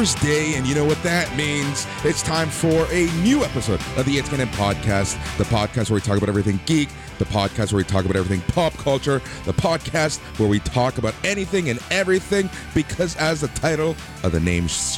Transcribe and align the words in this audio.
Thursday, 0.00 0.54
and 0.54 0.66
you 0.66 0.74
know 0.74 0.86
what 0.86 1.02
that 1.02 1.36
means. 1.36 1.86
It's 2.04 2.22
time 2.22 2.48
for 2.48 2.90
a 2.90 3.10
new 3.20 3.44
episode 3.44 3.78
of 3.98 4.06
the 4.06 4.16
It's 4.16 4.30
Canon 4.30 4.48
podcast, 4.48 5.14
the 5.36 5.44
podcast 5.44 5.90
where 5.90 5.96
we 5.96 6.00
talk 6.00 6.16
about 6.16 6.30
everything 6.30 6.58
geek, 6.64 6.88
the 7.18 7.26
podcast 7.26 7.74
where 7.74 7.76
we 7.76 7.84
talk 7.84 8.06
about 8.06 8.16
everything 8.16 8.40
pop 8.50 8.72
culture, 8.78 9.20
the 9.44 9.52
podcast 9.52 10.20
where 10.38 10.48
we 10.48 10.58
talk 10.60 10.96
about 10.96 11.14
anything 11.22 11.68
and 11.68 11.78
everything, 11.90 12.48
because 12.74 13.14
as 13.16 13.42
the 13.42 13.48
title 13.48 13.94
of 14.22 14.32
the 14.32 14.40
name 14.40 14.68
sh- 14.68 14.96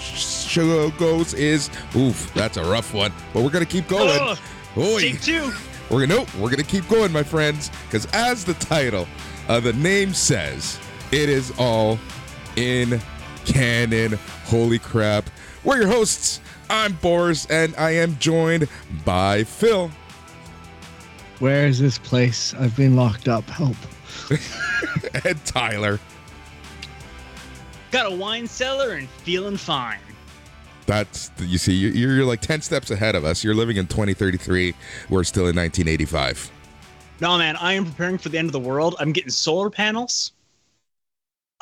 show 0.48 0.88
goes 0.90 1.34
is, 1.34 1.68
oof, 1.96 2.32
that's 2.32 2.56
a 2.56 2.62
rough 2.62 2.94
one, 2.94 3.12
but 3.34 3.42
we're 3.42 3.50
gonna 3.50 3.66
keep 3.66 3.88
going. 3.88 4.36
Oy. 4.76 5.00
Take 5.00 5.20
two. 5.20 5.52
We're 5.90 6.06
gonna 6.06 6.20
nope, 6.20 6.32
we're 6.36 6.50
gonna 6.50 6.62
keep 6.62 6.86
going, 6.86 7.10
my 7.10 7.24
friends, 7.24 7.72
because 7.86 8.06
as 8.12 8.44
the 8.44 8.54
title 8.54 9.08
of 9.48 9.64
the 9.64 9.72
name 9.72 10.14
says, 10.14 10.78
it 11.10 11.28
is 11.28 11.52
all 11.58 11.98
in 12.54 13.00
canon. 13.44 14.18
Holy 14.44 14.78
crap! 14.78 15.28
We're 15.64 15.78
your 15.78 15.88
hosts. 15.88 16.40
I'm 16.70 16.92
Boris, 16.94 17.46
and 17.46 17.74
I 17.76 17.90
am 17.92 18.16
joined 18.18 18.66
by 19.04 19.44
Phil 19.44 19.90
Where 21.38 21.66
is 21.66 21.78
this 21.78 21.98
place? 21.98 22.54
I've 22.54 22.74
been 22.76 22.96
locked 22.96 23.28
up. 23.28 23.44
Help. 23.50 23.76
and 25.24 25.44
Tyler. 25.44 26.00
Got 27.90 28.10
a 28.10 28.14
wine 28.14 28.46
cellar 28.46 28.92
and 28.92 29.08
feeling 29.08 29.56
fine. 29.58 29.98
That's 30.86 31.30
you 31.38 31.58
see, 31.58 31.74
you- 31.74 31.90
you're 31.90 32.24
like 32.24 32.40
ten 32.40 32.62
steps 32.62 32.90
ahead 32.90 33.14
of 33.14 33.24
us. 33.24 33.44
You're 33.44 33.54
living 33.54 33.76
in 33.76 33.86
2033. 33.86 34.74
We're 35.10 35.24
still 35.24 35.42
in 35.48 35.56
1985. 35.56 36.50
No, 37.20 37.36
man, 37.38 37.54
I 37.56 37.74
am 37.74 37.84
preparing 37.84 38.18
for 38.18 38.30
the 38.30 38.38
end 38.38 38.48
of 38.48 38.52
the 38.52 38.58
world. 38.60 38.96
I'm 38.98 39.12
getting 39.12 39.30
solar 39.30 39.70
panels. 39.70 40.32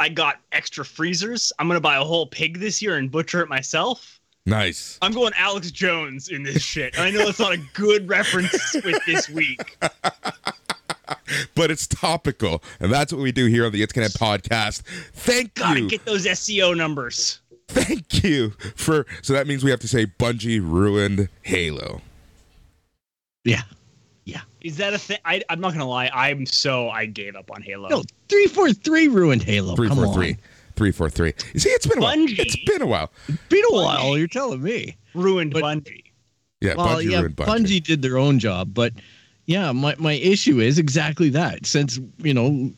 I 0.00 0.08
got 0.08 0.40
extra 0.50 0.84
freezers. 0.84 1.52
I'm 1.58 1.68
gonna 1.68 1.78
buy 1.78 1.96
a 1.96 2.04
whole 2.04 2.26
pig 2.26 2.58
this 2.58 2.80
year 2.80 2.96
and 2.96 3.10
butcher 3.10 3.42
it 3.42 3.48
myself. 3.48 4.18
Nice. 4.46 4.98
I'm 5.02 5.12
going 5.12 5.32
Alex 5.36 5.70
Jones 5.70 6.30
in 6.30 6.42
this 6.42 6.62
shit. 6.62 6.98
I 6.98 7.10
know 7.10 7.20
it's 7.28 7.38
not 7.38 7.52
a 7.52 7.58
good 7.74 8.08
reference 8.08 8.74
with 8.84 9.04
this 9.06 9.28
week. 9.28 9.78
But 11.54 11.70
it's 11.70 11.86
topical, 11.86 12.62
and 12.80 12.92
that's 12.92 13.12
what 13.12 13.22
we 13.22 13.30
do 13.30 13.46
here 13.46 13.64
on 13.64 13.72
the 13.72 13.82
It's 13.82 13.92
Canon 13.92 14.10
podcast. 14.10 14.82
Thank 15.12 15.54
Gotta 15.54 15.80
you. 15.80 15.88
get 15.88 16.04
those 16.04 16.26
SEO 16.26 16.76
numbers. 16.76 17.40
Thank 17.68 18.24
you 18.24 18.50
for. 18.74 19.06
So 19.22 19.32
that 19.32 19.46
means 19.46 19.62
we 19.62 19.70
have 19.70 19.80
to 19.80 19.88
say 19.88 20.06
Bungie 20.06 20.60
ruined 20.60 21.28
Halo. 21.42 22.00
Yeah. 23.44 23.62
Is 24.62 24.76
that 24.76 24.92
a 24.94 24.98
thing? 24.98 25.18
I, 25.24 25.42
I'm 25.48 25.60
not 25.60 25.72
gonna 25.72 25.88
lie. 25.88 26.10
I'm 26.12 26.46
so 26.46 26.88
I 26.90 27.06
gave 27.06 27.34
up 27.36 27.50
on 27.50 27.62
Halo. 27.62 27.88
No, 27.88 28.02
343 28.28 29.08
ruined 29.08 29.42
Halo. 29.42 29.74
Three 29.76 29.88
Come 29.88 29.96
four 29.98 30.06
on. 30.08 30.14
three. 30.14 30.36
Three 30.76 30.92
four 30.92 31.10
three. 31.10 31.32
You 31.52 31.60
see, 31.60 31.68
it's 31.70 31.86
been 31.86 31.98
a 31.98 32.02
while. 32.02 32.16
Bungie. 32.16 32.38
It's 32.38 32.56
been 32.64 32.82
a 32.82 32.86
while. 32.86 33.10
Been 33.48 33.64
a 33.70 33.74
while, 33.74 34.16
you're 34.16 34.26
telling 34.28 34.62
me. 34.62 34.96
Ruined 35.14 35.52
But- 35.52 35.62
Bungie. 35.64 36.04
Yeah, 36.60 36.74
Well, 36.74 36.88
Bungie 36.98 37.10
yeah, 37.10 37.18
ruined 37.20 37.36
Bungie. 37.36 37.46
Bungie 37.46 37.82
did 37.82 38.02
their 38.02 38.18
own 38.18 38.38
job, 38.38 38.74
but 38.74 38.92
yeah, 39.46 39.72
my, 39.72 39.94
my 39.98 40.12
issue 40.12 40.60
is 40.60 40.78
exactly 40.78 41.30
that. 41.30 41.64
Since, 41.66 41.98
you 42.18 42.34
know, 42.34 42.70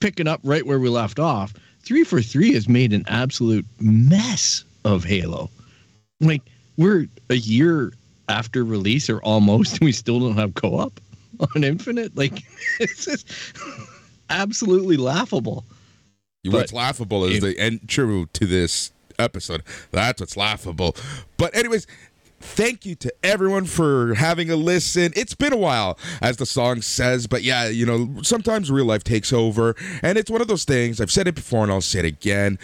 picking 0.00 0.26
up 0.26 0.40
right 0.44 0.64
where 0.66 0.78
we 0.80 0.88
left 0.88 1.18
off, 1.18 1.52
343 1.82 2.54
has 2.54 2.68
made 2.68 2.92
an 2.94 3.04
absolute 3.06 3.66
mess 3.80 4.64
of 4.84 5.04
Halo. 5.04 5.50
Like, 6.20 6.42
we're 6.78 7.06
a 7.30 7.34
year 7.36 7.92
after 8.30 8.64
release 8.64 9.08
or 9.10 9.20
almost, 9.22 9.72
and 9.80 9.82
we 9.82 9.92
still 9.92 10.18
don't 10.20 10.36
have 10.36 10.54
co 10.54 10.78
op 10.78 10.98
on 11.54 11.64
Infinite. 11.64 12.16
Like, 12.16 12.42
it's 12.80 13.04
just 13.04 13.30
absolutely 14.30 14.96
laughable. 14.96 15.64
What's 16.44 16.72
but- 16.72 16.78
laughable 16.78 17.24
is 17.24 17.40
the 17.40 17.60
intro 17.62 18.26
to 18.26 18.46
this 18.46 18.92
episode. 19.18 19.62
That's 19.90 20.20
what's 20.20 20.36
laughable. 20.36 20.96
But 21.36 21.54
anyways, 21.54 21.86
thank 22.40 22.86
you 22.86 22.94
to 22.96 23.12
everyone 23.22 23.64
for 23.64 24.14
having 24.14 24.50
a 24.50 24.56
listen. 24.56 25.12
It's 25.16 25.34
been 25.34 25.52
a 25.52 25.56
while, 25.56 25.98
as 26.22 26.36
the 26.36 26.46
song 26.46 26.82
says, 26.82 27.26
but 27.26 27.42
yeah, 27.42 27.68
you 27.68 27.84
know, 27.84 28.22
sometimes 28.22 28.70
real 28.70 28.86
life 28.86 29.04
takes 29.04 29.32
over, 29.32 29.74
and 30.02 30.16
it's 30.16 30.30
one 30.30 30.40
of 30.40 30.48
those 30.48 30.64
things. 30.64 31.00
I've 31.00 31.10
said 31.10 31.26
it 31.26 31.34
before, 31.34 31.64
and 31.64 31.72
I'll 31.72 31.80
say 31.80 32.00
it 32.00 32.04
again. 32.04 32.58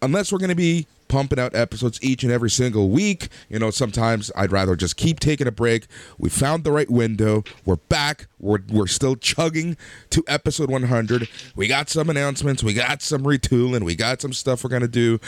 Unless 0.00 0.32
we're 0.32 0.38
going 0.38 0.50
to 0.50 0.54
be 0.54 0.86
pumping 1.08 1.38
out 1.38 1.54
episodes 1.54 1.98
each 2.02 2.22
and 2.22 2.30
every 2.30 2.50
single 2.50 2.90
week, 2.90 3.28
you 3.48 3.58
know, 3.58 3.70
sometimes 3.70 4.30
I'd 4.36 4.52
rather 4.52 4.76
just 4.76 4.96
keep 4.96 5.18
taking 5.20 5.46
a 5.46 5.52
break. 5.52 5.86
We 6.18 6.28
found 6.28 6.64
the 6.64 6.70
right 6.70 6.88
window. 6.90 7.44
We're 7.64 7.76
back. 7.76 8.26
We're, 8.38 8.60
we're 8.68 8.86
still 8.86 9.16
chugging 9.16 9.76
to 10.10 10.22
episode 10.28 10.70
100. 10.70 11.28
We 11.56 11.66
got 11.66 11.88
some 11.88 12.10
announcements. 12.10 12.62
We 12.62 12.74
got 12.74 13.02
some 13.02 13.22
retooling. 13.22 13.82
We 13.82 13.96
got 13.96 14.20
some 14.20 14.32
stuff 14.32 14.62
we're 14.62 14.70
going 14.70 14.82
to 14.82 14.88
do 14.88 15.18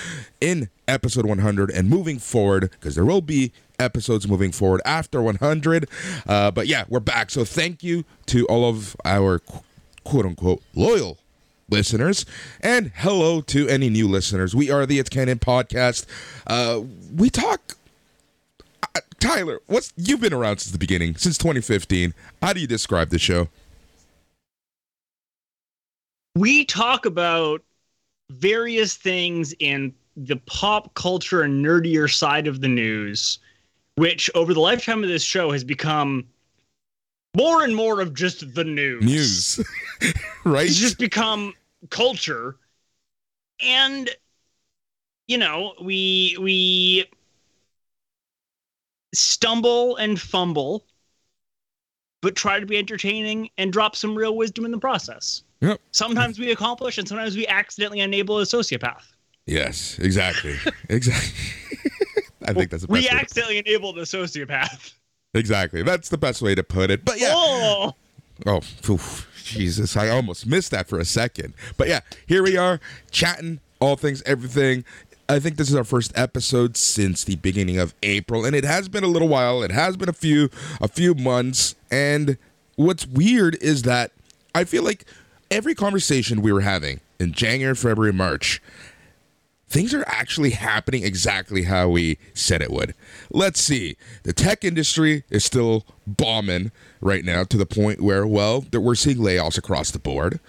in 0.41 0.69
episode 0.87 1.27
100 1.27 1.71
and 1.71 1.89
moving 1.89 2.19
forward 2.19 2.71
because 2.71 2.95
there 2.95 3.05
will 3.05 3.23
be 3.23 3.53
episodes 3.79 4.29
moving 4.29 4.53
forward 4.53 4.83
after 4.85 5.23
100. 5.23 5.89
Uh, 6.29 6.51
but 6.51 6.67
yeah, 6.67 6.85
we're 6.89 7.01
back. 7.01 7.31
So 7.31 7.45
thank 7.45 7.83
you 7.83 8.05
to 8.27 8.47
all 8.47 8.69
of 8.69 8.95
our 9.05 9.41
quote 10.05 10.27
unquote 10.27 10.63
loyal 10.75 11.19
listeners. 11.71 12.27
And 12.61 12.93
hello 12.97 13.41
to 13.43 13.69
any 13.69 13.89
new 13.89 14.09
listeners. 14.09 14.55
We 14.55 14.71
are 14.71 14.87
the 14.87 14.99
it's 14.99 15.09
canon 15.09 15.39
podcast. 15.39 16.07
Uh 16.47 16.83
we 17.15 17.31
talk 17.31 17.77
uh, 18.95 19.01
tyler 19.19 19.61
what's 19.67 19.93
you've 19.97 20.21
been 20.21 20.33
around 20.33 20.59
since 20.59 20.73
the 20.73 20.79
beginning 20.79 21.15
since 21.15 21.37
2015 21.37 22.15
how 22.41 22.53
do 22.53 22.61
you 22.61 22.67
describe 22.67 23.11
the 23.11 23.19
show? 23.19 23.49
We 26.37 26.65
talk 26.65 27.07
about 27.07 27.63
various 28.31 28.95
things 28.95 29.53
in 29.59 29.93
the 30.17 30.37
pop 30.47 30.95
culture 30.95 31.43
and 31.43 31.65
nerdier 31.65 32.13
side 32.13 32.47
of 32.47 32.61
the 32.61 32.69
news, 32.69 33.39
which 33.97 34.31
over 34.35 34.55
the 34.55 34.61
lifetime 34.61 35.03
of 35.03 35.09
this 35.09 35.23
show 35.23 35.51
has 35.51 35.65
become 35.65 36.27
more 37.37 37.63
and 37.63 37.75
more 37.75 38.01
of 38.01 38.15
just 38.15 38.55
the 38.55 38.65
news. 38.65 39.05
news. 39.05 39.61
Right? 40.45 40.67
It's 40.67 40.79
just 40.79 40.99
become 40.99 41.53
culture. 41.89 42.57
And 43.63 44.11
you 45.27 45.39
know, 45.39 45.75
we 45.81 46.37
we 46.41 47.07
stumble 49.15 49.97
and 49.97 50.21
fumble, 50.21 50.85
but 52.23 52.37
try 52.37 52.61
to 52.61 52.67
be 52.67 52.77
entertaining 52.77 53.51
and 53.59 53.73
drop 53.73 53.97
some 53.97 54.15
real 54.15 54.37
wisdom 54.37 54.65
in 54.65 54.71
the 54.71 54.79
process. 54.79 55.43
Yep. 55.61 55.81
Sometimes 55.93 56.39
we 56.39 56.51
accomplish 56.53 56.99
and 56.99 57.09
sometimes 57.09 57.37
we 57.37 57.47
accidentally 57.47 58.01
enable 58.01 58.39
a 58.39 58.43
sociopath. 58.45 59.05
yes 59.47 59.99
exactly 59.99 60.57
exactly 60.89 61.89
i 62.47 62.53
think 62.53 62.71
that's 62.71 62.83
the 62.83 62.89
best 62.89 62.91
We 62.91 63.09
way 63.11 63.19
accidentally 63.21 63.59
enabled 63.59 63.99
a 63.99 64.03
sociopath. 64.03 64.93
exactly 65.35 65.83
that's 65.83 66.09
the 66.09 66.19
best 66.19 66.43
way 66.43 66.55
to 66.55 66.63
put 66.63 66.91
it 66.91 67.05
but 67.05 67.19
yeah 67.19 67.35
Oh, 67.37 67.95
Oh, 68.47 68.61
oof, 68.89 69.29
Jesus. 69.51 69.97
I 69.97 70.09
almost 70.09 70.47
missed 70.47 70.71
that 70.71 70.89
for 70.89 70.99
a 70.99 71.05
second. 71.05 71.55
But 71.77 71.89
yeah, 71.89 72.01
here 72.27 72.43
we 72.43 72.57
are 72.57 72.81
chatting 73.11 73.61
all 73.81 73.97
things, 73.97 74.23
everything. 74.23 74.85
I 75.29 75.39
think 75.39 75.57
this 75.57 75.69
is 75.69 75.77
our 75.77 75.85
first 75.85 76.13
episode 76.17 76.77
since 76.77 77.23
the 77.23 77.37
beginning 77.37 77.79
of 77.79 77.95
April, 78.03 78.45
and 78.45 78.57
it 78.57 78.65
has 78.65 78.89
been 78.89 79.05
a 79.05 79.09
little 79.09 79.29
while. 79.29 79.63
It 79.63 79.71
has 79.71 79.97
been 79.97 80.09
a 80.09 80.13
few 80.13 80.51
a 80.81 80.89
few 80.89 81.15
months. 81.15 81.77
And 81.91 82.37
what's 82.77 83.07
weird 83.07 83.57
is 83.63 83.83
that 83.83 84.13
I 84.55 84.65
feel 84.65 84.83
like 84.83 85.05
every 85.51 85.75
conversation 85.75 86.43
we 86.43 86.53
were 86.53 86.63
having 86.63 87.01
in 87.21 87.33
January, 87.33 87.77
February, 87.77 88.13
March, 88.13 88.61
things 89.71 89.95
are 89.95 90.05
actually 90.07 90.51
happening 90.51 91.05
exactly 91.05 91.63
how 91.63 91.89
we 91.89 92.19
said 92.35 92.61
it 92.61 92.71
would. 92.71 92.93
Let's 93.31 93.61
see. 93.61 93.97
The 94.25 94.33
tech 94.33 94.65
industry 94.65 95.23
is 95.31 95.45
still 95.45 95.87
bombing 96.07 96.73
right 97.01 97.25
now 97.25 97.45
to 97.45 97.57
the 97.57 97.65
point 97.65 98.01
where, 98.01 98.27
well, 98.27 98.63
that 98.73 98.81
we're 98.81 98.97
seeing 98.97 99.19
layoffs 99.19 99.57
across 99.57 99.93
the 99.93 100.01
board. 100.01 100.41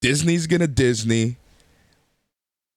Disney's 0.00 0.46
gonna 0.46 0.66
Disney. 0.66 1.36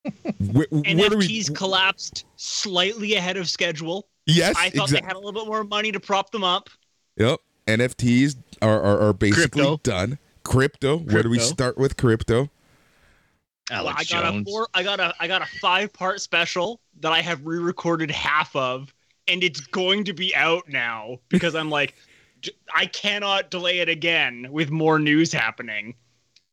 where, 0.40 0.68
where 0.70 1.10
do 1.10 1.18
we? 1.18 1.28
NFTs 1.28 1.56
collapsed 1.56 2.26
slightly 2.36 3.16
ahead 3.16 3.38
of 3.38 3.50
schedule. 3.50 4.08
Yes, 4.26 4.56
I 4.58 4.70
thought 4.70 4.90
they 4.90 5.02
had 5.02 5.14
a 5.14 5.20
little 5.20 5.34
bit 5.34 5.48
more 5.48 5.64
money 5.64 5.92
to 5.92 6.00
prop 6.00 6.32
them 6.32 6.44
up. 6.44 6.70
Yep. 7.18 7.40
NFTs 7.68 8.36
are 8.62 8.82
are, 8.82 9.00
are 9.10 9.14
basically 9.14 9.62
Crypto. 9.64 9.78
done. 9.84 10.18
Crypto. 10.44 10.98
Where 10.98 11.24
do 11.24 11.30
we 11.30 11.40
start 11.40 11.78
with 11.78 11.98
crypto? 11.98 12.50
Well, 13.70 13.88
I 13.88 13.94
got 13.94 14.06
Jones. 14.06 14.48
a 14.48 14.52
four. 14.52 14.68
I 14.74 14.84
got 14.84 15.00
a. 15.00 15.14
I 15.20 15.28
got 15.28 15.42
a 15.42 15.46
five 15.60 15.94
part 15.94 16.22
special 16.22 16.80
that 17.02 17.12
I 17.12 17.22
have 17.22 17.46
re-recorded 17.46 18.12
half 18.12 18.56
of, 18.56 18.94
and 19.28 19.44
it's 19.44 19.62
going 19.62 20.04
to 20.06 20.14
be 20.14 20.36
out 20.36 20.68
now 20.68 21.20
because 21.30 21.56
I'm 21.56 21.70
like, 21.70 21.96
I 22.76 22.88
cannot 22.88 23.52
delay 23.52 23.80
it 23.80 23.90
again 23.90 24.48
with 24.52 24.72
more 24.72 25.00
news 25.00 25.32
happening, 25.32 25.96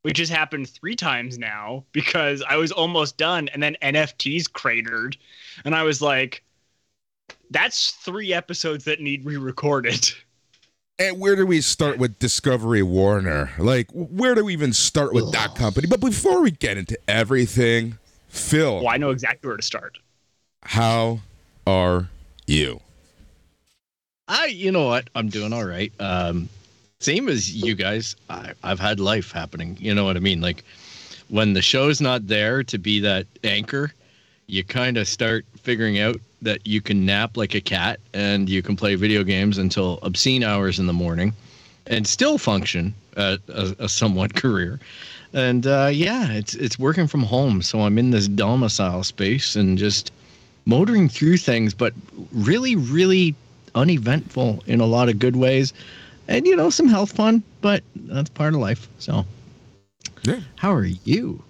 which 0.02 0.18
has 0.18 0.28
happened 0.28 0.68
three 0.68 0.96
times 0.96 1.38
now 1.38 1.84
because 1.92 2.42
I 2.48 2.56
was 2.56 2.72
almost 2.72 3.16
done, 3.16 3.48
and 3.48 3.62
then 3.62 3.76
NFTs 3.82 4.52
cratered, 4.52 5.16
and 5.64 5.74
I 5.74 5.82
was 5.82 6.02
like, 6.02 6.42
that's 7.50 7.92
three 7.92 8.32
episodes 8.32 8.84
that 8.84 9.00
need 9.00 9.24
re-recorded. 9.24 10.10
And 10.98 11.20
where 11.20 11.36
do 11.36 11.44
we 11.46 11.60
start 11.60 11.98
with 11.98 12.18
Discovery 12.18 12.82
Warner? 12.82 13.50
Like, 13.58 13.88
where 13.92 14.34
do 14.34 14.44
we 14.46 14.54
even 14.54 14.72
start 14.72 15.12
with 15.12 15.30
that 15.32 15.54
company? 15.54 15.86
But 15.86 16.00
before 16.00 16.40
we 16.40 16.50
get 16.52 16.78
into 16.78 16.98
everything, 17.06 17.98
Phil, 18.28 18.76
Well, 18.76 18.88
I 18.88 18.96
know 18.96 19.10
exactly 19.10 19.46
where 19.48 19.58
to 19.58 19.62
start. 19.62 19.98
how 20.62 21.20
are 21.66 22.08
you? 22.46 22.80
I, 24.28 24.46
you 24.46 24.72
know 24.72 24.86
what? 24.86 25.10
I'm 25.14 25.28
doing 25.28 25.52
all 25.52 25.66
right. 25.66 25.92
Um, 26.00 26.48
same 27.00 27.28
as 27.28 27.54
you 27.54 27.74
guys. 27.74 28.16
I, 28.30 28.52
I've 28.64 28.80
had 28.80 28.98
life 28.98 29.30
happening. 29.30 29.76
You 29.78 29.94
know 29.94 30.04
what 30.04 30.16
I 30.16 30.20
mean? 30.20 30.40
Like 30.40 30.64
when 31.28 31.52
the 31.52 31.62
show's 31.62 32.00
not 32.00 32.26
there 32.26 32.64
to 32.64 32.78
be 32.78 33.00
that 33.00 33.26
anchor, 33.44 33.92
you 34.46 34.64
kind 34.64 34.96
of 34.96 35.06
start 35.06 35.44
figuring 35.60 35.98
out 35.98 36.16
that 36.42 36.66
you 36.66 36.80
can 36.80 37.04
nap 37.06 37.36
like 37.36 37.54
a 37.54 37.60
cat 37.60 38.00
and 38.14 38.48
you 38.48 38.62
can 38.62 38.76
play 38.76 38.94
video 38.94 39.24
games 39.24 39.58
until 39.58 39.98
obscene 40.02 40.44
hours 40.44 40.78
in 40.78 40.86
the 40.86 40.92
morning 40.92 41.32
and 41.86 42.06
still 42.06 42.38
function 42.38 42.94
at 43.16 43.40
a, 43.48 43.74
a 43.80 43.88
somewhat 43.88 44.34
career. 44.42 44.78
And 45.32 45.66
uh, 45.66 45.90
yeah, 45.92 46.32
it's 46.32 46.54
it's 46.54 46.78
working 46.78 47.06
from 47.06 47.22
home, 47.22 47.62
so 47.62 47.80
I'm 47.80 47.98
in 47.98 48.10
this 48.10 48.28
domicile 48.28 49.02
space 49.04 49.56
and 49.56 49.76
just 49.76 50.12
motoring 50.66 51.08
through 51.08 51.38
things, 51.38 51.74
but 51.74 51.92
really, 52.32 52.76
really 52.76 53.34
uneventful 53.74 54.62
in 54.66 54.80
a 54.80 54.86
lot 54.86 55.08
of 55.08 55.18
good 55.18 55.36
ways, 55.36 55.72
and 56.28 56.46
you 56.46 56.56
know 56.56 56.70
some 56.70 56.88
health 56.88 57.12
fun, 57.12 57.42
but 57.60 57.82
that's 57.94 58.30
part 58.30 58.54
of 58.54 58.60
life. 58.60 58.88
So, 58.98 59.24
Yeah. 60.22 60.40
how 60.56 60.72
are 60.72 60.84
you, 60.84 61.42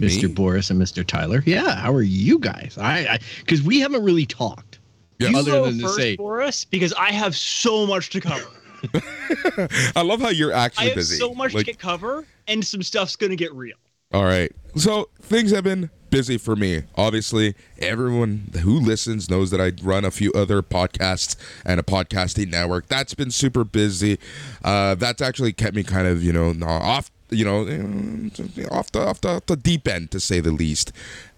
Me? 0.00 0.08
Mr. 0.08 0.34
Boris 0.34 0.70
and 0.70 0.80
Mr. 0.80 1.06
Tyler? 1.06 1.42
Yeah, 1.46 1.74
how 1.76 1.92
are 1.92 2.02
you 2.02 2.38
guys? 2.38 2.76
I 2.80 3.18
because 3.40 3.62
we 3.62 3.80
haven't 3.80 4.02
really 4.04 4.26
talked. 4.26 4.78
Yeah. 5.18 5.28
You 5.28 5.38
Other 5.38 5.50
go 5.52 5.64
than 5.66 5.78
to 5.78 5.82
first, 5.84 5.96
say- 5.96 6.16
Boris, 6.16 6.64
because 6.64 6.92
I 6.94 7.12
have 7.12 7.36
so 7.36 7.86
much 7.86 8.10
to 8.10 8.20
cover. 8.20 8.46
I 9.96 10.02
love 10.02 10.20
how 10.20 10.28
you're 10.28 10.52
actually 10.52 10.86
busy. 10.86 10.86
I 10.86 10.88
have 10.88 10.96
busy. 10.96 11.16
so 11.16 11.34
much 11.34 11.54
Like, 11.54 11.66
to 11.66 11.72
get 11.72 11.78
cover, 11.78 12.24
and 12.48 12.64
some 12.64 12.82
stuff's 12.82 13.16
gonna 13.16 13.36
get 13.36 13.52
real. 13.54 13.76
All 14.12 14.24
right. 14.24 14.52
So 14.76 15.08
things 15.22 15.50
have 15.52 15.64
been 15.64 15.90
busy 16.10 16.36
for 16.38 16.54
me. 16.54 16.82
Obviously, 16.96 17.54
everyone 17.78 18.50
who 18.62 18.78
listens 18.78 19.28
knows 19.30 19.50
that 19.50 19.60
I 19.60 19.72
run 19.82 20.04
a 20.04 20.10
few 20.10 20.30
other 20.32 20.62
podcasts 20.62 21.34
and 21.64 21.80
a 21.80 21.82
podcasting 21.82 22.50
network. 22.50 22.86
That's 22.86 23.14
been 23.14 23.30
super 23.32 23.64
busy. 23.64 24.18
Uh, 24.62 24.94
that's 24.94 25.20
actually 25.22 25.52
kept 25.52 25.74
me 25.74 25.82
kind 25.82 26.06
of, 26.06 26.22
you 26.22 26.32
know, 26.32 26.54
off, 26.64 27.10
you 27.30 27.44
know, 27.44 27.66
eh, 27.66 28.66
off 28.70 28.92
the 28.92 29.00
off 29.06 29.20
the, 29.20 29.28
off 29.28 29.46
the 29.46 29.56
deep 29.56 29.86
end 29.88 30.10
to 30.12 30.20
say 30.20 30.40
the 30.40 30.52
least. 30.52 30.92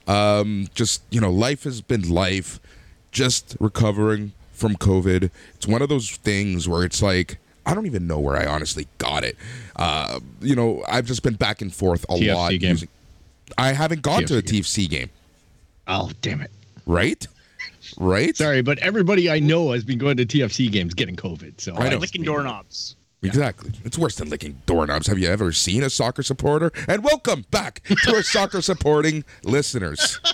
Um, 0.07 0.69
just 0.75 1.03
you 1.11 1.21
know, 1.21 1.31
life 1.31 1.65
has 1.65 1.81
been 1.81 2.09
life. 2.09 2.61
Just 3.13 3.57
recovering 3.61 4.33
from 4.53 4.77
COVID. 4.77 5.31
It's 5.55 5.67
one 5.67 5.81
of 5.83 5.89
those 5.89 6.11
things 6.11 6.69
where 6.69 6.85
it's 6.85 7.03
like. 7.03 7.39
I 7.69 7.75
don't 7.75 7.87
even 7.87 8.07
know 8.07 8.21
where 8.21 8.37
I 8.37 8.47
honestly 8.47 8.87
got 8.99 9.25
it. 9.25 9.37
Uh, 9.75 10.21
you 10.41 10.55
know, 10.55 10.85
I've 10.89 11.05
just 11.05 11.25
been 11.25 11.35
back 11.35 11.61
and 11.63 11.75
forth 11.75 12.05
a 12.09 12.13
TFC 12.13 12.33
lot. 12.35 12.51
game. 12.53 12.71
using- 12.71 12.89
I 13.59 13.73
haven't 13.73 14.03
gone 14.03 14.25
to 14.27 14.39
a 14.39 14.43
TFC 14.43 14.43
game. 14.43 14.63
TFC 14.63 14.89
game, 14.91 15.11
Oh, 15.89 16.11
damn 16.23 16.41
it! 16.43 16.51
right? 16.87 17.27
Right? 17.97 18.37
Sorry, 18.37 18.63
but 18.63 18.79
everybody 18.79 19.31
I 19.31 19.39
know 19.41 19.73
has 19.73 19.85
been 19.85 19.99
going 19.99 20.17
to 20.17 20.27
TFC 20.27 20.71
games 20.71 20.95
getting 20.95 21.17
COVID. 21.17 21.61
So 21.61 21.75
I 21.77 21.89
know. 21.89 21.99
Licking 21.99 22.23
doorknobs. 22.23 22.96
Exactly. 23.23 23.73
It's 23.85 23.99
worse 23.99 24.17
than 24.17 24.29
licking 24.29 24.61
doorknobs. 24.67 25.07
Have 25.07 25.19
you 25.19 25.29
ever 25.29 25.53
seen 25.53 25.83
a 25.83 25.91
soccer 25.91 26.23
supporter? 26.23 26.71
And 26.87 27.03
welcome 27.03 27.45
back 27.51 27.83
to 28.05 28.15
our 28.15 28.23
soccer 28.23 28.61
supporting 28.61 29.25
listeners. 29.43 30.21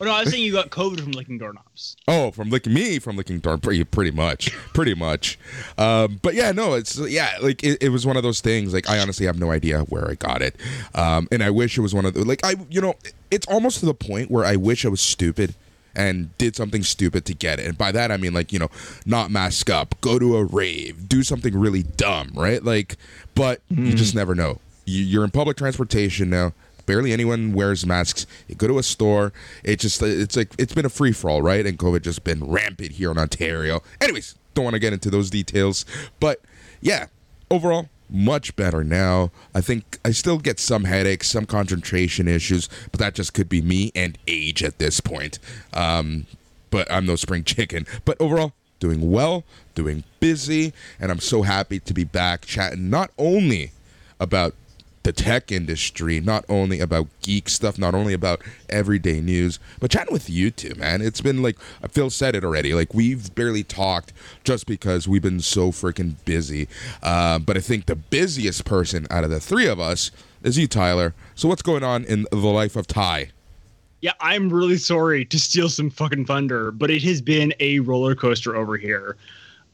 Oh 0.00 0.04
no, 0.04 0.12
I 0.12 0.20
was 0.20 0.30
saying 0.30 0.42
you 0.42 0.52
got 0.52 0.70
COVID 0.70 1.00
from 1.00 1.12
licking 1.12 1.38
doorknobs. 1.38 1.96
Oh, 2.08 2.30
from 2.32 2.50
licking 2.50 2.74
me, 2.74 2.98
from 2.98 3.16
licking 3.16 3.38
door, 3.38 3.56
pretty, 3.58 3.84
pretty 3.84 4.10
much, 4.10 4.52
pretty 4.74 4.94
much. 4.94 5.38
Um, 5.78 6.18
but 6.20 6.34
yeah, 6.34 6.52
no, 6.52 6.74
it's 6.74 6.98
yeah, 6.98 7.36
like 7.40 7.62
it, 7.62 7.82
it 7.82 7.88
was 7.90 8.04
one 8.04 8.16
of 8.16 8.22
those 8.22 8.40
things. 8.40 8.74
Like 8.74 8.88
I 8.88 8.98
honestly 8.98 9.24
have 9.26 9.38
no 9.38 9.50
idea 9.50 9.80
where 9.84 10.10
I 10.10 10.14
got 10.14 10.42
it, 10.42 10.56
um, 10.94 11.28
and 11.30 11.42
I 11.42 11.50
wish 11.50 11.78
it 11.78 11.80
was 11.80 11.94
one 11.94 12.04
of 12.04 12.14
the 12.14 12.24
like 12.24 12.44
I, 12.44 12.56
you 12.68 12.80
know, 12.80 12.94
it's 13.30 13.46
almost 13.46 13.80
to 13.80 13.86
the 13.86 13.94
point 13.94 14.30
where 14.30 14.44
I 14.44 14.56
wish 14.56 14.84
I 14.84 14.88
was 14.88 15.00
stupid 15.00 15.54
and 15.94 16.36
did 16.38 16.56
something 16.56 16.82
stupid 16.82 17.24
to 17.26 17.34
get 17.34 17.58
it. 17.58 17.66
And 17.66 17.78
by 17.78 17.92
that 17.92 18.10
I 18.10 18.16
mean 18.16 18.34
like 18.34 18.52
you 18.52 18.58
know, 18.58 18.70
not 19.06 19.30
mask 19.30 19.70
up, 19.70 19.94
go 20.00 20.18
to 20.18 20.36
a 20.36 20.44
rave, 20.44 21.08
do 21.08 21.22
something 21.22 21.56
really 21.56 21.82
dumb, 21.82 22.30
right? 22.34 22.62
Like, 22.62 22.96
but 23.34 23.60
you 23.68 23.94
mm. 23.94 23.96
just 23.96 24.14
never 24.14 24.34
know. 24.34 24.60
You, 24.84 25.02
you're 25.02 25.24
in 25.24 25.30
public 25.30 25.56
transportation 25.56 26.30
now 26.30 26.52
barely 26.86 27.12
anyone 27.12 27.52
wears 27.52 27.86
masks. 27.86 28.26
You 28.48 28.54
go 28.54 28.68
to 28.68 28.78
a 28.78 28.82
store, 28.82 29.32
it 29.62 29.80
just 29.80 30.02
it's 30.02 30.36
like 30.36 30.52
it's 30.58 30.74
been 30.74 30.84
a 30.84 30.90
free 30.90 31.12
for 31.12 31.30
all, 31.30 31.42
right? 31.42 31.64
And 31.64 31.78
COVID 31.78 32.02
just 32.02 32.24
been 32.24 32.44
rampant 32.44 32.92
here 32.92 33.10
in 33.10 33.18
Ontario. 33.18 33.82
Anyways, 34.00 34.34
don't 34.54 34.64
want 34.64 34.74
to 34.74 34.80
get 34.80 34.92
into 34.92 35.10
those 35.10 35.30
details, 35.30 35.84
but 36.20 36.40
yeah, 36.80 37.06
overall 37.50 37.88
much 38.08 38.54
better 38.56 38.84
now. 38.84 39.30
I 39.54 39.60
think 39.60 39.98
I 40.04 40.12
still 40.12 40.38
get 40.38 40.58
some 40.58 40.84
headaches, 40.84 41.30
some 41.30 41.46
concentration 41.46 42.28
issues, 42.28 42.68
but 42.90 43.00
that 43.00 43.14
just 43.14 43.34
could 43.34 43.48
be 43.48 43.62
me 43.62 43.92
and 43.94 44.18
age 44.26 44.62
at 44.62 44.78
this 44.78 45.00
point. 45.00 45.38
Um, 45.72 46.26
but 46.70 46.90
I'm 46.90 47.06
no 47.06 47.16
spring 47.16 47.44
chicken. 47.44 47.86
But 48.04 48.20
overall, 48.20 48.52
doing 48.80 49.10
well, 49.10 49.44
doing 49.74 50.04
busy, 50.20 50.72
and 51.00 51.10
I'm 51.10 51.20
so 51.20 51.42
happy 51.42 51.80
to 51.80 51.94
be 51.94 52.04
back 52.04 52.44
chatting 52.44 52.90
not 52.90 53.10
only 53.18 53.72
about 54.20 54.54
the 55.04 55.12
tech 55.12 55.52
industry, 55.52 56.20
not 56.20 56.44
only 56.48 56.80
about 56.80 57.06
geek 57.22 57.48
stuff, 57.48 57.78
not 57.78 57.94
only 57.94 58.12
about 58.12 58.42
everyday 58.68 59.20
news, 59.20 59.58
but 59.78 59.90
chatting 59.90 60.12
with 60.12 60.28
you 60.28 60.50
two, 60.50 60.74
man. 60.74 61.00
It's 61.00 61.20
been 61.20 61.42
like 61.42 61.58
Phil 61.90 62.10
said 62.10 62.34
it 62.34 62.44
already. 62.44 62.74
Like 62.74 62.92
we've 62.92 63.34
barely 63.34 63.62
talked 63.62 64.12
just 64.42 64.66
because 64.66 65.06
we've 65.06 65.22
been 65.22 65.40
so 65.40 65.70
freaking 65.70 66.14
busy. 66.24 66.68
Uh, 67.02 67.38
but 67.38 67.56
I 67.56 67.60
think 67.60 67.86
the 67.86 67.96
busiest 67.96 68.64
person 68.64 69.06
out 69.10 69.24
of 69.24 69.30
the 69.30 69.40
three 69.40 69.66
of 69.66 69.78
us 69.78 70.10
is 70.42 70.58
you, 70.58 70.66
Tyler. 70.66 71.14
So 71.34 71.48
what's 71.48 71.62
going 71.62 71.84
on 71.84 72.04
in 72.04 72.26
the 72.30 72.36
life 72.36 72.74
of 72.74 72.86
Ty? 72.86 73.30
Yeah, 74.00 74.12
I'm 74.20 74.50
really 74.50 74.76
sorry 74.76 75.24
to 75.26 75.38
steal 75.38 75.68
some 75.68 75.88
fucking 75.90 76.26
thunder, 76.26 76.70
but 76.70 76.90
it 76.90 77.02
has 77.04 77.22
been 77.22 77.54
a 77.60 77.78
roller 77.80 78.14
coaster 78.14 78.56
over 78.56 78.76
here. 78.76 79.16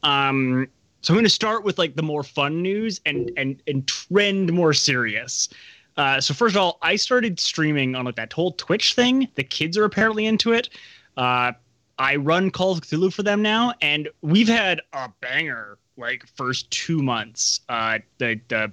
Um, 0.03 0.67
so 1.01 1.13
I'm 1.13 1.15
going 1.15 1.25
to 1.25 1.29
start 1.29 1.63
with 1.63 1.77
like 1.77 1.95
the 1.95 2.03
more 2.03 2.23
fun 2.23 2.61
news 2.61 3.01
and 3.05 3.31
and 3.37 3.61
and 3.67 3.87
trend 3.87 4.53
more 4.53 4.73
serious. 4.73 5.49
Uh, 5.97 6.21
so 6.21 6.33
first 6.33 6.55
of 6.55 6.61
all, 6.61 6.77
I 6.81 6.95
started 6.95 7.39
streaming 7.39 7.95
on 7.95 8.05
like 8.05 8.15
that 8.15 8.31
whole 8.31 8.53
Twitch 8.53 8.93
thing. 8.93 9.27
The 9.35 9.43
kids 9.43 9.77
are 9.77 9.83
apparently 9.83 10.25
into 10.25 10.53
it. 10.53 10.69
Uh, 11.17 11.51
I 11.99 12.15
run 12.15 12.49
Call 12.49 12.71
of 12.71 12.81
Cthulhu 12.81 13.13
for 13.13 13.23
them 13.23 13.41
now, 13.41 13.73
and 13.81 14.09
we've 14.21 14.47
had 14.47 14.81
a 14.93 15.09
banger 15.21 15.77
like 15.97 16.25
first 16.35 16.69
two 16.71 17.01
months. 17.01 17.61
Uh, 17.67 17.99
the 18.19 18.39
the 18.47 18.71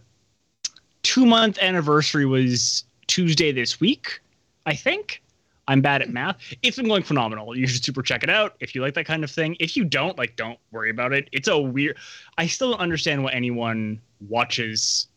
two 1.03 1.27
month 1.27 1.59
anniversary 1.61 2.27
was 2.27 2.85
Tuesday 3.07 3.53
this 3.53 3.81
week, 3.81 4.21
I 4.67 4.75
think. 4.75 5.23
I'm 5.69 5.83
bad 5.83 6.03
at 6.03 6.11
math. 6.11 6.39
It's 6.63 6.79
been 6.79 6.89
going 6.89 7.03
phenomenal. 7.03 7.57
You 7.57 7.67
should 7.67 7.85
super 7.85 8.03
check 8.03 8.25
it 8.25 8.31
out 8.31 8.57
if 8.59 8.75
you 8.75 8.81
like 8.81 8.95
that 8.95 9.05
kind 9.05 9.23
of 9.23 9.31
thing. 9.31 9.57
If 9.61 9.77
you 9.77 9.85
don't, 9.85 10.19
like, 10.19 10.35
don't 10.35 10.59
worry 10.73 10.91
about 10.91 11.13
it. 11.13 11.29
It's 11.31 11.47
a 11.47 11.59
weird. 11.59 11.97
I 12.39 12.47
still 12.47 12.71
don't 12.73 12.81
understand 12.81 13.23
why 13.23 13.33
anyone 13.33 14.01
watches 14.29 15.09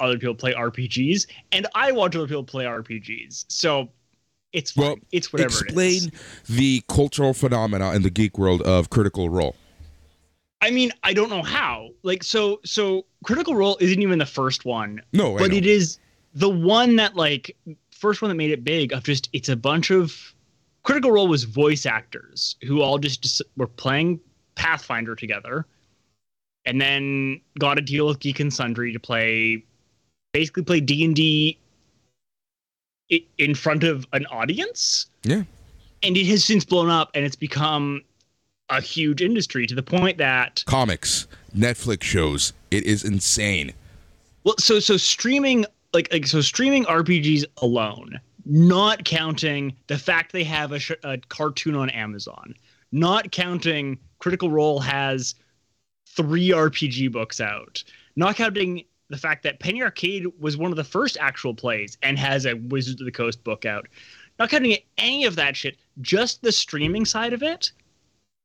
other 0.00 0.18
people 0.18 0.34
play 0.34 0.54
RPGs, 0.54 1.26
and 1.52 1.66
I 1.74 1.92
watch 1.92 2.16
other 2.16 2.26
people 2.26 2.44
play 2.44 2.64
RPGs. 2.64 3.44
So 3.48 3.90
it's 4.52 4.72
fine. 4.72 4.86
Well, 4.86 4.96
it's 5.12 5.32
whatever 5.32 5.64
Explain 5.64 6.04
is. 6.04 6.10
the 6.48 6.82
cultural 6.88 7.34
phenomena 7.34 7.92
in 7.92 8.02
the 8.02 8.10
geek 8.10 8.38
world 8.38 8.62
of 8.62 8.90
Critical 8.90 9.28
Role. 9.28 9.56
I 10.60 10.70
mean, 10.70 10.90
I 11.02 11.12
don't 11.12 11.30
know 11.30 11.42
how. 11.42 11.90
Like, 12.02 12.24
so 12.24 12.60
so 12.64 13.04
Critical 13.24 13.54
Role 13.54 13.76
isn't 13.80 14.00
even 14.00 14.18
the 14.18 14.26
first 14.26 14.64
one. 14.64 15.02
No, 15.12 15.36
but 15.36 15.52
it 15.52 15.66
is 15.66 15.98
the 16.34 16.48
one 16.48 16.96
that 16.96 17.14
like 17.14 17.54
first 17.98 18.22
one 18.22 18.28
that 18.28 18.36
made 18.36 18.50
it 18.50 18.64
big 18.64 18.92
of 18.92 19.02
just 19.04 19.28
it's 19.32 19.48
a 19.48 19.56
bunch 19.56 19.90
of 19.90 20.34
critical 20.84 21.10
role 21.10 21.28
was 21.28 21.44
voice 21.44 21.84
actors 21.84 22.56
who 22.64 22.80
all 22.80 22.98
just, 22.98 23.22
just 23.22 23.42
were 23.56 23.66
playing 23.66 24.20
pathfinder 24.54 25.14
together 25.14 25.66
and 26.64 26.80
then 26.80 27.40
got 27.58 27.78
a 27.78 27.80
deal 27.80 28.06
with 28.06 28.20
geek 28.20 28.40
and 28.40 28.52
sundry 28.52 28.92
to 28.92 29.00
play 29.00 29.64
basically 30.32 30.62
play 30.62 30.80
D 30.80 31.04
and 31.04 31.16
D 31.16 31.58
in 33.38 33.54
front 33.54 33.84
of 33.84 34.06
an 34.12 34.26
audience. 34.26 35.06
Yeah. 35.22 35.44
And 36.02 36.16
it 36.16 36.26
has 36.26 36.44
since 36.44 36.64
blown 36.64 36.90
up, 36.90 37.10
and 37.14 37.24
it's 37.24 37.36
become 37.36 38.02
a 38.68 38.80
huge 38.80 39.22
industry 39.22 39.66
to 39.66 39.74
the 39.74 39.82
point 39.82 40.18
that 40.18 40.62
Comics, 40.66 41.26
Netflix 41.56 42.02
shows, 42.04 42.52
it 42.70 42.84
is 42.84 43.02
insane. 43.02 43.72
well, 44.44 44.54
so 44.58 44.78
so 44.78 44.96
streaming 44.96 45.64
like 45.92 46.12
like 46.12 46.26
so 46.26 46.40
streaming 46.40 46.84
RPGs 46.84 47.44
alone, 47.58 48.20
not 48.44 49.04
counting 49.04 49.74
the 49.86 49.98
fact 49.98 50.32
they 50.32 50.44
have 50.44 50.72
a, 50.72 50.78
sh- 50.78 50.92
a 51.04 51.18
cartoon 51.28 51.74
on 51.74 51.90
Amazon, 51.90 52.54
not 52.92 53.30
counting 53.32 53.98
Critical 54.18 54.50
Role 54.50 54.80
has 54.80 55.34
three 56.08 56.50
RPG 56.50 57.12
books 57.12 57.40
out, 57.40 57.82
not 58.16 58.36
counting 58.36 58.84
the 59.10 59.16
fact 59.16 59.42
that 59.42 59.60
Penny 59.60 59.82
Arcade 59.82 60.26
was 60.38 60.56
one 60.56 60.70
of 60.70 60.76
the 60.76 60.84
first 60.84 61.16
actual 61.18 61.54
plays 61.54 61.96
and 62.02 62.18
has 62.18 62.44
a 62.44 62.54
Wizards 62.54 63.00
of 63.00 63.06
the 63.06 63.12
Coast 63.12 63.42
book 63.42 63.64
out. 63.64 63.88
Not 64.38 64.50
counting 64.50 64.76
any 64.98 65.24
of 65.24 65.36
that 65.36 65.56
shit, 65.56 65.78
just 66.00 66.42
the 66.42 66.52
streaming 66.52 67.04
side 67.04 67.32
of 67.32 67.42
it 67.42 67.72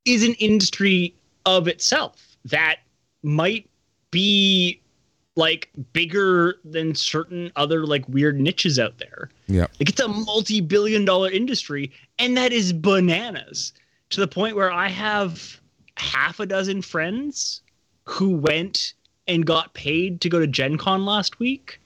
is 0.05 0.23
an 0.23 0.33
industry 0.35 1.15
of 1.45 1.67
itself 1.67 2.37
that 2.45 2.77
might 3.23 3.69
be 4.11 4.81
like 5.35 5.69
bigger 5.93 6.55
than 6.63 6.93
certain 6.93 7.51
other 7.55 7.85
like 7.85 8.07
weird 8.07 8.39
niches 8.39 8.77
out 8.77 8.97
there. 8.99 9.29
Yeah. 9.47 9.67
Like 9.79 9.89
it's 9.89 9.99
a 9.99 10.07
multi-billion 10.07 11.05
dollar 11.05 11.31
industry 11.31 11.91
and 12.19 12.37
that 12.37 12.53
is 12.53 12.71
bananas 12.73 13.73
to 14.09 14.19
the 14.19 14.27
point 14.27 14.55
where 14.55 14.71
I 14.71 14.87
have 14.89 15.59
half 15.97 16.39
a 16.39 16.45
dozen 16.45 16.81
friends 16.81 17.61
who 18.05 18.29
went 18.29 18.93
and 19.27 19.45
got 19.45 19.73
paid 19.73 20.21
to 20.21 20.29
go 20.29 20.39
to 20.39 20.47
Gen 20.47 20.77
Con 20.77 21.05
last 21.05 21.39
week 21.39 21.79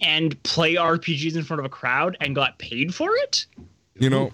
and 0.00 0.40
play 0.42 0.74
RPGs 0.74 1.36
in 1.36 1.42
front 1.42 1.60
of 1.60 1.66
a 1.66 1.70
crowd 1.70 2.16
and 2.20 2.34
got 2.34 2.58
paid 2.58 2.94
for 2.94 3.10
it. 3.16 3.46
You 3.98 4.10
know, 4.10 4.32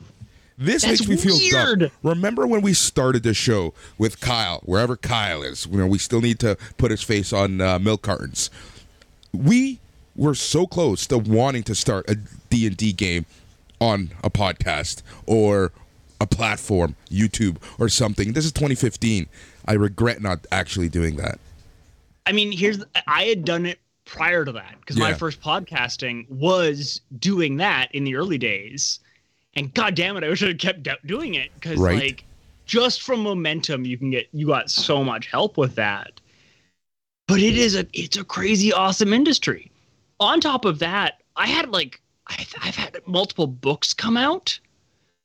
this 0.56 0.82
That's 0.82 1.06
makes 1.06 1.08
me 1.08 1.16
feel 1.16 1.50
dumb. 1.50 1.78
weird. 1.80 1.92
Remember 2.02 2.46
when 2.46 2.62
we 2.62 2.74
started 2.74 3.22
the 3.22 3.34
show 3.34 3.74
with 3.98 4.20
Kyle, 4.20 4.60
wherever 4.64 4.96
Kyle 4.96 5.42
is? 5.42 5.66
You 5.66 5.78
know, 5.78 5.86
we 5.86 5.98
still 5.98 6.20
need 6.20 6.38
to 6.40 6.56
put 6.76 6.90
his 6.90 7.02
face 7.02 7.32
on 7.32 7.60
uh, 7.60 7.78
milk 7.78 8.02
cartons. 8.02 8.50
We 9.32 9.80
were 10.16 10.34
so 10.34 10.66
close 10.66 11.06
to 11.08 11.18
wanting 11.18 11.64
to 11.64 11.74
start 11.74 12.08
a 12.08 12.16
D 12.50 12.66
and 12.66 12.76
D 12.76 12.92
game 12.92 13.26
on 13.80 14.10
a 14.22 14.30
podcast 14.30 15.02
or 15.26 15.72
a 16.20 16.26
platform, 16.26 16.94
YouTube 17.10 17.56
or 17.78 17.88
something. 17.88 18.32
This 18.32 18.44
is 18.44 18.52
2015. 18.52 19.26
I 19.66 19.72
regret 19.72 20.22
not 20.22 20.46
actually 20.52 20.88
doing 20.88 21.16
that. 21.16 21.38
I 22.26 22.32
mean, 22.32 22.52
here's 22.52 22.82
I 23.06 23.24
had 23.24 23.44
done 23.44 23.66
it 23.66 23.80
prior 24.04 24.44
to 24.44 24.52
that 24.52 24.76
because 24.80 24.96
my 24.96 25.14
first 25.14 25.40
podcasting 25.40 26.28
was 26.30 27.00
doing 27.18 27.56
that 27.56 27.88
in 27.94 28.04
the 28.04 28.14
early 28.16 28.38
days. 28.38 29.00
And 29.56 29.72
god 29.74 29.94
damn 29.94 30.16
it, 30.16 30.24
I 30.24 30.28
wish 30.28 30.42
I 30.42 30.46
had 30.48 30.58
kept 30.58 31.06
doing 31.06 31.34
it 31.34 31.50
because 31.54 31.78
Right. 31.78 31.98
like 31.98 32.24
just 32.66 33.02
from 33.02 33.20
momentum 33.22 33.84
you 33.84 33.96
can 33.98 34.10
get 34.10 34.28
you 34.32 34.46
got 34.46 34.70
so 34.70 35.04
much 35.04 35.26
help 35.26 35.56
with 35.56 35.74
that. 35.76 36.20
But 37.28 37.40
it 37.40 37.56
is 37.56 37.74
a 37.76 37.86
it's 37.92 38.16
a 38.16 38.24
crazy 38.24 38.72
awesome 38.72 39.12
industry. 39.12 39.70
On 40.20 40.40
top 40.40 40.64
of 40.64 40.78
that, 40.80 41.20
I 41.36 41.46
had 41.46 41.70
like 41.70 42.00
I've, 42.26 42.54
I've 42.62 42.76
had 42.76 42.98
multiple 43.06 43.46
books 43.46 43.92
come 43.92 44.16
out. 44.16 44.58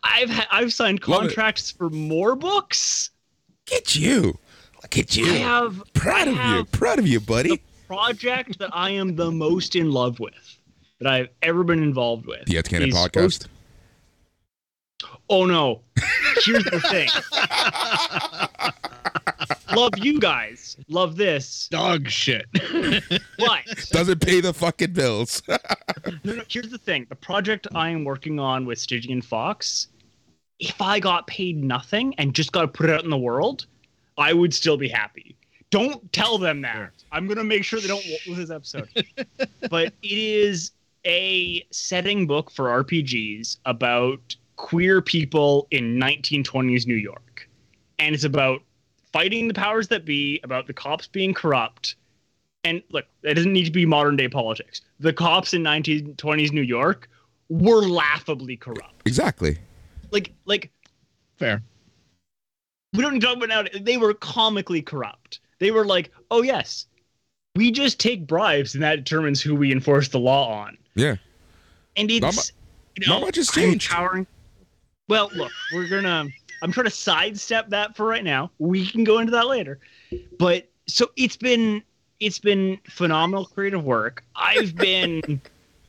I've 0.03 0.29
had 0.29 0.48
I've 0.51 0.74
signed 0.74 1.01
contracts 1.01 1.71
for 1.71 1.89
more 1.89 2.36
books. 2.36 3.09
Get 3.65 3.95
you. 3.95 4.38
Look 4.81 4.98
at 4.98 5.15
you. 5.17 5.29
I 5.31 5.38
have 5.38 5.83
Proud 5.93 6.27
I 6.29 6.31
of 6.53 6.57
you. 6.57 6.65
Proud 6.65 7.00
of 7.00 7.07
you, 7.07 7.19
buddy. 7.19 7.50
the 7.50 7.62
project 7.88 8.59
that 8.59 8.69
I 8.74 8.91
am 8.91 9.15
the 9.15 9.29
most 9.31 9.75
in 9.75 9.91
love 9.91 10.19
with 10.19 10.33
that 11.00 11.12
I've 11.12 11.29
ever 11.41 11.63
been 11.63 11.83
involved 11.83 12.25
with. 12.25 12.45
The 12.45 12.57
It's 12.57 12.69
Canon 12.69 12.89
podcast. 12.91 13.48
Oh 15.29 15.45
no. 15.45 15.81
Here's 16.43 16.63
the 16.65 16.79
thing. 16.89 17.09
love 19.75 19.98
you 19.98 20.19
guys. 20.19 20.77
Love 20.88 21.15
this. 21.15 21.67
Dog 21.69 22.09
shit. 22.09 22.45
But 22.51 23.63
Doesn't 23.91 24.21
pay 24.21 24.41
the 24.41 24.53
fucking 24.53 24.93
bills. 24.93 25.41
no, 25.48 26.33
no, 26.33 26.43
here's 26.48 26.69
the 26.69 26.77
thing. 26.77 27.05
The 27.09 27.15
project 27.15 27.67
I 27.75 27.89
am 27.89 28.03
working 28.03 28.39
on 28.39 28.65
with 28.65 28.79
Stygian 28.79 29.21
Fox, 29.21 29.88
if 30.59 30.81
I 30.81 31.00
got 31.00 31.27
paid 31.27 31.63
nothing 31.63 32.15
and 32.17 32.33
just 32.33 32.51
got 32.51 32.62
to 32.62 32.67
put 32.67 32.89
it 32.89 32.93
out 32.93 33.03
in 33.03 33.09
the 33.09 33.17
world, 33.17 33.67
I 34.17 34.33
would 34.33 34.53
still 34.53 34.77
be 34.77 34.89
happy. 34.89 35.36
Don't 35.69 36.12
tell 36.12 36.38
them 36.38 36.62
that. 36.62 36.91
I'm 37.12 37.27
gonna 37.27 37.43
make 37.43 37.63
sure 37.63 37.79
they 37.79 37.88
don't 37.88 38.03
listen 38.05 38.36
this 38.36 38.50
episode. 38.50 38.89
but 39.69 39.93
it 40.01 40.17
is 40.17 40.71
a 41.05 41.65
setting 41.71 42.25
book 42.25 42.50
for 42.51 42.83
RPGs 42.83 43.57
about 43.65 44.36
queer 44.60 45.01
people 45.01 45.68
in 45.72 45.98
1920s 45.98 46.86
New 46.86 46.96
York, 46.96 47.48
and 47.98 48.13
it's 48.13 48.25
about 48.25 48.62
fighting 49.13 49.48
the 49.48 49.54
powers 49.54 49.88
that 49.88 50.04
be, 50.04 50.39
about 50.44 50.68
the 50.68 50.74
cops 50.74 51.08
being 51.08 51.34
corrupt. 51.34 51.96
And 52.66 52.84
look, 52.92 53.06
that 53.24 53.36
doesn't 53.36 53.54
need 53.54 53.63
to 53.66 53.72
be 53.72 53.86
modern 53.86 54.18
day 54.18 54.28
politics. 54.28 54.82
The 55.00 55.13
cops 55.13 55.54
in 55.54 55.63
1920s 55.63 56.51
New 56.51 56.62
York 56.62 57.10
were 57.48 57.82
laughably 57.82 58.58
corrupt. 58.58 59.01
exactly. 59.06 59.58
Like, 60.12 60.34
like 60.44 60.70
Fair. 61.38 61.63
we 62.94 63.01
don't 63.01 63.13
need 63.13 63.22
to 63.22 63.28
talk 63.28 63.38
about 63.38 63.48
now. 63.50 63.63
They 63.82 63.96
were 63.96 64.13
comically 64.13 64.82
corrupt. 64.82 65.39
They 65.60 65.72
were 65.72 65.86
like, 65.86 66.12
oh 66.32 66.42
yes, 66.42 66.86
we 67.56 67.72
just 67.72 67.98
take 67.98 68.28
bribes, 68.28 68.74
and 68.74 68.84
that 68.84 68.98
determines 68.98 69.42
who 69.42 69.56
we 69.56 69.72
enforce 69.72 70.10
the 70.10 70.20
law 70.20 70.51
on. 70.51 70.78
Yeah. 70.96 71.16
And 71.96 72.12
it's 72.12 72.22
Not 72.22 72.36
mu- 72.36 72.42
you 73.04 73.08
know, 73.08 73.13
not 73.20 73.25
much 73.28 73.36
has 73.38 73.50
I'm 73.50 73.54
changed. 73.56 73.89
empowering- 73.89 74.28
Well, 75.10 75.32
look, 75.36 75.51
we're 75.74 75.89
gonna. 75.89 76.28
I'm 76.62 76.72
trying 76.72 76.86
to 76.86 76.92
sidestep 76.92 77.70
that 77.70 77.96
for 77.96 78.06
right 78.06 78.24
now. 78.24 78.51
We 78.60 78.86
can 78.86 79.04
go 79.04 79.18
into 79.20 79.32
that 79.32 79.48
later. 79.48 79.80
But 80.38 80.70
so 80.88 81.10
it's 81.18 81.36
been 81.36 81.84
it's 82.20 82.39
been 82.39 82.80
phenomenal 82.88 83.46
creative 83.46 83.84
work. 83.84 84.24
I've 84.36 84.75
been 84.75 85.42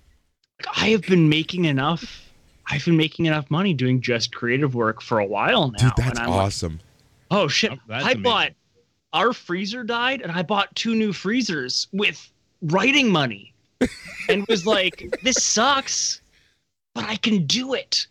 I 0.77 0.89
have 0.89 1.03
been 1.03 1.29
making 1.29 1.67
enough. 1.67 2.27
I've 2.71 2.85
been 2.85 2.97
making 2.97 3.27
enough 3.27 3.51
money 3.51 3.75
doing 3.75 4.01
just 4.01 4.33
creative 4.33 4.75
work 4.75 5.03
for 5.03 5.19
a 5.19 5.27
while 5.27 5.71
now. 5.73 5.79
Dude, 5.79 5.93
that's 5.97 6.11
and 6.11 6.19
I'm 6.21 6.31
like, 6.31 6.41
awesome. 6.41 6.81
Oh 7.31 7.47
shit! 7.47 7.73
Oh, 7.73 7.79
that's 7.89 8.05
I 8.05 8.13
amazing. 8.13 8.23
bought 8.23 8.51
our 9.13 9.33
freezer 9.33 9.85
died, 9.85 10.23
and 10.23 10.33
I 10.33 10.43
bought 10.43 10.75
two 10.77 10.95
new 10.95 11.13
freezers 11.13 11.89
with 11.93 12.31
writing 12.63 13.11
money, 13.11 13.53
and 14.29 14.47
was 14.47 14.67
like, 14.67 15.15
"This 15.23 15.43
sucks, 15.43 16.23
but 16.95 17.05
I 17.05 17.17
can 17.17 17.45
do 17.47 17.75
it." 17.75 18.07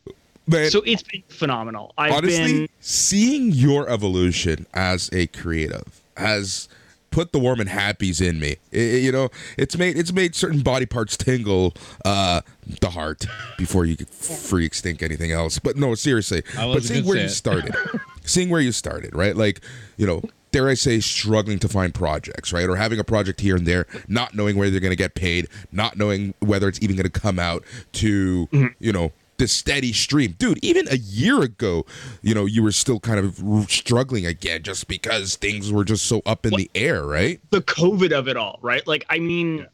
Man, 0.50 0.72
So 0.72 0.82
it's 0.86 1.04
been 1.04 1.24
phenomenal. 1.30 1.94
I've 1.98 2.14
honestly, 2.14 2.46
been 2.62 2.70
seeing 2.80 3.52
your 3.52 3.88
evolution 3.90 4.66
as 4.74 5.10
a 5.14 5.28
creative 5.28 6.02
has 6.18 6.68
put 7.12 7.32
the 7.32 7.40
warm 7.40 7.60
and 7.60 7.70
happies 7.70 8.22
in 8.22 8.40
me. 8.40 8.58
I- 8.74 8.78
I- 8.78 8.80
you 9.00 9.12
know, 9.12 9.30
it's 9.58 9.78
made 9.78 9.98
it's 9.98 10.12
made 10.14 10.36
certain 10.36 10.62
body 10.62 10.86
parts 10.86 11.18
tingle, 11.18 11.74
uh, 12.06 12.42
the 12.82 12.90
heart 12.92 13.26
before 13.58 13.86
you 13.86 13.96
could 13.96 14.10
freaks 14.10 14.82
think 14.82 15.02
anything 15.04 15.32
else. 15.32 15.60
But 15.60 15.78
no, 15.78 15.96
seriously. 15.96 16.44
But 16.56 16.84
seeing 16.84 17.06
where 17.06 17.18
you 17.18 17.24
it. 17.26 17.30
started, 17.30 17.76
seeing 18.26 18.50
where 18.50 18.62
you 18.62 18.72
started, 18.72 19.16
right? 19.16 19.36
Like, 19.36 19.62
you 19.98 20.06
know. 20.08 20.22
Dare 20.52 20.68
I 20.68 20.74
say, 20.74 21.00
struggling 21.00 21.60
to 21.60 21.68
find 21.68 21.94
projects, 21.94 22.52
right? 22.52 22.68
Or 22.68 22.76
having 22.76 22.98
a 22.98 23.04
project 23.04 23.40
here 23.40 23.56
and 23.56 23.68
there, 23.68 23.86
not 24.08 24.34
knowing 24.34 24.58
where 24.58 24.72
they're 24.72 24.80
going 24.80 24.90
to 24.90 24.96
get 24.96 25.14
paid, 25.14 25.48
not 25.72 25.96
knowing 25.96 26.34
whether 26.40 26.68
it's 26.68 26.80
even 26.82 26.96
going 26.96 27.08
to 27.08 27.20
come 27.20 27.38
out 27.38 27.64
to, 27.94 28.48
Mm-hmm. 28.52 28.68
you 28.80 28.92
know, 28.92 29.12
the 29.40 29.48
steady 29.48 29.92
stream. 29.92 30.36
Dude, 30.38 30.60
even 30.64 30.88
a 30.90 30.98
year 30.98 31.42
ago, 31.42 31.86
you 32.22 32.36
know, 32.36 32.46
you 32.46 32.62
were 32.62 32.72
still 32.72 33.00
kind 33.00 33.20
of 33.20 33.42
struggling 33.70 34.26
again 34.26 34.62
just 34.64 34.88
because 34.88 35.36
things 35.36 35.72
were 35.72 35.84
just 35.84 36.06
so 36.06 36.22
up 36.26 36.46
in 36.46 36.54
the 36.54 36.70
air, 36.76 37.06
right? 37.06 37.42
the 37.50 37.62
COVID 37.62 38.12
of 38.12 38.28
it 38.28 38.38
all, 38.38 38.60
right? 38.62 38.86
Like, 38.86 39.06
I 39.10 39.20
mean, 39.20 39.66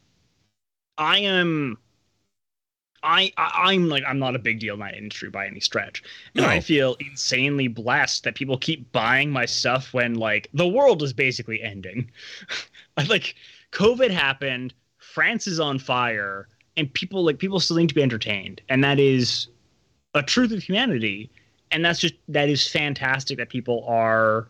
I 0.98 1.18
am, 1.18 1.78
I, 3.02 3.30
I 3.36 3.72
I'm 3.72 3.88
like 3.88 4.02
I'm 4.06 4.18
not 4.18 4.34
a 4.34 4.38
big 4.38 4.58
deal 4.58 4.74
in 4.74 4.80
my 4.80 4.90
industry 4.92 5.28
by 5.30 5.46
any 5.46 5.60
stretch, 5.60 6.02
and 6.34 6.44
No. 6.44 6.50
I 6.50 6.60
feel 6.60 6.96
insanely 6.98 7.68
blessed 7.68 8.24
that 8.24 8.34
people 8.34 8.56
keep 8.58 8.90
buying 8.92 9.30
my 9.30 9.46
stuff 9.46 9.92
when 9.92 10.14
like 10.14 10.48
the 10.54 10.66
world 10.66 11.02
is 11.02 11.12
basically 11.12 11.62
ending. 11.62 12.10
Like 13.08 13.34
COVID 13.72 14.10
happened, 14.10 14.72
France 14.96 15.46
is 15.46 15.60
on 15.60 15.78
fire, 15.78 16.48
and 16.78 16.92
people 16.94 17.22
like 17.24 17.38
people 17.38 17.60
still 17.60 17.76
need 17.76 17.90
to 17.90 17.94
be 17.94 18.02
entertained, 18.02 18.62
and 18.70 18.82
that 18.82 18.98
is 18.98 19.48
a 20.16 20.22
truth 20.22 20.50
of 20.50 20.62
humanity, 20.62 21.30
and 21.70 21.84
that's 21.84 22.00
just 22.00 22.14
that 22.28 22.48
is 22.48 22.66
fantastic 22.66 23.38
that 23.38 23.48
people 23.50 23.84
are 23.86 24.48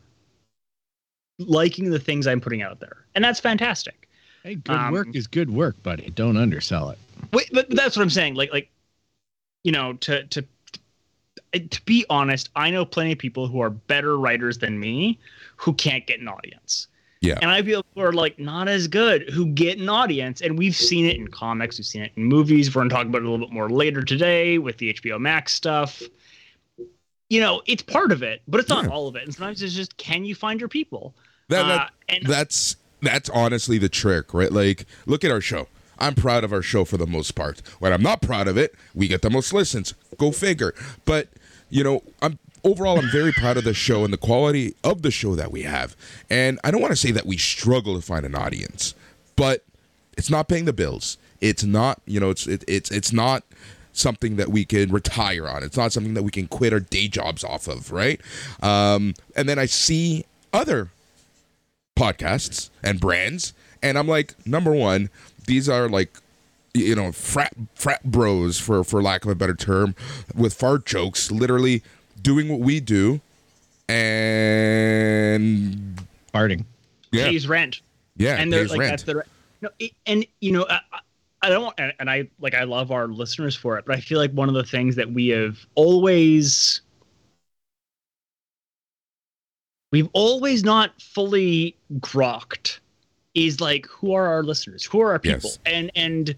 liking 1.38 1.90
the 1.90 1.99
things 1.99 2.26
I'm 2.26 2.40
putting 2.40 2.62
out 2.62 2.80
there, 2.80 3.04
and 3.14 3.25
that's 3.25 3.40
fantastic. 3.40 4.08
Hey, 4.42 4.54
good 4.54 4.76
Um, 4.76 4.92
work 4.92 5.08
is 5.14 5.26
good 5.26 5.50
work, 5.50 5.82
buddy. 5.82 6.11
Don't 6.11 6.37
undersell 6.37 6.90
it. 6.90 6.99
Wait, 7.32 7.50
but 7.52 7.68
that's 7.68 7.96
what 7.96 8.02
I'm 8.02 8.11
saying. 8.11 8.35
Like, 8.35 8.52
like, 8.52 8.70
you 9.64 9.73
know, 9.73 9.94
to 9.94 10.25
to 10.26 10.44
to 11.52 11.85
be 11.85 12.04
honest, 12.08 12.50
I 12.54 12.70
know 12.70 12.85
plenty 12.85 13.12
of 13.12 13.18
people 13.18 13.49
who 13.49 13.61
are 13.61 13.70
better 13.70 14.16
writers 14.18 14.58
than 14.58 14.78
me 14.78 15.18
who 15.56 15.73
can't 15.73 16.06
get 16.06 16.20
an 16.20 16.28
audience. 16.28 16.87
Yeah. 17.20 17.38
And 17.40 17.50
I 17.50 17.62
feel 17.62 17.82
people 17.82 18.02
are 18.02 18.12
like 18.12 18.38
not 18.38 18.68
as 18.68 18.87
good 18.88 19.30
who 19.30 19.46
get 19.46 19.78
an 19.78 19.88
audience. 19.88 20.40
And 20.42 20.58
we've 20.58 20.76
seen 20.76 21.06
it 21.06 21.16
in 21.16 21.28
comics, 21.28 21.78
we've 21.78 21.87
seen 21.87 22.02
it 22.02 22.12
in 22.16 22.25
movies. 22.25 22.75
We're 22.75 22.80
gonna 22.80 22.90
talk 22.90 23.06
about 23.06 23.18
it 23.23 23.25
a 23.26 23.30
little 23.30 23.46
bit 23.46 23.52
more 23.54 23.70
later 23.70 24.02
today 24.02 24.58
with 24.58 24.78
the 24.78 24.90
HBO 24.94 25.18
Max 25.18 25.54
stuff. 25.54 26.02
You 27.28 27.40
know, 27.40 27.62
it's 27.66 27.82
part 27.82 28.12
of 28.12 28.23
it, 28.23 28.42
but 28.46 28.61
it's 28.61 28.68
not 28.68 28.85
Yeah. 28.85 28.90
all 28.90 29.08
of 29.08 29.16
it. 29.16 29.25
And 29.25 29.35
sometimes 29.35 29.62
it's 29.62 29.75
just 29.75 29.96
can 29.96 30.25
you 30.25 30.35
find 30.35 30.61
your 30.61 30.68
people? 30.68 31.14
That, 31.49 31.64
Uh, 31.64 31.87
and 32.08 32.25
that's 32.26 32.76
that's 33.02 33.28
honestly 33.30 33.78
the 33.78 33.88
trick, 33.88 34.32
right? 34.32 34.50
Like, 34.52 34.87
look 35.06 35.23
at 35.25 35.30
our 35.30 35.40
show. 35.40 35.68
I'm 35.99 36.14
proud 36.14 36.44
of 36.44 36.52
our 36.52 36.62
show 36.62 36.85
for 36.85 36.96
the 36.96 37.06
most 37.06 37.35
part. 37.35 37.62
When 37.78 37.92
I'm 37.92 38.02
not 38.02 38.20
proud 38.23 38.49
of 38.49 38.56
it, 38.56 38.75
we 38.94 39.08
get 39.08 39.23
the 39.23 39.30
most 39.30 39.52
listens. 39.52 39.94
Go 40.18 40.30
figure. 40.32 40.75
But 41.04 41.28
you 41.68 41.82
know, 41.82 42.02
I'm 42.23 42.38
overall 42.66 42.99
I'm 42.99 43.08
very 43.11 43.32
proud 43.32 43.56
of 43.56 43.64
the 43.64 43.73
show 43.73 44.04
and 44.04 44.12
the 44.12 44.18
quality 44.18 44.75
of 44.85 45.02
the 45.02 45.11
show 45.11 45.35
that 45.37 45.52
we 45.52 45.62
have. 45.62 45.96
And 46.28 46.58
I 46.64 46.70
don't 46.70 46.82
want 46.82 46.92
to 46.92 46.96
say 46.96 47.12
that 47.12 47.25
we 47.25 47.37
struggle 47.37 47.94
to 47.94 48.02
find 48.02 48.26
an 48.26 48.35
audience, 48.35 48.94
but 49.37 49.64
it's 50.18 50.30
not 50.30 50.49
paying 50.49 50.64
the 50.64 50.73
bills. 50.73 51.16
It's 51.40 51.64
not, 51.64 52.00
you 52.06 52.18
know, 52.20 52.30
it's 52.30 52.46
it, 52.46 52.64
it's 52.66 52.90
it's 52.90 53.12
not 53.12 53.44
something 53.92 54.37
that 54.37 54.49
we 54.49 54.64
can 54.64 54.90
retire 54.90 55.49
on. 55.49 55.62
It's 55.62 55.76
not 55.76 55.92
something 55.92 56.14
that 56.14 56.23
we 56.23 56.30
can 56.30 56.49
quit 56.49 56.73
our 56.73 56.80
day 56.80 57.08
jobs 57.08 57.44
off 57.44 57.68
of, 57.68 57.92
right? 57.92 58.20
Um, 58.62 59.14
and 59.35 59.49
then 59.49 59.58
I 59.58 59.66
see 59.66 60.25
other 60.52 60.90
podcasts 61.96 62.68
and 62.82 63.00
brands 63.00 63.54
and 63.82 63.96
i'm 63.99 64.06
like 64.06 64.35
number 64.46 64.70
one 64.73 65.08
these 65.46 65.66
are 65.66 65.88
like 65.88 66.18
you 66.75 66.94
know 66.94 67.11
frat 67.11 67.54
frat 67.75 68.04
bros 68.04 68.61
for 68.61 68.85
for 68.85 69.02
lack 69.02 69.25
of 69.25 69.30
a 69.30 69.35
better 69.35 69.54
term 69.54 69.94
with 70.35 70.52
fart 70.52 70.85
jokes 70.85 71.30
literally 71.30 71.82
doing 72.26 72.49
what 72.49 72.59
we 72.59 72.80
do 72.80 73.21
and 73.88 75.64
Farting. 76.35 76.64
yeah 77.12 77.26
pays 77.28 77.47
rent. 77.47 77.83
yeah 78.16 78.35
and 78.35 78.52
they're 78.52 78.66
like 78.66 78.80
rent. 78.80 78.90
that's 78.90 79.04
the 79.04 79.23
no 79.62 79.68
it, 79.78 79.92
and 80.06 80.26
you 80.40 80.50
know 80.52 80.66
I, 80.68 80.80
I- 80.92 80.99
I 81.42 81.49
don't 81.50 81.73
and, 81.78 81.92
and 82.00 82.11
I 82.11 82.28
like 82.40 82.54
I 82.54 82.64
love 82.64 82.90
our 82.90 83.06
listeners 83.06 83.54
for 83.54 83.78
it, 83.78 83.85
but 83.87 83.95
I 83.95 84.00
feel 84.00 84.18
like 84.18 84.33
one 84.33 84.49
of 84.49 84.54
the 84.56 84.64
things 84.64 84.97
that 84.97 85.12
we 85.12 85.28
have 85.28 85.56
always 85.76 86.80
we've 89.92 90.09
always 90.12 90.64
not 90.64 91.00
fully 91.00 91.76
grokked 92.00 92.80
is 93.35 93.61
like 93.61 93.87
who 93.87 94.12
are 94.14 94.26
our 94.26 94.42
listeners? 94.42 94.85
Who 94.87 95.00
are 95.02 95.12
our 95.12 95.18
people? 95.21 95.50
Yes. 95.50 95.59
And 95.66 95.92
and 95.95 96.35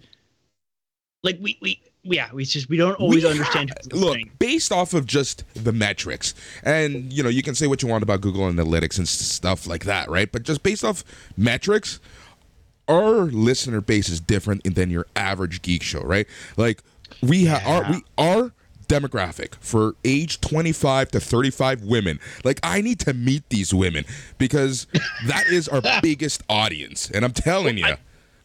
like 1.23 1.39
we 1.41 1.57
we 1.61 1.81
yeah, 2.03 2.29
we 2.33 2.45
just 2.45 2.69
we 2.69 2.77
don't 2.77 2.95
always 2.95 3.23
We 3.23 3.29
understand 3.29 3.71
ha- 3.71 3.75
who's 3.91 4.01
look 4.01 4.17
based 4.39 4.71
off 4.71 4.93
of 4.93 5.05
just 5.05 5.43
the 5.53 5.73
metrics 5.73 6.33
and 6.63 7.11
you 7.11 7.23
know 7.23 7.29
you 7.29 7.43
can 7.43 7.55
say 7.55 7.67
what 7.67 7.81
you 7.81 7.87
want 7.89 8.03
about 8.03 8.21
google 8.21 8.49
analytics 8.49 8.97
and 8.97 9.07
stuff 9.07 9.67
like 9.67 9.85
that 9.85 10.09
right? 10.09 10.31
But 10.31 10.43
just 10.43 10.63
based 10.63 10.83
off 10.83 11.03
metrics 11.37 11.99
our 12.87 13.25
listener 13.25 13.81
base 13.81 14.09
is 14.09 14.19
different 14.19 14.63
than 14.75 14.89
your 14.89 15.07
average 15.15 15.61
geek 15.61 15.83
show 15.83 16.01
right? 16.01 16.27
Like 16.57 16.81
we 17.21 17.45
have 17.45 17.65
our 17.67 17.91
we 17.91 18.03
our 18.17 18.53
demographic 18.87 19.53
for 19.59 19.93
age 20.03 20.41
25 20.41 21.11
to 21.11 21.19
35 21.19 21.83
women 21.83 22.19
like 22.43 22.59
i 22.63 22.81
need 22.81 22.99
to 22.99 23.13
meet 23.13 23.47
these 23.49 23.71
women 23.71 24.03
because 24.39 24.87
that 25.27 25.45
is 25.45 25.67
our 25.67 25.79
biggest 26.01 26.41
audience 26.49 27.07
and 27.11 27.23
i'm 27.23 27.31
telling 27.31 27.77
you 27.77 27.93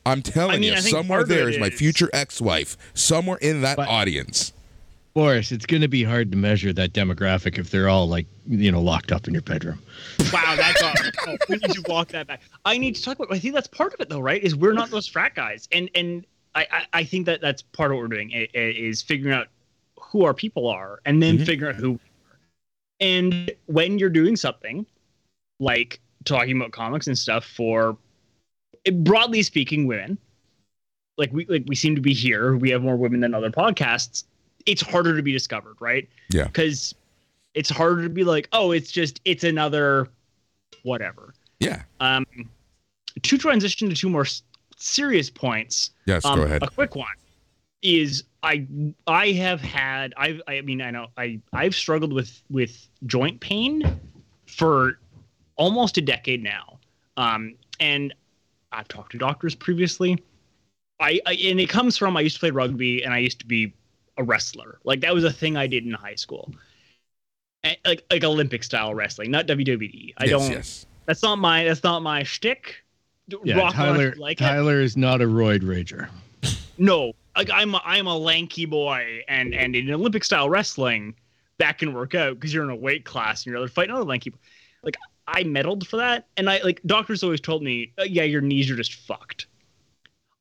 i'm 0.07 0.23
telling 0.23 0.57
I 0.57 0.59
mean, 0.59 0.73
you 0.75 0.81
somewhere 0.81 1.23
there 1.23 1.23
is, 1.23 1.23
of 1.23 1.29
there 1.29 1.49
it 1.49 1.55
is 1.55 1.61
my 1.61 1.71
future 1.71 2.11
ex-wife 2.13 2.77
somewhere 2.95 3.39
in 3.39 3.61
that 3.63 3.77
But- 3.77 3.89
audience 3.89 4.53
Boris, 5.15 5.53
it's 5.53 5.65
going 5.65 5.81
to 5.83 5.87
be 5.87 6.03
hard 6.03 6.33
to 6.33 6.37
measure 6.37 6.73
that 6.73 6.93
demographic 6.93 7.57
if 7.57 7.71
they're 7.71 7.89
all 7.89 8.09
like, 8.09 8.27
you 8.49 8.73
know, 8.73 8.81
locked 8.83 9.13
up 9.13 9.29
in 9.29 9.33
your 9.33 9.43
bedroom. 9.43 9.81
Wow, 10.33 10.57
that's 10.57 10.83
awesome. 10.83 11.13
Oh, 11.29 11.37
we 11.49 11.55
need 11.59 11.71
to 11.71 11.85
walk 11.87 12.09
that 12.09 12.27
back. 12.27 12.41
I 12.65 12.77
need 12.79 12.97
to 12.97 13.03
talk 13.05 13.21
about. 13.21 13.33
I 13.33 13.39
think 13.39 13.55
that's 13.55 13.69
part 13.69 13.95
of 13.95 14.01
it, 14.01 14.09
though, 14.09 14.19
right? 14.19 14.43
Is 14.43 14.57
we're 14.57 14.73
not 14.73 14.91
those 14.91 15.07
frat 15.07 15.37
guys, 15.37 15.69
and 15.71 15.89
and 15.95 16.27
I 16.57 16.67
I, 16.69 16.87
I 16.95 17.05
think 17.05 17.27
that 17.27 17.41
that's 17.41 17.63
part 17.63 17.93
of 17.93 17.97
what 17.99 18.03
we're 18.03 18.09
doing 18.17 18.33
i- 18.35 18.49
i- 18.57 18.59
is 18.59 19.03
figuring 19.03 19.33
out 19.33 19.47
who 20.01 20.25
our 20.25 20.35
people 20.35 20.67
are, 20.67 20.99
and 21.05 21.23
then 21.23 21.39
Mhm. 21.39 21.47
figuring 21.47 21.77
out 21.77 21.81
who. 21.81 21.93
are. 21.95 22.39
And 23.01 23.53
when 23.67 24.01
you're 24.01 24.11
doing 24.11 24.35
something 24.35 24.85
like 25.61 26.01
talking 26.25 26.57
about 26.57 26.73
comics 26.73 27.07
and 27.07 27.17
stuff 27.17 27.45
for, 27.45 27.97
broadly 28.93 29.43
speaking, 29.43 29.87
women, 29.87 30.19
like 31.17 31.33
we 31.33 31.47
like 31.47 31.65
we 31.67 31.75
seem 31.75 31.95
to 31.95 32.01
be 32.01 32.13
here, 32.15 32.57
we 32.57 32.71
have 32.71 32.83
more 32.83 32.97
women 32.97 33.21
than 33.21 33.35
other 33.35 33.51
podcasts. 33.51 34.25
It's 34.67 34.83
harder 34.83 35.17
to 35.17 35.23
be 35.23 35.33
discovered, 35.33 35.77
right? 35.81 36.09
Yeah. 36.31 36.45
because 36.45 36.95
it's 37.55 37.71
harder 37.71 38.03
to 38.03 38.09
be 38.09 38.25
like, 38.25 38.49
oh, 38.53 38.73
it's 38.73 38.91
just 38.91 39.21
it's 39.25 39.45
another 39.45 40.09
whatever. 40.83 41.35
yeah 41.61 41.83
Um, 42.01 42.27
to 43.23 43.39
transition 43.39 43.89
to 43.89 43.95
two 43.95 44.09
more 44.11 44.23
s- 44.23 44.43
serious 44.77 45.31
points. 45.31 45.91
yes 46.07 46.25
Um, 46.25 46.39
go 46.41 46.45
ahead 46.45 46.63
A 46.63 46.67
quick 46.69 46.97
one 46.97 47.07
is 47.83 48.25
I 48.43 48.67
I 49.07 49.29
have 49.33 49.61
had 49.61 50.15
I 50.17 50.41
I 50.49 50.63
mean 50.63 50.81
I 50.83 50.91
know 50.91 51.07
I 51.17 51.39
I've 51.53 51.75
struggled 51.75 52.13
with 52.13 52.43
with 52.51 52.89
joint 53.07 53.41
pain 53.41 54.01
for 54.47 54.99
almost 55.57 55.97
a 55.99 56.01
decade 56.01 56.43
now. 56.43 56.79
Um, 57.17 57.55
and 57.79 58.13
I've 58.75 58.89
talked 58.89 59.13
to 59.13 59.19
doctors 59.19 59.55
previously. 59.55 60.23
I, 61.01 61.21
I 61.27 61.33
and 61.35 61.61
it 61.61 61.69
comes 61.69 61.97
from 61.97 62.17
I 62.17 62.21
used 62.21 62.37
to 62.37 62.41
play 62.41 62.51
rugby 62.51 63.03
and 63.03 63.13
I 63.13 63.19
used 63.19 63.41
to 63.41 63.47
be 63.47 63.73
a 64.17 64.25
wrestler. 64.25 64.79
Like 64.85 65.01
that 65.01 65.15
was 65.15 65.25
a 65.25 65.33
thing 65.33 65.57
I 65.57 65.67
did 65.67 65.85
in 65.85 65.93
high 65.93 66.15
school. 66.15 66.53
And, 67.63 67.77
like 67.85 68.05
like 68.11 68.25
Olympic 68.25 68.63
style 68.63 68.95
wrestling, 68.95 69.31
not 69.31 69.47
WWE. 69.47 70.15
I 70.19 70.25
yes, 70.25 70.31
don't. 70.31 70.51
yes 70.51 70.87
That's 71.07 71.23
not 71.23 71.37
my. 71.37 71.65
That's 71.65 71.83
not 71.83 72.03
my 72.03 72.23
shtick. 72.23 72.77
Yeah, 73.43 73.57
Rock 73.57 73.75
Tyler. 73.75 74.15
like. 74.19 74.39
Tyler 74.39 74.81
is 74.81 74.97
not 74.97 75.23
a 75.23 75.25
roid 75.25 75.63
rager. 75.63 76.09
No, 76.77 77.13
like 77.37 77.51
I'm 77.53 77.75
a, 77.75 77.81
I'm 77.85 78.07
a 78.07 78.17
lanky 78.17 78.67
boy, 78.67 79.23
and 79.29 79.55
and 79.55 79.75
in 79.77 79.91
Olympic 79.91 80.25
style 80.25 80.49
wrestling, 80.51 81.15
that 81.59 81.79
can 81.79 81.95
work 81.95 82.15
out 82.15 82.35
because 82.35 82.53
you're 82.53 82.65
in 82.65 82.71
a 82.71 82.77
weight 82.77 83.05
class 83.05 83.47
and 83.47 83.55
you're 83.55 83.69
fighting 83.69 83.95
other 83.95 84.05
lanky. 84.05 84.33
Like 84.83 84.97
I 85.27 85.43
medaled 85.45 85.87
for 85.87 85.97
that, 85.97 86.27
and 86.37 86.51
I 86.51 86.61
like 86.63 86.81
doctors 86.85 87.23
always 87.23 87.41
told 87.41 87.63
me, 87.63 87.93
uh, 87.99 88.05
yeah, 88.05 88.25
your 88.25 88.41
knees 88.41 88.71
are 88.71 88.77
just 88.77 88.95
fucked. 88.95 89.47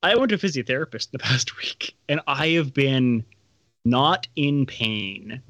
I 0.02 0.14
went 0.16 0.28
to 0.30 0.34
a 0.34 0.38
physiotherapist 0.38 1.10
the 1.10 1.18
past 1.30 1.56
week, 1.58 1.94
and 2.08 2.20
I 2.26 2.48
have 2.48 2.74
been 2.74 3.24
not 3.84 4.26
in 4.36 4.66
pain 4.66 5.40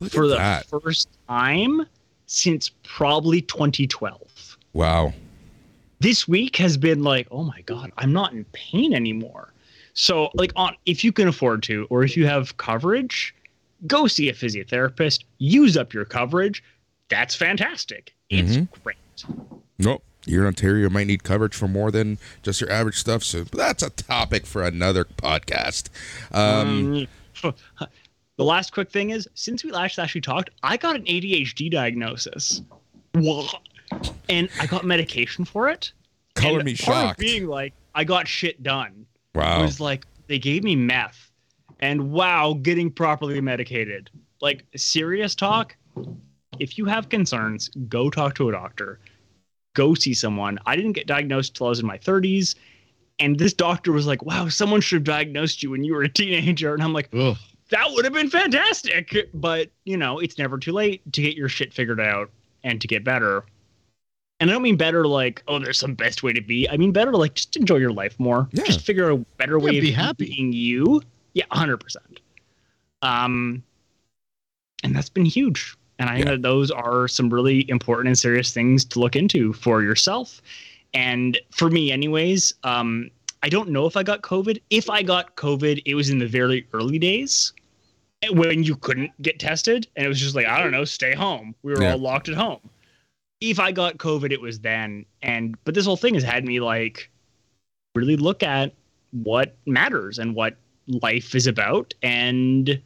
Look 0.00 0.12
for 0.12 0.26
the 0.26 0.36
that. 0.36 0.66
first 0.66 1.08
time 1.28 1.86
since 2.26 2.70
probably 2.82 3.42
2012 3.42 4.56
wow 4.72 5.12
this 6.02 6.26
week 6.26 6.56
has 6.56 6.76
been 6.76 7.04
like, 7.04 7.28
oh 7.30 7.44
my 7.44 7.60
god, 7.62 7.92
I'm 7.96 8.12
not 8.12 8.32
in 8.32 8.44
pain 8.52 8.92
anymore. 8.92 9.52
So 9.94 10.30
like 10.34 10.52
on 10.56 10.74
if 10.84 11.04
you 11.04 11.12
can 11.12 11.28
afford 11.28 11.62
to 11.64 11.86
or 11.90 12.02
if 12.02 12.16
you 12.16 12.26
have 12.26 12.56
coverage, 12.56 13.34
go 13.86 14.08
see 14.08 14.28
a 14.28 14.32
physiotherapist, 14.32 15.22
use 15.38 15.76
up 15.76 15.94
your 15.94 16.04
coverage. 16.04 16.64
That's 17.12 17.34
fantastic. 17.34 18.14
It's 18.30 18.56
great. 18.82 18.96
Nope. 19.78 20.02
You're 20.24 20.42
in 20.42 20.46
Ontario 20.46 20.88
might 20.88 21.06
need 21.06 21.24
coverage 21.24 21.54
for 21.54 21.68
more 21.68 21.90
than 21.90 22.16
just 22.42 22.58
your 22.60 22.70
average 22.70 22.96
stuff. 22.96 23.22
So, 23.22 23.44
that's 23.44 23.82
a 23.82 23.90
topic 23.90 24.46
for 24.46 24.62
another 24.62 25.04
podcast. 25.04 25.90
Um, 26.32 27.06
Um, 27.44 27.54
the 28.38 28.44
last 28.44 28.72
quick 28.72 28.90
thing 28.90 29.10
is 29.10 29.28
since 29.34 29.62
we 29.62 29.72
last 29.72 29.98
actually 29.98 30.22
talked, 30.22 30.48
I 30.62 30.78
got 30.78 30.96
an 30.96 31.02
ADHD 31.04 31.70
diagnosis. 31.70 32.62
And 34.30 34.48
I 34.58 34.66
got 34.66 34.84
medication 34.86 35.44
for 35.44 35.68
it. 35.68 35.92
color 36.34 36.60
And 36.60 36.64
me 36.64 36.74
shocked. 36.74 37.18
Being 37.18 37.46
like, 37.46 37.74
I 37.94 38.04
got 38.04 38.26
shit 38.26 38.62
done. 38.62 39.04
wow. 39.34 39.60
It 39.60 39.62
was 39.64 39.80
like 39.80 40.06
they 40.28 40.38
gave 40.38 40.64
me 40.64 40.76
meth 40.76 41.30
and 41.80 42.10
wow 42.10 42.54
getting 42.62 42.90
properly 42.90 43.42
medicated 43.42 44.08
like 44.40 44.64
serious 44.76 45.34
talk 45.34 45.76
if 46.58 46.78
you 46.78 46.84
have 46.84 47.08
concerns 47.08 47.68
go 47.88 48.10
talk 48.10 48.34
to 48.36 48.48
a 48.48 48.52
doctor. 48.52 48.98
Go 49.74 49.94
see 49.94 50.12
someone. 50.14 50.58
I 50.66 50.76
didn't 50.76 50.92
get 50.92 51.06
diagnosed 51.06 51.56
till 51.56 51.66
i 51.66 51.70
was 51.70 51.80
in 51.80 51.86
my 51.86 51.98
30s 51.98 52.54
and 53.18 53.38
this 53.38 53.52
doctor 53.52 53.92
was 53.92 54.06
like 54.06 54.22
wow 54.22 54.48
someone 54.48 54.80
should 54.80 54.96
have 54.96 55.04
diagnosed 55.04 55.62
you 55.62 55.70
when 55.70 55.84
you 55.84 55.94
were 55.94 56.02
a 56.02 56.08
teenager. 56.08 56.74
And 56.74 56.82
i'm 56.82 56.92
like 56.92 57.08
Ugh. 57.14 57.36
that 57.70 57.90
would 57.90 58.04
have 58.04 58.14
been 58.14 58.28
fantastic. 58.30 59.14
But 59.34 59.70
you 59.84 59.96
know 59.96 60.18
it's 60.18 60.38
never 60.38 60.58
too 60.58 60.72
late 60.72 61.00
to 61.12 61.22
get 61.22 61.36
your 61.36 61.48
shit 61.48 61.72
figured 61.72 62.00
out 62.00 62.30
and 62.64 62.80
to 62.80 62.86
get 62.88 63.02
better. 63.04 63.44
And 64.40 64.50
i 64.50 64.52
don't 64.52 64.62
mean 64.62 64.76
better 64.76 65.06
like 65.06 65.42
oh 65.48 65.58
there's 65.58 65.78
some 65.78 65.94
best 65.94 66.22
way 66.22 66.32
to 66.34 66.42
be. 66.42 66.68
I 66.68 66.76
mean 66.76 66.92
better 66.92 67.12
like 67.12 67.34
just 67.34 67.56
enjoy 67.56 67.76
your 67.76 67.92
life 67.92 68.18
more. 68.20 68.48
Yeah. 68.52 68.64
just 68.64 68.80
figure 68.82 69.10
out 69.10 69.20
a 69.20 69.24
better 69.38 69.58
way 69.58 69.72
Yeah, 69.72 69.78
of 69.78 69.82
be 69.82 69.90
happy. 69.92 70.26
being 70.26 70.52
you. 70.52 71.00
Yeah 71.34 71.46
100% 71.52 71.96
um 73.00 73.62
and 74.84 74.94
that's 74.94 75.08
been 75.08 75.24
huge 75.24 75.76
and 76.02 76.10
i 76.10 76.14
think 76.16 76.26
Yeah. 76.26 76.32
that 76.32 76.42
those 76.42 76.70
are 76.70 77.08
some 77.08 77.30
really 77.30 77.64
important 77.70 78.08
and 78.08 78.18
serious 78.18 78.52
things 78.52 78.84
to 78.86 78.98
look 79.00 79.16
into 79.16 79.52
for 79.54 79.82
yourself 79.82 80.42
and 80.92 81.38
for 81.50 81.70
me 81.70 81.90
anyways 81.92 82.52
um 82.64 83.08
i 83.42 83.48
don't 83.48 83.70
know 83.70 83.86
if 83.86 83.96
i 83.96 84.02
got 84.02 84.22
covid 84.22 84.60
if 84.70 84.90
i 84.90 85.02
got 85.02 85.36
covid 85.36 85.80
it 85.86 85.94
was 85.94 86.10
in 86.10 86.18
the 86.18 86.26
very 86.26 86.66
early 86.74 86.98
days 86.98 87.52
when 88.32 88.62
you 88.62 88.76
couldn't 88.76 89.10
get 89.22 89.38
tested 89.38 89.86
and 89.96 90.04
it 90.04 90.08
was 90.08 90.20
just 90.20 90.34
like 90.34 90.46
i 90.46 90.60
don't 90.62 90.72
know 90.72 90.84
stay 90.84 91.14
home 91.14 91.54
we 91.62 91.72
were 91.72 91.82
Yeah. 91.82 91.92
all 91.92 91.98
locked 91.98 92.28
at 92.28 92.34
home 92.34 92.60
if 93.44 93.58
I 93.58 93.72
got 93.72 93.98
COVID, 93.98 94.30
it 94.30 94.40
was 94.40 94.60
then. 94.60 95.04
And 95.20 95.56
but 95.64 95.74
this 95.74 95.84
whole 95.84 95.96
thing 95.96 96.14
has 96.14 96.22
had 96.22 96.44
me 96.44 96.60
like 96.60 97.10
really 97.96 98.16
look 98.16 98.44
at 98.44 98.72
what 99.10 99.56
matters 99.66 100.20
and 100.20 100.36
what 100.36 100.56
life 100.86 101.34
is 101.34 101.48
about. 101.48 101.92
And 102.04 102.80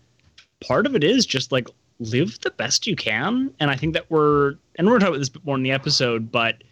part 0.66 0.86
of 0.86 0.96
it 0.96 1.04
is 1.04 1.26
just 1.26 1.52
like 1.52 1.68
live 1.98 2.40
the 2.40 2.50
best 2.50 2.86
you 2.86 2.96
can. 2.96 3.52
And 3.60 3.70
I 3.70 3.76
think 3.76 3.94
that 3.94 4.10
we're 4.10 4.54
and 4.76 4.86
we're 4.86 4.94
gonna 4.94 5.00
talk 5.00 5.08
about 5.10 5.18
this 5.18 5.28
bit 5.28 5.44
more 5.44 5.56
in 5.56 5.62
the 5.62 5.72
episode, 5.72 6.30
but 6.30 6.62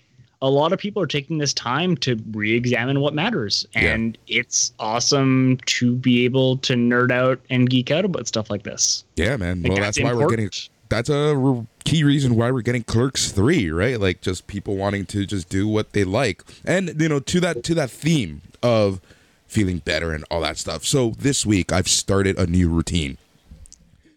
a 0.42 0.50
lot 0.50 0.72
of 0.74 0.78
people 0.78 1.02
are 1.02 1.06
taking 1.06 1.38
this 1.38 1.54
time 1.54 1.96
to 1.96 2.22
re-examine 2.32 3.00
what 3.00 3.14
matters 3.14 3.66
and 3.74 4.18
it's 4.26 4.72
awesome 4.78 5.58
to 5.64 5.94
be 5.94 6.26
able 6.26 6.58
to 6.58 6.74
nerd 6.74 7.10
out 7.10 7.40
and 7.48 7.70
geek 7.70 7.90
out 7.90 8.04
about 8.04 8.26
stuff 8.26 8.50
like 8.50 8.62
this 8.62 9.04
Yeah, 9.16 9.38
man. 9.38 9.62
Like, 9.62 9.72
well, 9.72 9.80
that's, 9.80 9.98
why 10.00 10.12
we're 10.12 10.28
getting. 10.28 10.50
That's 10.90 11.08
a 11.08 11.66
key 11.84 12.04
reason 12.04 12.36
why 12.36 12.50
we're 12.50 12.60
getting 12.60 12.84
Clerks 12.84 13.32
three, 13.32 13.70
right? 13.70 13.98
Like 13.98 14.20
just 14.20 14.46
people 14.46 14.76
wanting 14.76 15.06
to 15.06 15.24
just 15.24 15.48
do 15.48 15.66
what 15.66 15.92
they 15.92 16.04
like, 16.04 16.44
and 16.64 17.00
you 17.00 17.08
know, 17.08 17.20
to 17.20 17.40
that 17.40 17.64
to 17.64 17.74
that 17.74 17.90
theme 17.90 18.42
of 18.62 19.00
feeling 19.46 19.78
better 19.78 20.12
and 20.12 20.24
all 20.30 20.42
that 20.42 20.58
stuff. 20.58 20.84
So 20.84 21.10
this 21.18 21.46
week 21.46 21.72
I've 21.72 21.88
started 21.88 22.38
a 22.38 22.46
new 22.46 22.68
routine. 22.68 23.16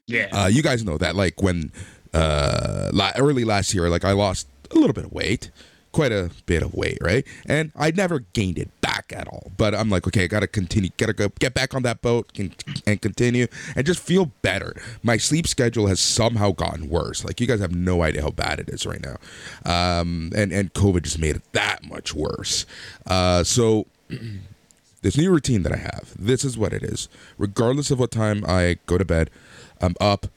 Yeah 0.08 0.28
Uh, 0.32 0.48
you 0.48 0.63
guys 0.63 0.84
know 0.84 0.98
that, 0.98 1.15
like 1.15 1.41
when 1.41 1.72
uh, 2.13 2.89
la- 2.93 3.12
early 3.17 3.43
last 3.46 3.74
year, 3.74 3.89
like 3.89 4.06
I 4.06 4.13
lost 4.13 4.48
a 4.72 4.76
little 4.76 4.93
bit 4.93 5.06
of 5.06 5.12
weight, 5.12 5.52
quite 5.91 6.12
a 6.12 6.30
bit 6.46 6.62
of 6.63 6.74
weight, 6.74 6.98
right? 7.02 7.26
And 7.48 7.72
I 7.76 7.91
never 7.91 8.20
gained 8.34 8.58
it 8.58 8.70
back 8.82 9.12
at 9.15 9.28
all. 9.28 9.52
But 9.58 9.74
I'm 9.76 9.89
like, 9.89 10.06
okay, 10.08 10.24
I 10.24 10.28
gotta 10.28 10.48
continue, 10.48 10.89
gotta 10.98 11.13
go 11.13 11.30
get 11.39 11.54
back 11.54 11.74
on 11.74 11.84
that 11.84 12.02
boat 12.02 12.34
can, 12.34 12.54
and 12.86 13.02
continue 13.02 13.48
and 13.76 13.86
just 13.86 14.00
feel 14.00 14.32
better. 14.41 14.76
My 15.04 15.17
sleep 15.17 15.48
schedule 15.48 15.88
has 15.88 16.00
somehow 16.00 16.52
gotten 16.52 16.89
worse. 16.89 17.24
Like 17.26 17.39
you 17.41 17.48
guys 17.48 17.60
have 17.60 17.76
no 17.76 18.04
idea 18.04 18.22
how 18.22 18.32
bad 18.32 18.60
it 18.60 18.70
is 18.70 18.86
right 18.86 19.02
now, 19.02 19.17
um, 19.65 20.32
and 20.36 20.52
and 20.52 20.74
COVID 20.74 21.04
just 21.04 21.20
made 21.20 21.36
it 21.36 21.43
that 21.54 21.84
much 21.88 22.13
worse. 22.13 22.65
Uh, 23.06 23.43
so. 23.43 23.86
This 25.04 25.15
new 25.15 25.30
routine 25.32 25.62
that 25.62 25.72
I 25.72 25.78
have, 25.78 26.12
this 26.17 26.43
is 26.43 26.58
what 26.58 26.74
it 26.74 26.84
is. 26.84 27.08
Regardless 27.38 27.91
of 27.91 28.00
what 28.00 28.10
time 28.10 28.43
I 28.48 28.78
go 28.88 28.98
to 28.98 29.06
bed, 29.06 29.30
I'm 29.82 29.96
up 30.00 30.28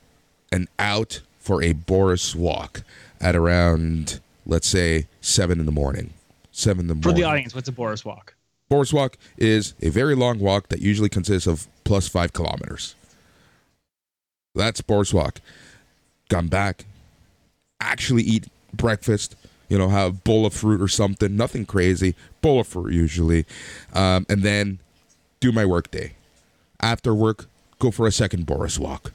and 0.52 0.68
out 0.78 1.20
for 1.38 1.62
a 1.62 1.72
Boris 1.72 2.34
walk 2.34 2.82
at 3.20 3.34
around, 3.36 4.20
let's 4.46 4.66
say, 4.66 5.06
seven 5.20 5.60
in 5.60 5.66
the 5.66 5.72
morning. 5.72 6.12
Seven 6.52 6.80
in 6.82 6.88
the 6.88 6.94
morning. 6.94 7.02
for 7.02 7.12
the 7.12 7.24
audience 7.24 7.54
what's 7.54 7.68
a 7.68 7.72
boris 7.72 8.04
walk 8.04 8.34
Boris 8.70 8.92
walk 8.92 9.16
is 9.36 9.74
a 9.82 9.88
very 9.88 10.14
long 10.14 10.38
walk 10.38 10.68
that 10.68 10.80
usually 10.80 11.08
consists 11.08 11.48
of 11.48 11.66
plus 11.82 12.06
five 12.06 12.32
kilometers. 12.32 12.94
That's 14.54 14.80
Boris 14.80 15.12
walk. 15.12 15.40
Come 16.28 16.46
back, 16.46 16.84
actually 17.80 18.22
eat 18.22 18.46
breakfast. 18.72 19.34
You 19.68 19.78
know, 19.78 19.88
have 19.88 20.08
a 20.10 20.12
bowl 20.12 20.46
of 20.46 20.54
fruit 20.54 20.80
or 20.80 20.86
something. 20.86 21.36
Nothing 21.36 21.66
crazy. 21.66 22.14
Bowl 22.42 22.60
of 22.60 22.68
fruit 22.68 22.92
usually, 22.92 23.44
um, 23.92 24.24
and 24.28 24.42
then 24.42 24.78
do 25.40 25.50
my 25.50 25.64
work 25.64 25.90
day. 25.90 26.12
After 26.80 27.12
work, 27.12 27.46
go 27.80 27.90
for 27.90 28.06
a 28.06 28.12
second 28.12 28.46
Boris 28.46 28.78
walk. 28.78 29.12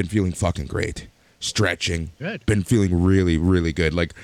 Been 0.00 0.08
feeling 0.08 0.32
fucking 0.32 0.64
great. 0.64 1.08
Stretching. 1.40 2.12
Good. 2.18 2.46
Been 2.46 2.62
feeling 2.62 3.02
really, 3.02 3.36
really 3.36 3.70
good. 3.70 3.92
Like 3.92 4.14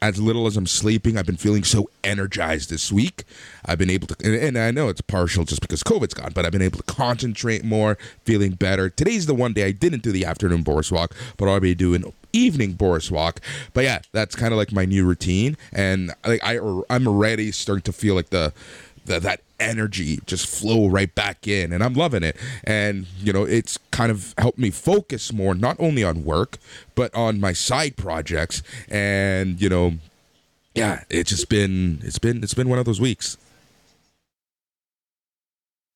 as 0.00 0.20
little 0.20 0.46
as 0.46 0.56
I'm 0.56 0.68
sleeping, 0.68 1.18
I've 1.18 1.26
been 1.26 1.36
feeling 1.36 1.64
so 1.64 1.90
energized 2.04 2.70
this 2.70 2.92
week. 2.92 3.24
I've 3.64 3.76
been 3.76 3.90
able 3.90 4.06
to, 4.06 4.16
and, 4.24 4.36
and 4.36 4.56
I 4.56 4.70
know 4.70 4.88
it's 4.88 5.00
partial 5.00 5.44
just 5.44 5.60
because 5.62 5.82
COVID's 5.82 6.14
gone, 6.14 6.30
but 6.32 6.46
I've 6.46 6.52
been 6.52 6.62
able 6.62 6.78
to 6.78 6.84
concentrate 6.84 7.64
more, 7.64 7.98
feeling 8.22 8.52
better. 8.52 8.88
Today's 8.88 9.26
the 9.26 9.34
one 9.34 9.52
day 9.52 9.64
I 9.64 9.72
didn't 9.72 10.04
do 10.04 10.12
the 10.12 10.24
afternoon 10.24 10.62
Boris 10.62 10.92
walk, 10.92 11.12
but 11.38 11.48
I'll 11.48 11.58
be 11.58 11.74
doing 11.74 12.12
evening 12.32 12.74
Boris 12.74 13.10
walk. 13.10 13.40
But 13.72 13.82
yeah, 13.82 14.02
that's 14.12 14.36
kind 14.36 14.52
of 14.52 14.58
like 14.58 14.70
my 14.70 14.84
new 14.84 15.04
routine, 15.04 15.56
and 15.72 16.12
like 16.24 16.40
I, 16.44 16.60
I'm 16.88 17.08
already 17.08 17.50
starting 17.50 17.82
to 17.82 17.92
feel 17.92 18.14
like 18.14 18.30
the, 18.30 18.52
the 19.06 19.18
that 19.18 19.40
energy 19.58 20.18
just 20.26 20.46
flow 20.46 20.86
right 20.88 21.14
back 21.14 21.48
in 21.48 21.72
and 21.72 21.82
i'm 21.82 21.94
loving 21.94 22.22
it 22.22 22.36
and 22.64 23.06
you 23.18 23.32
know 23.32 23.44
it's 23.44 23.78
kind 23.90 24.10
of 24.10 24.34
helped 24.38 24.58
me 24.58 24.70
focus 24.70 25.32
more 25.32 25.54
not 25.54 25.76
only 25.80 26.04
on 26.04 26.24
work 26.24 26.58
but 26.94 27.14
on 27.14 27.40
my 27.40 27.52
side 27.52 27.96
projects 27.96 28.62
and 28.88 29.60
you 29.60 29.68
know 29.68 29.94
yeah 30.74 31.04
it's 31.08 31.30
just 31.30 31.48
been 31.48 31.98
it's 32.02 32.18
been 32.18 32.42
it's 32.42 32.54
been 32.54 32.68
one 32.68 32.78
of 32.78 32.84
those 32.84 33.00
weeks 33.00 33.36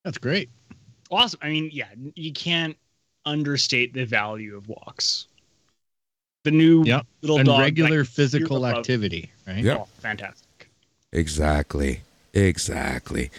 That's 0.05 0.19
great. 0.19 0.49
awesome 1.11 1.41
i 1.43 1.49
mean 1.51 1.69
yeah 1.73 1.89
you 2.15 2.33
can't 2.33 2.77
understate 3.27 3.93
the 3.93 4.05
value 4.07 4.57
of 4.57 4.69
walks 4.69 5.27
the 6.45 6.51
new 6.51 6.85
Yep. 6.85 7.07
little 7.21 7.37
and 7.37 7.47
dog 7.47 7.61
regular 7.61 7.99
like, 7.99 8.09
physical 8.09 8.67
activity, 8.67 9.31
right? 9.47 9.59
Yeah. 9.63 9.79
oh, 9.81 9.89
fantastic 9.99 10.71
exactly 11.13 12.01
exactly 12.33 13.31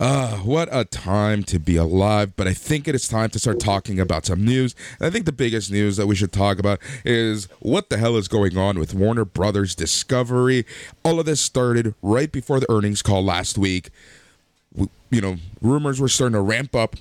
uh, 0.00 0.36
what 0.38 0.68
a 0.70 0.84
time 0.84 1.42
to 1.42 1.58
be 1.58 1.76
alive. 1.76 2.36
But 2.36 2.46
I 2.46 2.54
think 2.54 2.86
it 2.86 2.94
is 2.94 3.08
time 3.08 3.30
to 3.30 3.38
start 3.38 3.58
talking 3.58 3.98
about 3.98 4.26
some 4.26 4.44
news. 4.44 4.74
And 5.00 5.06
I 5.08 5.10
think 5.10 5.24
the 5.26 5.32
biggest 5.32 5.70
news 5.72 5.96
that 5.96 6.06
we 6.06 6.14
should 6.14 6.32
talk 6.32 6.58
about 6.58 6.78
is 7.04 7.46
what 7.58 7.90
the 7.90 7.98
hell 7.98 8.16
is 8.16 8.28
going 8.28 8.56
on 8.56 8.78
with 8.78 8.94
Warner 8.94 9.24
Brothers 9.24 9.74
Discovery. 9.74 10.64
All 11.04 11.18
of 11.18 11.26
this 11.26 11.40
started 11.40 11.94
right 12.00 12.30
before 12.30 12.60
the 12.60 12.70
earnings 12.70 13.02
call 13.02 13.24
last 13.24 13.58
week. 13.58 13.90
W- 14.72 14.90
You 15.10 15.20
know, 15.20 15.36
rumors 15.60 16.00
were 16.00 16.08
starting 16.08 16.34
to 16.34 16.42
ramp 16.42 16.76
up 16.76 16.94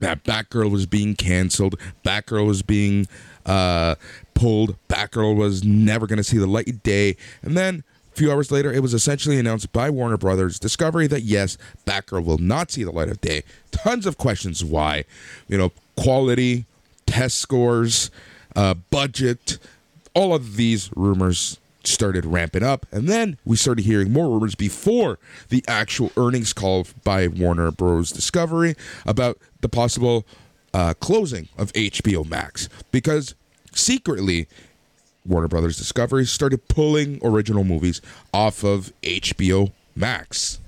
that 0.00 0.24
Batgirl 0.24 0.70
was 0.70 0.84
being 0.84 1.14
canceled, 1.14 1.78
Batgirl 2.04 2.46
was 2.46 2.60
being 2.60 3.06
uh, 3.46 3.94
pulled, 4.34 4.76
Batgirl 4.88 5.36
was 5.36 5.64
never 5.64 6.06
going 6.06 6.16
to 6.18 6.24
see 6.24 6.38
the 6.38 6.46
light 6.46 6.68
of 6.68 6.82
day, 6.82 7.16
and 7.40 7.56
then 7.56 7.84
a 8.12 8.18
few 8.18 8.30
hours 8.30 8.50
later, 8.50 8.72
it 8.72 8.82
was 8.82 8.92
essentially 8.92 9.38
announced 9.38 9.72
by 9.72 9.88
Warner 9.88 10.18
Brothers 10.18 10.58
Discovery 10.58 11.06
that 11.06 11.22
yes, 11.22 11.56
Batgirl 11.86 12.24
will 12.24 12.38
not 12.38 12.70
see 12.70 12.84
the 12.84 12.90
light 12.90 13.08
of 13.08 13.20
day. 13.20 13.42
Tons 13.70 14.04
of 14.04 14.18
questions 14.18 14.64
why, 14.64 15.04
you 15.48 15.56
know, 15.56 15.72
quality, 15.96 16.66
test 17.06 17.38
scores, 17.38 18.10
uh, 18.54 18.74
budget, 18.74 19.58
all 20.14 20.34
of 20.34 20.56
these 20.56 20.90
rumors 20.94 21.58
started 21.84 22.24
ramping 22.26 22.62
up. 22.62 22.86
And 22.92 23.08
then 23.08 23.38
we 23.44 23.56
started 23.56 23.84
hearing 23.84 24.12
more 24.12 24.28
rumors 24.28 24.54
before 24.54 25.18
the 25.48 25.64
actual 25.66 26.12
earnings 26.16 26.52
call 26.52 26.86
by 27.04 27.28
warner 27.28 27.70
bros. 27.70 28.12
Discovery 28.12 28.76
about 29.06 29.38
the 29.62 29.68
possible 29.68 30.26
uh, 30.74 30.94
closing 30.94 31.48
of 31.56 31.72
hbo 31.72 32.28
max. 32.28 32.68
Because 32.90 33.34
secretly 33.74 34.48
warner 35.24 35.48
brothers 35.48 35.76
discovery 35.76 36.24
started 36.26 36.66
pulling 36.68 37.18
original 37.24 37.64
movies 37.64 38.00
off 38.32 38.64
of 38.64 38.92
hbo 39.02 39.70
max 39.94 40.58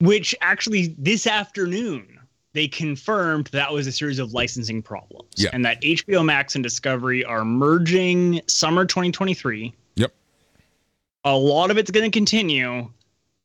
which 0.00 0.34
actually 0.40 0.94
this 0.98 1.26
afternoon 1.26 2.06
they 2.52 2.66
confirmed 2.66 3.46
that 3.52 3.72
was 3.72 3.86
a 3.86 3.92
series 3.92 4.18
of 4.18 4.32
licensing 4.32 4.82
problems 4.82 5.28
Yeah. 5.36 5.50
and 5.52 5.64
that 5.64 5.80
HBO 5.82 6.24
Max 6.24 6.56
and 6.56 6.64
Discovery 6.64 7.24
are 7.24 7.44
merging 7.44 8.40
summer 8.48 8.84
2023. 8.84 9.72
yep 9.94 10.12
A 11.24 11.36
lot 11.36 11.70
of 11.70 11.78
it's 11.78 11.92
going 11.92 12.10
to 12.10 12.18
continue, 12.18 12.90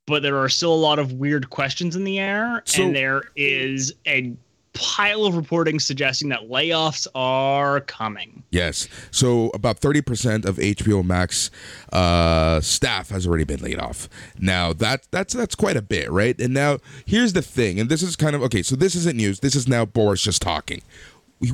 but 0.08 0.24
there 0.24 0.40
are 0.40 0.50
still 0.50 0.74
a 0.74 0.76
lot 0.76 0.98
of 0.98 1.12
weird 1.14 1.52
questions 1.52 1.96
in 1.96 2.04
the 2.04 2.18
air 2.18 2.64
So- 2.66 2.82
and 2.82 2.96
there 2.96 3.22
is 3.36 3.94
a 4.08 4.34
pile 4.76 5.26
of 5.26 5.36
reporting 5.36 5.80
suggesting 5.80 6.30
that 6.30 6.42
layoffs 6.42 7.08
are 7.16 7.80
coming. 7.82 8.44
Yes. 8.52 8.88
So 9.10 9.50
about 9.54 9.80
30% 9.80 10.46
of 10.46 10.58
HBO 10.58 11.04
Max 11.04 11.50
uh, 11.92 12.62
staff 12.62 13.10
has 13.10 13.26
already 13.26 13.46
been 13.46 13.62
laid 13.62 13.80
off. 13.80 14.08
Now 14.38 14.74
that 14.74 15.08
that's 15.10 15.34
that's 15.34 15.56
quite 15.56 15.78
a 15.78 15.82
bit, 15.82 16.12
right? 16.12 16.40
And 16.40 16.54
now 16.54 16.78
here's 17.06 17.34
the 17.34 17.42
thing, 17.42 17.80
and 17.80 17.90
this 17.90 18.04
is 18.04 18.16
kind 18.16 18.36
of 18.36 18.44
okay. 18.44 18.62
So 18.62 18.76
this 18.76 18.96
isn't 18.96 19.18
news. 19.18 19.40
This 19.40 19.56
is 19.56 19.68
now 19.68 19.86
Boris 19.86 20.22
just 20.22 20.42
talking. 20.42 20.82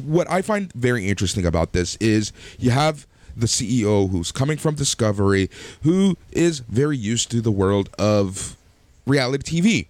What 0.06 0.30
I 0.30 0.42
find 0.42 0.72
very 0.74 1.08
interesting 1.08 1.46
about 1.46 1.74
this 1.74 1.96
is 1.98 2.34
you 2.60 2.72
have 2.72 3.08
the 3.36 3.48
CEO 3.48 4.10
who's 4.10 4.32
coming 4.32 4.58
from 4.58 4.76
Discovery, 4.76 5.50
who 5.84 6.18
is 6.32 6.60
very 6.60 6.98
used 6.98 7.32
to 7.32 7.42
the 7.42 7.52
world 7.52 7.90
of 7.98 8.58
reality 9.06 9.62
TV 9.62 9.88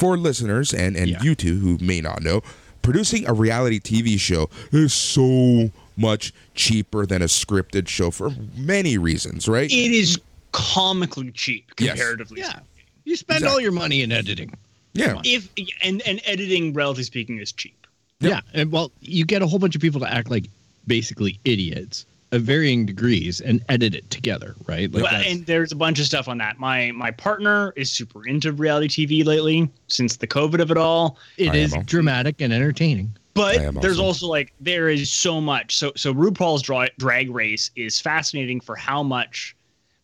for 0.00 0.16
listeners 0.16 0.72
and 0.72 0.96
and 0.96 1.10
Yeah. 1.10 1.22
you 1.22 1.34
two 1.34 1.58
who 1.58 1.76
may 1.78 2.00
not 2.00 2.22
know, 2.22 2.40
producing 2.82 3.28
a 3.28 3.34
reality 3.34 3.78
TV 3.78 4.18
show 4.18 4.48
is 4.72 4.92
so 4.94 5.70
much 5.96 6.32
cheaper 6.54 7.04
than 7.04 7.20
a 7.20 7.26
scripted 7.26 7.86
show 7.86 8.10
for 8.10 8.30
many 8.56 8.96
reasons, 8.96 9.46
right? 9.46 9.70
It 9.70 9.92
is 9.92 10.18
comically 10.52 11.30
cheap 11.32 11.70
Yes. 11.78 11.90
comparatively. 11.90 12.40
Yeah. 12.40 12.60
You 13.04 13.16
spend 13.16 13.44
all 13.44 13.60
your 13.60 13.72
money 13.72 14.00
in 14.02 14.10
editing. 14.12 14.52
yeah, 14.94 15.20
If 15.24 15.48
and 15.84 16.00
and 16.06 16.20
editing 16.24 16.72
relatively 16.72 17.04
speaking 17.04 17.38
is 17.38 17.52
cheap. 17.52 17.76
Yeah. 18.20 18.40
And 18.54 18.72
well, 18.72 18.90
you 19.00 19.24
get 19.26 19.42
a 19.42 19.46
whole 19.46 19.58
bunch 19.58 19.74
of 19.74 19.82
people 19.82 20.00
to 20.00 20.10
act 20.12 20.30
like 20.30 20.46
basically 20.86 21.38
idiots 21.44 22.06
of 22.32 22.42
varying 22.42 22.86
degrees 22.86 23.40
and 23.40 23.64
edit 23.68 23.94
it 23.94 24.08
together, 24.10 24.54
right? 24.66 24.90
Like 24.92 25.04
Well, 25.04 25.22
and 25.26 25.44
there's 25.46 25.72
a 25.72 25.76
bunch 25.76 25.98
of 25.98 26.06
stuff 26.06 26.28
on 26.28 26.38
that. 26.38 26.58
My 26.58 26.92
my 26.92 27.10
partner 27.10 27.72
is 27.76 27.90
super 27.90 28.26
into 28.26 28.52
reality 28.52 29.06
TV 29.06 29.24
lately 29.24 29.70
since 29.88 30.16
the 30.16 30.26
COVID 30.26 30.60
of 30.60 30.70
it 30.70 30.76
all. 30.76 31.18
it 31.36 31.50
I 31.50 31.56
is 31.56 31.74
am. 31.74 31.82
dramatic 31.84 32.40
and 32.40 32.52
entertaining. 32.52 33.16
but 33.34 33.56
there's 33.80 33.98
also. 33.98 34.02
also 34.02 34.26
like 34.28 34.52
there 34.60 34.88
is 34.88 35.10
so 35.12 35.40
much. 35.40 35.76
So 35.76 35.92
so 35.96 36.14
RuPaul's 36.14 36.62
dra- 36.62 36.90
Drag 36.98 37.30
Race 37.30 37.70
is 37.76 38.00
fascinating 38.00 38.60
for 38.60 38.76
how 38.76 39.02
much 39.02 39.56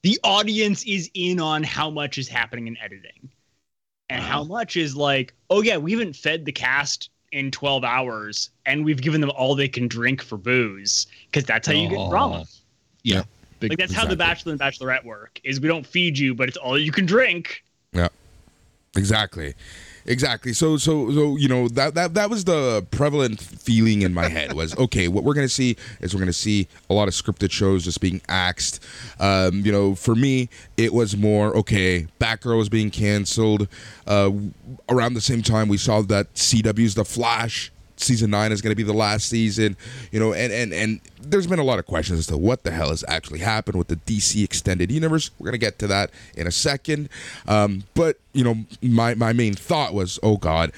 the 0.02 0.18
audience 0.24 0.84
is 0.84 1.10
in 1.14 1.40
on 1.40 1.62
how 1.62 1.90
much 1.90 2.18
is 2.18 2.28
happening 2.28 2.66
in 2.66 2.76
editing, 2.78 3.28
and 4.10 4.20
uh-huh. 4.20 4.30
how 4.30 4.44
much 4.44 4.76
is 4.76 4.96
like, 4.96 5.32
oh 5.50 5.62
yeah, 5.62 5.76
we 5.76 5.92
haven't 5.92 6.16
fed 6.16 6.44
the 6.44 6.52
cast 6.52 7.10
in 7.32 7.50
12 7.50 7.84
hours, 7.84 8.50
and 8.66 8.84
we've 8.84 9.00
given 9.00 9.20
them 9.20 9.30
all 9.36 9.54
they 9.54 9.68
can 9.68 9.88
drink 9.88 10.22
for 10.22 10.36
booze 10.36 11.06
because 11.30 11.44
that's 11.44 11.66
how 11.66 11.72
you 11.74 11.88
get 11.88 11.98
Oh. 11.98 12.10
drama. 12.10 12.44
Yeah. 13.02 13.24
Big, 13.60 13.70
Like 13.70 13.78
that's 13.78 13.92
how 13.92 14.04
the 14.04 14.16
Bachelor 14.16 14.52
and 14.52 14.60
Bachelorette 14.60 15.04
work. 15.04 15.40
Is 15.42 15.60
we 15.60 15.68
don't 15.68 15.86
feed 15.86 16.18
you, 16.18 16.34
but 16.34 16.48
it's 16.48 16.58
all 16.58 16.78
you 16.78 16.92
can 16.92 17.06
drink. 17.06 17.64
Yeah. 17.92 18.08
Exactly. 18.96 19.54
Exactly. 20.08 20.52
So 20.52 20.76
so 20.76 21.10
so 21.10 21.36
you 21.36 21.48
know 21.48 21.68
that 21.68 21.94
that 21.94 22.14
that 22.14 22.30
was 22.30 22.44
the 22.44 22.86
prevalent 22.92 23.40
feeling 23.40 24.02
in 24.02 24.14
my 24.14 24.28
head 24.28 24.52
was 24.52 24.76
okay. 24.78 25.08
What 25.08 25.24
we're 25.24 25.34
gonna 25.34 25.48
see 25.48 25.76
is 26.00 26.14
we're 26.14 26.20
gonna 26.20 26.32
see 26.32 26.68
a 26.88 26.94
lot 26.94 27.08
of 27.08 27.14
scripted 27.14 27.50
shows 27.50 27.84
just 27.84 28.00
being 28.00 28.22
axed. 28.28 28.82
Um, 29.18 29.62
you 29.66 29.72
know, 29.72 29.96
for 29.96 30.14
me, 30.14 30.48
it 30.76 30.92
was 30.92 31.16
more 31.16 31.56
okay. 31.56 32.06
Batgirl 32.20 32.56
was 32.56 32.68
being 32.68 32.90
canceled. 32.90 33.66
Uh, 34.06 34.30
around 34.88 35.14
the 35.14 35.20
same 35.20 35.42
time, 35.42 35.68
we 35.68 35.76
saw 35.76 36.02
that 36.02 36.32
CW's 36.34 36.94
The 36.94 37.04
Flash 37.04 37.72
season 37.96 38.30
nine 38.30 38.52
is 38.52 38.60
going 38.60 38.70
to 38.70 38.76
be 38.76 38.82
the 38.82 38.92
last 38.92 39.28
season 39.28 39.76
you 40.12 40.20
know 40.20 40.32
and 40.32 40.52
and 40.52 40.72
and 40.72 41.00
there's 41.20 41.46
been 41.46 41.58
a 41.58 41.64
lot 41.64 41.78
of 41.78 41.86
questions 41.86 42.18
as 42.18 42.26
to 42.26 42.36
what 42.36 42.62
the 42.62 42.70
hell 42.70 42.90
has 42.90 43.04
actually 43.08 43.40
happened 43.40 43.76
with 43.76 43.88
the 43.88 43.96
dc 43.96 44.42
extended 44.42 44.90
universe. 44.90 45.30
We're 45.38 45.46
going 45.46 45.52
to 45.52 45.58
get 45.58 45.78
to 45.80 45.86
that 45.88 46.10
in 46.36 46.46
a 46.46 46.52
second. 46.52 47.08
Um, 47.46 47.84
but 47.94 48.18
you 48.32 48.44
know 48.44 48.64
my 48.82 49.14
my 49.14 49.32
main 49.32 49.54
thought 49.54 49.94
was 49.94 50.18
oh 50.22 50.36
god 50.36 50.72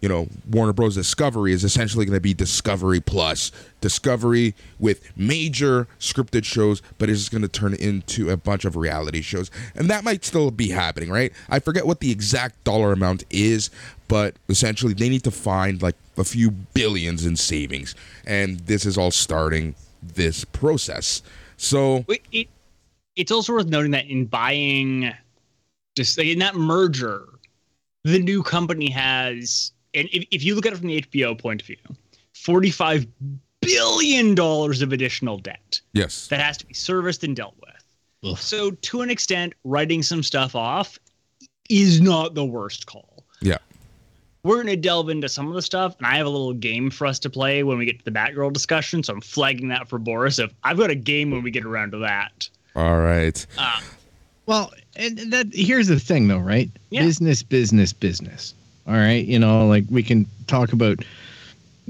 you 0.00 0.08
know 0.08 0.28
warner 0.50 0.72
bros. 0.72 0.94
Discovery 0.94 1.52
is 1.52 1.64
essentially 1.64 2.06
going 2.06 2.16
to 2.16 2.20
be 2.20 2.34
discovery 2.34 3.00
plus. 3.00 3.52
Discovery 3.80 4.54
with 4.78 5.16
major 5.16 5.88
scripted 5.98 6.44
shows 6.44 6.82
but 6.98 7.10
it's 7.10 7.28
going 7.28 7.42
to 7.42 7.48
turn 7.48 7.74
into 7.74 8.30
a 8.30 8.36
bunch 8.36 8.64
of 8.64 8.76
reality 8.76 9.22
shows. 9.22 9.50
And 9.74 9.88
that 9.90 10.04
might 10.04 10.24
still 10.24 10.50
be 10.50 10.70
happening 10.70 11.10
right? 11.10 11.32
I 11.48 11.58
forget 11.58 11.86
what 11.86 12.00
the 12.00 12.10
exact 12.10 12.62
dollar 12.64 12.92
amount 12.92 13.24
is 13.30 13.70
but 14.08 14.34
essentially 14.48 14.92
they 14.92 15.08
need 15.08 15.24
to 15.24 15.30
find 15.30 15.80
like 15.82 15.94
a 16.20 16.24
few 16.24 16.50
billions 16.50 17.26
in 17.26 17.36
savings 17.36 17.94
and 18.26 18.60
this 18.60 18.86
is 18.86 18.96
all 18.96 19.10
starting 19.10 19.74
this 20.02 20.44
process 20.44 21.22
so 21.56 22.04
It, 22.08 22.22
it, 22.32 22.48
it's 23.16 23.30
also 23.30 23.52
worth 23.52 23.66
noting 23.66 23.90
that 23.90 24.06
in 24.06 24.24
buying, 24.24 25.12
just 25.94 26.16
like 26.16 26.26
in 26.26 26.38
that 26.38 26.56
merger, 26.56 27.26
the 28.04 28.18
new 28.18 28.42
company 28.42 28.88
has, 28.90 29.72
and 29.92 30.08
if, 30.10 30.26
if 30.30 30.42
you 30.42 30.54
look 30.54 30.64
at 30.64 30.72
it 30.72 30.76
from 30.76 30.88
the 30.88 31.02
HBO 31.02 31.38
point 31.38 31.60
of 31.60 31.66
view, 31.66 31.76
$45 32.34 33.06
billion 33.60 34.38
of 34.38 34.92
additional 34.92 35.36
debt 35.36 35.78
yes 35.92 36.28
that 36.28 36.40
has 36.40 36.56
to 36.56 36.64
be 36.64 36.72
serviced 36.72 37.24
and 37.24 37.36
dealt 37.36 37.54
with. 37.60 37.84
Ugh. 38.32 38.38
So, 38.38 38.70
to 38.70 39.02
an 39.02 39.10
extent, 39.10 39.52
writing 39.64 40.02
some 40.02 40.22
stuff 40.22 40.56
off 40.56 40.98
is 41.68 42.00
not 42.00 42.34
the 42.34 42.44
worst 42.44 42.86
call. 42.86 43.24
yeah 43.42 43.58
We're 44.42 44.56
going 44.56 44.68
to 44.68 44.76
delve 44.76 45.10
into 45.10 45.28
some 45.28 45.48
of 45.48 45.54
the 45.54 45.62
stuff, 45.62 45.96
and 45.98 46.06
I 46.06 46.16
have 46.16 46.26
a 46.26 46.30
little 46.30 46.54
game 46.54 46.90
for 46.90 47.06
us 47.06 47.18
to 47.20 47.30
play 47.30 47.62
when 47.62 47.76
we 47.76 47.84
get 47.84 47.98
to 47.98 48.04
the 48.04 48.10
Batgirl 48.10 48.52
discussion. 48.52 49.02
So, 49.02 49.12
I'm 49.12 49.20
flagging 49.20 49.68
that 49.68 49.88
for 49.88 49.98
Boris. 49.98 50.38
If 50.38 50.52
I've 50.64 50.78
got 50.78 50.90
a 50.90 50.94
game 50.94 51.30
when 51.30 51.42
we 51.42 51.50
get 51.50 51.64
around 51.64 51.92
to 51.92 51.98
that. 51.98 52.48
all 52.74 52.98
right 53.00 53.46
Uh, 53.58 53.80
Well, 54.46 54.72
and 54.96 55.18
that 55.32 55.48
here's 55.52 55.88
the 55.88 56.00
thing 56.00 56.28
though, 56.28 56.38
right? 56.38 56.70
Yeah. 56.90 57.02
Business, 57.02 57.42
business, 57.42 57.92
business. 57.92 58.54
All 58.86 58.94
right, 58.94 59.24
you 59.24 59.38
know, 59.38 59.66
like 59.66 59.84
we 59.90 60.02
can 60.02 60.26
talk 60.46 60.72
about 60.72 61.04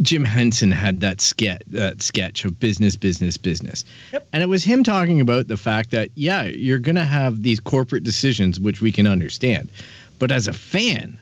Jim 0.02 0.24
Henson 0.24 0.70
had 0.70 1.00
that 1.00 1.20
sketch 1.20 1.62
that 1.68 2.02
sketch 2.02 2.44
of 2.44 2.58
business, 2.58 2.96
business, 2.96 3.36
business. 3.36 3.84
Yep. 4.12 4.26
And 4.32 4.42
it 4.42 4.48
was 4.48 4.64
him 4.64 4.82
talking 4.82 5.20
about 5.20 5.48
the 5.48 5.56
fact 5.56 5.90
that 5.90 6.10
yeah, 6.14 6.44
you're 6.44 6.78
going 6.78 6.96
to 6.96 7.04
have 7.04 7.42
these 7.42 7.60
corporate 7.60 8.02
decisions 8.02 8.58
which 8.58 8.80
we 8.80 8.92
can 8.92 9.06
understand. 9.06 9.70
But 10.18 10.30
as 10.30 10.48
a 10.48 10.52
fan, 10.52 11.18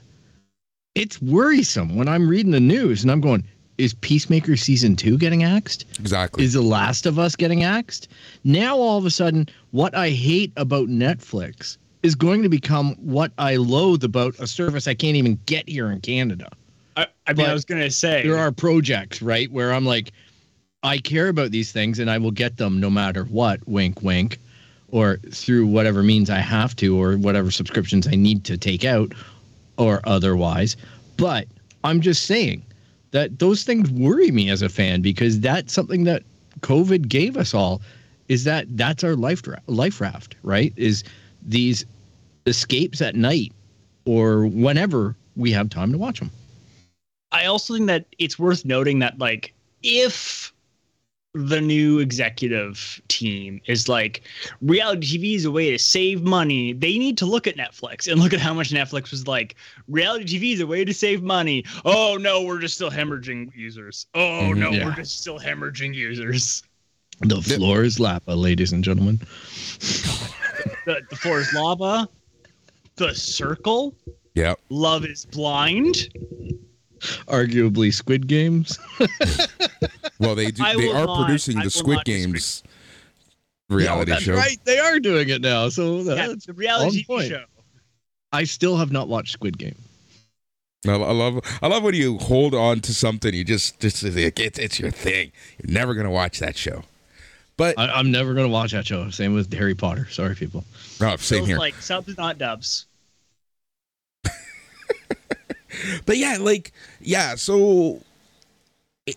it's 0.99 1.23
worrisome 1.23 1.95
when 1.95 2.09
I'm 2.09 2.29
reading 2.29 2.51
the 2.51 2.61
news 2.61 3.03
and 3.03 3.11
I'm 3.11 3.21
going, 3.21 3.45
is 3.79 3.95
Peacemaker 3.95 4.57
season 4.57 4.97
2 4.97 5.17
getting 5.19 5.45
axed? 5.45 5.85
exactly 6.01 6.45
Is 6.45 6.55
The 6.55 6.61
Last 6.61 7.07
of 7.07 7.19
Us 7.19 7.37
getting 7.37 7.63
axed? 7.63 8.09
Now 8.43 8.77
all 8.77 8.99
of 8.99 9.07
a 9.07 9.11
sudden, 9.11 9.49
what 9.71 9.95
I 9.95 10.11
hate 10.11 10.53
about 10.57 10.89
Netflix 10.89 11.79
is 12.03 12.17
going 12.17 12.43
to 12.43 12.49
become 12.49 12.95
what 12.97 13.31
I 13.39 13.57
loathe 13.57 14.03
about 14.03 14.35
a 14.41 14.47
service 14.47 14.89
I 14.89 14.95
can't 14.95 15.17
even 15.17 15.39
get 15.47 15.69
here 15.69 15.91
in 15.91 16.01
Canada. 16.01 16.49
I, 16.97 17.07
I 17.27 17.31
mean, 17.33 17.37
But 17.37 17.51
I 17.51 17.53
was 17.53 17.65
going 17.65 17.81
to 17.81 17.91
say 17.91 18.27
There 18.27 18.39
are 18.39 18.51
projects, 18.51 19.23
right, 19.23 19.51
where 19.53 19.73
I'm 19.73 19.85
like, 19.85 20.11
I 20.83 20.99
care 20.99 21.29
about 21.29 21.53
these 21.53 21.71
things 21.71 22.01
and 22.01 22.11
I 22.11 22.19
will 22.19 22.31
get 22.33 22.57
them 22.57 22.81
no 22.81 22.91
matter 22.91 23.25
what, 23.25 23.67
wink, 23.69 24.03
wink, 24.03 24.39
or 24.89 25.19
through 25.31 25.67
whatever 25.67 26.03
means 26.03 26.31
I 26.31 26.39
have 26.39 26.75
to, 26.77 27.01
or 27.01 27.17
whatever 27.17 27.51
subscriptions 27.53 28.09
I 28.09 28.17
need 28.17 28.45
to 28.45 28.57
take 28.57 28.85
out, 28.85 29.13
or 29.79 30.01
otherwise. 30.05 30.77
But 31.17 31.47
I'm 31.85 32.01
just 32.01 32.25
saying 32.25 32.63
that 33.13 33.39
those 33.39 33.65
things 33.65 33.91
worry 33.91 34.31
me 34.31 34.51
as 34.51 34.63
a 34.63 34.69
fan 34.69 35.01
because 35.01 35.41
that's 35.41 35.73
something 35.73 36.05
that 36.05 36.23
COVID 36.61 37.09
gave 37.09 37.37
us 37.37 37.55
all 37.55 37.81
is 38.29 38.45
that 38.45 38.67
that's 38.77 39.03
our 39.03 39.17
life 39.17 39.43
life 39.67 40.01
raft, 40.01 40.37
right? 40.43 40.73
Is 40.77 41.05
these 41.43 41.87
escapes 42.47 43.01
at 43.01 43.15
night 43.15 43.53
or 44.05 44.47
whenever 44.47 45.17
we 45.37 45.53
have 45.53 45.71
time 45.71 45.93
to 45.93 45.99
watch 45.99 46.19
them. 46.19 46.31
I 47.33 47.47
also 47.47 47.75
think 47.75 47.87
that 47.87 48.07
it's 48.19 48.39
worth 48.39 48.65
noting 48.65 48.99
that 49.01 49.19
like 49.19 49.55
if 49.83 50.53
the 51.47 51.61
new 51.61 52.01
executive 52.01 53.01
team 53.07 53.61
is 53.67 53.89
like 53.89 54.23
reality 54.61 55.19
TV 55.19 55.37
is 55.37 55.45
a 55.45 55.51
way 55.53 55.71
to 55.71 55.79
save 55.79 56.23
money, 56.23 56.73
they 56.73 56.99
need 56.99 57.17
to 57.19 57.27
look 57.27 57.47
at 57.47 57.57
Netflix 57.57 58.11
and 58.11 58.21
look 58.21 58.33
at 58.33 58.41
how 58.41 58.53
much 58.53 58.71
Netflix 58.71 59.13
was 59.13 59.29
like 59.29 59.55
reality 59.87 60.25
TV 60.39 60.53
is 60.55 60.61
a 60.61 60.67
way 60.67 60.85
to 60.85 60.93
save 60.93 61.23
money. 61.23 61.65
Oh 61.85 62.17
no, 62.21 62.43
we're 62.43 62.59
just 62.59 62.75
still 62.75 62.91
hemorrhaging 62.91 63.55
users. 63.55 64.07
Oh 64.15 64.19
mm-hmm. 64.21 64.61
no, 64.61 64.71
Yeah. 64.71 64.87
we're 64.87 64.97
just 64.97 65.21
still 65.21 65.39
hemorrhaging 65.39 65.95
users. 65.95 66.65
The 67.21 67.41
floor 67.41 67.85
is 67.85 68.01
lava, 68.01 68.35
ladies 68.35 68.73
and 68.73 68.83
gentlemen. 68.83 69.21
The, 70.87 71.03
the 71.09 71.17
floor 71.17 71.41
is 71.41 71.53
lava. 71.53 72.09
The 72.97 73.15
circle. 73.15 73.95
yeah 74.35 74.55
Love 74.71 75.05
is 75.05 75.25
blind. 75.25 76.09
Arguably, 77.27 77.93
Squid 77.93 78.27
Games. 78.27 78.79
well 80.19 80.35
they 80.35 80.51
do 80.51 80.63
they 80.77 80.91
are 80.91 81.07
not- 81.07 81.25
producing 81.27 81.59
I 81.59 81.65
the 81.65 81.71
squid 81.71 81.97
not 81.99 82.05
disagree. 82.05 82.33
games 82.33 82.63
reality 83.71 84.11
Yeah, 84.11 84.15
that's 84.15 84.25
show 84.25 84.35
right. 84.35 84.59
They 84.65 84.79
are 84.79 84.99
doing 84.99 85.29
it 85.29 85.41
now. 85.41 85.69
So 85.69 85.99
Yeah, 85.99 86.29
that's 86.29 86.47
the 86.47 86.53
reality 86.55 87.01
on 87.01 87.05
point. 87.17 87.29
show. 87.29 87.45
I 88.33 88.45
still 88.45 88.77
have 88.77 88.93
not 88.93 89.09
watched 89.09 89.33
Squid 89.33 89.59
Game. 89.59 89.77
I, 90.87 90.93
I 90.93 91.13
love 91.13 91.41
I 91.63 91.67
love 91.67 91.83
when 91.83 91.95
you 91.95 92.19
hold 92.19 92.55
on 92.55 92.81
to 92.81 92.95
something 92.95 93.35
you 93.35 93.45
just 93.45 93.81
just 93.81 94.03
like, 94.03 94.39
it's 94.39 94.59
it's 94.59 94.79
your 94.79 94.91
thing. 94.91 95.33
You're 95.63 95.73
never 95.73 95.95
gonna 95.95 96.11
watch 96.11 96.39
that 96.41 96.57
show. 96.57 96.83
But 97.57 97.77
I, 97.77 97.89
I'm 97.89 98.13
never 98.13 98.35
going 98.35 98.47
to 98.47 98.53
watch 98.53 98.71
that 98.71 98.87
show. 98.87 99.11
Same 99.11 99.35
with 99.35 99.53
Harry 99.53 99.75
Potter. 99.75 100.07
Sorry, 100.11 100.37
people. 100.37 100.63
oh, 101.01 101.17
same 101.17 101.39
Feels 101.39 101.49
here. 101.49 101.59
like 101.59 101.75
subs 101.75 102.17
not 102.17 102.39
dubs. 102.39 102.87
But 106.07 106.17
yeah, 106.17 106.37
like 106.41 106.73
yeah. 107.01 107.35
So 107.35 108.03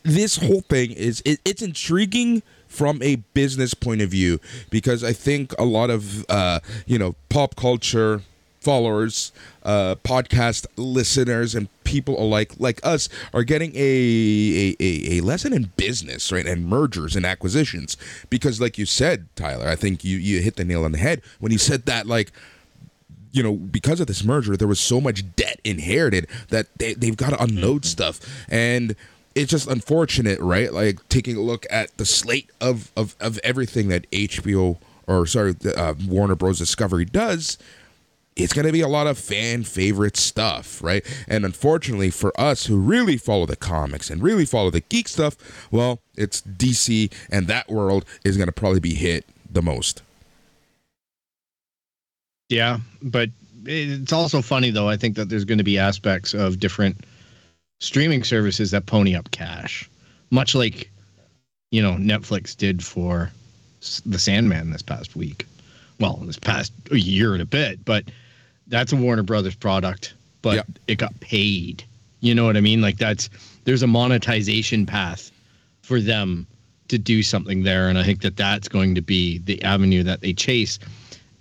this 0.04 0.38
whole 0.38 0.62
thing 0.62 0.92
is 0.92 1.22
it, 1.26 1.40
it's 1.46 1.62
intriguing 1.62 2.44
from 2.68 3.02
a 3.02 3.18
business 3.34 3.74
point 3.74 4.02
of 4.02 4.10
view 4.10 4.40
because 4.70 5.04
I 5.04 5.14
think 5.14 5.54
a 5.60 5.66
lot 5.66 5.90
of 5.90 6.26
uh, 6.30 6.60
you 6.86 6.98
know 6.98 7.16
pop 7.30 7.56
culture 7.56 8.22
followers, 8.62 9.32
uh, 9.64 9.96
podcast 10.04 10.68
listeners, 10.78 11.56
and 11.56 11.68
people 11.84 12.22
alike 12.22 12.54
like 12.60 12.80
us 12.84 13.10
are 13.34 13.44
getting 13.44 13.76
a, 13.76 13.80
a 13.80 14.76
a 14.80 15.18
a 15.18 15.22
lesson 15.22 15.52
in 15.52 15.72
business, 15.76 16.32
right, 16.32 16.46
and 16.46 16.66
mergers 16.66 17.16
and 17.16 17.26
acquisitions. 17.26 17.98
Because, 18.30 18.62
like 18.62 18.78
you 18.78 18.86
said, 18.86 19.28
Tyler, 19.36 19.68
I 19.68 19.76
think 19.76 20.04
you 20.04 20.18
you 20.18 20.42
hit 20.42 20.56
the 20.56 20.64
nail 20.64 20.86
on 20.86 20.94
the 20.94 21.00
head 21.00 21.22
when 21.40 21.52
you 21.52 21.58
said 21.58 21.86
that, 21.88 22.08
like 22.08 22.32
you 23.32 23.44
know, 23.44 23.54
because 23.54 24.00
of 24.00 24.08
this 24.08 24.24
merger, 24.24 24.58
there 24.58 24.68
was 24.68 24.80
so 24.80 25.00
much 25.00 25.24
debt 25.36 25.60
inherited 25.64 26.28
that 26.50 26.68
they, 26.78 26.94
they've 26.94 27.18
got 27.18 27.32
to 27.32 27.42
unload 27.42 27.86
stuff. 27.86 28.20
And 28.50 28.96
it's 29.36 29.50
just 29.52 29.68
unfortunate, 29.68 30.40
right? 30.40 30.74
Like 30.74 31.08
taking 31.10 31.38
a 31.38 31.42
look 31.42 31.66
at 31.70 31.96
the 31.98 32.06
slate 32.06 32.50
of, 32.60 32.92
of, 32.98 33.16
of 33.20 33.40
everything 33.44 33.88
that 33.88 34.10
HBO 34.12 34.78
or 35.08 35.26
sorry, 35.26 35.56
uh, 35.76 35.94
Warner 36.08 36.36
Bros. 36.36 36.58
Discovery 36.58 37.06
does. 37.06 37.58
It's 38.36 38.54
going 38.54 38.66
to 38.66 38.72
be 38.72 38.82
a 38.82 38.88
lot 38.88 39.08
of 39.08 39.18
fan 39.18 39.64
favorite 39.64 40.16
stuff, 40.16 40.82
right? 40.82 41.06
And 41.28 41.44
unfortunately 41.44 42.10
for 42.12 42.40
us 42.40 42.66
who 42.66 42.80
really 42.80 43.18
follow 43.18 43.46
the 43.46 43.58
comics 43.58 44.10
and 44.10 44.24
really 44.24 44.46
follow 44.46 44.70
the 44.70 44.82
geek 44.82 45.10
stuff, 45.10 45.36
well, 45.70 46.00
it's 46.16 46.42
DC 46.42 47.12
and 47.30 47.48
that 47.48 47.70
world 47.70 48.06
is 48.24 48.38
going 48.38 48.48
to 48.48 48.54
probably 48.54 48.80
be 48.80 48.94
hit 48.94 49.26
the 49.50 49.62
most. 49.62 50.02
Yeah, 52.52 52.80
but 53.02 53.30
it's 53.66 54.12
also 54.12 54.42
funny 54.42 54.72
though. 54.72 54.90
I 54.90 54.98
think 54.98 55.16
that 55.16 55.30
there's 55.30 55.46
going 55.46 55.58
to 55.58 55.64
be 55.64 55.78
aspects 55.78 56.34
of 56.34 56.60
different 56.60 57.06
streaming 57.80 58.24
services 58.24 58.72
that 58.72 58.86
pony 58.86 59.16
up 59.16 59.32
cash, 59.32 59.90
much 60.32 60.54
like 60.54 60.92
you 61.72 61.82
know 61.82 61.94
Netflix 61.94 62.56
did 62.56 62.84
for 62.84 63.32
The 64.06 64.20
Sandman 64.20 64.72
this 64.72 64.82
past 64.82 65.16
week. 65.16 65.46
Well, 66.00 66.18
this 66.26 66.38
past 66.38 66.74
year 66.92 67.34
and 67.34 67.42
a 67.42 67.46
bit, 67.46 67.86
but 67.86 68.06
that's 68.68 68.92
a 68.92 68.98
Warner 68.98 69.24
Brothers 69.24 69.56
product, 69.56 70.14
but 70.42 70.66
it 70.88 70.96
got 70.96 71.18
paid. 71.22 71.84
You 72.20 72.36
know 72.36 72.46
what 72.46 72.58
I 72.58 72.62
mean? 72.62 72.82
Like 72.82 72.98
that's 72.98 73.30
there's 73.64 73.84
a 73.84 73.88
monetization 73.88 74.86
path 74.86 75.32
for 75.84 76.02
them 76.02 76.48
to 76.90 76.98
do 76.98 77.24
something 77.24 77.64
there, 77.64 77.88
and 77.88 77.98
I 77.98 78.04
think 78.04 78.22
that 78.24 78.36
that's 78.36 78.68
going 78.68 78.96
to 78.96 79.02
be 79.02 79.38
the 79.38 79.64
avenue 79.64 80.04
that 80.04 80.20
they 80.20 80.34
chase. 80.34 80.80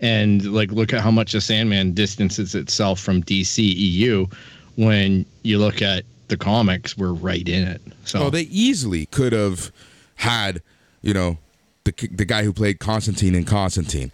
And 0.01 0.45
like, 0.53 0.73
look 0.73 0.93
at 0.93 1.01
how 1.01 1.11
much 1.11 1.33
the 1.33 1.41
Sandman 1.41 1.93
distances 1.93 2.55
itself 2.55 3.01
from 3.01 3.23
DCEU. 3.23 4.33
When 4.77 5.27
you 5.43 5.59
look 5.59 5.83
at 5.83 6.05
the 6.29 6.37
comics, 6.37 6.97
we're 6.97 7.13
right 7.13 7.47
in 7.47 7.69
it. 7.69 7.83
So 8.05 8.25
Oh, 8.25 8.31
they 8.31 8.43
easily 8.43 9.07
could 9.07 9.33
have 9.33 9.71
had, 10.15 10.63
you 11.03 11.13
know, 11.13 11.37
the 11.85 11.93
the 12.13 12.25
guy 12.25 12.45
who 12.45 12.53
played 12.53 12.79
Constantine 12.79 13.35
in 13.35 13.45
Constantine. 13.45 14.11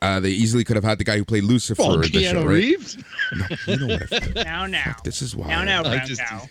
Uh, 0.00 0.20
they 0.20 0.30
easily 0.30 0.62
could 0.64 0.76
have 0.76 0.84
had 0.84 0.98
the 0.98 1.04
guy 1.04 1.16
who 1.18 1.24
played 1.24 1.42
Lucifer. 1.44 1.82
oh, 1.84 1.94
in 1.94 2.00
the 2.02 2.06
Keanu 2.08 2.36
right? 2.36 2.46
Reeves. 2.46 2.98
You 3.66 3.76
know 3.76 3.86
what? 3.88 4.12
I- 4.38 4.42
Now, 4.44 4.66
now. 4.66 4.96
this 5.04 5.20
is 5.22 5.34
why. 5.36 5.48
Now, 5.48 5.62
now, 5.64 5.80
I 5.80 5.96
brown 5.96 6.06
just- 6.06 6.20
cow. 6.20 6.42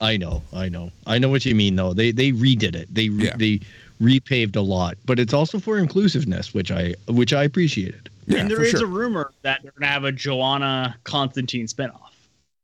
I 0.00 0.16
know, 0.16 0.42
I 0.52 0.68
know, 0.68 0.92
I 1.06 1.18
know 1.18 1.28
what 1.28 1.44
you 1.44 1.54
mean. 1.56 1.74
Though 1.76 1.92
they 1.92 2.12
they 2.12 2.30
redid 2.32 2.76
it. 2.76 2.92
They 2.94 3.08
re- 3.08 3.24
Yeah. 3.26 3.36
they 3.36 3.60
repaved 4.00 4.54
a 4.56 4.60
lot, 4.60 4.96
but 5.06 5.18
it's 5.18 5.34
also 5.34 5.58
for 5.58 5.76
inclusiveness, 5.78 6.54
which 6.54 6.70
I 6.70 6.94
which 7.08 7.32
I 7.32 7.42
appreciated. 7.44 8.08
Yeah, 8.28 8.40
and 8.40 8.50
there 8.50 8.62
is 8.62 8.70
sure. 8.70 8.84
a 8.84 8.86
rumor 8.86 9.32
that 9.42 9.62
they're 9.62 9.72
going 9.72 9.82
to 9.82 9.86
have 9.88 10.04
a 10.04 10.12
Johanna 10.12 10.96
Constantine 11.04 11.66
spinoff. 11.66 12.12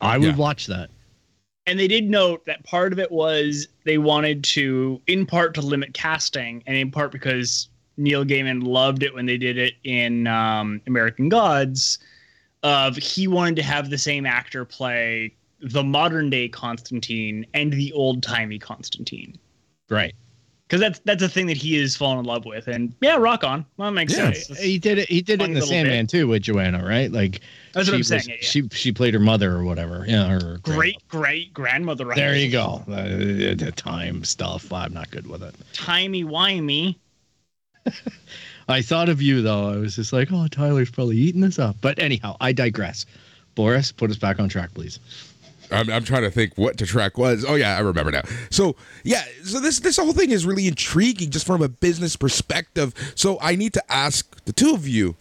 I 0.00 0.18
would 0.18 0.27
Yeah. 0.27 0.37
watch 0.37 0.66
that. 0.66 0.90
And 1.66 1.79
they 1.79 1.88
did 1.88 2.11
note 2.11 2.44
that 2.44 2.62
part 2.64 2.92
of 2.92 2.98
it 2.98 3.11
was 3.11 3.68
they 3.85 3.96
wanted 3.96 4.44
to, 4.44 5.00
in 5.07 5.24
part, 5.24 5.55
to 5.55 5.62
limit 5.62 5.94
casting, 5.94 6.62
and 6.66 6.77
in 6.77 6.90
part 6.90 7.11
because 7.11 7.68
Neil 7.96 8.24
Gaiman 8.24 8.62
loved 8.66 9.03
it 9.03 9.14
when 9.14 9.24
they 9.24 9.38
did 9.38 9.57
it 9.57 9.74
in 9.85 10.27
um, 10.27 10.83
American 10.87 11.29
Gods. 11.31 11.98
Of 12.62 12.96
he 12.96 13.29
wanted 13.29 13.57
to 13.57 13.62
have 13.62 13.90
the 13.90 13.98
same 13.98 14.24
actor 14.27 14.64
play 14.64 15.35
the 15.61 15.83
modern 15.83 16.31
day 16.31 16.48
Constantine 16.48 17.46
and 17.55 17.72
the 17.72 17.92
old 17.92 18.22
timey 18.22 18.59
Constantine, 18.59 19.38
Right. 19.90 20.14
Because 20.75 20.81
that's 20.81 20.99
that's 21.05 21.23
a 21.23 21.29
thing 21.29 21.47
that 21.47 21.57
he 21.57 21.77
is 21.77 21.97
falling 21.97 22.19
in 22.19 22.25
love 22.25 22.45
with. 22.45 22.67
And 22.67 22.93
yeah, 23.01 23.15
rock 23.17 23.45
on. 23.45 23.65
Well, 23.77 23.89
that 23.91 23.95
makes 23.95 24.13
Yeah. 24.17 24.33
sense. 24.33 24.59
He 24.59 24.79
did 24.79 24.99
it. 24.99 25.09
He 25.09 25.21
did 25.23 25.41
it 25.41 25.45
in 25.45 25.51
the 25.55 25.61
little 25.61 25.69
Sandman 25.69 26.07
too 26.09 26.27
with 26.27 26.43
Johanna, 26.43 26.85
right? 26.85 27.13
Like 27.13 27.41
That's 27.73 27.87
she 27.87 27.93
what 27.93 27.95
I'm 27.95 28.01
was- 28.01 28.09
saying. 28.09 28.23
Yeah, 28.27 28.35
yeah. 28.35 28.41
She 28.49 28.69
she 28.73 28.91
played 28.93 29.15
her 29.15 29.21
mother 29.21 29.53
or 29.53 29.63
whatever. 29.65 30.05
Yeah, 30.09 30.27
her 30.27 30.59
great 30.63 30.97
great 31.09 31.55
grandmother. 31.55 32.07
right? 32.07 32.17
There 32.17 32.35
you 32.37 32.51
go. 32.51 32.83
Uh, 32.91 33.05
the 33.05 33.73
time 33.77 34.25
stuff. 34.25 34.73
I'm 34.73 34.93
not 34.93 35.11
good 35.13 35.29
with 35.29 35.43
it. 35.45 35.55
Timey 35.73 36.25
wimey. 36.25 36.97
I 38.69 38.83
thought 38.83 39.09
of 39.09 39.21
you 39.23 39.43
though. 39.43 39.69
I 39.71 39.77
was 39.77 39.95
just 39.97 40.13
like, 40.13 40.29
oh, 40.33 40.49
Tyler's 40.49 40.91
probably 40.91 41.19
eating 41.19 41.41
this 41.43 41.59
up. 41.59 41.77
But 41.81 41.99
anyhow, 41.99 42.37
I 42.41 42.53
digress. 42.53 43.07
Boris, 43.55 43.93
put 43.93 44.11
us 44.11 44.17
back 44.17 44.41
on 44.41 44.49
track, 44.49 44.75
please. 44.75 44.99
I'm, 45.75 45.91
I'm 45.91 46.05
trying 46.05 46.23
to 46.23 46.31
think 46.31 46.57
what 46.57 46.79
the 46.79 46.87
track 46.87 47.19
was. 47.19 47.45
Oh 47.47 47.55
yeah, 47.55 47.77
I 47.77 47.81
remember 47.81 48.11
now. 48.11 48.23
So 48.51 48.77
yeah, 49.03 49.25
so 49.43 49.61
this 49.61 49.81
this 49.81 49.97
whole 49.97 50.13
thing 50.13 50.31
is 50.31 50.47
really 50.47 50.67
intriguing 50.69 51.31
just 51.31 51.47
from 51.47 51.63
a 51.63 51.69
business 51.69 52.17
perspective. 52.17 52.95
So 53.15 53.39
I 53.41 53.57
need 53.57 53.73
to 53.75 53.93
ask 53.93 54.45
the 54.45 54.53
two 54.53 54.75
of 54.75 54.87
you, 54.87 55.17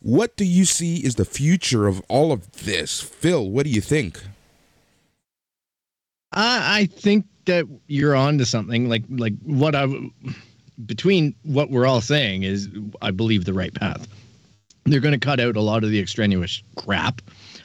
what 0.00 0.36
do 0.36 0.44
you 0.44 0.64
see 0.64 0.96
is 0.96 1.14
the 1.14 1.24
future 1.24 1.86
of 1.86 2.02
all 2.08 2.32
of 2.32 2.64
this? 2.64 3.00
Phil, 3.00 3.48
what 3.48 3.64
do 3.64 3.70
you 3.70 3.80
think? 3.80 4.22
I, 6.32 6.80
I 6.80 6.86
think 6.86 7.26
that 7.46 7.66
you're 7.86 8.14
on 8.14 8.38
to 8.38 8.46
something. 8.46 8.88
Like 8.88 9.04
like 9.08 9.34
what 9.44 9.74
I 9.74 9.86
between 10.86 11.34
what 11.44 11.70
we're 11.70 11.86
all 11.86 12.00
saying 12.00 12.42
is 12.42 12.68
I 13.00 13.10
believe 13.10 13.44
the 13.44 13.54
right 13.54 13.74
path. 13.74 14.06
They're 14.84 15.00
going 15.00 15.18
to 15.18 15.24
cut 15.24 15.40
out 15.40 15.56
a 15.56 15.62
lot 15.62 15.82
of 15.82 15.90
the 15.90 15.98
extraneous 15.98 16.62
crap, 16.76 17.22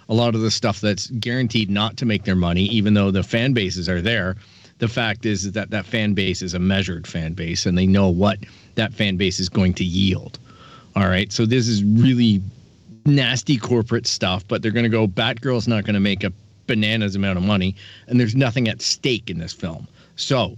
a 0.09 0.13
lot 0.13 0.35
of 0.35 0.41
the 0.41 0.51
stuff 0.51 0.81
that's 0.81 1.07
guaranteed 1.07 1.69
not 1.69 1.95
to 1.97 2.05
make 2.05 2.25
their 2.25 2.35
money, 2.35 2.63
even 2.63 2.95
though 2.95 3.11
the 3.11 3.23
fan 3.23 3.53
bases 3.53 3.87
are 3.87 4.01
there. 4.01 4.35
The 4.79 4.87
fact 4.87 5.25
is 5.25 5.51
that 5.51 5.69
that 5.69 5.85
fan 5.85 6.13
base 6.13 6.41
is 6.41 6.53
a 6.53 6.59
measured 6.59 7.05
fan 7.05 7.33
base, 7.33 7.65
and 7.65 7.77
they 7.77 7.85
know 7.85 8.09
what 8.09 8.39
that 8.75 8.93
fan 8.93 9.17
base 9.17 9.39
is 9.39 9.49
going 9.49 9.73
to 9.75 9.83
yield. 9.83 10.39
All 10.95 11.07
right, 11.07 11.31
so 11.31 11.45
this 11.45 11.67
is 11.67 11.83
really 11.83 12.41
nasty 13.05 13.57
corporate 13.57 14.07
stuff, 14.07 14.47
but 14.47 14.61
they're 14.61 14.71
going 14.71 14.83
to 14.83 14.89
go. 14.89 15.07
Batgirl's 15.07 15.67
not 15.67 15.83
going 15.83 15.93
to 15.93 15.99
make 15.99 16.23
a 16.23 16.33
bananas 16.65 17.15
amount 17.15 17.37
of 17.37 17.43
money, 17.43 17.75
and 18.07 18.19
there's 18.19 18.35
nothing 18.35 18.67
at 18.67 18.81
stake 18.81 19.29
in 19.29 19.37
this 19.37 19.53
film. 19.53 19.87
So 20.15 20.57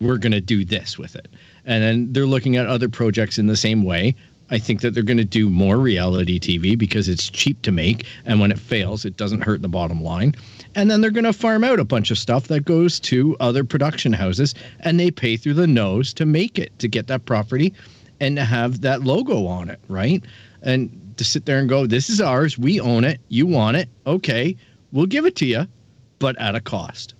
we're 0.00 0.18
going 0.18 0.32
to 0.32 0.40
do 0.40 0.64
this 0.64 0.98
with 0.98 1.14
it. 1.16 1.28
And 1.64 1.82
then 1.82 2.12
they're 2.12 2.26
looking 2.26 2.56
at 2.56 2.66
other 2.66 2.88
projects 2.88 3.38
in 3.38 3.46
the 3.46 3.56
same 3.56 3.84
way. 3.84 4.14
I 4.50 4.58
think 4.58 4.80
that 4.80 4.94
they're 4.94 5.02
going 5.02 5.16
to 5.16 5.24
do 5.24 5.48
more 5.48 5.78
reality 5.78 6.38
TV 6.40 6.76
because 6.76 7.08
it's 7.08 7.30
cheap 7.30 7.62
to 7.62 7.72
make. 7.72 8.04
And 8.24 8.40
when 8.40 8.50
it 8.50 8.58
fails, 8.58 9.04
it 9.04 9.16
doesn't 9.16 9.42
hurt 9.42 9.62
the 9.62 9.68
bottom 9.68 10.02
line. 10.02 10.34
And 10.74 10.90
then 10.90 11.00
they're 11.00 11.10
going 11.10 11.24
to 11.24 11.32
farm 11.32 11.62
out 11.64 11.78
a 11.78 11.84
bunch 11.84 12.10
of 12.10 12.18
stuff 12.18 12.48
that 12.48 12.64
goes 12.64 12.98
to 13.00 13.36
other 13.40 13.64
production 13.64 14.12
houses 14.12 14.54
and 14.80 14.98
they 14.98 15.10
pay 15.10 15.36
through 15.36 15.54
the 15.54 15.66
nose 15.66 16.12
to 16.14 16.26
make 16.26 16.58
it, 16.58 16.76
to 16.80 16.88
get 16.88 17.06
that 17.06 17.24
property 17.26 17.72
and 18.18 18.36
to 18.36 18.44
have 18.44 18.80
that 18.82 19.02
logo 19.02 19.46
on 19.46 19.70
it, 19.70 19.80
right? 19.88 20.22
And 20.62 21.14
to 21.16 21.24
sit 21.24 21.46
there 21.46 21.58
and 21.58 21.68
go, 21.68 21.86
this 21.86 22.10
is 22.10 22.20
ours. 22.20 22.58
We 22.58 22.80
own 22.80 23.04
it. 23.04 23.20
You 23.28 23.46
want 23.46 23.76
it. 23.76 23.88
Okay. 24.06 24.56
We'll 24.92 25.06
give 25.06 25.26
it 25.26 25.36
to 25.36 25.46
you, 25.46 25.66
but 26.18 26.36
at 26.40 26.54
a 26.54 26.60
cost. 26.60 27.14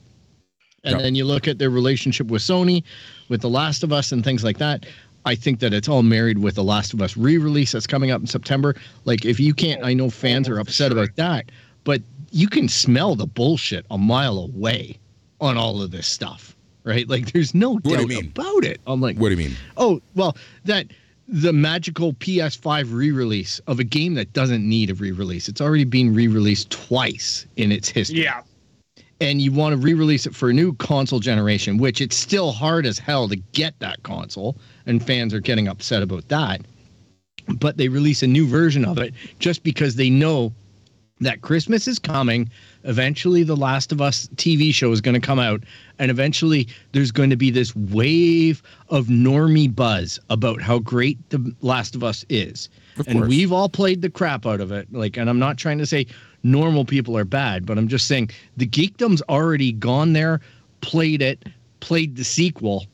And 0.82 0.94
Yep. 0.94 1.02
then 1.02 1.14
you 1.14 1.24
look 1.24 1.46
at 1.46 1.58
their 1.58 1.70
relationship 1.70 2.28
with 2.28 2.42
Sony, 2.42 2.82
with 3.28 3.42
The 3.42 3.50
Last 3.50 3.82
of 3.82 3.92
Us, 3.92 4.12
and 4.12 4.24
things 4.24 4.42
like 4.42 4.58
that. 4.58 4.86
I 5.24 5.34
think 5.34 5.60
that 5.60 5.72
it's 5.72 5.88
all 5.88 6.02
married 6.02 6.38
with 6.38 6.54
The 6.54 6.64
Last 6.64 6.94
of 6.94 7.02
Us 7.02 7.16
re 7.16 7.36
release 7.38 7.72
that's 7.72 7.86
coming 7.86 8.10
up 8.10 8.20
in 8.20 8.26
September. 8.26 8.74
Like, 9.04 9.24
if 9.24 9.38
you 9.38 9.54
can't, 9.54 9.84
I 9.84 9.92
know 9.92 10.10
fans 10.10 10.48
are 10.48 10.58
upset 10.58 10.92
about 10.92 11.14
that, 11.16 11.50
but 11.84 12.02
you 12.30 12.48
can 12.48 12.68
smell 12.68 13.14
the 13.14 13.26
bullshit 13.26 13.84
a 13.90 13.98
mile 13.98 14.38
away 14.38 14.98
on 15.40 15.56
all 15.56 15.82
of 15.82 15.90
this 15.90 16.06
stuff, 16.06 16.56
right? 16.84 17.08
Like, 17.08 17.32
there's 17.32 17.54
no 17.54 17.78
do 17.78 17.90
you 17.90 17.96
doubt 17.96 18.08
mean? 18.08 18.26
about 18.26 18.64
it. 18.64 18.80
I'm 18.86 19.00
like, 19.00 19.16
What 19.18 19.28
do 19.28 19.32
you 19.32 19.48
mean? 19.48 19.56
Oh, 19.76 20.00
well, 20.14 20.36
that 20.64 20.86
the 21.28 21.52
magical 21.52 22.12
PS5 22.14 22.92
re-release 22.92 23.60
of 23.66 23.78
a 23.78 23.84
game 23.84 24.14
that 24.14 24.32
doesn't 24.32 24.68
need 24.68 24.90
a 24.90 24.94
re-release. 24.94 25.48
It's 25.48 25.60
already 25.60 25.84
been 25.84 26.12
re-released 26.14 26.70
twice 26.70 27.46
in 27.56 27.70
its 27.70 27.88
history. 27.88 28.24
Yeah. 28.24 28.42
And 29.20 29.42
you 29.42 29.52
want 29.52 29.74
to 29.74 29.76
re-release 29.76 30.26
it 30.26 30.34
for 30.34 30.48
a 30.48 30.52
new 30.54 30.72
console 30.74 31.20
generation, 31.20 31.76
which 31.76 32.00
it's 32.00 32.16
still 32.16 32.52
hard 32.52 32.86
as 32.86 32.98
hell 32.98 33.28
to 33.28 33.36
get 33.36 33.78
that 33.80 34.02
console, 34.02 34.56
and 34.86 35.04
fans 35.04 35.34
are 35.34 35.40
getting 35.40 35.68
upset 35.68 36.02
about 36.02 36.26
that. 36.28 36.62
But 37.58 37.76
they 37.76 37.88
release 37.88 38.22
a 38.22 38.26
new 38.26 38.46
version 38.46 38.84
of 38.84 38.98
it 38.98 39.12
just 39.38 39.62
because 39.62 39.96
they 39.96 40.08
know 40.08 40.54
that 41.20 41.42
Christmas 41.42 41.86
is 41.86 41.98
coming. 41.98 42.50
Eventually, 42.84 43.42
The 43.42 43.56
Last 43.56 43.92
of 43.92 44.00
Us 44.00 44.28
TV 44.36 44.72
show 44.72 44.90
is 44.90 45.02
going 45.02 45.20
to 45.20 45.26
come 45.26 45.38
out, 45.38 45.62
and 45.98 46.10
eventually, 46.10 46.66
there's 46.92 47.10
going 47.10 47.28
to 47.28 47.36
be 47.36 47.50
this 47.50 47.76
wave 47.76 48.62
of 48.88 49.06
normie 49.06 49.74
buzz 49.74 50.18
about 50.30 50.62
how 50.62 50.78
great 50.78 51.18
The 51.28 51.54
Last 51.60 51.94
of 51.94 52.02
Us 52.02 52.24
is. 52.30 52.70
Of 52.98 53.06
and 53.06 53.18
course. 53.18 53.28
we've 53.28 53.52
all 53.52 53.68
played 53.68 54.00
the 54.00 54.10
crap 54.10 54.46
out 54.46 54.60
of 54.60 54.72
it. 54.72 54.90
Like, 54.92 55.18
and 55.18 55.28
I'm 55.28 55.38
not 55.38 55.58
trying 55.58 55.78
to 55.78 55.86
say 55.86 56.06
normal 56.42 56.84
people 56.84 57.16
are 57.16 57.24
bad, 57.24 57.66
but 57.66 57.78
I'm 57.78 57.88
just 57.88 58.06
saying 58.06 58.30
the 58.56 58.66
geekdom's 58.66 59.22
already 59.28 59.72
gone 59.72 60.12
there, 60.12 60.40
played 60.80 61.22
it, 61.22 61.48
played 61.80 62.16
the 62.16 62.24
sequel, 62.24 62.86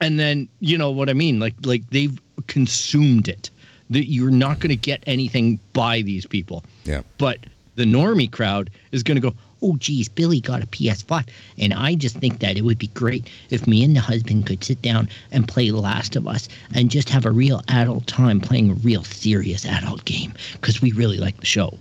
and 0.00 0.18
then 0.18 0.48
you 0.60 0.78
know 0.78 0.90
what 0.90 1.08
I 1.10 1.12
mean. 1.12 1.40
Like, 1.40 1.54
like 1.64 1.88
they've 1.90 2.18
consumed 2.46 3.28
it. 3.28 3.50
That 3.90 4.08
you're 4.08 4.30
not 4.30 4.60
going 4.60 4.70
to 4.70 4.76
get 4.76 5.02
anything 5.08 5.58
by 5.72 6.02
these 6.02 6.24
people. 6.24 6.64
Yeah. 6.84 7.02
But 7.18 7.38
the 7.74 7.84
normie 7.84 8.30
crowd 8.30 8.70
is 8.92 9.02
going 9.02 9.20
to 9.20 9.20
go, 9.20 9.34
oh, 9.62 9.76
geez, 9.76 10.08
Billy 10.08 10.40
got 10.40 10.62
a 10.62 10.66
PS5. 10.66 11.28
And 11.58 11.74
I 11.74 11.94
just 11.94 12.16
think 12.16 12.38
that 12.40 12.56
it 12.56 12.62
would 12.62 12.78
be 12.78 12.86
great 12.88 13.28
if 13.50 13.66
me 13.66 13.82
and 13.84 13.96
the 13.96 14.00
husband 14.00 14.46
could 14.46 14.62
sit 14.62 14.80
down 14.82 15.08
and 15.32 15.48
play 15.48 15.70
Last 15.70 16.16
of 16.16 16.26
Us 16.26 16.48
and 16.74 16.90
just 16.90 17.08
have 17.08 17.26
a 17.26 17.30
real 17.30 17.62
adult 17.68 18.06
time 18.06 18.40
playing 18.40 18.70
a 18.70 18.74
real 18.74 19.04
serious 19.04 19.64
adult 19.64 20.04
game 20.04 20.34
because 20.52 20.80
we 20.80 20.92
really 20.92 21.18
like 21.18 21.38
the 21.40 21.46
show. 21.46 21.76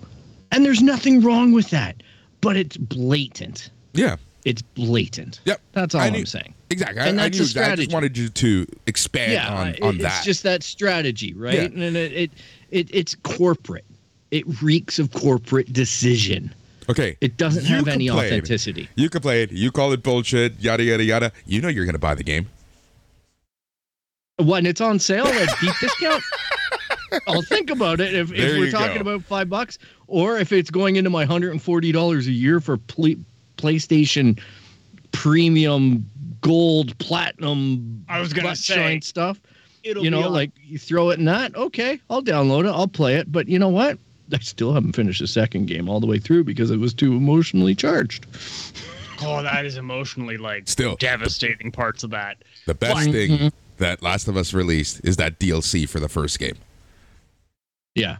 And 0.52 0.66
there's 0.66 0.82
nothing 0.82 1.22
wrong 1.22 1.52
with 1.52 1.70
that, 1.70 2.02
but 2.41 2.58
it's 2.58 2.78
blatant. 2.78 3.70
Yeah. 3.93 4.16
It's 4.45 4.62
blatant. 4.62 5.41
Yep. 5.45 5.62
That's 5.74 5.93
all 5.95 6.02
I 6.02 6.08
I'm 6.08 6.26
saying. 6.26 6.54
Exactly. 6.70 7.02
And 7.02 7.20
I, 7.20 7.26
I 7.26 7.30
that's 7.30 7.38
knew 7.39 7.43
a 7.43 7.47
that. 7.47 7.58
I 7.60 7.64
strategy. 7.66 7.84
just 7.86 7.93
wanted 7.93 8.18
you 8.18 8.30
to 8.30 8.66
expand 8.88 9.34
yeah, 9.34 9.54
on, 9.54 9.68
it- 9.70 9.82
on 9.82 9.95
it's 9.95 10.04
that. 10.04 10.24
just 10.24 10.43
that 10.43 10.64
strategy, 10.64 11.34
right? 11.34 11.54
Yeah. 11.56 11.86
And 11.86 11.97
it, 11.97 12.14
it 12.14 12.32
it 12.72 12.89
it's 12.93 13.16
corporate. 13.16 13.86
It 14.32 14.62
reeks 14.62 15.00
of 15.00 15.12
corporate 15.12 15.74
decision. 15.74 16.54
okay. 16.89 17.18
It 17.22 17.38
doesn't 17.38 17.66
You 17.66 17.76
have 17.76 17.88
any 17.88 18.08
complain. 18.08 18.28
authenticity. 18.28 18.88
You 18.95 19.10
complain. 19.10 19.50
You 19.52 19.72
call 19.72 19.91
it 19.93 20.04
bullshit. 20.04 20.60
Yada 20.60 20.84
yada 20.84 21.04
yada. 21.04 21.32
You 21.45 21.62
know 21.62 21.68
you're 21.68 21.86
going 21.86 21.93
to 21.93 22.00
buy 22.00 22.14
the 22.16 22.24
game. 22.24 22.47
When 24.38 24.66
it's 24.66 24.80
on 24.82 25.00
sale 25.00 25.28
at 25.28 25.50
deep 25.60 25.74
discount, 25.82 26.24
I'll 27.28 27.41
think 27.41 27.70
about 27.70 27.99
it. 27.99 28.14
If, 28.14 28.32
if 28.32 28.57
we're 28.57 28.72
talking 28.72 29.03
go. 29.03 29.12
about 29.12 29.24
five 29.24 29.49
bucks, 29.49 29.78
or 30.07 30.38
if 30.38 30.51
it's 30.51 30.70
going 30.70 30.95
into 30.95 31.10
my 31.10 31.26
hundred 31.26 31.51
and 31.51 31.62
forty 31.62 31.91
dollars 31.91 32.28
a 32.28 32.32
year 32.32 32.60
for 32.60 32.78
ple- 32.78 33.16
PlayStation 33.57 34.39
premium 35.12 36.10
gold 36.41 36.97
platinum 36.99 38.05
I 38.07 38.22
was 38.22 38.32
gonna 38.32 38.55
say, 38.55 38.76
joint 38.76 39.03
stuff 39.03 39.41
It'll 39.84 40.03
you 40.03 40.10
know 40.10 40.24
on- 40.26 40.34
like 40.34 40.51
you 40.62 40.78
throw 40.78 41.10
it 41.10 41.20
in 41.20 41.26
that 41.26 41.53
okay 41.55 41.99
i'll 42.10 42.22
download 42.22 42.66
it 42.66 42.70
i'll 42.70 42.88
play 42.88 43.16
it 43.16 43.30
but 43.30 43.49
you 43.49 43.60
know 43.60 43.68
what 43.68 43.97
i 44.32 44.38
still 44.38 44.72
haven't 44.72 44.93
finished 44.93 45.20
the 45.20 45.28
second 45.28 45.66
game 45.66 45.89
all 45.89 45.99
the 45.99 46.07
way 46.07 46.20
through 46.20 46.45
because 46.45 46.72
it 46.72 46.78
was 46.78 46.93
too 46.93 47.14
emotionally 47.14 47.76
charged 47.76 48.28
oh, 49.22 49.43
that 49.43 49.66
is 49.66 49.78
emotionally 49.78 50.38
like 50.38 50.68
Still. 50.68 50.95
devastating 50.95 51.72
parts 51.72 52.03
of 52.03 52.10
that. 52.12 52.38
The 52.66 52.76
best 52.76 52.93
But- 52.95 53.12
thing 53.12 53.32
mm-hmm. 53.32 53.47
that 53.78 54.01
Last 54.01 54.28
of 54.28 54.38
Us 54.38 54.53
released 54.53 55.01
is 55.03 55.18
that 55.18 55.39
DLC 55.39 55.88
for 55.88 55.99
the 55.99 56.10
first 56.10 56.39
game. 56.39 56.57
Yeah 57.96 58.18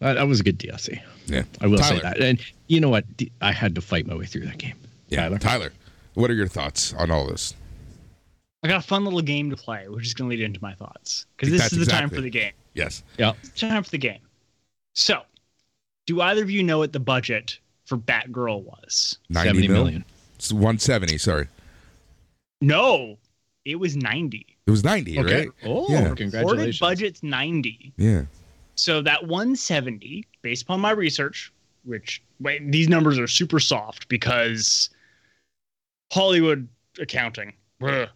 that, 0.00 0.14
that 0.14 0.26
was 0.26 0.40
a 0.40 0.42
good 0.42 0.58
dlc 0.58 1.00
Yeah. 1.26 1.42
i 1.60 1.66
will 1.66 1.78
Tyler. 1.78 1.96
say 1.96 2.02
that 2.02 2.20
and 2.20 2.40
you 2.68 2.80
know 2.80 2.88
what 2.88 3.04
I 3.40 3.52
had 3.52 3.74
to 3.74 3.80
fight 3.80 4.06
my 4.06 4.14
way 4.14 4.26
through 4.26 4.46
that 4.46 4.58
game 4.58 4.74
Yeah. 5.08 5.22
Tyler? 5.22 5.38
Tyler, 5.38 5.72
what 6.14 6.30
are 6.30 6.34
your 6.34 6.48
thoughts 6.48 6.92
on 6.94 7.10
all 7.10 7.26
this? 7.26 7.54
I 8.62 8.68
got 8.68 8.84
a 8.84 8.86
fun 8.86 9.04
little 9.04 9.22
game 9.22 9.48
to 9.50 9.56
play, 9.56 9.88
which 9.88 10.04
is 10.04 10.12
going 10.14 10.28
to 10.30 10.36
lead 10.36 10.44
into 10.44 10.58
my 10.60 10.74
thoughts 10.74 11.24
because 11.36 11.50
this 11.50 11.62
That's 11.62 11.72
is 11.74 11.86
the 11.86 11.90
time 11.92 12.10
for 12.10 12.20
the 12.20 12.28
game. 12.30 12.52
Yes. 12.74 13.02
yeah 13.16 13.32
time 13.56 13.82
for 13.82 13.90
the 13.90 13.98
game. 13.98 14.20
So, 14.94 15.22
do 16.06 16.20
either 16.20 16.42
of 16.42 16.50
you 16.50 16.62
know 16.62 16.78
what 16.78 16.92
the 16.92 17.00
budget 17.00 17.58
for 17.86 17.96
Batgirl 17.96 18.64
was? 18.64 19.18
90 19.30 19.48
70 19.48 19.68
mil? 19.68 19.76
million 19.84 20.04
It's 20.36 20.52
170, 20.52 21.16
sorry. 21.18 21.48
No, 22.60 23.16
it 23.64 23.76
was 23.76 23.96
90. 23.96 24.44
It 24.68 24.70
was 24.70 24.84
90, 24.84 25.18
okay 25.20 25.34
right? 25.34 25.48
oh 25.64 25.86
Yeah. 25.88 26.10
Reported 26.10 26.78
budget's 26.78 27.22
90. 27.22 27.94
Yeah. 27.96 28.26
So 28.74 29.00
that 29.00 29.26
170, 29.26 30.26
based 30.42 30.64
upon 30.64 30.80
my 30.80 30.90
research, 30.90 31.50
which 31.84 32.22
wait, 32.38 32.70
these 32.70 32.86
numbers 32.86 33.18
are 33.18 33.26
super 33.26 33.60
soft 33.60 34.08
because 34.08 34.90
Hollywood 36.12 36.68
accounting 37.00 37.54
bruh, 37.80 38.10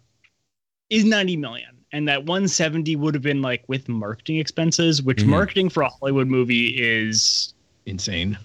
is 0.91 1.05
90 1.05 1.37
million. 1.37 1.71
And 1.91 2.07
that 2.07 2.23
170 2.25 2.97
would 2.97 3.15
have 3.15 3.23
been 3.23 3.41
like 3.41 3.63
with 3.67 3.89
marketing 3.89 4.37
expenses, 4.37 5.01
which 5.01 5.23
Mhm. 5.23 5.27
marketing 5.29 5.69
for 5.69 5.81
a 5.81 5.89
Hollywood 5.89 6.27
movie 6.27 6.67
is 6.67 7.55
insane 7.87 8.37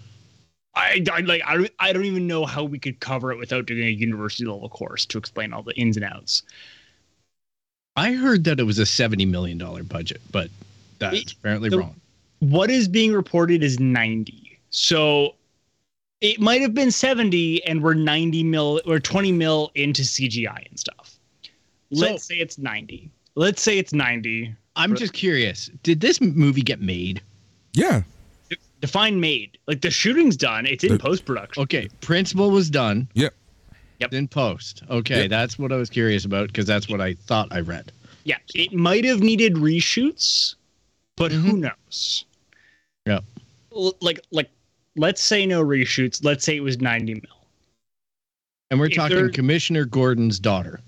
I, 0.75 1.05
I 1.13 1.21
like 1.21 1.43
I 1.45 1.57
don't, 1.57 1.71
I 1.79 1.93
don't 1.93 2.05
even 2.07 2.27
know 2.27 2.47
how 2.47 2.65
we 2.65 2.79
could 2.79 3.01
cover 3.01 3.33
it 3.33 3.39
without 3.39 3.67
doing 3.67 3.87
a 3.87 3.91
university 3.91 4.47
level 4.47 4.69
course 4.71 5.05
to 5.07 5.19
explain 5.19 5.53
all 5.53 5.63
the 5.63 5.75
ins 5.75 5.97
and 5.97 6.07
outs. 6.07 6.43
I 7.99 8.13
heard 8.13 8.45
that 8.45 8.59
it 8.61 8.65
was 8.65 8.79
a 8.79 8.87
70 8.87 9.25
million 9.27 9.59
dollar 9.59 9.83
budget 9.83 10.21
but 10.33 10.49
that's 10.99 11.17
It- 11.17 11.33
apparently 11.33 11.69
the- 11.69 11.79
wrong 11.79 11.95
What 12.41 12.71
is 12.71 12.87
being 12.87 13.13
reported 13.13 13.65
is 13.65 13.81
90. 13.81 14.59
So 14.71 15.35
it 16.21 16.39
might 16.41 16.61
have 16.61 16.73
been 16.73 16.93
70 16.93 17.65
and 17.65 17.83
we're 17.83 17.95
90 17.95 18.45
mil 18.45 18.81
or 18.87 19.01
20 19.01 19.33
mil 19.33 19.73
into 19.75 20.03
CGI 20.03 20.63
and 20.71 20.79
stuff. 20.79 21.19
Let's 21.91 22.25
say 22.25 22.37
it's 22.37 22.59
90. 22.59 23.11
Let's 23.35 23.61
say 23.61 23.77
it's 23.79 23.93
90. 23.93 24.55
i'm 24.77 24.95
just 24.95 25.13
curious 25.15 25.69
did 25.83 26.01
this 26.01 26.21
movie 26.21 26.63
get 26.63 26.81
made 26.81 27.21
Yeah. 27.73 28.03
Define 28.81 29.19
made. 29.19 29.59
Like 29.67 29.81
the 29.81 29.91
shooting's 29.91 30.37
done. 30.37 30.65
It's 30.65 30.85
in 30.85 30.97
post 30.99 31.25
production. 31.25 31.65
Okay, 31.65 31.89
principal 32.01 32.51
was 32.53 32.71
done. 32.71 33.09
Yep. 33.15 33.35
Yep. 34.01 34.13
In 34.13 34.29
post. 34.29 34.83
Okay, 34.89 35.23
Yep. 35.23 35.31
that's 35.31 35.59
what 35.59 35.73
I 35.73 35.77
was 35.77 35.91
curious 35.91 36.25
about 36.25 36.49
because 36.49 36.67
that's 36.67 36.89
what 36.89 37.01
I 37.01 37.15
thought 37.15 37.49
I 37.51 37.61
read. 37.61 37.91
Yeah. 38.25 38.39
It 38.55 38.73
might 38.73 39.05
have 39.05 39.21
needed 39.21 39.55
reshoots, 39.55 40.55
but 41.17 41.33
who 41.33 41.53
mm-hmm. 41.55 41.61
knows? 41.61 42.25
Yeah. 43.07 43.21
Like 43.71 44.21
like 44.31 44.51
let's 44.97 45.23
say 45.23 45.47
no 45.47 45.65
reshoots. 45.65 46.25
Let's 46.25 46.45
say 46.45 46.57
it 46.57 46.61
was 46.61 46.81
90 46.81 47.15
mil. 47.15 47.23
And 48.71 48.79
we're 48.79 48.87
If 48.87 48.95
talking 48.95 49.17
they're- 49.17 49.31
Commissioner 49.31 49.85
Gordon's 49.85 50.39
daughter. 50.39 50.81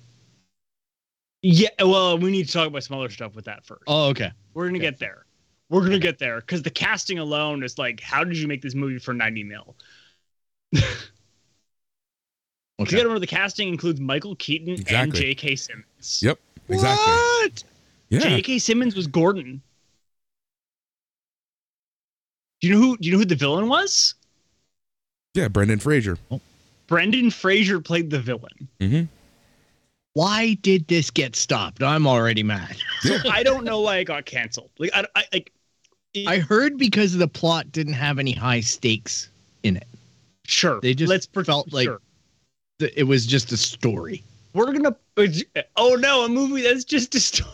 Yeah, 1.42 1.68
well, 1.80 2.18
we 2.18 2.30
need 2.30 2.46
to 2.46 2.52
talk 2.52 2.66
about 2.66 2.84
some 2.84 2.98
other 2.98 3.08
stuff 3.08 3.34
with 3.34 3.46
that 3.46 3.64
first. 3.64 3.82
Oh, 3.86 4.08
okay. 4.10 4.30
We're 4.52 4.66
gonna 4.66 4.76
Okay. 4.78 4.90
get 4.90 4.98
there. 4.98 5.24
We're 5.70 5.80
gonna 5.80 5.98
get 5.98 6.18
there 6.18 6.40
because 6.40 6.62
the 6.62 6.70
casting 6.70 7.18
alone 7.18 7.62
is 7.62 7.78
like, 7.78 8.00
how 8.00 8.24
did 8.24 8.36
you 8.36 8.46
make 8.46 8.60
this 8.60 8.74
movie 8.74 8.98
for 8.98 9.14
90 9.14 9.44
mil? 9.44 9.74
You 12.80 12.96
gotta 12.96 13.08
remember 13.08 13.20
the 13.20 13.26
casting 13.26 13.68
includes 13.68 14.00
Michael 14.00 14.34
Keaton 14.36 14.82
and 14.88 15.14
J.K. 15.14 15.56
Simmons. 15.56 16.20
Yep. 16.22 16.38
Exactly. 16.68 17.12
What? 17.12 17.64
Yeah. 18.08 18.18
J.K. 18.20 18.58
Simmons 18.58 18.96
was 18.96 19.06
Gordon. 19.06 19.60
Do 22.60 22.68
you 22.68 22.74
know 22.74 22.80
who? 22.80 22.96
Do 22.98 23.06
you 23.06 23.12
know 23.12 23.18
who 23.18 23.24
the 23.24 23.34
villain 23.34 23.68
was? 23.68 24.14
Yeah. 25.34 25.48
Brendan 25.48 25.78
Fraser. 25.78 26.18
Brendan 26.86 27.30
Fraser 27.30 27.80
played 27.80 28.10
the 28.10 28.18
villain. 28.20 28.68
Mm-hmm. 28.80 29.04
Why 30.14 30.54
did 30.54 30.88
this 30.88 31.10
get 31.10 31.36
stopped? 31.36 31.82
I'm 31.82 32.06
already 32.06 32.42
mad. 32.42 32.76
So 33.00 33.16
I 33.30 33.42
don't 33.42 33.64
know 33.64 33.80
why 33.80 33.98
it 33.98 34.04
got 34.04 34.26
canceled. 34.26 34.70
Like 34.78 34.90
I, 34.94 35.04
I 35.14 35.24
like. 35.32 35.52
it- 36.14 36.26
I 36.26 36.38
heard 36.38 36.76
because 36.78 37.16
the 37.16 37.28
plot 37.28 37.70
didn't 37.72 37.92
have 37.94 38.18
any 38.18 38.32
high 38.32 38.60
stakes 38.60 39.30
in 39.62 39.76
it. 39.76 39.86
sure. 40.44 40.80
They 40.80 40.94
just 40.94 41.08
let's 41.08 41.26
pre- 41.26 41.44
felt 41.44 41.72
like- 41.72 41.86
sure. 41.86 42.00
Th- 42.80 42.92
It 42.96 43.04
was 43.04 43.24
just 43.26 43.52
a 43.52 43.56
story. 43.56 44.24
we're 44.54 44.72
gonna. 44.72 44.96
Oh 45.76 45.94
no, 45.94 46.24
a 46.24 46.28
movie 46.28 46.62
that's 46.62 46.84
just 46.84 47.14
a 47.14 47.20
story. 47.20 47.52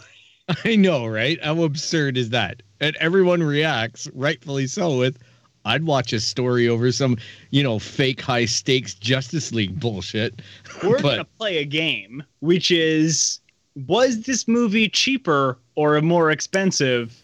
I 0.65 0.77
know, 0.77 1.07
right? 1.07 1.43
How 1.45 1.63
absurd 1.65 2.17
is 2.17 2.31
that? 2.31 2.63
And 2.81 2.97
everyone 2.97 3.43
reacts, 3.43 4.09
rightfully 4.15 4.67
so, 4.67 4.97
with 4.99 5.19
I'd 5.65 5.85
watch 5.85 6.13
a 6.13 6.21
story 6.21 6.69
over 6.69 6.93
some, 6.93 7.17
you 7.51 7.63
know, 7.65 7.79
fake 7.81 8.21
high 8.21 8.45
stakes 8.45 8.95
Justice 8.95 9.51
League 9.53 9.79
bullshit. 9.81 10.41
We're 10.83 11.03
But- 11.03 11.17
gonna 11.17 11.25
play 11.39 11.59
a 11.59 11.65
game, 11.65 12.23
which 12.41 12.71
is 12.71 13.41
was 13.87 14.23
this 14.23 14.47
movie 14.49 14.89
cheaper 14.89 15.59
or 15.75 16.01
more 16.01 16.31
expensive 16.31 17.23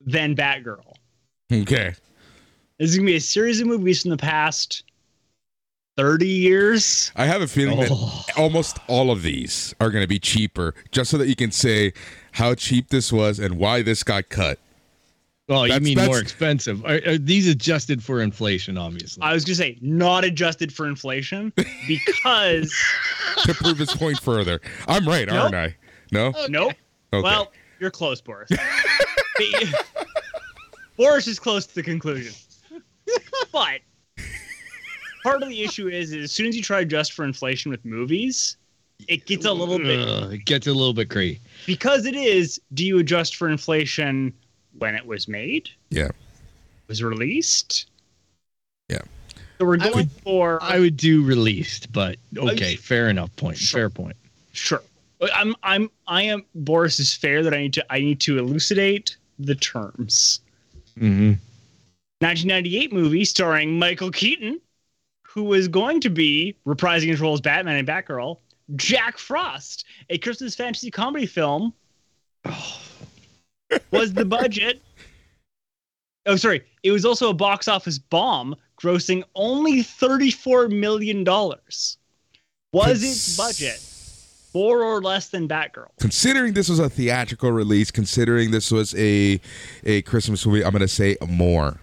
than 0.00 0.36
Batgirl? 0.36 0.92
Okay. 1.52 1.94
This 2.78 2.90
is 2.90 2.96
gonna 2.96 3.06
be 3.06 3.16
a 3.16 3.20
series 3.20 3.60
of 3.60 3.66
movies 3.66 4.02
from 4.02 4.10
the 4.10 4.16
past 4.18 4.82
thirty 5.96 6.28
years. 6.28 7.12
I 7.16 7.26
have 7.26 7.42
a 7.42 7.46
feeling 7.46 7.78
Oh. 7.90 8.24
that 8.26 8.38
almost 8.38 8.78
all 8.88 9.10
of 9.10 9.22
these 9.22 9.74
are 9.80 9.90
going 9.90 10.02
to 10.02 10.08
be 10.08 10.18
cheaper, 10.18 10.74
just 10.90 11.10
so 11.10 11.18
that 11.18 11.28
you 11.28 11.36
can 11.36 11.50
say 11.50 11.92
how 12.32 12.54
cheap 12.54 12.88
this 12.88 13.12
was 13.12 13.38
and 13.38 13.58
why 13.58 13.82
this 13.82 14.02
got 14.02 14.28
cut. 14.28 14.58
Oh, 15.48 15.64
you 15.64 15.78
mean 15.80 15.98
more 15.98 16.18
expensive? 16.20 16.82
Are, 16.86 17.00
are 17.06 17.18
these 17.18 17.46
adjusted 17.48 18.02
for 18.02 18.22
inflation? 18.22 18.78
Obviously. 18.78 19.22
I 19.22 19.34
was 19.34 19.44
gonna 19.44 19.56
say 19.56 19.76
not 19.82 20.24
adjusted 20.24 20.72
for 20.72 20.86
inflation 20.86 21.52
because 21.86 22.74
to 23.44 23.52
prove 23.54 23.76
his 23.76 23.94
point 23.94 24.18
further. 24.20 24.60
I'm 24.88 25.06
right, 25.06 25.28
aren't 25.28 25.54
I? 25.54 25.76
No. 26.12 26.32
nope. 26.48 26.72
Okay. 27.12 27.22
Well, 27.22 27.52
you're 27.78 27.90
close, 27.90 28.20
Boris. 28.22 28.50
Boris 30.96 31.26
is 31.26 31.38
close 31.38 31.66
to 31.66 31.74
the 31.74 31.82
conclusion. 31.82 32.32
But 33.52 33.80
part 35.24 35.42
of 35.42 35.48
the 35.48 35.62
issue 35.64 35.88
is, 35.88 36.12
is 36.12 36.24
as 36.24 36.32
soon 36.32 36.46
as 36.46 36.56
you 36.56 36.62
try 36.62 36.78
to 36.78 36.82
adjust 36.84 37.12
for 37.14 37.24
inflation 37.24 37.70
with 37.72 37.84
movies, 37.84 38.56
it 39.08 39.26
gets 39.26 39.44
a 39.44 39.52
little 39.52 39.78
bit 39.78 39.98
Ugh, 40.08 40.32
it 40.34 40.44
gets 40.44 40.68
a 40.68 40.72
little 40.72 40.94
bit 40.94 41.10
crazy. 41.10 41.40
because 41.66 42.06
it 42.06 42.14
is. 42.14 42.60
Do 42.74 42.86
you 42.86 42.98
adjust 43.00 43.34
for 43.36 43.48
inflation 43.48 44.32
when 44.78 44.94
it 44.94 45.04
was 45.04 45.26
made? 45.26 45.68
yeah. 45.90 46.10
Was 46.86 47.02
released? 47.02 47.86
Yeah. 48.90 48.98
So 49.58 49.64
we're 49.64 49.76
I 49.76 49.78
going 49.78 49.94
would- 49.96 50.10
for 50.22 50.62
I 50.62 50.78
would 50.78 50.96
do 50.98 51.24
released, 51.24 51.90
but 51.92 52.18
okay, 52.36 52.72
you- 52.72 52.76
fair 52.78 53.08
enough 53.08 53.34
point. 53.36 53.56
Sure. 53.56 53.80
Fair 53.80 53.90
point. 53.90 54.16
sure. 54.52 54.82
I'm 55.34 55.56
I'm 55.62 55.90
I 56.06 56.22
am 56.24 56.44
Boris 56.54 57.00
is 57.00 57.14
fair 57.14 57.42
that 57.42 57.54
I 57.54 57.56
need 57.62 57.72
to 57.72 57.86
I 57.90 58.00
need 58.00 58.20
to 58.20 58.36
elucidate 58.38 59.16
the 59.38 59.54
terms. 59.54 60.40
Mm-hmm. 60.98 61.32
1998 62.20 62.92
movie 62.92 63.24
starring 63.24 63.78
Michael 63.78 64.10
Keaton, 64.10 64.60
who 65.34 65.42
was 65.42 65.66
going 65.66 66.00
to 66.00 66.08
be 66.08 66.56
reprising 66.64 67.08
his 67.08 67.20
role 67.20 67.34
as 67.34 67.40
Batman 67.40 67.76
and 67.76 67.88
Batgirl, 67.88 68.38
Jack 68.76 69.18
Frost, 69.18 69.84
a 70.08 70.16
Christmas 70.18 70.54
fantasy 70.54 70.92
comedy 70.92 71.26
film. 71.26 71.74
was 73.90 74.14
the 74.14 74.24
budget? 74.24 74.80
Oh, 76.26 76.36
sorry. 76.36 76.62
It 76.84 76.92
was 76.92 77.04
also 77.04 77.30
a 77.30 77.34
box 77.34 77.66
office 77.66 77.98
bomb, 77.98 78.54
grossing 78.80 79.24
only 79.34 79.82
$34 79.82 80.70
million. 80.70 81.24
Was 82.72 83.02
its 83.02 83.36
budget 83.36 83.82
more 84.54 84.84
or 84.84 85.02
less 85.02 85.30
than 85.30 85.48
Batgirl? 85.48 85.88
Considering 85.98 86.54
this 86.54 86.68
was 86.68 86.78
a 86.78 86.88
theatrical 86.88 87.50
release, 87.50 87.90
considering 87.90 88.52
this 88.52 88.70
was 88.70 88.94
a 88.94 89.40
a 89.84 90.02
Christmas 90.02 90.46
movie, 90.46 90.64
I'm 90.64 90.70
going 90.70 90.80
to 90.80 90.88
say 90.88 91.16
more. 91.28 91.80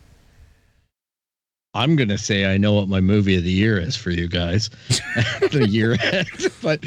I'm 1.73 1.95
gonna 1.95 2.17
say 2.17 2.53
I 2.53 2.57
know 2.57 2.73
what 2.73 2.89
my 2.89 2.99
movie 2.99 3.37
of 3.37 3.43
the 3.43 3.51
year 3.51 3.79
is 3.79 3.95
for 3.95 4.11
you 4.11 4.27
guys, 4.27 4.69
the 5.51 5.67
year 5.69 5.97
end, 6.01 6.27
but 6.61 6.83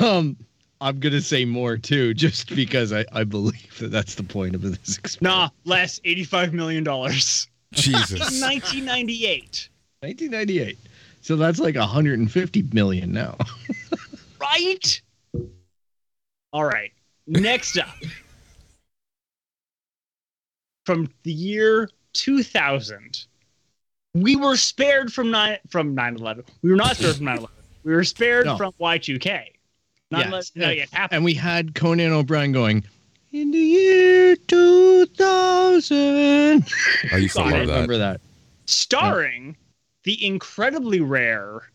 um, 0.00 0.36
I'm 0.80 1.00
gonna 1.00 1.20
say 1.20 1.44
more 1.44 1.76
too, 1.76 2.14
just 2.14 2.54
because 2.54 2.92
I, 2.92 3.04
I 3.12 3.24
believe 3.24 3.78
that 3.78 3.90
that's 3.90 4.14
the 4.14 4.22
point 4.22 4.54
of 4.54 4.62
this. 4.62 4.96
Experiment. 4.96 5.52
Nah, 5.66 5.74
less 5.74 5.98
$85 6.00 6.52
million. 6.52 6.86
In 6.86 7.12
Jesus. 7.72 8.20
1998. 8.40 9.68
1998. 10.00 10.78
So 11.20 11.36
that's 11.36 11.58
like 11.58 11.74
150 11.74 12.62
million 12.72 13.12
now. 13.12 13.36
Right? 14.40 15.02
All 16.52 16.64
right. 16.64 16.92
Next 17.26 17.76
up. 17.76 17.88
From 20.86 21.10
the 21.24 21.32
year 21.32 21.90
2000, 22.14 23.26
we 24.22 24.36
were 24.36 24.56
spared 24.56 25.12
from 25.12 25.30
9 25.30 25.58
from 25.68 25.94
9/11. 25.94 26.44
We 26.62 26.70
were 26.70 26.76
not 26.76 26.96
spared 26.96 27.16
from 27.16 27.26
9/11. 27.26 27.48
We 27.84 27.92
were 27.94 28.04
spared 28.04 28.46
No. 28.46 28.56
from 28.56 28.72
Y2K. 28.80 29.52
Yes. 30.10 30.52
no, 30.54 30.66
oh, 30.66 30.70
yet 30.70 30.88
and 31.10 31.22
we 31.24 31.34
had 31.34 31.74
Conan 31.74 32.12
O'Brien 32.12 32.52
going, 32.52 32.82
in 33.32 33.50
the 33.50 33.58
year 33.58 34.36
2000. 34.36 36.64
I 37.12 37.16
used 37.18 37.36
to 37.36 37.40
I 37.42 37.50
love 37.50 37.52
that. 37.52 37.60
remember 37.60 37.98
that. 37.98 38.20
starring 38.64 39.56
the 40.04 40.26
incredibly 40.26 41.00
rare 41.00 41.70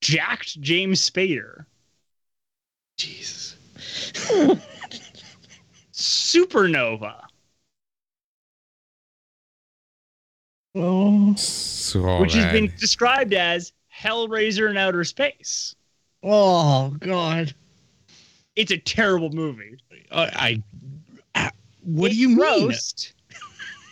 jacked 0.00 0.58
James 0.62 1.06
Spader, 1.08 1.66
Jesus. 2.96 3.56
Supernova. 5.92 7.20
Oh, 10.74 11.34
So, 11.34 12.20
which 12.20 12.32
has 12.34 12.50
been 12.52 12.72
described 12.78 13.34
as 13.34 13.72
Hellraiser 13.94 14.70
in 14.70 14.76
outer 14.76 15.04
space. 15.04 15.74
oh 16.22 16.96
God. 17.00 17.54
It's 18.56 18.70
a 18.70 18.78
terrible 18.78 19.30
movie. 19.30 19.78
I, 20.10 20.62
I 21.34 21.46
uh, 21.46 21.50
what 21.84 22.10
It 22.10 22.14
do 22.14 22.20
you 22.20 22.28
mean? 22.36 22.72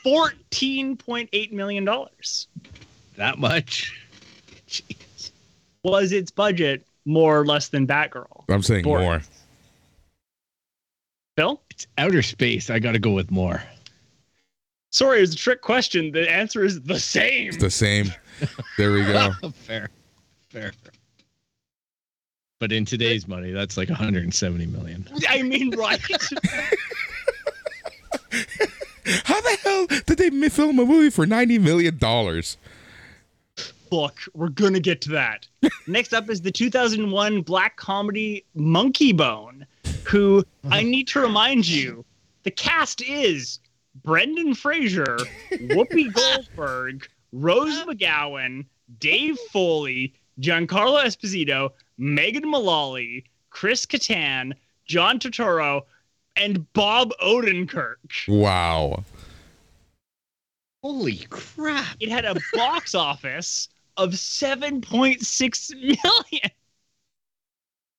Fourteen 0.05 0.97
point 0.97 1.29
eight 1.33 1.53
million 1.53 1.85
dollars 1.85 2.49
That 3.17 3.39
much? 3.39 3.99
Jeez. 4.69 5.31
was 5.83 6.13
its 6.13 6.31
budget, 6.31 6.87
more 7.05 7.41
or 7.41 7.45
less 7.47 7.69
than 7.69 7.87
Batgirl. 7.87 8.45
I'm 8.49 8.63
saying 8.63 8.85
more. 8.85 9.21
Phil, 11.37 11.61
It's 11.71 11.87
outer 11.99 12.23
space. 12.23 12.71
I 12.71 12.79
got 12.79 12.93
to 12.93 12.99
go 12.99 13.13
with 13.13 13.31
more. 13.31 13.63
Sorry, 14.91 15.19
it 15.19 15.21
was 15.23 15.33
a 15.35 15.37
trick 15.37 15.63
question. 15.63 16.11
The 16.11 16.29
answer 16.31 16.65
is 16.65 16.81
the 16.83 16.99
same. 16.99 17.49
It's 17.49 17.59
the 17.59 17.71
same. 17.71 18.13
There 18.77 18.93
we 18.93 19.05
go. 19.05 19.33
fair, 19.55 19.89
fair. 20.49 20.73
But 22.59 22.73
in 22.73 22.85
today's 22.85 23.27
money, 23.29 23.53
that's 23.53 23.77
like 23.77 23.89
170 23.89 24.67
million. 24.67 25.09
I 25.29 25.43
mean, 25.43 25.71
right? 25.77 26.01
How 29.25 29.41
the 29.41 29.59
hell 29.63 29.87
did 29.87 30.19
they 30.19 30.31
mi- 30.31 30.49
film 30.49 30.79
a 30.79 30.85
movie 30.85 31.11
for 31.11 31.27
ninety 31.27 31.59
million 31.59 31.97
dollars? 31.99 32.57
Look, 33.91 34.19
we're 34.35 34.51
gonna 34.51 34.79
get 34.79 35.01
to 35.03 35.11
that. 35.11 35.49
Next 35.87 36.13
up 36.13 36.29
is 36.31 36.43
the 36.43 36.53
2001 36.53 37.43
black 37.43 37.77
comedy 37.77 38.45
Monkeybone, 38.57 39.65
who 40.05 40.45
I 40.71 40.83
need 40.83 41.09
to 41.09 41.21
remind 41.21 41.67
you, 41.67 42.05
the 42.45 42.51
cast 42.53 43.03
is 43.03 43.59
Brendan 44.03 44.55
Fraser, 44.55 45.19
Whoopi 45.53 46.13
Goldberg, 46.13 47.09
Rose 47.33 47.77
uh-huh. 47.77 47.93
McGowan, 47.93 48.67
Dave 48.99 49.39
Foley, 49.53 50.15
Giancarlo 50.41 51.05
Esposito, 51.05 51.71
Megan 51.99 52.49
Mullally, 52.49 53.25
Chris 53.51 53.85
Kattan, 53.85 54.55
John 54.87 55.19
Turturro, 55.19 55.83
and 56.37 56.73
Bob 56.73 57.13
Odenkirk. 57.23 58.29
Wow. 58.29 59.05
Holy 60.83 61.19
crap! 61.29 61.97
It 62.01 62.09
had 62.09 62.25
a 62.25 62.37
box 62.55 62.95
office 62.95 63.69
of 63.97 64.11
7.6 64.11 65.75
million. 65.75 66.51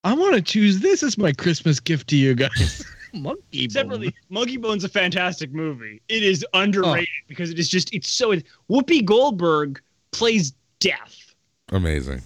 I 0.04 0.14
want 0.14 0.34
to 0.34 0.42
choose 0.42 0.80
this 0.80 1.04
as 1.04 1.16
my 1.18 1.32
Christmas 1.32 1.80
gift 1.80 2.10
to 2.10 2.16
you 2.16 2.34
guys. 2.34 2.84
Monkeybone. 3.14 3.72
Separately, 3.72 4.16
Monkeybone's 4.32 4.84
a 4.84 4.90
fantastic 4.90 5.52
movie. 5.54 6.02
It 6.08 6.24
is 6.24 6.46
oh. 6.54 6.60
underrated 6.62 7.08
because 7.28 7.50
it 7.50 7.60
is 7.60 7.70
just 7.70 7.94
it's 7.94 8.10
so 8.10 8.34
Whoopi 8.70 9.04
Goldberg 9.04 9.82
plays 10.12 10.54
death. 10.80 11.34
Amazing. 11.70 12.22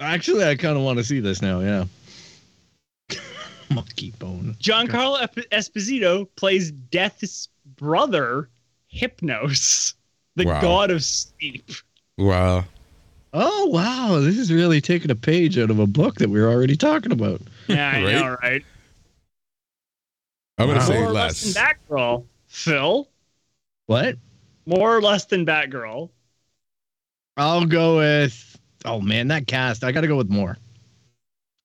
Actually, 0.00 0.44
I 0.44 0.56
kind 0.56 0.76
of 0.76 0.82
want 0.82 0.98
to 0.98 1.04
see 1.04 1.20
this 1.20 1.40
now. 1.40 1.60
Yeah. 1.60 1.84
Monkeybone. 3.70 4.56
Giancarlo 4.58 5.22
Ep- 5.22 5.50
Esposito 5.50 6.28
plays 6.36 6.70
Death's 6.70 7.48
brother, 7.76 8.48
Hypnos, 8.94 9.94
the 10.36 10.44
Wow. 10.44 10.60
god 10.60 10.90
of 10.90 11.02
sleep. 11.02 11.70
Wow. 12.18 12.64
Oh 13.32 13.66
wow, 13.66 14.20
this 14.20 14.38
is 14.38 14.52
really 14.52 14.80
taking 14.80 15.10
a 15.10 15.14
page 15.16 15.58
out 15.58 15.70
of 15.70 15.78
a 15.78 15.86
book 15.86 16.16
that 16.16 16.30
we 16.30 16.40
were 16.40 16.48
already 16.48 16.76
talking 16.76 17.12
about. 17.12 17.42
Yeah, 17.68 17.90
I 17.94 18.02
Right? 18.02 18.12
know, 18.12 18.36
right? 18.42 18.64
I'm 20.58 20.66
gonna 20.68 20.78
Wow. 20.80 20.86
say 20.86 21.00
More 21.02 21.12
less 21.12 21.44
less. 21.44 21.54
than 21.54 21.64
Batgirl. 21.64 22.24
Phil, 22.46 23.08
What? 23.86 24.16
more 24.64 24.96
or 24.96 25.02
less 25.02 25.26
than 25.26 25.44
Batgirl. 25.44 26.10
I'll 27.36 27.66
go 27.66 27.98
with. 27.98 28.58
Oh 28.84 29.00
man, 29.00 29.28
that 29.28 29.46
cast. 29.46 29.84
I 29.84 29.92
got 29.92 30.00
to 30.02 30.06
go 30.06 30.16
with 30.16 30.30
more. 30.30 30.56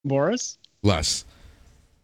Boris. 0.03 0.57
Less. 0.83 1.25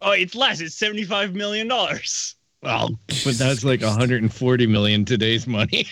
Oh, 0.00 0.12
it's 0.12 0.34
less. 0.34 0.60
It's 0.60 0.74
seventy-five 0.76 1.34
million 1.34 1.68
dollars. 1.68 2.36
Well, 2.62 2.98
but 3.24 3.34
that's 3.38 3.62
like 3.64 3.82
140 3.82 4.66
million 4.66 5.04
today's 5.04 5.46
money. 5.46 5.86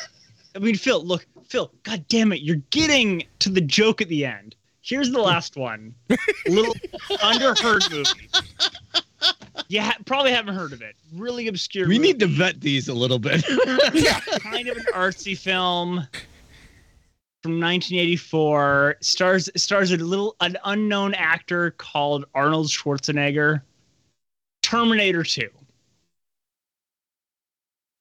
I 0.54 0.58
mean, 0.58 0.74
Phil, 0.76 1.02
look, 1.02 1.24
Phil, 1.48 1.72
god 1.84 2.04
damn 2.08 2.32
it, 2.32 2.42
you're 2.42 2.56
getting 2.70 3.24
to 3.38 3.48
the 3.48 3.62
joke 3.62 4.02
at 4.02 4.08
the 4.08 4.26
end. 4.26 4.54
Here's 4.82 5.10
the 5.10 5.20
last 5.20 5.56
one. 5.56 5.94
Little 6.48 6.74
underheard 7.22 7.90
movie. 7.90 8.28
You 9.68 9.80
ha- 9.82 9.96
probably 10.06 10.32
haven't 10.32 10.54
heard 10.54 10.72
of 10.72 10.80
it. 10.82 10.94
Really 11.14 11.48
obscure. 11.48 11.86
we 11.86 11.96
movie. 11.98 12.08
need 12.08 12.20
to 12.20 12.26
vet 12.26 12.60
these 12.60 12.88
a 12.88 12.94
little 12.94 13.18
bit. 13.18 13.44
yeah. 13.94 14.18
kind 14.38 14.68
of 14.68 14.76
an 14.78 14.86
artsy 14.94 15.36
film 15.36 16.06
from 17.42 17.60
1984. 17.60 18.96
Stars 19.00 19.50
stars 19.56 19.92
a 19.92 19.96
little 19.98 20.36
an 20.40 20.56
unknown 20.64 21.14
actor 21.14 21.72
called 21.72 22.24
Arnold 22.34 22.68
Schwarzenegger. 22.68 23.62
Terminator 24.62 25.22
2. 25.22 25.48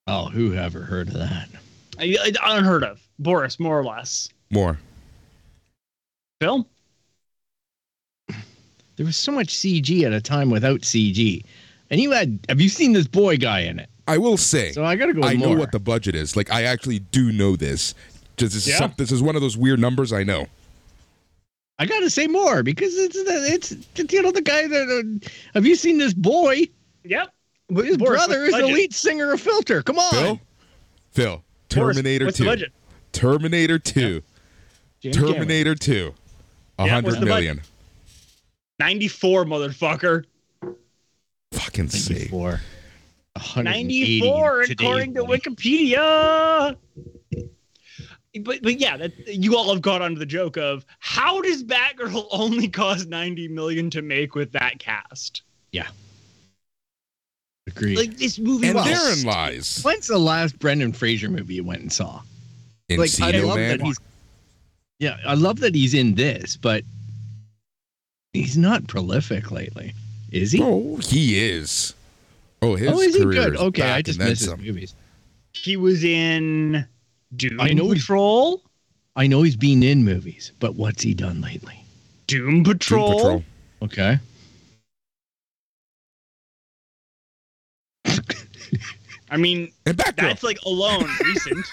oh, 0.08 0.30
who 0.30 0.54
ever 0.54 0.82
heard 0.84 1.08
of 1.10 1.14
that? 1.16 1.50
I, 2.00 2.16
I- 2.42 2.58
unheard 2.58 2.84
of. 2.84 3.02
Boris, 3.20 3.60
more 3.60 3.78
or 3.80 3.84
less. 3.84 4.30
More. 4.52 4.80
Phil? 6.40 6.66
There 9.02 9.08
was 9.08 9.18
so 9.18 9.32
much 9.32 9.48
CG 9.56 10.04
at 10.04 10.14
a 10.14 10.22
time 10.22 10.52
without 10.52 10.82
CG, 10.82 11.44
and 11.90 12.00
you 12.00 12.12
had. 12.12 12.38
Have 12.50 12.62
you 12.62 12.70
seen 12.70 12.94
this 12.94 13.08
boy 13.08 13.36
guy 13.36 13.62
in 13.62 13.80
it? 13.80 13.90
I 14.08 14.20
will 14.20 14.38
say. 14.38 14.74
So 14.74 14.86
I 14.86 14.96
got 14.96 15.08
to 15.08 15.14
go 15.14 15.22
with 15.22 15.30
I 15.32 15.34
know 15.34 15.56
what 15.56 15.72
the 15.72 15.80
budget 15.80 16.14
is. 16.14 16.36
Like 16.36 16.52
I 16.52 16.66
actually 16.66 17.00
do 17.00 17.32
know 17.32 17.56
this. 17.56 17.96
Just 18.38 18.54
this, 18.54 18.68
is 18.68 18.68
Yeah? 18.68 18.78
some, 18.78 18.94
this 18.98 19.12
is 19.12 19.24
one 19.24 19.36
of 19.36 19.42
those 19.42 19.58
weird 19.58 19.80
numbers 19.80 20.14
I 20.14 20.22
know. 20.22 20.46
I 21.80 21.88
got 21.88 22.02
to 22.02 22.12
say 22.12 22.28
more 22.28 22.62
because 22.62 22.96
it's 22.96 23.16
it's, 23.18 23.72
it's 23.96 24.14
you 24.14 24.22
know 24.22 24.32
the 24.32 24.44
guy 24.44 24.68
that. 24.68 25.20
Uh, 25.26 25.30
have 25.56 25.66
you 25.66 25.74
seen 25.76 25.98
this 25.98 26.14
boy? 26.14 26.68
Yep. 27.04 27.34
His 27.78 27.98
Boris, 27.98 28.20
brother 28.28 28.44
is 28.44 28.54
the 28.54 28.60
the 28.60 28.68
lead 28.68 28.94
singer 28.94 29.34
of 29.34 29.42
Filter. 29.42 29.82
Come 29.82 29.98
on, 29.98 30.12
Phil. 30.14 30.40
Phil. 31.10 31.44
Boris, 31.70 31.96
Terminator 31.96 32.26
what's 32.26 32.38
Two. 32.38 32.44
the 32.44 32.50
budget? 32.52 32.72
Terminator 33.14 33.80
Two. 33.80 34.22
James 35.00 35.16
Cameron. 35.16 35.34
Terminator 35.34 35.74
Two. 35.74 36.14
A 36.78 36.86
Yeah, 36.86 36.92
hundred 36.92 37.06
what's 37.06 37.16
budget? 37.18 37.28
million. 37.34 37.62
94, 38.82 39.46
motherfucker. 39.46 40.26
Fucking 41.52 41.90
sake. 41.90 42.32
94. 42.32 42.60
94 43.64 44.62
according 44.64 45.14
to 45.14 45.24
Wikipedia. 45.24 46.76
But 48.42 48.64
but 48.64 48.80
yeah, 48.80 48.98
that, 48.98 49.12
you 49.28 49.56
all 49.56 49.72
have 49.72 49.84
got 49.84 50.02
onto 50.02 50.18
the 50.18 50.26
joke 50.26 50.58
of 50.58 50.84
how 51.00 51.42
does 51.42 51.64
Batgirl 51.64 52.26
only 52.32 52.68
cost 52.70 53.08
90 53.08 53.50
million 53.50 53.92
to 53.92 54.02
make 54.02 54.34
with 54.34 54.52
that 54.54 54.80
cast? 54.80 55.44
Yeah. 55.72 55.88
Agreed. 57.68 57.98
Like 57.98 58.18
this 58.18 58.40
movie 58.40 58.68
And 58.68 58.76
was 58.76 58.86
therein 58.86 59.24
lies 59.24 59.84
When's 59.84 60.08
the 60.08 60.18
last 60.18 60.58
Brendan 60.58 60.94
Fraser 60.94 61.30
movie 61.30 61.56
you 61.56 61.64
went 61.64 61.82
and 61.82 61.92
saw? 61.92 62.22
like, 62.90 63.12
I 63.22 63.32
love 63.42 63.58
Man. 63.58 63.78
that 63.78 63.86
he's. 63.86 63.98
Yeah, 65.00 65.18
I 65.26 65.36
love 65.36 65.60
that 65.60 65.76
he's 65.76 65.94
in 65.94 66.16
this, 66.16 66.58
but 66.58 66.84
he's 68.34 68.58
not 68.58 68.88
prolific 68.88 69.52
lately, 69.52 69.94
is 70.32 70.52
he? 70.52 70.62
Oh, 70.62 70.98
he 70.98 71.40
is. 71.40 71.94
Oh, 72.62 72.76
his 72.76 72.90
oh, 72.92 73.00
is 73.00 73.16
he 73.16 73.24
career 73.24 73.50
good? 73.52 73.58
Okay, 73.58 73.90
I 73.90 74.02
just 74.02 74.20
and 74.20 74.28
then 74.28 74.36
his 74.36 74.46
some. 74.46 74.62
movies. 74.62 74.94
he 75.54 75.78
was 75.78 76.04
in 76.04 76.86
Doom 77.36 77.60
I 77.60 77.70
know 77.74 77.86
he's- 77.92 78.00
Patrol. 78.04 78.62
I 79.16 79.28
know 79.28 79.42
he's 79.42 79.58
been 79.58 79.84
in 79.84 80.06
movies, 80.06 80.54
but 80.60 80.76
what's 80.76 81.02
he 81.04 81.14
done 81.14 81.42
lately? 81.42 81.84
Doom 82.28 82.64
Doom 82.64 82.74
Patrol. 82.74 83.18
Patrol. 83.18 83.44
Okay. 83.84 84.20
I 89.30 89.38
mean, 89.38 89.72
And 89.86 89.98
that's 89.98 90.44
like 90.44 90.60
alone 90.66 91.06
recent. 91.26 91.66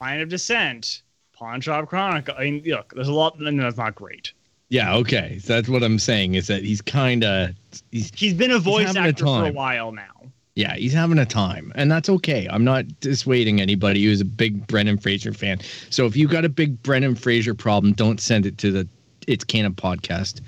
Line 0.00 0.20
of 0.20 0.28
Descent. 0.28 1.02
Pawn 1.32 1.60
Shop 1.60 1.88
Chronicle. 1.88 2.34
I 2.38 2.44
mean, 2.44 2.62
look, 2.64 2.92
there's 2.94 3.08
a 3.08 3.12
lot. 3.12 3.38
No, 3.38 3.62
that's 3.62 3.76
not 3.76 3.94
great. 3.94 4.32
Yeah, 4.68 4.96
okay. 4.96 5.38
So 5.40 5.54
that's 5.54 5.68
what 5.68 5.82
I'm 5.82 5.98
saying 5.98 6.34
is 6.34 6.48
that 6.48 6.64
he's 6.64 6.82
kind 6.82 7.22
of 7.24 7.50
he's 7.92 8.10
He's 8.14 8.34
been 8.34 8.50
a 8.50 8.58
voice 8.58 8.88
having 8.88 9.04
a 9.04 9.08
actor 9.08 9.24
for 9.24 9.46
a 9.46 9.52
while 9.52 9.92
now. 9.92 10.10
yeah, 10.56 10.74
he's 10.74 10.92
having 10.92 11.18
a 11.18 11.26
time, 11.26 11.70
and 11.76 11.90
that's 11.90 12.08
okay. 12.08 12.48
I'm 12.50 12.64
not 12.64 12.84
dissuading 13.00 13.60
anybody 13.60 14.02
who's 14.04 14.20
a 14.20 14.24
big 14.24 14.66
Brendan 14.66 14.98
Fraser 14.98 15.32
fan. 15.32 15.60
So 15.90 16.04
if 16.06 16.16
you 16.16 16.26
got 16.26 16.44
a 16.44 16.48
big 16.48 16.82
Brendan 16.82 17.14
Fraser 17.14 17.54
problem, 17.54 17.92
don't 17.92 18.20
send 18.20 18.44
it 18.46 18.58
to 18.58 18.72
the 18.72 18.88
It's 19.28 19.44
Canon 19.44 19.74
podcast 19.74 20.40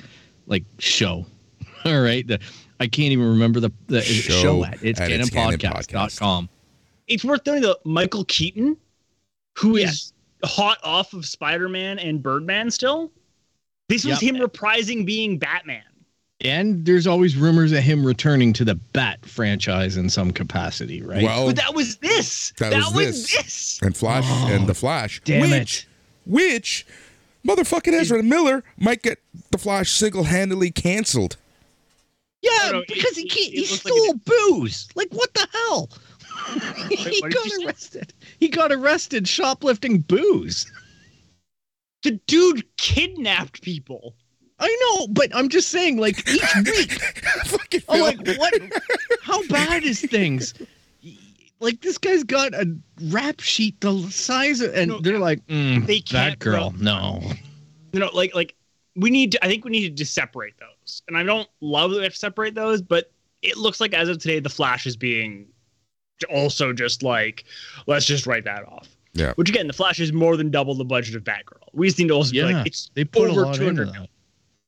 like 0.46 0.64
show. 0.78 1.24
All 1.84 2.00
right, 2.00 2.26
the 2.26 2.40
I 2.80 2.86
can't 2.88 3.12
even 3.12 3.28
remember 3.28 3.60
the 3.60 3.70
the 3.86 4.02
Show 4.02 4.32
show, 4.42 4.64
at 4.64 4.82
it's 4.82 5.00
at 5.00 5.08
Canon 5.10 5.20
It's 5.20 5.30
Canon 5.30 5.58
podcast.com. 5.60 6.48
It's 7.06 7.24
worth 7.24 7.46
noting 7.46 7.62
that 7.62 7.78
Michael 7.84 8.24
Keaton, 8.24 8.76
who 9.56 9.76
is 9.76 9.82
Yes. 9.84 10.12
hot 10.44 10.78
off 10.82 11.12
of 11.12 11.24
Spider 11.24 11.68
Man 11.68 11.98
and 12.00 12.20
Birdman 12.22 12.70
still, 12.70 13.12
this 13.88 14.04
was 14.04 14.22
Yep. 14.22 14.34
him 14.34 14.40
reprising 14.42 15.04
being 15.06 15.38
Batman. 15.38 15.82
And 16.40 16.84
there's 16.84 17.06
always 17.08 17.36
rumors 17.36 17.72
of 17.72 17.80
him 17.82 18.04
returning 18.06 18.52
to 18.54 18.64
the 18.64 18.76
Bat 18.76 19.26
franchise 19.26 19.96
in 19.96 20.08
some 20.08 20.30
capacity, 20.30 21.02
right? 21.02 21.22
Well, 21.24 21.46
But 21.46 21.56
that 21.56 21.74
was 21.74 21.96
this. 21.96 22.52
That 22.58 22.70
That, 22.70 22.84
was 22.92 22.94
was, 22.94 23.26
this. 23.28 23.36
this. 23.42 23.78
and 23.82 23.96
Flash 23.96 24.24
Oh, 24.26 24.46
and 24.52 24.68
the 24.68 24.74
Flash, 24.74 25.20
damn 25.24 25.50
which, 25.50 25.80
it. 25.80 25.86
which 26.30 26.86
motherfucking 27.46 27.92
Ezra 27.92 28.22
Miller 28.22 28.62
might 28.78 29.02
get 29.02 29.18
the 29.50 29.58
Flash 29.58 29.90
single-handedly 29.90 30.70
canceled. 30.70 31.36
yeah, 32.42 32.50
No, 32.66 32.70
no, 32.72 32.78
it- 32.80 32.88
because 32.88 33.16
he 33.16 33.24
it- 33.24 33.30
can't, 33.32 33.46
it 33.48 33.52
he 33.54 33.60
looks 33.62 33.84
like 33.84 33.94
stole 33.94 34.14
booze. 34.24 34.88
Like 34.94 35.08
what 35.12 35.34
the 35.34 35.48
hell? 35.52 35.90
he 36.88 37.20
got 37.20 37.44
you 37.46 37.50
say? 37.50 37.64
arrested. 37.66 38.14
He 38.38 38.46
got 38.48 38.70
arrested 38.70 39.26
shoplifting 39.26 39.98
booze. 40.02 40.70
The 42.02 42.12
dude 42.26 42.64
kidnapped 42.76 43.62
people. 43.62 44.14
I 44.60 44.76
know, 44.98 45.08
but 45.08 45.34
I'm 45.34 45.48
just 45.48 45.68
saying, 45.68 45.98
like 45.98 46.18
each 46.28 46.42
week, 46.64 46.92
Fucking 47.46 47.82
I'm 47.88 47.96
Phil. 47.96 48.04
like, 48.04 48.38
what? 48.38 48.54
How 49.22 49.46
bad 49.48 49.84
is 49.84 50.00
things? 50.00 50.54
Like 51.60 51.80
this 51.80 51.98
guy's 51.98 52.22
got 52.24 52.54
a 52.54 52.72
rap 53.06 53.40
sheet 53.40 53.80
the 53.80 54.00
size 54.10 54.60
of, 54.60 54.74
and 54.74 54.90
No, 54.90 55.00
they're 55.00 55.18
like, 55.18 55.44
mm, 55.46 55.84
they 55.86 56.00
can't 56.00 56.32
that 56.32 56.38
girl, 56.38 56.70
run. 56.70 56.82
no. 56.84 57.22
You 57.92 58.00
know, 58.00 58.10
like 58.12 58.34
like 58.34 58.54
we 58.96 59.10
need 59.10 59.32
to 59.32 59.44
I 59.44 59.48
think 59.48 59.64
we 59.64 59.70
need 59.72 59.96
to 59.96 60.04
separate 60.06 60.54
those. 60.58 61.02
And 61.08 61.16
I 61.16 61.22
don't 61.24 61.48
love 61.60 61.90
that 61.92 61.96
we 61.98 62.02
have 62.04 62.12
to 62.12 62.18
separate 62.18 62.54
those, 62.54 62.80
but 62.82 63.10
it 63.42 63.56
looks 63.56 63.80
like 63.80 63.92
as 63.94 64.08
of 64.08 64.18
today, 64.18 64.38
the 64.40 64.48
Flash 64.48 64.86
is 64.86 64.96
being 64.96 65.46
also 66.30 66.72
just 66.72 67.02
like, 67.02 67.44
let's 67.86 68.06
just 68.06 68.26
write 68.26 68.44
that 68.44 68.64
off. 68.66 68.88
Yeah. 69.18 69.32
Which 69.34 69.48
again, 69.48 69.66
the 69.66 69.72
Flash 69.72 69.98
is 70.00 70.12
more 70.12 70.36
than 70.36 70.50
double 70.50 70.74
the 70.74 70.84
budget 70.84 71.14
of 71.16 71.24
Batgirl. 71.24 71.68
We 71.72 71.88
just 71.88 71.98
need 71.98 72.08
to 72.08 72.14
also 72.14 72.30
be 72.32 72.38
Yeah, 72.38 72.44
like 72.46 72.66
it's 72.66 72.90
They 72.94 73.04
put 73.04 73.28
over 73.30 73.42
a 73.42 73.46
lot 73.46 73.54
two 73.56 73.66
into 73.68 73.84
hundred. 73.84 74.02
that. 74.02 74.08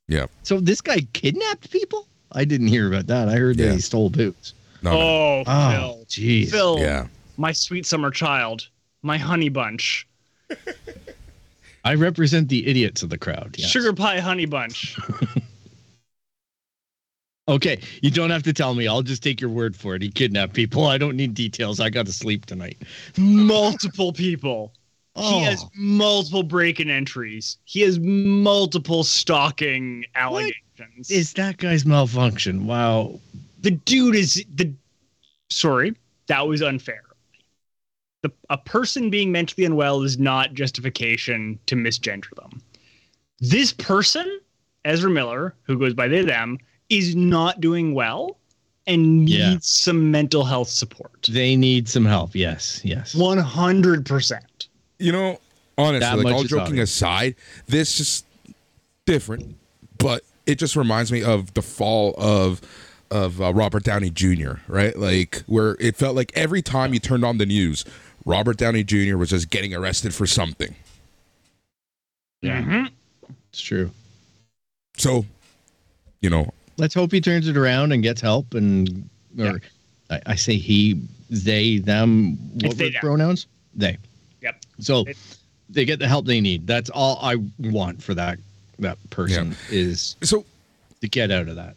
Yeah. 0.07 0.25
So 0.43 0.59
this 0.59 0.81
guy 0.81 1.01
kidnapped 1.13 1.71
people? 1.71 2.07
I 2.33 2.43
didn't 2.45 2.67
hear 2.67 2.87
about 2.87 3.07
that. 3.07 3.29
I 3.29 3.35
heard 3.35 3.57
Yeah. 3.57 3.67
that 3.67 3.75
he 3.75 3.79
stole 3.81 4.09
booze. 4.09 4.53
no, 4.81 4.91
no. 4.91 4.97
Oh, 4.99 5.43
Oh, 5.47 5.71
Phil. 5.71 6.05
jeez. 6.09 6.49
Phil, 6.51 6.79
Yeah. 6.79 7.07
my 7.37 7.51
sweet 7.51 7.85
summer 7.85 8.11
child, 8.11 8.67
my 9.03 9.17
honey 9.17 9.49
bunch, 9.49 10.07
I 11.83 11.95
represent 11.95 12.49
the 12.49 12.67
idiots 12.67 13.01
of 13.03 13.09
the 13.09 13.17
crowd. 13.17 13.55
yes. 13.57 13.69
sugar 13.69 13.93
pie 13.93 14.19
honey 14.19 14.45
bunch. 14.45 14.97
Okay, 17.51 17.81
you 18.01 18.09
don't 18.09 18.29
have 18.29 18.43
to 18.43 18.53
tell 18.53 18.73
me. 18.73 18.87
I'll 18.87 19.01
just 19.01 19.21
take 19.21 19.41
your 19.41 19.49
word 19.49 19.75
for 19.75 19.93
it. 19.93 20.01
He 20.01 20.09
kidnapped 20.09 20.53
people. 20.53 20.85
I 20.85 20.97
don't 20.97 21.17
need 21.17 21.33
details. 21.33 21.81
I 21.81 21.89
got 21.89 22.05
to 22.05 22.13
sleep 22.13 22.45
tonight. 22.45 22.77
multiple 23.17 24.13
people. 24.13 24.73
Oh, 25.17 25.39
He 25.39 25.43
has 25.43 25.65
multiple 25.75 26.43
break-in 26.43 26.89
entries. 26.89 27.57
He 27.65 27.81
has 27.81 27.99
multiple 27.99 29.03
stalking 29.03 30.05
allegations. 30.15 31.11
is 31.11 31.33
that 31.33 31.57
guy's 31.57 31.85
malfunction? 31.85 32.65
Wow. 32.65 33.19
the 33.59 33.71
dude 33.71 34.15
is 34.15 34.45
the 34.55 34.73
sorry, 35.49 35.93
that 36.27 36.47
was 36.47 36.61
unfair. 36.61 37.03
The, 38.21 38.31
a 38.49 38.57
person 38.57 39.09
being 39.09 39.31
mentally 39.31 39.65
unwell 39.65 40.01
is 40.03 40.17
not 40.17 40.53
justification 40.53 41.59
to 41.65 41.75
misgender 41.75 42.33
them. 42.35 42.61
This 43.41 43.73
person, 43.73 44.39
Ezra 44.85 45.09
Miller, 45.09 45.55
who 45.63 45.77
goes 45.77 45.93
by 45.93 46.07
they 46.07 46.21
them, 46.21 46.57
is 46.91 47.15
not 47.15 47.61
doing 47.61 47.93
well 47.93 48.37
and 48.87 49.25
needs 49.25 49.31
Yeah. 49.37 49.57
some 49.61 50.11
mental 50.11 50.43
health 50.43 50.67
support. 50.69 51.27
They 51.29 51.55
need 51.55 51.87
some 51.87 52.05
help. 52.05 52.35
Yes, 52.35 52.81
yes. 52.83 53.15
One 53.15 53.37
hundred 53.37 54.05
percent. 54.05 54.67
You 54.99 55.11
know, 55.11 55.39
honestly, 55.77 56.23
like 56.23 56.33
all 56.33 56.43
joking 56.43 56.73
obvious. 56.73 56.91
aside, 56.91 57.35
this 57.67 57.99
is 57.99 58.23
different, 59.05 59.55
but 59.97 60.23
it 60.45 60.55
just 60.59 60.75
reminds 60.75 61.11
me 61.11 61.23
of 61.23 61.53
the 61.53 61.61
fall 61.61 62.13
of 62.17 62.61
of 63.09 63.41
uh, 63.41 63.53
Robert 63.53 63.83
Downey 63.83 64.09
Jr. 64.09 64.53
Right, 64.67 64.95
like 64.97 65.43
where 65.47 65.75
it 65.79 65.95
felt 65.95 66.15
like 66.15 66.31
every 66.35 66.61
time 66.61 66.93
you 66.93 66.99
turned 66.99 67.23
on 67.25 67.37
the 67.37 67.45
news, 67.45 67.85
Robert 68.25 68.57
Downey 68.57 68.83
Jr. 68.83 69.15
was 69.17 69.29
just 69.29 69.49
getting 69.49 69.73
arrested 69.73 70.13
for 70.13 70.25
something. 70.27 70.75
Mhm. 72.43 72.89
It's 73.51 73.61
true. 73.61 73.91
So, 74.97 75.25
you 76.21 76.29
know, 76.29 76.51
Let's 76.81 76.95
hope 76.95 77.11
he 77.11 77.21
turns 77.21 77.47
it 77.47 77.55
around 77.55 77.91
and 77.91 78.01
gets 78.01 78.19
help. 78.21 78.55
And 78.55 79.07
or 79.37 79.45
Yeah. 79.45 79.53
I, 80.09 80.21
I 80.25 80.35
say 80.35 80.55
he, 80.55 80.99
they, 81.29 81.77
them. 81.77 82.37
What 82.61 82.75
they, 82.77 82.89
pronouns? 82.91 83.45
They. 83.75 83.97
Yep. 84.41 84.55
So 84.79 85.05
It- 85.05 85.17
they 85.69 85.85
get 85.85 85.99
the 85.99 86.07
help 86.07 86.25
they 86.25 86.41
need. 86.41 86.65
That's 86.67 86.89
all 86.89 87.19
I 87.21 87.35
want 87.59 88.01
for 88.03 88.13
that 88.15 88.39
that 88.79 88.97
person 89.11 89.55
is 89.69 90.15
so 90.23 90.43
to 91.01 91.07
get 91.07 91.29
out 91.31 91.47
of 91.47 91.55
that. 91.55 91.75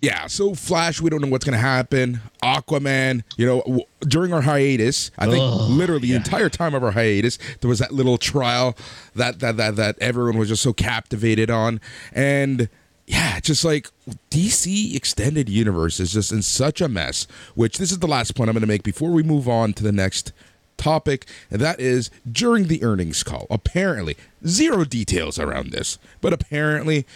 yeah, 0.00 0.26
so 0.26 0.54
Flash, 0.54 1.00
we 1.02 1.10
don't 1.10 1.20
know 1.20 1.28
what's 1.28 1.44
going 1.44 1.52
to 1.52 1.58
happen. 1.58 2.20
Aquaman, 2.42 3.22
you 3.36 3.44
know, 3.46 3.60
w- 3.60 3.84
during 4.00 4.32
our 4.32 4.40
hiatus, 4.40 5.10
I 5.18 5.26
think 5.26 5.40
Ugh, 5.44 5.70
literally 5.70 6.08
the 6.08 6.14
entire 6.14 6.48
time 6.48 6.74
of 6.74 6.82
our 6.82 6.92
hiatus, 6.92 7.38
there 7.60 7.68
was 7.68 7.78
that 7.80 7.92
little 7.92 8.16
trial 8.18 8.76
that 9.14 9.40
that 9.40 9.56
that 9.58 9.76
that 9.76 9.96
everyone 10.00 10.38
was 10.38 10.48
just 10.48 10.62
so 10.62 10.72
captivated 10.72 11.50
on, 11.50 11.80
and 12.12 12.68
yeah, 13.08 13.40
just 13.40 13.64
like 13.64 13.88
DC 14.30 14.94
extended 14.94 15.48
universe 15.48 15.98
is 15.98 16.12
just 16.12 16.30
in 16.30 16.42
such 16.42 16.82
a 16.82 16.88
mess. 16.88 17.26
Which 17.54 17.78
this 17.78 17.90
is 17.90 18.00
the 18.00 18.06
last 18.06 18.34
point 18.34 18.50
I'm 18.50 18.54
going 18.54 18.60
to 18.60 18.66
make 18.66 18.82
before 18.82 19.10
we 19.10 19.22
move 19.22 19.48
on 19.48 19.72
to 19.74 19.82
the 19.82 19.92
next 19.92 20.32
topic, 20.76 21.26
and 21.50 21.58
that 21.58 21.80
is 21.80 22.10
during 22.30 22.68
the 22.68 22.82
earnings 22.82 23.22
call. 23.22 23.46
Apparently, 23.50 24.14
zero 24.46 24.84
details 24.84 25.38
around 25.38 25.70
this, 25.70 25.98
but 26.20 26.34
apparently, 26.34 27.06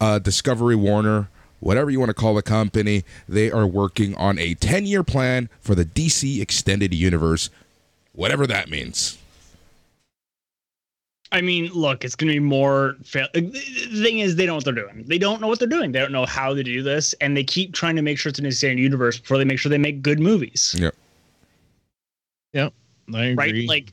uh, 0.00 0.20
Discovery 0.20 0.76
Warner, 0.76 1.28
whatever 1.58 1.90
you 1.90 1.98
want 1.98 2.10
to 2.10 2.14
call 2.14 2.34
the 2.34 2.42
company, 2.42 3.02
they 3.28 3.50
are 3.50 3.66
working 3.66 4.14
on 4.14 4.38
a 4.38 4.54
10 4.54 4.86
year 4.86 5.02
plan 5.02 5.48
for 5.60 5.74
the 5.74 5.84
DC 5.84 6.40
extended 6.40 6.94
universe, 6.94 7.50
whatever 8.12 8.46
that 8.46 8.70
means. 8.70 9.18
I 11.32 11.40
mean, 11.40 11.72
look, 11.72 12.04
it's 12.04 12.14
going 12.14 12.28
to 12.28 12.34
be 12.34 12.40
more. 12.40 12.96
Fail- 13.04 13.28
the 13.32 13.40
the 13.40 14.02
thing 14.02 14.18
is, 14.18 14.36
they 14.36 14.46
don't 14.46 14.52
know 14.52 14.56
what 14.56 14.64
they're 14.64 14.74
doing. 14.74 15.04
They 15.06 15.18
don't 15.18 15.40
know 15.40 15.48
what 15.48 15.58
they're 15.58 15.68
doing. 15.68 15.92
They 15.92 15.98
don't 15.98 16.12
know 16.12 16.26
how 16.26 16.54
to 16.54 16.62
do 16.62 16.82
this, 16.82 17.14
and 17.14 17.36
they 17.36 17.44
keep 17.44 17.72
trying 17.72 17.96
to 17.96 18.02
make 18.02 18.18
sure 18.18 18.30
it's 18.30 18.38
an 18.38 18.46
insane 18.46 18.78
universe 18.78 19.18
before 19.18 19.38
they 19.38 19.44
make 19.44 19.58
sure 19.58 19.70
they 19.70 19.78
make 19.78 20.02
good 20.02 20.20
movies. 20.20 20.76
Yep. 20.78 20.94
I 23.14 23.24
agree. 23.24 23.34
Right? 23.34 23.68
Like, 23.68 23.92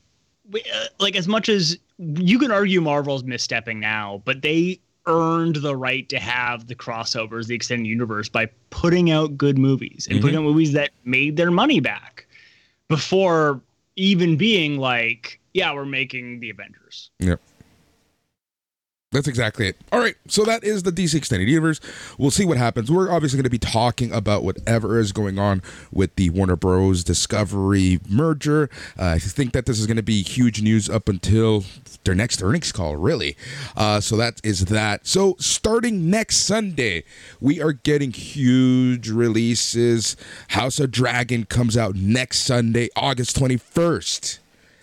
we, 0.50 0.62
uh, 0.62 0.86
like 0.98 1.16
as 1.16 1.26
much 1.26 1.48
as 1.48 1.78
you 1.98 2.38
can 2.38 2.50
argue 2.50 2.80
Marvel's 2.80 3.22
misstepping 3.22 3.76
now, 3.76 4.22
but 4.24 4.42
they 4.42 4.78
earned 5.06 5.56
the 5.56 5.74
right 5.74 6.08
to 6.08 6.18
have 6.18 6.66
the 6.66 6.74
crossovers, 6.74 7.46
the 7.46 7.54
extended 7.54 7.86
universe, 7.86 8.28
by 8.28 8.46
putting 8.70 9.10
out 9.10 9.36
good 9.36 9.58
movies 9.58 10.06
and 10.10 10.20
putting 10.20 10.36
out 10.36 10.42
movies 10.42 10.72
that 10.72 10.90
made 11.04 11.36
their 11.36 11.50
money 11.50 11.80
back 11.80 12.26
before 12.88 13.60
even 13.96 14.36
being 14.36 14.78
like, 14.78 15.39
yeah, 15.52 15.72
we're 15.74 15.84
making 15.84 16.40
the 16.40 16.50
Avengers. 16.50 17.10
Yep. 17.18 17.40
That's 19.12 19.26
exactly 19.26 19.66
it. 19.66 19.76
All 19.90 19.98
right, 19.98 20.14
so 20.28 20.44
that 20.44 20.62
is 20.62 20.84
the 20.84 20.92
DC 20.92 21.16
Extended 21.16 21.48
Universe. 21.48 21.80
We'll 22.16 22.30
see 22.30 22.44
what 22.44 22.58
happens. 22.58 22.92
We're 22.92 23.10
obviously 23.10 23.38
going 23.38 23.42
to 23.42 23.50
be 23.50 23.58
talking 23.58 24.12
about 24.12 24.44
whatever 24.44 25.00
is 25.00 25.10
going 25.10 25.36
on 25.36 25.62
with 25.90 26.14
the 26.14 26.30
Warner 26.30 26.54
Bros. 26.54 27.02
Discovery 27.02 27.98
merger. 28.08 28.70
Uh, 28.96 29.06
I 29.06 29.18
think 29.18 29.50
that 29.52 29.66
this 29.66 29.80
is 29.80 29.88
going 29.88 29.96
to 29.96 30.04
be 30.04 30.22
huge 30.22 30.62
news 30.62 30.88
up 30.88 31.08
until 31.08 31.64
their 32.04 32.14
next 32.14 32.40
earnings 32.40 32.70
call, 32.70 32.94
really. 32.94 33.36
Uh, 33.76 34.00
so 34.00 34.16
that 34.16 34.40
is 34.44 34.66
that. 34.66 35.08
So 35.08 35.34
starting 35.40 36.08
next 36.08 36.36
Sunday, 36.36 37.02
we 37.40 37.60
are 37.60 37.72
getting 37.72 38.12
huge 38.12 39.08
releases. 39.08 40.16
House 40.50 40.78
of 40.78 40.92
Dragon 40.92 41.46
comes 41.46 41.76
out 41.76 41.96
next 41.96 42.42
Sunday, 42.42 42.90
August 42.94 43.36
21st. 43.36 44.39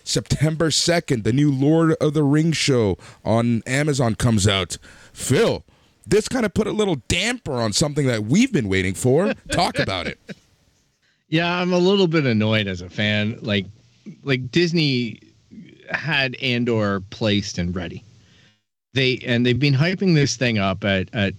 September 0.08 0.70
2nd, 0.70 1.22
the 1.22 1.34
new 1.34 1.52
Lord 1.52 1.92
of 2.00 2.14
the 2.14 2.22
Rings 2.22 2.56
show 2.56 2.96
on 3.26 3.62
Amazon 3.66 4.14
comes 4.14 4.48
out. 4.48 4.78
Phil, 5.12 5.64
this 6.06 6.28
kind 6.28 6.46
of 6.46 6.54
put 6.54 6.66
a 6.66 6.72
little 6.72 6.96
damper 7.08 7.52
on 7.52 7.74
something 7.74 8.06
that 8.06 8.24
we've 8.24 8.50
been 8.50 8.70
waiting 8.70 8.94
for. 8.94 9.34
Talk 9.52 9.78
about 9.78 10.06
it. 10.06 10.18
Yeah, 11.30 11.60
I'm 11.60 11.74
a 11.74 11.78
little 11.78 12.06
bit 12.06 12.24
annoyed 12.24 12.66
as 12.66 12.80
a 12.80 12.88
fan. 12.88 13.38
Like, 13.42 13.66
like 14.22 14.50
Disney 14.50 15.20
had 15.90 16.36
Andor 16.36 17.00
placed 17.10 17.58
and 17.58 17.76
ready. 17.76 18.02
They 18.94 19.18
and 19.26 19.44
they've 19.44 19.58
been 19.58 19.74
hyping 19.74 20.14
this 20.14 20.36
thing 20.36 20.56
up 20.56 20.84
at 20.84 21.14
at 21.14 21.34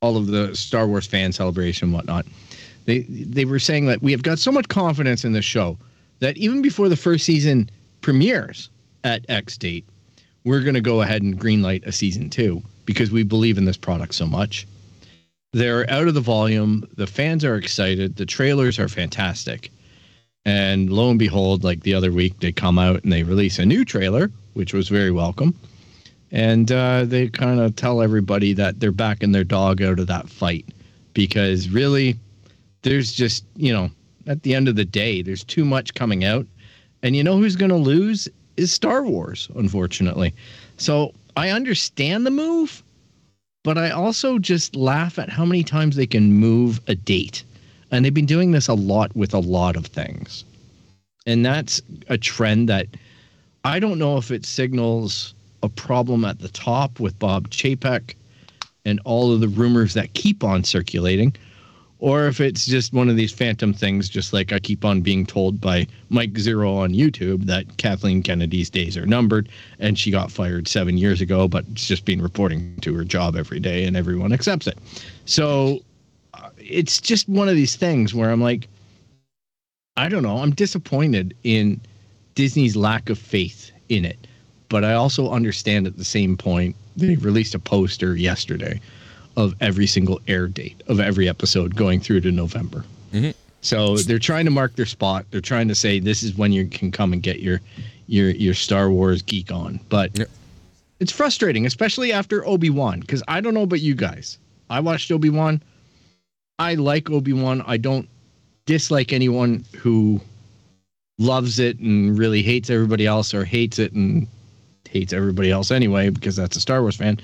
all 0.00 0.16
of 0.16 0.28
the 0.28 0.56
Star 0.56 0.86
Wars 0.86 1.06
fan 1.06 1.32
celebration 1.32 1.88
and 1.88 1.94
whatnot. 1.94 2.24
They 2.86 3.00
they 3.00 3.44
were 3.44 3.58
saying 3.58 3.84
that 3.84 4.00
we 4.00 4.12
have 4.12 4.22
got 4.22 4.38
so 4.38 4.50
much 4.50 4.68
confidence 4.68 5.26
in 5.26 5.32
this 5.32 5.44
show 5.44 5.76
that 6.20 6.38
even 6.38 6.62
before 6.62 6.88
the 6.88 6.96
first 6.96 7.26
season 7.26 7.68
premieres 8.00 8.70
at 9.04 9.24
X 9.28 9.56
date, 9.56 9.86
we're 10.44 10.62
going 10.62 10.74
to 10.74 10.80
go 10.80 11.02
ahead 11.02 11.22
and 11.22 11.38
greenlight 11.38 11.86
a 11.86 11.92
season 11.92 12.30
two 12.30 12.62
because 12.84 13.10
we 13.10 13.22
believe 13.22 13.58
in 13.58 13.64
this 13.64 13.76
product 13.76 14.14
so 14.14 14.26
much. 14.26 14.66
They're 15.52 15.88
out 15.90 16.08
of 16.08 16.14
the 16.14 16.20
volume. 16.20 16.88
The 16.96 17.06
fans 17.06 17.44
are 17.44 17.56
excited. 17.56 18.16
The 18.16 18.26
trailers 18.26 18.78
are 18.78 18.88
fantastic. 18.88 19.70
And 20.44 20.90
lo 20.90 21.10
and 21.10 21.18
behold, 21.18 21.64
like 21.64 21.82
the 21.82 21.94
other 21.94 22.12
week, 22.12 22.40
they 22.40 22.52
come 22.52 22.78
out 22.78 23.02
and 23.02 23.12
they 23.12 23.22
release 23.22 23.58
a 23.58 23.66
new 23.66 23.84
trailer, 23.84 24.30
which 24.54 24.72
was 24.72 24.88
very 24.88 25.10
welcome. 25.10 25.54
And 26.30 26.70
uh, 26.70 27.04
they 27.04 27.28
kind 27.28 27.60
of 27.60 27.76
tell 27.76 28.02
everybody 28.02 28.52
that 28.54 28.80
they're 28.80 28.92
backing 28.92 29.32
their 29.32 29.44
dog 29.44 29.82
out 29.82 29.98
of 29.98 30.06
that 30.06 30.28
fight 30.28 30.66
because 31.14 31.68
really, 31.68 32.16
there's 32.82 33.12
just, 33.12 33.44
you 33.56 33.72
know, 33.72 33.90
at 34.26 34.42
the 34.42 34.54
end 34.54 34.68
of 34.68 34.76
the 34.76 34.84
day, 34.84 35.22
there's 35.22 35.44
too 35.44 35.64
much 35.64 35.94
coming 35.94 36.24
out. 36.24 36.46
And 37.02 37.14
you 37.14 37.22
know 37.22 37.36
who's 37.36 37.56
going 37.56 37.70
to 37.70 37.76
lose 37.76 38.28
is 38.56 38.72
Star 38.72 39.04
Wars, 39.04 39.48
unfortunately. 39.54 40.34
So 40.76 41.14
I 41.36 41.50
understand 41.50 42.26
the 42.26 42.30
move, 42.30 42.82
but 43.62 43.78
I 43.78 43.90
also 43.90 44.38
just 44.38 44.74
laugh 44.74 45.18
at 45.18 45.28
how 45.28 45.44
many 45.44 45.62
times 45.62 45.96
they 45.96 46.06
can 46.06 46.32
move 46.32 46.80
a 46.88 46.94
date. 46.94 47.44
And 47.90 48.04
they've 48.04 48.12
been 48.12 48.26
doing 48.26 48.50
this 48.50 48.68
a 48.68 48.74
lot 48.74 49.14
with 49.16 49.32
a 49.32 49.38
lot 49.38 49.76
of 49.76 49.86
things. 49.86 50.44
And 51.26 51.44
that's 51.44 51.80
a 52.08 52.18
trend 52.18 52.68
that 52.68 52.86
I 53.64 53.78
don't 53.78 53.98
know 53.98 54.16
if 54.16 54.30
it 54.30 54.44
signals 54.44 55.34
a 55.62 55.68
problem 55.68 56.24
at 56.24 56.38
the 56.38 56.48
top 56.48 57.00
with 57.00 57.18
Bob 57.18 57.50
Chapek 57.50 58.14
and 58.84 59.00
all 59.04 59.32
of 59.32 59.40
the 59.40 59.48
rumors 59.48 59.94
that 59.94 60.14
keep 60.14 60.42
on 60.44 60.64
circulating, 60.64 61.34
or 62.00 62.26
if 62.26 62.40
it's 62.40 62.64
just 62.64 62.92
one 62.92 63.08
of 63.08 63.16
these 63.16 63.32
phantom 63.32 63.72
things, 63.72 64.08
just 64.08 64.32
like 64.32 64.52
I 64.52 64.58
keep 64.60 64.84
on 64.84 65.00
being 65.00 65.26
told 65.26 65.60
by 65.60 65.86
Mike 66.10 66.34
Zeroh 66.34 66.76
on 66.76 66.92
YouTube 66.92 67.44
that 67.46 67.76
Kathleen 67.76 68.22
Kennedy's 68.22 68.70
days 68.70 68.96
are 68.96 69.06
numbered 69.06 69.48
and 69.80 69.98
she 69.98 70.10
got 70.10 70.30
fired 70.30 70.68
seven 70.68 70.96
years 70.96 71.20
ago, 71.20 71.48
but 71.48 71.64
it's 71.72 71.86
just 71.86 72.04
been 72.04 72.22
reporting 72.22 72.76
to 72.82 72.94
her 72.94 73.04
job 73.04 73.34
every 73.34 73.58
day 73.58 73.84
and 73.84 73.96
everyone 73.96 74.32
accepts 74.32 74.68
it. 74.68 74.78
So 75.24 75.80
uh, 76.34 76.50
it's 76.56 77.00
just 77.00 77.28
one 77.28 77.48
of 77.48 77.56
these 77.56 77.74
things 77.74 78.14
where 78.14 78.30
I'm 78.30 78.40
like, 78.40 78.68
I 79.96 80.08
don't 80.08 80.22
know, 80.22 80.38
I'm 80.38 80.52
disappointed 80.52 81.34
in 81.42 81.80
Disney's 82.36 82.76
lack 82.76 83.10
of 83.10 83.18
faith 83.18 83.72
in 83.88 84.04
it. 84.04 84.28
But 84.68 84.84
I 84.84 84.92
also 84.94 85.30
understand 85.30 85.86
at 85.86 85.96
the 85.96 86.04
same 86.04 86.36
point, 86.36 86.76
they 86.96 87.16
released 87.16 87.54
a 87.54 87.58
poster 87.58 88.14
yesterday 88.14 88.80
of 89.38 89.54
every 89.60 89.86
single 89.86 90.20
air 90.26 90.48
date 90.48 90.82
of 90.88 90.98
every 90.98 91.28
episode 91.28 91.76
going 91.76 92.00
through 92.00 92.20
to 92.20 92.32
November. 92.32 92.84
Mhm. 93.12 93.32
So 93.60 93.96
they're 93.98 94.18
trying 94.18 94.44
to 94.46 94.50
mark 94.50 94.74
their 94.74 94.84
spot. 94.86 95.26
They're 95.30 95.40
trying 95.40 95.68
to 95.68 95.74
say 95.76 96.00
this 96.00 96.22
is 96.24 96.34
when 96.36 96.50
you 96.52 96.66
can 96.66 96.90
come 96.90 97.12
and 97.12 97.22
get 97.22 97.40
your 97.40 97.60
your 98.08 98.30
your 98.30 98.54
Star 98.54 98.90
Wars 98.90 99.22
geek 99.22 99.52
on. 99.52 99.78
But 99.90 100.18
Yep. 100.18 100.28
it's 100.98 101.12
frustrating, 101.12 101.66
especially 101.66 102.12
after 102.12 102.44
Obi 102.46 102.68
Wan, 102.70 102.98
because 103.00 103.22
I 103.28 103.40
don't 103.40 103.54
know 103.54 103.62
about 103.62 103.80
you 103.80 103.94
guys. 103.94 104.38
I 104.70 104.80
watched 104.80 105.10
Obi 105.12 105.30
Wan. 105.30 105.62
I 106.58 106.74
like 106.74 107.08
Obi 107.08 107.32
Wan. 107.32 107.62
I 107.66 107.76
don't 107.76 108.08
dislike 108.66 109.12
anyone 109.12 109.64
who 109.76 110.20
loves 111.18 111.58
it 111.60 111.78
and 111.78 112.18
really 112.18 112.42
hates 112.42 112.70
everybody 112.70 113.06
else, 113.06 113.32
or 113.34 113.44
hates 113.44 113.78
it 113.78 113.92
and 113.92 114.26
hates 114.88 115.12
everybody 115.12 115.50
else 115.52 115.70
anyway, 115.70 116.10
because 116.10 116.34
that's 116.34 116.56
a 116.56 116.60
Star 116.60 116.80
Wars 116.82 116.96
fan. 116.96 117.20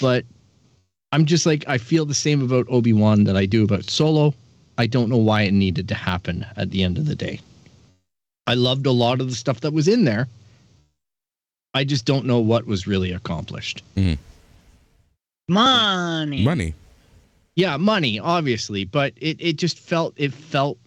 But 0.00 0.24
I'm 1.12 1.24
just 1.24 1.46
like 1.46 1.64
I 1.66 1.78
feel 1.78 2.04
the 2.04 2.14
same 2.14 2.42
about 2.42 2.66
Obi 2.68 2.92
Wan 2.92 3.24
that 3.24 3.36
I 3.36 3.46
do 3.46 3.64
about 3.64 3.84
Solo. 3.88 4.34
I 4.76 4.86
don't 4.86 5.08
know 5.08 5.16
why 5.16 5.42
it 5.42 5.52
needed 5.52 5.88
to 5.88 5.94
happen 5.94 6.46
at 6.56 6.70
the 6.70 6.82
end 6.82 6.98
of 6.98 7.06
the 7.06 7.16
day. 7.16 7.40
I 8.46 8.54
loved 8.54 8.86
a 8.86 8.92
lot 8.92 9.20
of 9.20 9.28
the 9.28 9.34
stuff 9.34 9.60
that 9.60 9.72
was 9.72 9.88
in 9.88 10.04
there. 10.04 10.28
I 11.74 11.84
just 11.84 12.04
don't 12.04 12.26
know 12.26 12.38
what 12.38 12.66
was 12.66 12.86
really 12.86 13.12
accomplished. 13.12 13.82
Mm-hmm. 13.96 14.22
Money. 15.52 16.44
Money. 16.44 16.74
Yeah, 17.56 17.76
money, 17.76 18.20
obviously, 18.20 18.84
but 18.84 19.12
it, 19.16 19.36
it 19.40 19.56
just 19.56 19.78
felt 19.78 20.14
it 20.16 20.32
felt 20.32 20.78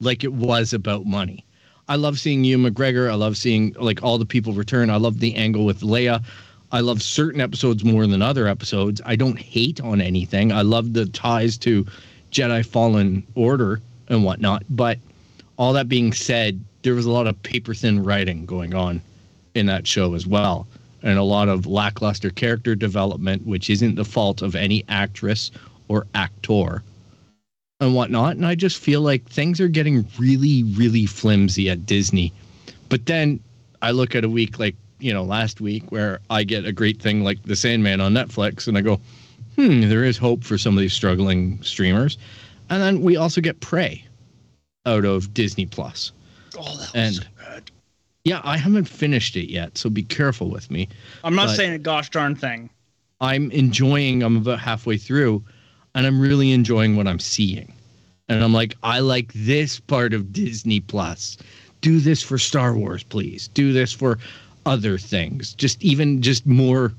like 0.00 0.24
it 0.24 0.32
was 0.32 0.72
about 0.72 1.06
money. 1.06 1.44
I 1.88 1.96
love 1.96 2.18
seeing 2.18 2.44
Ewan 2.44 2.72
McGregor. 2.72 3.10
I 3.10 3.14
love 3.14 3.36
seeing 3.36 3.74
like 3.78 4.02
all 4.02 4.18
the 4.18 4.26
people 4.26 4.52
return. 4.52 4.90
I 4.90 4.96
love 4.96 5.20
the 5.20 5.34
angle 5.36 5.64
with 5.64 5.80
Leia. 5.80 6.24
I 6.70 6.80
love 6.80 7.02
certain 7.02 7.40
episodes 7.40 7.84
more 7.84 8.06
than 8.06 8.20
other 8.20 8.46
episodes. 8.46 9.00
I 9.04 9.16
don't 9.16 9.38
hate 9.38 9.80
on 9.80 10.00
anything. 10.00 10.52
I 10.52 10.62
love 10.62 10.92
the 10.92 11.06
ties 11.06 11.56
to 11.58 11.86
Jedi 12.30 12.64
Fallen 12.64 13.26
Order 13.34 13.80
and 14.08 14.24
whatnot. 14.24 14.64
But 14.68 14.98
all 15.56 15.72
that 15.72 15.88
being 15.88 16.12
said, 16.12 16.62
there 16.82 16.94
was 16.94 17.06
a 17.06 17.10
lot 17.10 17.26
of 17.26 17.42
paper 17.42 17.74
thin 17.74 18.04
writing 18.04 18.44
going 18.44 18.74
on 18.74 19.00
in 19.54 19.66
that 19.66 19.86
show 19.86 20.14
as 20.14 20.26
well. 20.26 20.66
And 21.02 21.18
a 21.18 21.22
lot 21.22 21.48
of 21.48 21.66
lackluster 21.66 22.30
character 22.30 22.74
development, 22.74 23.46
which 23.46 23.70
isn't 23.70 23.94
the 23.94 24.04
fault 24.04 24.42
of 24.42 24.54
any 24.54 24.84
actress 24.88 25.50
or 25.88 26.06
actor 26.14 26.82
and 27.80 27.94
whatnot. 27.94 28.36
And 28.36 28.44
I 28.44 28.54
just 28.54 28.78
feel 28.78 29.00
like 29.00 29.24
things 29.28 29.60
are 29.60 29.68
getting 29.68 30.06
really, 30.18 30.64
really 30.64 31.06
flimsy 31.06 31.70
at 31.70 31.86
Disney. 31.86 32.32
But 32.88 33.06
then 33.06 33.40
I 33.80 33.92
look 33.92 34.14
at 34.14 34.24
a 34.24 34.28
week 34.28 34.58
like, 34.58 34.74
you 35.00 35.12
know, 35.12 35.22
last 35.22 35.60
week 35.60 35.90
where 35.90 36.20
I 36.30 36.44
get 36.44 36.64
a 36.64 36.72
great 36.72 37.00
thing 37.00 37.22
like 37.24 37.42
The 37.42 37.56
Sandman 37.56 38.00
on 38.00 38.12
Netflix 38.14 38.66
and 38.68 38.76
I 38.76 38.80
go, 38.80 39.00
hmm, 39.56 39.88
there 39.88 40.04
is 40.04 40.16
hope 40.16 40.44
for 40.44 40.58
some 40.58 40.76
of 40.76 40.80
these 40.80 40.92
struggling 40.92 41.62
streamers. 41.62 42.18
And 42.70 42.82
then 42.82 43.00
we 43.00 43.16
also 43.16 43.40
get 43.40 43.60
Prey 43.60 44.04
out 44.86 45.04
of 45.04 45.32
Disney 45.34 45.66
Plus. 45.66 46.12
Oh, 46.56 46.62
that 46.62 46.70
was 46.78 46.90
And- 46.94 47.14
so 47.16 47.22
good. 47.54 47.70
Yeah, 48.24 48.40
I 48.44 48.58
haven't 48.58 48.84
finished 48.84 49.36
it 49.36 49.50
yet, 49.50 49.78
so 49.78 49.88
be 49.88 50.02
careful 50.02 50.50
with 50.50 50.70
me. 50.70 50.88
I'm 51.24 51.34
not 51.34 51.50
saying 51.56 51.72
a 51.72 51.78
gosh 51.78 52.10
darn 52.10 52.34
thing. 52.34 52.68
I'm 53.22 53.50
enjoying, 53.52 54.22
I'm 54.22 54.36
about 54.36 54.58
halfway 54.58 54.98
through, 54.98 55.42
and 55.94 56.06
I'm 56.06 56.20
really 56.20 56.52
enjoying 56.52 56.94
what 56.94 57.06
I'm 57.06 57.20
seeing. 57.20 57.72
And 58.28 58.44
I'm 58.44 58.52
like, 58.52 58.76
I 58.82 58.98
like 58.98 59.32
this 59.34 59.80
part 59.80 60.12
of 60.12 60.30
Disney 60.32 60.80
Plus. 60.80 61.38
Do 61.80 62.00
this 62.00 62.22
for 62.22 62.36
Star 62.36 62.74
Wars, 62.74 63.02
please. 63.02 63.48
Do 63.48 63.72
this 63.72 63.92
for 63.94 64.18
other 64.66 64.98
things. 64.98 65.54
Just 65.54 65.82
even 65.82 66.22
just 66.22 66.46
more 66.46 66.92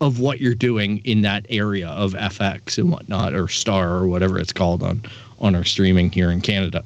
of 0.00 0.20
what 0.20 0.40
you're 0.40 0.54
doing 0.54 0.98
in 1.04 1.22
that 1.22 1.44
area 1.48 1.88
of 1.88 2.12
FX 2.12 2.78
and 2.78 2.90
whatnot, 2.90 3.34
or 3.34 3.48
Star 3.48 3.94
or 3.94 4.06
whatever 4.06 4.38
it's 4.38 4.52
called 4.52 4.82
on 4.82 5.02
on 5.40 5.54
our 5.54 5.64
streaming 5.64 6.10
here 6.10 6.30
in 6.30 6.40
Canada. 6.40 6.84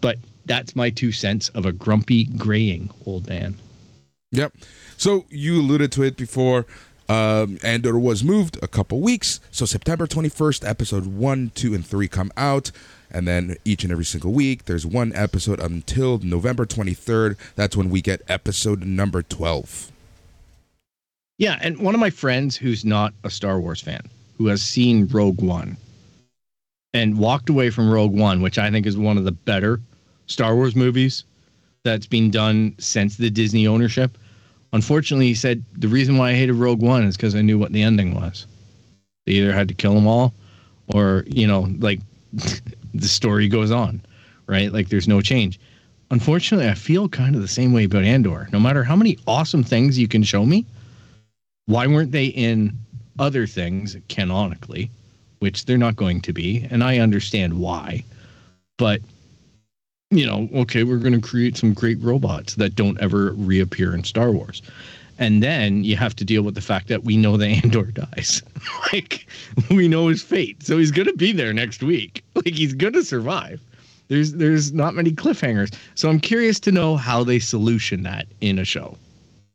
But 0.00 0.18
that's 0.46 0.74
my 0.76 0.90
two 0.90 1.12
cents 1.12 1.48
of 1.50 1.66
a 1.66 1.72
grumpy 1.72 2.24
graying 2.24 2.90
old 3.06 3.28
man. 3.28 3.56
Yep. 4.32 4.54
So 4.96 5.26
you 5.28 5.60
alluded 5.60 5.92
to 5.92 6.02
it 6.02 6.16
before. 6.16 6.66
Um, 7.08 7.58
Andor 7.62 7.98
was 7.98 8.24
moved 8.24 8.58
a 8.62 8.68
couple 8.68 9.00
weeks. 9.00 9.40
So 9.50 9.66
September 9.66 10.06
21st, 10.06 10.66
episode 10.66 11.06
one, 11.06 11.52
two, 11.54 11.74
and 11.74 11.84
three 11.84 12.08
come 12.08 12.32
out. 12.36 12.70
And 13.12 13.28
then 13.28 13.56
each 13.64 13.84
and 13.84 13.92
every 13.92 14.06
single 14.06 14.32
week, 14.32 14.64
there's 14.64 14.86
one 14.86 15.12
episode 15.14 15.60
until 15.60 16.18
November 16.18 16.64
23rd. 16.64 17.36
That's 17.54 17.76
when 17.76 17.90
we 17.90 18.00
get 18.00 18.22
episode 18.26 18.84
number 18.84 19.22
12. 19.22 19.92
Yeah, 21.38 21.58
and 21.60 21.78
one 21.78 21.94
of 21.94 22.00
my 22.00 22.10
friends 22.10 22.56
who's 22.56 22.84
not 22.84 23.12
a 23.22 23.30
Star 23.30 23.60
Wars 23.60 23.80
fan, 23.80 24.00
who 24.38 24.46
has 24.46 24.62
seen 24.62 25.06
Rogue 25.08 25.42
One 25.42 25.76
and 26.94 27.18
walked 27.18 27.48
away 27.48 27.70
from 27.70 27.90
Rogue 27.90 28.12
One, 28.12 28.42
which 28.42 28.58
I 28.58 28.70
think 28.70 28.86
is 28.86 28.96
one 28.96 29.18
of 29.18 29.24
the 29.24 29.32
better 29.32 29.80
Star 30.26 30.54
Wars 30.54 30.74
movies 30.74 31.24
that's 31.84 32.06
been 32.06 32.30
done 32.30 32.74
since 32.78 33.16
the 33.16 33.30
Disney 33.30 33.66
ownership. 33.66 34.16
Unfortunately, 34.72 35.26
he 35.26 35.34
said 35.34 35.64
the 35.76 35.88
reason 35.88 36.16
why 36.16 36.30
I 36.30 36.34
hated 36.34 36.54
Rogue 36.54 36.80
One 36.80 37.04
is 37.04 37.16
because 37.16 37.34
I 37.34 37.42
knew 37.42 37.58
what 37.58 37.72
the 37.72 37.82
ending 37.82 38.14
was. 38.14 38.46
They 39.26 39.32
either 39.32 39.52
had 39.52 39.68
to 39.68 39.74
kill 39.74 39.94
them 39.94 40.06
all, 40.06 40.32
or 40.88 41.24
you 41.26 41.46
know, 41.46 41.68
like 41.78 42.00
the 42.94 43.08
story 43.08 43.48
goes 43.48 43.70
on, 43.70 44.02
right? 44.46 44.72
Like 44.72 44.88
there's 44.88 45.08
no 45.08 45.20
change. 45.20 45.60
Unfortunately, 46.10 46.68
I 46.68 46.74
feel 46.74 47.08
kind 47.08 47.34
of 47.34 47.40
the 47.40 47.48
same 47.48 47.72
way 47.72 47.84
about 47.84 48.04
Andor. 48.04 48.48
No 48.52 48.60
matter 48.60 48.84
how 48.84 48.96
many 48.96 49.18
awesome 49.26 49.64
things 49.64 49.98
you 49.98 50.08
can 50.08 50.22
show 50.22 50.44
me, 50.44 50.66
why 51.66 51.86
weren't 51.86 52.12
they 52.12 52.26
in 52.26 52.76
other 53.18 53.46
things 53.46 53.96
canonically, 54.08 54.90
which 55.38 55.64
they're 55.64 55.78
not 55.78 55.96
going 55.96 56.20
to 56.22 56.32
be, 56.32 56.66
and 56.70 56.84
I 56.84 56.98
understand 56.98 57.58
why. 57.58 58.04
But 58.76 59.00
you 60.10 60.26
know, 60.26 60.48
okay, 60.54 60.84
we're 60.84 60.98
going 60.98 61.18
to 61.18 61.26
create 61.26 61.56
some 61.56 61.72
great 61.72 61.98
robots 62.00 62.56
that 62.56 62.74
don't 62.74 63.00
ever 63.00 63.32
reappear 63.32 63.94
in 63.94 64.04
Star 64.04 64.30
Wars. 64.30 64.60
And 65.22 65.40
then 65.40 65.84
you 65.84 65.94
have 65.94 66.16
to 66.16 66.24
deal 66.24 66.42
with 66.42 66.56
the 66.56 66.60
fact 66.60 66.88
that 66.88 67.04
we 67.04 67.16
know 67.16 67.36
that 67.36 67.46
Andor 67.46 67.84
dies. 67.92 68.42
like 68.92 69.28
we 69.70 69.86
know 69.86 70.08
his 70.08 70.20
fate. 70.20 70.64
So 70.64 70.78
he's 70.78 70.90
going 70.90 71.06
to 71.06 71.14
be 71.14 71.30
there 71.30 71.52
next 71.52 71.82
week. 71.82 72.24
Like 72.34 72.54
he's 72.54 72.74
going 72.74 72.94
to 72.94 73.04
survive. 73.04 73.60
There's 74.08 74.32
there's 74.32 74.72
not 74.72 74.94
many 74.94 75.12
cliffhangers. 75.12 75.72
So 75.94 76.08
I'm 76.08 76.18
curious 76.18 76.58
to 76.60 76.72
know 76.72 76.96
how 76.96 77.22
they 77.22 77.38
solution 77.38 78.02
that 78.02 78.26
in 78.40 78.58
a 78.58 78.64
show. 78.64 78.96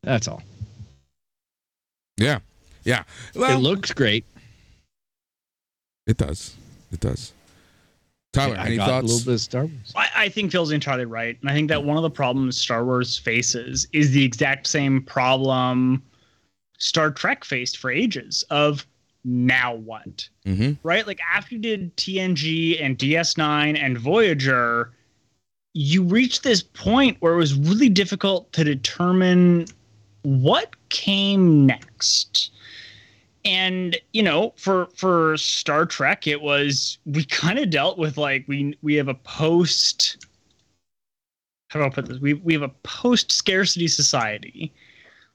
That's 0.03 0.25
all. 0.27 0.41
Yeah, 2.15 2.39
yeah. 2.85 3.03
Well, 3.35 3.57
it 3.57 3.61
looks 3.61 3.91
great. 3.91 4.23
It 6.05 6.15
does. 6.15 6.55
It 6.93 7.01
does. 7.01 7.33
Tyler, 8.37 8.57
I 8.57 8.65
any 8.67 8.77
got 8.77 8.87
thoughts? 8.87 9.03
a 9.03 9.07
little 9.07 9.25
bit 9.25 9.33
of 9.35 9.41
Star 9.41 9.65
Wars. 9.65 9.93
I, 9.95 10.07
I 10.15 10.29
think 10.29 10.51
Phil's 10.51 10.71
entirely 10.71 11.05
right. 11.05 11.37
And 11.41 11.49
I 11.49 11.53
think 11.53 11.69
that 11.69 11.83
one 11.83 11.97
of 11.97 12.03
the 12.03 12.09
problems 12.09 12.57
Star 12.57 12.85
Wars 12.85 13.17
faces 13.17 13.87
is 13.93 14.11
the 14.11 14.23
exact 14.23 14.67
same 14.67 15.01
problem 15.01 16.03
Star 16.77 17.11
Trek 17.11 17.43
faced 17.43 17.77
for 17.77 17.91
ages 17.91 18.43
of 18.49 18.85
now 19.23 19.75
what? 19.75 20.27
hmm 20.45 20.73
Right? 20.83 21.05
Like 21.05 21.19
after 21.33 21.55
you 21.55 21.61
did 21.61 21.95
TNG 21.97 22.83
and 22.83 22.97
DS9 22.97 23.77
and 23.77 23.97
Voyager, 23.97 24.93
you 25.73 26.03
reached 26.03 26.43
this 26.43 26.63
point 26.63 27.17
where 27.19 27.33
it 27.33 27.37
was 27.37 27.53
really 27.55 27.89
difficult 27.89 28.51
to 28.53 28.63
determine 28.63 29.65
what 30.23 30.75
came 30.89 31.65
next 31.65 32.51
and 33.47 33.97
you 34.11 34.21
know 34.21 34.53
for 34.57 34.87
for 34.95 35.37
star 35.37 35.85
trek 35.85 36.27
it 36.27 36.41
was 36.41 36.97
we 37.05 37.23
kind 37.23 37.57
of 37.57 37.69
dealt 37.69 37.97
with 37.97 38.17
like 38.17 38.45
we 38.47 38.77
we 38.81 38.95
have 38.95 39.07
a 39.07 39.13
post 39.13 40.17
how 41.69 41.79
do 41.79 41.85
i 41.85 41.89
put 41.89 42.05
this? 42.05 42.19
We 42.19 42.33
we 42.33 42.53
have 42.53 42.61
a 42.61 42.73
post 42.83 43.31
scarcity 43.31 43.87
society. 43.87 44.73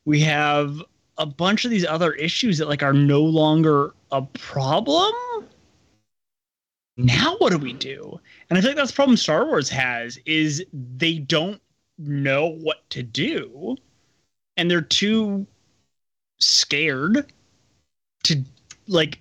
We 0.04 0.20
have 0.20 0.82
a 1.18 1.26
bunch 1.26 1.64
of 1.64 1.70
these 1.70 1.84
other 1.84 2.12
issues 2.14 2.58
that 2.58 2.68
like 2.68 2.82
are 2.82 2.92
no 2.92 3.22
longer 3.22 3.94
a 4.10 4.22
problem. 4.22 5.12
Now 6.96 7.36
what 7.38 7.50
do 7.50 7.58
we 7.58 7.72
do? 7.72 8.20
And 8.48 8.58
i 8.58 8.62
think 8.62 8.76
that's 8.76 8.90
the 8.90 8.96
problem 8.96 9.16
star 9.16 9.46
wars 9.46 9.68
has 9.70 10.18
is 10.26 10.64
they 10.72 11.18
don't 11.18 11.60
know 11.98 12.48
what 12.48 12.88
to 12.90 13.02
do. 13.02 13.76
And 14.56 14.70
they're 14.70 14.80
too 14.82 15.46
scared 16.38 17.32
to 18.24 18.42
like 18.88 19.20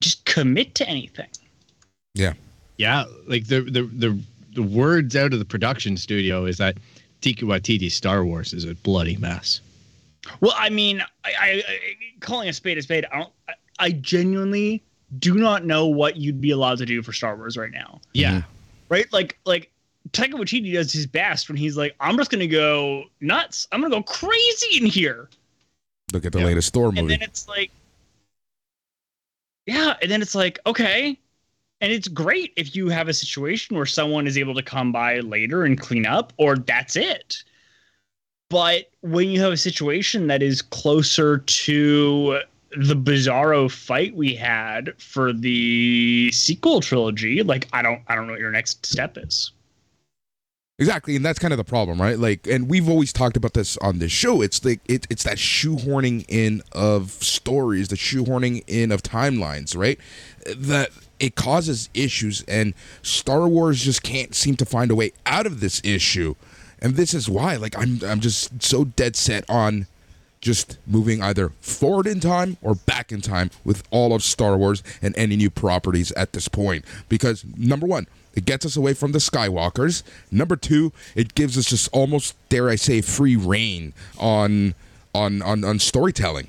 just 0.00 0.24
commit 0.24 0.74
to 0.76 0.88
anything. 0.88 1.28
Yeah, 2.14 2.34
Yeah, 2.78 3.04
like 3.26 3.46
the 3.46 3.60
the 3.62 3.82
the 3.82 4.18
the 4.54 4.62
words 4.62 5.16
out 5.16 5.32
of 5.32 5.38
the 5.40 5.44
production 5.44 5.96
studio 5.96 6.44
is 6.44 6.58
that 6.58 6.76
Taika 7.22 7.42
Waititi's 7.42 7.94
Star 7.94 8.24
Wars 8.24 8.52
is 8.52 8.64
a 8.64 8.74
bloody 8.76 9.16
mess. 9.16 9.60
Well, 10.40 10.54
I 10.56 10.70
mean, 10.70 11.02
I, 11.24 11.32
I, 11.40 11.62
I 11.68 11.78
calling 12.20 12.48
a 12.48 12.52
spade 12.52 12.78
a 12.78 12.82
spade. 12.82 13.06
I 13.12 13.18
don't. 13.18 13.32
I, 13.48 13.52
I 13.80 13.90
genuinely 13.90 14.82
do 15.18 15.34
not 15.34 15.64
know 15.64 15.86
what 15.86 16.16
you'd 16.16 16.40
be 16.40 16.50
allowed 16.50 16.78
to 16.78 16.86
do 16.86 17.02
for 17.02 17.12
Star 17.12 17.36
Wars 17.36 17.56
right 17.56 17.72
now. 17.72 18.00
Yeah, 18.12 18.30
mm-hmm. 18.32 18.48
Right? 18.88 19.12
Like, 19.12 19.38
like 19.44 19.70
Taika 20.12 20.34
Waititi 20.34 20.72
does 20.72 20.92
his 20.92 21.06
best 21.06 21.48
when 21.48 21.56
he's 21.56 21.76
like, 21.76 21.94
"I'm 21.98 22.16
just 22.16 22.30
gonna 22.30 22.46
go 22.46 23.04
nuts. 23.20 23.66
I'm 23.72 23.80
gonna 23.80 23.94
go 23.94 24.02
crazy 24.02 24.78
in 24.78 24.86
here," 24.86 25.28
Look 26.12 26.24
at 26.24 26.32
the 26.32 26.38
Yeah. 26.38 26.46
latest 26.46 26.72
Thor 26.72 26.86
movie. 26.92 27.00
and 27.00 27.10
then 27.10 27.22
it's 27.22 27.48
like, 27.48 27.70
yeah, 29.66 29.96
and 30.02 30.10
then 30.10 30.22
it's 30.22 30.34
like, 30.34 30.58
okay. 30.66 31.18
And 31.80 31.92
it's 31.92 32.08
great 32.08 32.52
if 32.56 32.74
you 32.74 32.88
have 32.88 33.08
a 33.08 33.14
situation 33.14 33.76
where 33.76 33.86
someone 33.86 34.26
is 34.26 34.38
able 34.38 34.54
to 34.54 34.62
come 34.62 34.92
by 34.92 35.20
later 35.20 35.64
and 35.64 35.78
clean 35.78 36.06
up, 36.06 36.32
or 36.38 36.56
that's 36.56 36.96
it. 36.96 37.42
But 38.48 38.90
when 39.00 39.30
you 39.30 39.40
have 39.40 39.52
a 39.52 39.56
situation 39.56 40.28
that 40.28 40.42
is 40.42 40.62
closer 40.62 41.38
to 41.38 42.40
the 42.76 42.94
bizarro 42.94 43.70
fight 43.70 44.14
we 44.14 44.34
had 44.34 44.92
for 45.00 45.32
the 45.32 46.30
sequel 46.32 46.80
trilogy, 46.80 47.42
like 47.42 47.68
I 47.72 47.82
don't 47.82 48.02
I 48.08 48.14
don't 48.14 48.26
know 48.26 48.32
what 48.32 48.40
your 48.40 48.50
next 48.50 48.86
step 48.86 49.16
is. 49.18 49.52
Exactly, 50.76 51.14
and 51.14 51.24
that's 51.24 51.38
kind 51.38 51.52
of 51.52 51.58
the 51.58 51.64
problem, 51.64 52.02
right? 52.02 52.18
Like, 52.18 52.48
and 52.48 52.68
we've 52.68 52.88
always 52.88 53.12
talked 53.12 53.36
about 53.36 53.54
this 53.54 53.76
on 53.78 54.00
this 54.00 54.10
show. 54.10 54.42
It's 54.42 54.64
like 54.64 54.80
it, 54.86 55.06
it's 55.08 55.22
that 55.22 55.36
shoehorning 55.36 56.24
in 56.26 56.62
of 56.72 57.12
stories, 57.12 57.88
the 57.88 57.96
shoehorning 57.96 58.64
in 58.66 58.90
of 58.90 59.00
timelines, 59.00 59.76
right? 59.76 60.00
That 60.56 60.90
it 61.20 61.36
causes 61.36 61.90
issues, 61.94 62.42
and 62.48 62.74
Star 63.02 63.46
Wars 63.46 63.84
just 63.84 64.02
can't 64.02 64.34
seem 64.34 64.56
to 64.56 64.64
find 64.64 64.90
a 64.90 64.96
way 64.96 65.12
out 65.26 65.46
of 65.46 65.60
this 65.60 65.80
issue, 65.84 66.34
and 66.80 66.96
this 66.96 67.14
is 67.14 67.28
why. 67.28 67.54
Like, 67.54 67.78
I'm 67.78 68.00
I'm 68.04 68.18
just 68.18 68.60
so 68.60 68.84
dead 68.84 69.14
set 69.14 69.48
on 69.48 69.86
just 70.40 70.78
moving 70.88 71.22
either 71.22 71.50
forward 71.60 72.08
in 72.08 72.18
time 72.18 72.56
or 72.62 72.74
back 72.74 73.12
in 73.12 73.20
time 73.20 73.52
with 73.64 73.84
all 73.92 74.12
of 74.12 74.24
Star 74.24 74.56
Wars 74.56 74.82
and 75.00 75.16
any 75.16 75.36
new 75.36 75.50
properties 75.50 76.10
at 76.12 76.32
this 76.32 76.48
point. 76.48 76.84
Because 77.08 77.44
number 77.56 77.86
one, 77.86 78.08
it 78.34 78.44
gets 78.44 78.66
us 78.66 78.76
away 78.76 78.94
from 78.94 79.12
the 79.12 79.18
Skywalkers. 79.18 80.02
Number 80.30 80.56
two, 80.56 80.92
it 81.14 81.34
gives 81.34 81.56
us 81.56 81.66
just 81.66 81.88
almost 81.92 82.34
dare 82.48 82.68
I 82.68 82.76
say 82.76 83.00
free 83.00 83.36
reign 83.36 83.92
on 84.18 84.74
on 85.14 85.42
on, 85.42 85.64
on 85.64 85.78
storytelling. 85.78 86.48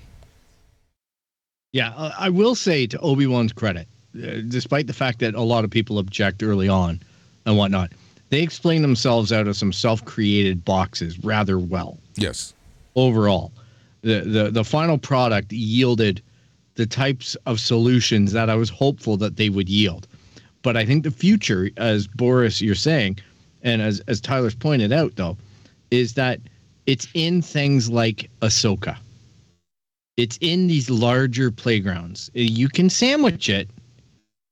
yeah. 1.71 1.93
uh, 1.95 2.11
I 2.17 2.29
will 2.29 2.55
say 2.55 2.87
to 2.87 2.99
Obi 2.99 3.27
Wan's 3.27 3.53
credit, 3.53 3.87
uh, 4.15 4.41
despite 4.47 4.87
the 4.87 4.93
fact 4.93 5.19
that 5.19 5.35
a 5.35 5.41
lot 5.41 5.63
of 5.63 5.69
people 5.69 5.99
object 5.99 6.41
early 6.41 6.69
on 6.69 7.01
and 7.45 7.57
whatnot, 7.57 7.91
they 8.29 8.41
explain 8.41 8.81
themselves 8.81 9.31
out 9.31 9.47
of 9.47 9.55
some 9.55 9.71
self-created 9.71 10.65
boxes 10.65 11.23
rather 11.23 11.59
well. 11.59 11.97
Yes. 12.15 12.53
overall. 12.95 13.51
The, 14.01 14.21
the 14.21 14.51
the 14.51 14.63
final 14.63 14.97
product 14.97 15.51
yielded 15.51 16.21
the 16.75 16.85
types 16.85 17.35
of 17.45 17.59
solutions 17.59 18.31
that 18.31 18.49
I 18.49 18.55
was 18.55 18.69
hopeful 18.69 19.17
that 19.17 19.35
they 19.35 19.49
would 19.49 19.67
yield. 19.67 20.07
But 20.65 20.75
I 20.75 20.83
think 20.83 21.03
the 21.03 21.11
future, 21.11 21.69
as 21.77 22.07
Boris 22.07 22.59
you're 22.59 22.73
saying, 22.73 23.19
and 23.61 23.83
as 23.83 23.99
as 24.07 24.19
Tyler's 24.19 24.55
pointed 24.55 24.91
out 24.91 25.15
though, 25.15 25.37
is 25.91 26.15
that 26.15 26.39
it's 26.87 27.07
in 27.13 27.43
things 27.43 27.87
like 27.87 28.31
Ahsoka. 28.41 28.97
It's 30.17 30.39
in 30.41 30.65
these 30.65 30.89
larger 30.89 31.51
playgrounds. 31.51 32.31
You 32.33 32.67
can 32.67 32.89
sandwich 32.89 33.47
it, 33.47 33.69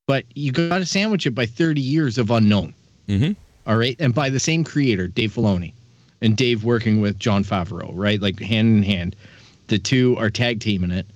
but 0.05 0.24
you 0.36 0.51
got 0.51 0.78
to 0.78 0.86
sandwich 0.86 1.26
it 1.26 1.32
by 1.32 1.47
30 1.47 1.82
years 1.82 2.20
of 2.20 2.30
unknown. 2.30 2.76
Mhm. 3.09 3.36
All 3.66 3.78
right, 3.78 3.95
and 3.97 4.14
by 4.14 4.30
the 4.30 4.39
same 4.39 4.64
creator, 4.64 5.07
Dave 5.07 5.34
Filoni, 5.34 5.74
and 6.22 6.38
Dave 6.38 6.64
working 6.64 7.01
with 7.01 7.18
Jon 7.18 7.43
Favreau, 7.43 7.89
right? 7.91 8.22
Like 8.22 8.39
hand 8.39 8.78
in 8.78 8.84
hand, 8.84 9.16
the 9.66 9.80
two 9.80 10.16
are 10.18 10.30
tag 10.30 10.59
teaming 10.59 10.91
it. 10.91 11.07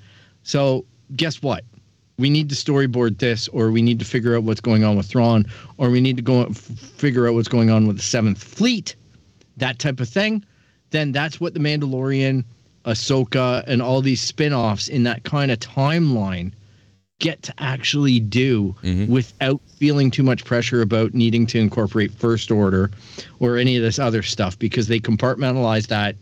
So 0.41 0.85
guess 1.15 1.43
what? 1.43 1.63
We 2.17 2.29
need 2.31 2.49
to 2.49 2.55
storyboard 2.55 3.19
this, 3.19 3.47
or 3.49 3.69
we 3.69 3.81
need 3.83 3.99
to 3.99 4.05
figure 4.05 4.35
out 4.35 4.43
what's 4.43 4.61
going 4.61 4.83
on 4.83 4.97
with 4.97 5.05
Thrawn, 5.05 5.45
or 5.77 5.89
we 5.91 6.01
need 6.01 6.15
to 6.17 6.23
go 6.23 6.45
f- 6.45 6.57
figure 6.57 7.27
out 7.27 7.35
what's 7.35 7.47
going 7.47 7.69
on 7.69 7.85
with 7.85 7.97
the 7.97 8.01
Seventh 8.03 8.43
Fleet, 8.43 8.95
that 9.57 9.77
type 9.77 9.99
of 9.99 10.09
thing. 10.09 10.43
Then 10.89 11.11
that's 11.11 11.39
what 11.39 11.53
the 11.53 11.59
Mandalorian, 11.59 12.43
Ahsoka, 12.85 13.63
and 13.67 13.81
all 13.83 14.01
these 14.01 14.21
spin-offs 14.21 14.87
in 14.87 15.03
that 15.03 15.23
kind 15.25 15.51
of 15.51 15.59
timeline 15.59 16.53
get 17.19 17.41
to 17.43 17.53
actually 17.59 18.19
do 18.19 18.75
Mhm. 18.83 19.07
without 19.09 19.59
feeling 19.77 20.09
too 20.11 20.23
much 20.23 20.43
pressure 20.45 20.81
about 20.81 21.13
needing 21.13 21.45
to 21.47 21.59
incorporate 21.59 22.11
first 22.11 22.49
order 22.51 22.89
or 23.39 23.57
any 23.57 23.75
of 23.75 23.81
this 23.83 23.97
other 23.99 24.21
stuff 24.23 24.57
because 24.59 24.87
they 24.87 24.99
compartmentalize 24.99 25.87
that 25.87 26.15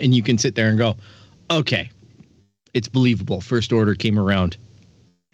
and 0.00 0.14
you 0.14 0.22
can 0.22 0.38
sit 0.38 0.54
there 0.54 0.68
and 0.70 0.78
go 0.78 0.96
okay 1.50 1.90
it's 2.72 2.88
believable 2.88 3.42
first 3.42 3.74
order 3.74 3.94
came 3.94 4.18
around 4.18 4.56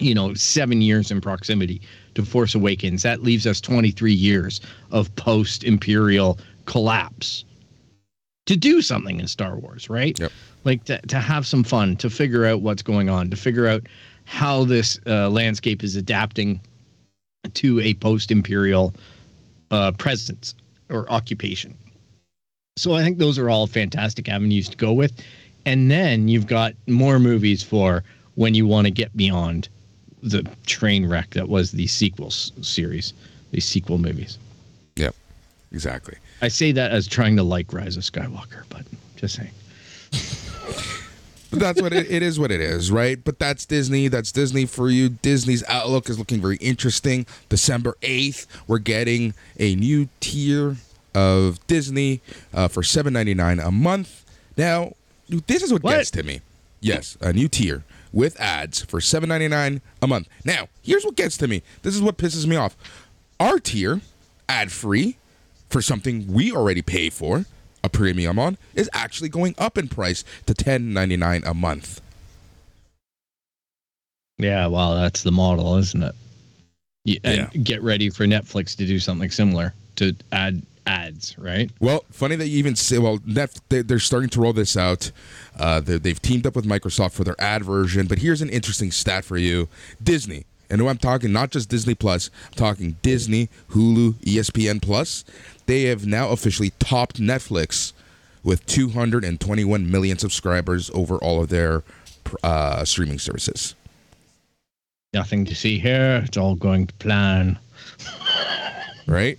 you 0.03 0.15
know 0.15 0.35
7 0.35 0.83
years 0.83 1.11
in 1.11 1.21
proximity 1.21 1.81
to 2.15 2.25
force 2.25 2.55
awakens 2.55 3.03
that 3.03 3.23
leaves 3.23 3.47
us 3.47 3.61
23 3.61 4.13
years 4.13 4.61
of 4.91 5.15
post 5.17 5.65
imperial 5.65 6.39
collapse 6.67 7.45
to 8.47 8.57
do 8.57 8.83
something 8.83 9.21
in 9.21 9.29
Star 9.29 9.57
Wars, 9.57 9.89
right? 9.89 10.19
Yep. 10.19 10.33
Like 10.65 10.85
to, 10.85 11.01
to 11.03 11.19
have 11.19 11.47
some 11.47 11.65
fun, 11.65 11.97
to 11.97 12.11
figure 12.11 12.45
out 12.45 12.61
what's 12.61 12.83
going 12.83 13.09
on, 13.09 13.31
to 13.31 13.37
figure 13.37 13.67
out 13.67 13.87
how 14.25 14.65
this 14.65 14.99
uh, 15.07 15.29
landscape 15.31 15.83
is 15.83 15.97
adapting 15.97 16.61
to 17.55 17.81
a 17.81 17.95
post-imperial 17.95 18.95
uh, 19.71 19.93
presence 19.93 20.55
or 20.91 21.11
occupation. 21.11 21.77
So 22.77 22.95
I 22.95 23.03
think 23.03 23.19
those 23.19 23.39
are 23.39 23.51
all 23.51 23.67
fantastic 23.67 24.29
avenues 24.29 24.69
to 24.71 24.77
go 24.77 24.93
with, 24.93 25.13
and 25.67 25.91
then 25.91 26.29
you've 26.29 26.47
got 26.47 26.75
more 26.87 27.19
movies 27.19 27.63
for 27.63 28.03
when 28.35 28.55
you 28.55 28.67
want 28.67 28.87
to 28.87 28.91
get 28.91 29.15
beyond 29.17 29.69
the 30.23 30.47
train 30.67 31.07
wreck 31.07 31.31
that 31.31 31.49
was 31.49 31.73
the 31.73 31.87
sequels 31.87 32.53
series, 32.63 33.13
the 33.51 33.61
sequel 33.61 33.99
movies. 33.99 34.39
Yep. 34.97 35.15
Exactly. 35.73 36.17
I 36.41 36.49
say 36.49 36.73
that 36.73 36.93
as 36.93 37.07
trying 37.07 37.37
to 37.37 37.43
like 37.43 37.73
Rise 37.73 37.97
of 37.97 38.03
Skywalker, 38.03 38.65
but 38.69 38.83
just 39.17 39.37
saying. 39.37 39.51
That's 41.51 41.83
what 41.83 41.93
it, 41.93 42.11
it 42.11 42.23
is. 42.23 42.39
What 42.39 42.51
it 42.51 42.61
is, 42.63 42.91
right? 42.91 43.23
But 43.23 43.39
that's 43.39 43.67
Disney. 43.67 44.09
That's 44.09 44.33
Disney 44.33 44.65
for 44.65 44.89
you. 44.89 45.11
Disney's 45.11 45.63
outlook 45.69 46.09
is 46.09 46.19
looking 46.19 46.41
very 46.41 46.57
interesting. 46.57 47.27
December 47.51 47.97
eighth, 48.01 48.47
we're 48.67 48.79
getting 48.79 49.35
a 49.59 49.75
new 49.77 50.09
tier 50.21 50.77
of 51.15 51.65
Disney 51.67 52.23
uh, 52.55 52.69
for 52.69 52.83
seven 52.83 53.13
ninety 53.13 53.35
nine 53.35 53.59
a 53.61 53.71
month. 53.71 54.25
Now, 54.57 54.95
this 55.47 55.63
is 55.63 55.73
what, 55.73 55.83
What? 55.83 55.97
gets 55.97 56.11
to 56.13 56.23
me. 56.23 56.41
Yes, 56.81 57.19
a 57.21 57.35
new 57.35 57.49
tier 57.49 57.85
with 58.13 58.39
ads 58.41 58.83
for 58.83 59.01
seven 59.01 59.29
ninety 59.29 59.49
nine 59.49 59.81
a 60.01 60.07
month. 60.07 60.29
Now, 60.45 60.69
here's 60.83 61.05
what 61.05 61.17
gets 61.17 61.37
to 61.39 61.49
me. 61.49 61.63
This 61.83 61.95
is 61.95 62.03
what 62.03 62.17
pisses 62.19 62.47
me 62.47 62.57
off. 62.57 62.77
Our 63.41 63.59
tier, 63.59 64.01
ad 64.49 64.71
free, 64.71 65.17
for 65.71 65.81
something 65.83 66.31
we 66.33 66.53
already 66.53 66.83
pay 66.83 67.09
for, 67.11 67.47
a 67.83 67.89
premium 67.89 68.39
on 68.39 68.59
is 68.75 68.89
actually 68.93 69.29
going 69.31 69.55
up 69.59 69.77
in 69.79 69.89
price 69.89 70.25
to 70.47 70.55
ten 70.55 70.93
ninety 70.93 71.17
nine 71.17 71.43
a 71.47 71.55
month. 71.55 72.01
Yeah, 74.39 74.67
well, 74.67 74.95
that's 74.97 75.23
the 75.23 75.33
model, 75.33 75.77
isn't 75.77 76.03
it? 76.03 76.15
Yeah, 77.05 77.19
and 77.25 77.49
Yeah. 77.53 77.61
get 77.63 77.83
ready 77.83 78.11
for 78.11 78.25
Netflix 78.27 78.77
to 78.77 78.87
do 78.87 78.99
something 78.99 79.31
similar 79.31 79.75
to 79.97 80.15
add 80.33 80.63
ads, 80.87 81.37
right? 81.39 81.71
Well, 81.81 82.05
funny 82.11 82.37
that 82.37 82.49
you 82.49 82.59
even 82.59 82.77
say. 82.77 82.99
Well, 82.99 83.19
they're 83.69 83.99
starting 83.99 84.29
to 84.31 84.41
roll 84.41 84.53
this 84.53 84.77
out. 84.77 85.11
Uh, 85.59 85.81
they- 85.81 85.99
they've 85.99 86.21
teamed 86.21 86.47
up 86.47 86.57
with 86.57 86.65
Microsoft 86.65 87.13
for 87.13 87.25
their 87.25 87.41
ad 87.41 87.65
version. 87.65 88.07
But 88.07 88.19
here's 88.19 88.43
an 88.43 88.49
interesting 88.51 88.91
stat 88.91 89.25
for 89.25 89.37
you: 89.37 89.69
Disney, 90.03 90.45
and 90.71 90.81
who 90.81 90.89
I'm 90.89 90.99
talking 90.99 91.33
not 91.33 91.51
just 91.51 91.69
Disney 91.69 91.95
Plus. 91.95 92.31
I'm 92.49 92.53
talking 92.55 92.97
Disney, 93.03 93.49
Hulu, 93.71 94.15
ESPN 94.25 94.81
Plus. 94.83 95.25
They 95.67 95.85
have 95.85 96.07
now 96.07 96.31
officially 96.31 96.73
topped 96.79 97.21
Netflix 97.21 97.93
with 98.43 98.67
221 98.67 99.89
million 99.91 100.19
subscribers 100.19 100.91
over 100.93 101.17
all 101.19 101.41
of 101.43 101.49
their 101.49 101.85
uh, 102.43 102.85
streaming 102.85 103.19
services. 103.21 103.75
Nothing 105.15 105.45
to 105.45 105.55
see 105.55 105.79
here. 105.79 106.23
It's 106.25 106.37
all 106.37 106.55
going 106.57 106.87
to 106.89 106.95
plan. 106.95 107.59
Right? 109.07 109.39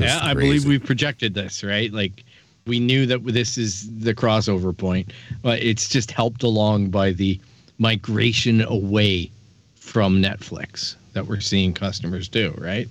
Yeah, 0.00 0.14
Just 0.14 0.24
I 0.24 0.34
believe 0.34 0.64
we've 0.64 0.82
projected 0.82 1.34
this, 1.34 1.62
right? 1.62 1.92
Like 1.92 2.24
we 2.66 2.80
knew 2.80 3.06
that 3.06 3.24
this 3.24 3.58
is 3.58 3.88
the 4.00 4.14
crossover 4.14 4.76
point, 4.76 5.12
but 5.42 5.62
it's 5.62 5.88
just 5.88 6.10
helped 6.10 6.42
along 6.42 6.90
by 6.90 7.12
the 7.12 7.40
migration 7.78 8.62
away 8.62 9.30
from 9.74 10.22
Netflix 10.22 10.96
that 11.12 11.26
we're 11.26 11.40
seeing 11.40 11.72
customers 11.72 12.28
do, 12.28 12.54
right? 12.58 12.88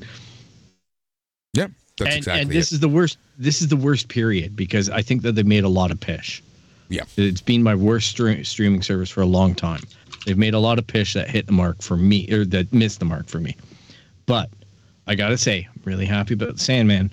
Yeah, 1.54 1.68
that's 1.98 2.10
and, 2.10 2.18
exactly 2.18 2.42
and 2.42 2.52
this 2.52 2.72
it. 2.72 2.76
is 2.76 2.80
the 2.80 2.90
worst 2.90 3.18
this 3.38 3.62
is 3.62 3.70
the 3.70 3.78
worst 3.78 4.10
period 4.10 4.56
because 4.56 4.90
I 4.90 5.02
think 5.02 5.22
that 5.22 5.34
they 5.34 5.44
made 5.44 5.64
a 5.64 5.70
lot 5.70 5.92
of 5.92 6.00
pish. 6.00 6.44
Yeah. 6.90 7.04
It's 7.18 7.42
been 7.42 7.64
my 7.64 7.76
worst 7.76 8.16
stre- 8.16 8.46
streaming 8.46 8.82
service 8.82 9.10
for 9.10 9.22
a 9.22 9.26
long 9.26 9.56
time. 9.56 9.82
They've 10.26 10.38
made 10.38 10.54
a 10.54 10.60
lot 10.60 10.78
of 10.80 10.88
pish 10.88 11.14
that 11.14 11.30
hit 11.30 11.46
the 11.46 11.54
mark 11.54 11.82
for 11.82 11.96
me 11.96 12.30
or 12.32 12.44
that 12.46 12.74
missed 12.74 13.00
the 13.00 13.06
mark 13.06 13.28
for 13.28 13.40
me. 13.40 13.56
But 14.26 14.50
I 15.10 15.16
got 15.16 15.30
to 15.30 15.38
say, 15.38 15.68
I'm 15.68 15.82
really 15.86 16.06
happy 16.06 16.36
about 16.36 16.60
Sandman 16.60 17.12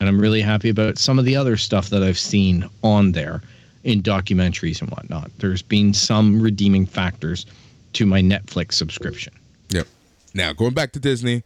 and 0.00 0.08
I'm 0.08 0.20
really 0.20 0.40
happy 0.40 0.70
about 0.70 0.98
some 0.98 1.20
of 1.20 1.24
the 1.24 1.36
other 1.36 1.56
stuff 1.56 1.88
that 1.90 2.02
I've 2.02 2.18
seen 2.18 2.68
on 2.82 3.12
there 3.12 3.42
in 3.84 4.02
documentaries 4.02 4.80
and 4.80 4.90
whatnot. 4.90 5.30
There's 5.38 5.62
been 5.62 5.94
some 5.94 6.42
redeeming 6.42 6.84
factors 6.84 7.46
to 7.92 8.06
my 8.06 8.20
Netflix 8.20 8.72
subscription. 8.72 9.32
Yep. 9.70 9.86
Now, 10.34 10.52
going 10.52 10.74
back 10.74 10.90
to 10.92 10.98
Disney, 10.98 11.44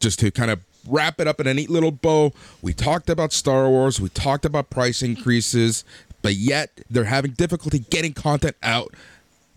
just 0.00 0.18
to 0.18 0.32
kind 0.32 0.50
of 0.50 0.60
wrap 0.88 1.20
it 1.20 1.28
up 1.28 1.38
in 1.38 1.46
a 1.46 1.54
neat 1.54 1.70
little 1.70 1.92
bow, 1.92 2.32
we 2.60 2.72
talked 2.72 3.08
about 3.08 3.32
Star 3.32 3.68
Wars, 3.68 4.00
we 4.00 4.08
talked 4.08 4.44
about 4.44 4.70
price 4.70 5.02
increases, 5.02 5.84
but 6.20 6.34
yet 6.34 6.80
they're 6.90 7.04
having 7.04 7.30
difficulty 7.30 7.78
getting 7.90 8.12
content 8.12 8.56
out 8.64 8.92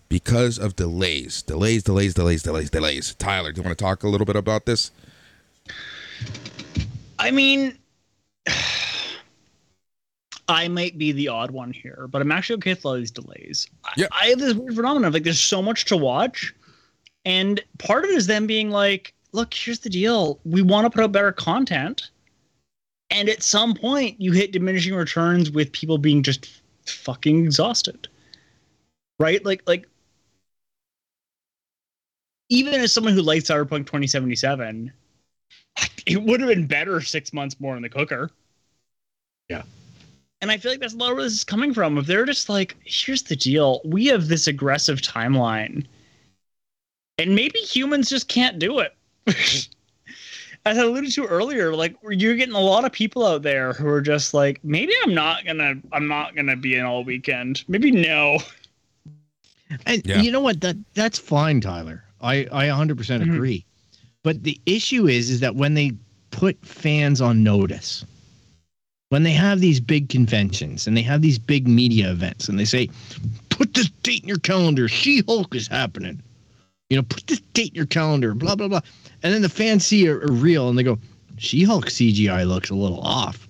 because 0.08 0.58
of 0.58 0.76
delays. 0.76 1.42
Delays, 1.42 1.82
delays, 1.82 2.14
delays, 2.14 2.44
delays, 2.44 2.70
delays. 2.70 3.16
Tyler, 3.16 3.50
do 3.50 3.60
you 3.60 3.64
want 3.64 3.76
to 3.76 3.84
talk 3.84 4.04
a 4.04 4.08
little 4.08 4.26
bit 4.26 4.36
about 4.36 4.64
this? 4.64 4.92
I 7.18 7.30
mean, 7.30 7.78
I 10.48 10.68
might 10.68 10.98
be 10.98 11.12
the 11.12 11.28
odd 11.28 11.50
one 11.50 11.72
here, 11.72 12.08
but 12.10 12.20
I'm 12.20 12.32
actually 12.32 12.56
okay 12.56 12.72
with 12.74 12.84
all 12.84 12.94
these 12.94 13.10
delays. 13.10 13.66
I- 13.84 14.08
I, 14.12 14.26
have 14.26 14.38
this 14.38 14.54
weird 14.54 14.74
phenomenon 14.74 15.08
of 15.08 15.14
like 15.14 15.22
there's 15.22 15.40
so 15.40 15.62
much 15.62 15.84
to 15.86 15.96
watch, 15.96 16.54
and 17.24 17.62
part 17.78 18.04
of 18.04 18.10
it 18.10 18.16
is 18.16 18.26
them 18.26 18.46
being 18.46 18.70
like, 18.70 19.14
"Look, 19.32 19.54
here's 19.54 19.78
the 19.78 19.90
deal: 19.90 20.40
we 20.44 20.62
want 20.62 20.84
to 20.84 20.90
put 20.90 21.04
out 21.04 21.12
better 21.12 21.32
content." 21.32 22.10
And 23.10 23.28
at 23.28 23.42
some 23.42 23.74
point, 23.74 24.20
you 24.20 24.32
hit 24.32 24.52
diminishing 24.52 24.94
returns 24.94 25.50
with 25.50 25.70
people 25.72 25.98
being 25.98 26.22
just 26.22 26.62
fucking 26.86 27.44
exhausted, 27.44 28.08
right? 29.18 29.44
Like, 29.44 29.62
like 29.66 29.86
even 32.48 32.74
as 32.74 32.92
someone 32.92 33.12
who 33.12 33.22
likes 33.22 33.44
Cyberpunk 33.44 33.86
2077, 33.86 34.92
it 36.06 36.22
would 36.22 36.40
have 36.40 36.48
been 36.48 36.66
better 36.66 37.00
six 37.00 37.32
months 37.32 37.58
more 37.60 37.76
in 37.76 37.82
the 37.82 37.88
cooker. 37.88 38.30
Yeah. 39.48 39.62
And 40.40 40.50
I 40.50 40.58
feel 40.58 40.72
like 40.72 40.80
that's 40.80 40.94
a 40.94 40.96
lot 40.96 41.10
of 41.12 41.16
where 41.16 41.24
this 41.24 41.32
is 41.34 41.44
coming 41.44 41.72
from. 41.72 41.96
If 41.98 42.06
they're 42.06 42.24
just 42.26 42.48
like, 42.48 42.76
here's 42.84 43.22
the 43.22 43.36
deal, 43.36 43.80
we 43.84 44.06
have 44.06 44.28
this 44.28 44.46
aggressive 44.46 45.00
timeline, 45.00 45.86
and 47.18 47.34
maybe 47.34 47.58
humans 47.60 48.08
just 48.10 48.28
can't 48.28 48.58
do 48.58 48.80
it. 48.80 48.94
As 50.64 50.78
I 50.78 50.82
alluded 50.82 51.12
to 51.12 51.26
earlier, 51.26 51.74
like 51.74 51.96
you're 52.08 52.36
getting 52.36 52.54
a 52.54 52.60
lot 52.60 52.84
of 52.84 52.92
people 52.92 53.26
out 53.26 53.42
there 53.42 53.72
who 53.72 53.88
are 53.88 54.00
just 54.00 54.32
like, 54.32 54.60
maybe 54.62 54.92
I'm 55.02 55.14
not 55.14 55.44
gonna, 55.44 55.74
I'm 55.92 56.06
not 56.06 56.36
gonna 56.36 56.56
be 56.56 56.76
in 56.76 56.84
all 56.84 57.04
weekend. 57.04 57.64
Maybe 57.68 57.90
no. 57.90 58.38
And 59.86 60.02
Yeah. 60.04 60.22
you 60.22 60.30
know 60.32 60.40
what? 60.40 60.60
That 60.60 60.76
that's 60.94 61.18
fine, 61.18 61.60
Tyler. 61.60 62.04
I 62.20 62.46
I 62.52 62.66
100% 62.68 63.22
Mhm. 63.22 63.46
But 64.24 64.42
the 64.44 64.60
issue 64.66 65.08
is 65.08 65.30
is 65.30 65.40
that 65.40 65.56
when 65.56 65.74
they 65.74 65.92
put 66.30 66.64
fans 66.64 67.20
on 67.20 67.42
notice, 67.42 68.04
when 69.08 69.24
they 69.24 69.32
have 69.32 69.60
these 69.60 69.80
big 69.80 70.08
conventions 70.08 70.86
and 70.86 70.96
they 70.96 71.02
have 71.02 71.22
these 71.22 71.38
big 71.38 71.68
media 71.68 72.10
events 72.10 72.48
and 72.48 72.58
they 72.58 72.64
say, 72.64 72.88
"Put 73.50 73.74
this 73.74 73.90
date 74.02 74.22
in 74.22 74.28
your 74.28 74.38
calendar. 74.38 74.88
She-Hulk 74.88 75.54
is 75.54 75.68
happening." 75.68 76.22
You 76.88 76.96
know, 76.96 77.02
put 77.02 77.26
this 77.26 77.40
date 77.52 77.70
in 77.70 77.74
your 77.74 77.86
calendar. 77.86 78.34
Blah 78.34 78.54
blah 78.54 78.68
blah. 78.68 78.80
And 79.22 79.34
then 79.34 79.42
the 79.42 79.48
fans 79.48 79.84
see 79.84 80.06
a, 80.06 80.16
reel 80.16 80.68
and 80.68 80.78
they 80.78 80.82
go, 80.82 80.98
"She-Hulk 81.38 81.86
CGI 81.86 82.46
looks 82.46 82.70
a 82.70 82.74
little 82.74 83.00
off." 83.00 83.48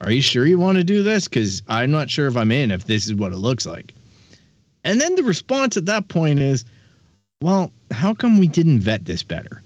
Are 0.00 0.12
you 0.12 0.22
sure 0.22 0.46
you 0.46 0.58
want 0.58 0.78
to 0.78 0.84
do 0.84 1.02
this? 1.02 1.26
Because 1.26 1.62
I'm 1.68 1.90
not 1.90 2.08
sure 2.10 2.28
if 2.28 2.36
I'm 2.36 2.52
in 2.52 2.70
if 2.70 2.84
this 2.84 3.06
is 3.06 3.14
what 3.14 3.32
it 3.32 3.38
looks 3.38 3.66
like. 3.66 3.94
And 4.84 5.00
then 5.00 5.16
the 5.16 5.24
response 5.24 5.76
at 5.76 5.86
that 5.86 6.08
point 6.08 6.38
is, 6.38 6.64
well, 7.42 7.72
how 7.90 8.14
come 8.14 8.38
we 8.38 8.46
didn't 8.46 8.80
vet 8.80 9.04
this 9.04 9.22
better? 9.22 9.62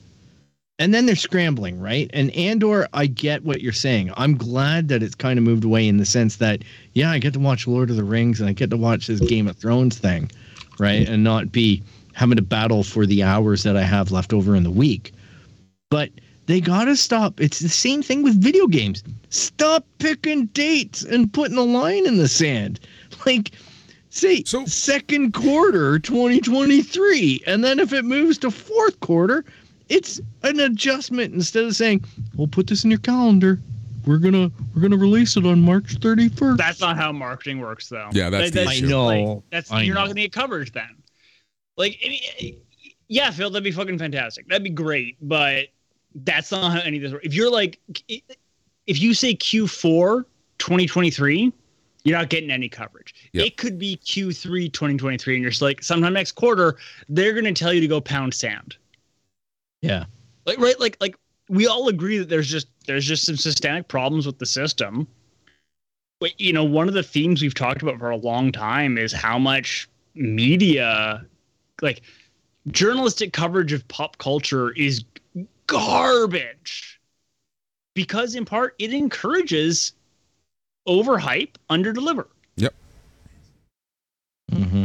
And 0.83 0.93
then 0.93 1.07
they're 1.07 1.15
scrambling, 1.15 1.79
right? 1.79 2.11
And 2.13 2.33
Andor, 2.33 2.89
I 2.93 3.07
get 3.07 3.45
what 3.45 3.61
you're 3.61 3.73
saying. 3.73 4.13
I'm 4.17 4.37
glad 4.37 4.89
that 4.89 5.01
it's 5.01 5.15
kind 5.15 5.39
of 5.39 5.45
moved 5.45 5.63
away 5.63 5.87
in 5.87 5.99
the 5.99 6.05
sense 6.05 6.39
that, 6.39 6.65
yeah, 6.95 7.13
I 7.13 7.21
get 7.21 7.35
to 7.35 7.39
watch 7.39 7.69
Lord 7.69 7.89
of 7.91 7.95
the 7.95 8.03
Rings 8.03 8.41
and 8.41 8.49
I 8.51 8.53
get 8.53 8.69
to 8.71 8.77
watch 8.77 9.07
this 9.07 9.21
Game 9.21 9.47
of 9.47 9.57
Thrones 9.57 9.97
thing, 9.97 10.29
right? 10.81 11.09
And 11.09 11.23
not 11.23 11.53
be 11.53 11.85
having 12.15 12.35
to 12.35 12.43
battle 12.43 12.83
for 12.83 13.07
the 13.07 13.23
hours 13.23 13.63
that 13.63 13.77
I 13.77 13.83
have 13.83 14.11
left 14.11 14.33
over 14.33 14.57
in 14.57 14.65
the 14.65 14.73
week. 14.73 15.13
But 15.89 16.11
they 16.47 16.61
got 16.61 16.87
to 16.87 16.97
stop. 16.97 17.41
It's 17.41 17.61
the 17.61 17.69
same 17.69 18.03
thing 18.03 18.25
with 18.25 18.43
video 18.43 18.67
games. 18.67 19.05
Stop 19.31 19.87
picking 19.99 20.47
dates 20.47 21.05
and 21.05 21.33
putting 21.33 21.59
a 21.59 21.63
line 21.63 22.07
in 22.09 22.17
the 22.17 22.27
sand. 22.29 22.81
Like, 23.25 23.53
say 24.11 24.43
So- 24.45 24.65
second 24.67 25.33
quarter 25.33 26.01
2023 26.01 27.45
and 27.47 27.63
then 27.63 27.79
if 27.79 27.93
it 27.93 28.05
moves 28.05 28.37
to 28.39 28.51
fourth 28.51 28.99
quarter 28.99 29.45
it's 29.93 30.21
an 30.43 30.59
adjustment 30.61 31.35
instead 31.35 31.65
of 31.65 31.77
saying 31.77 32.03
we'll 32.37 32.49
put 32.49 32.67
this 32.67 32.83
in 32.83 32.91
your 32.91 33.01
calendar 33.01 33.61
we're 34.07 34.19
gonna 34.19 34.51
we're 34.75 34.81
gonna 34.81 34.97
release 34.97 35.37
it 35.37 35.47
on 35.47 35.61
march 35.61 36.01
31st 36.01 36.57
That's 36.57 36.81
not 36.81 36.97
how 36.97 37.13
marketing 37.13 37.61
works, 37.61 37.89
though. 37.89 38.09
Yeah, 38.13 38.31
that's 38.31 38.51
That- 38.51 38.65
the 38.65 38.71
i 38.71 38.73
issue. 38.73 38.87
know 38.89 39.05
Like, 39.05 39.43
that's 39.51 39.71
I 39.71 39.83
you're 39.83 39.95
not 39.95 40.07
going 40.07 40.17
to 40.17 40.23
get 40.23 40.33
coverage 40.33 40.73
then. 40.73 40.97
Like, 41.77 41.99
I 42.05 42.57
yeah, 43.09 43.31
Phil, 43.31 43.51
that'd 43.51 43.63
be 43.63 43.71
fucking 43.71 43.99
fantastic. 43.99 44.49
That'd 44.49 44.65
be 44.65 44.71
great, 44.71 45.19
but 45.21 45.67
that's 46.15 46.51
not 46.51 46.73
how 46.73 46.81
any 46.81 46.97
of 46.97 47.03
this 47.03 47.13
works. 47.13 47.27
If 47.27 47.35
you're 47.35 47.51
like, 47.51 47.79
if 48.09 49.01
you 49.01 49.13
say 49.13 49.35
Q4 49.35 50.25
2023, 50.59 51.53
you're 52.05 52.19
not 52.19 52.31
getting 52.31 52.51
any 52.51 52.69
coverage. 52.71 53.15
Yep. 53.33 53.47
It 53.47 53.57
could 53.59 53.79
be 53.79 53.99
Q3 53.99 54.73
2023, 54.73 55.35
and 55.35 55.43
you're 55.43 55.51
just 55.51 55.63
like, 55.63 55.83
sometime 55.83 56.15
next 56.15 56.33
quarter, 56.33 56.79
they're 57.11 57.33
going 57.33 57.45
to 57.45 57.53
tell 57.53 57.73
you 57.73 57.81
to 57.83 57.87
go 57.87 58.01
pound 58.01 58.33
sand. 58.33 58.77
Yeah 59.83 60.05
Like, 60.47 60.59
right? 60.59 60.79
Like, 60.81 60.97
like 61.01 61.17
we 61.49 61.67
all 61.67 61.89
agree 61.89 62.19
that 62.19 62.29
there's 62.29 62.49
just 62.49 62.69
there's 62.87 63.05
just 63.05 63.25
some 63.27 63.37
systemic 63.37 63.89
problems 63.89 64.27
with 64.27 64.39
the 64.39 64.47
system. 64.47 65.07
But 66.21 66.41
you 66.41 66.53
know, 66.53 66.65
one 66.65 66.89
of 66.89 66.95
the 66.95 67.03
themes 67.03 67.43
we've 67.43 67.55
talked 67.55 67.83
about 67.83 67.99
for 67.99 68.11
a 68.11 68.17
long 68.17 68.53
time 68.53 68.97
is 68.97 69.13
how 69.13 69.39
much 69.39 69.89
media, 70.15 71.25
like 71.81 72.03
journalistic 72.69 73.33
coverage 73.33 73.73
of 73.73 73.87
pop 73.89 74.19
culture, 74.19 74.71
is 74.73 75.05
garbage. 75.67 77.01
Because 77.95 78.35
in 78.35 78.45
part, 78.45 78.75
it 78.79 78.95
encourages 78.95 79.93
overhype, 80.89 81.57
underdeliver. 81.69 82.27
mm-hmm. 84.51 84.85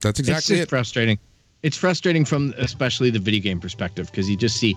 That's 0.00 0.20
it's 0.20 0.28
exactly 0.28 0.56
just 0.56 0.66
it. 0.66 0.68
frustrating 0.68 1.18
it's 1.62 1.76
frustrating 1.76 2.24
from 2.24 2.54
especially 2.58 3.10
the 3.10 3.18
video 3.18 3.40
game 3.40 3.60
perspective 3.60 4.10
because 4.10 4.28
you 4.28 4.36
just 4.36 4.56
see 4.56 4.76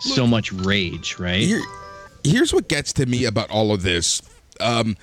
so 0.00 0.26
much 0.26 0.52
rage 0.52 1.18
right 1.18 1.40
Here, 1.40 1.62
here's 2.24 2.52
what 2.52 2.68
gets 2.68 2.92
to 2.94 3.06
me 3.06 3.24
about 3.24 3.50
all 3.50 3.72
of 3.72 3.82
this. 3.82 4.22
Um, 4.60 4.96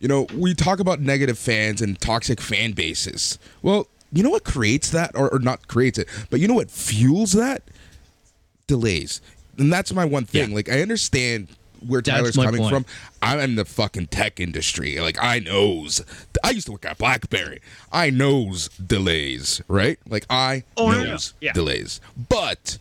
you 0.00 0.08
know, 0.08 0.26
we 0.34 0.54
talk 0.54 0.80
about 0.80 1.00
negative 1.00 1.38
fans 1.38 1.80
and 1.80 1.98
toxic 2.00 2.40
fan 2.40 2.72
bases. 2.72 3.38
Well, 3.62 3.88
you 4.12 4.22
know 4.22 4.30
what 4.30 4.44
creates 4.44 4.90
that, 4.90 5.12
or, 5.14 5.32
or 5.32 5.38
not 5.38 5.66
creates 5.66 5.98
it, 5.98 6.08
but 6.30 6.40
you 6.40 6.48
know 6.48 6.54
what 6.54 6.70
fuels 6.70 7.32
that? 7.32 7.62
Delays. 8.66 9.20
And 9.58 9.72
that's 9.72 9.92
my 9.92 10.04
one 10.04 10.24
thing. 10.24 10.50
Yeah. 10.50 10.54
Like, 10.56 10.68
I 10.68 10.82
understand 10.82 11.48
where 11.86 12.00
That's 12.02 12.16
Tyler's 12.16 12.36
coming 12.36 12.60
point. 12.60 12.74
from. 12.74 12.86
I'm 13.22 13.40
in 13.40 13.54
the 13.56 13.64
fucking 13.64 14.06
tech 14.08 14.40
industry. 14.40 14.98
Like 15.00 15.16
I 15.22 15.38
knows. 15.38 16.02
I 16.42 16.50
used 16.50 16.66
to 16.66 16.72
work 16.72 16.84
at 16.84 16.98
BlackBerry. 16.98 17.60
I 17.92 18.10
knows 18.10 18.68
delays, 18.68 19.60
right? 19.68 19.98
Like 20.08 20.26
I 20.30 20.64
Oh, 20.76 20.90
no, 20.90 20.98
no, 20.98 21.04
knows 21.10 21.34
yeah. 21.40 21.52
delays. 21.52 22.00
But 22.28 22.78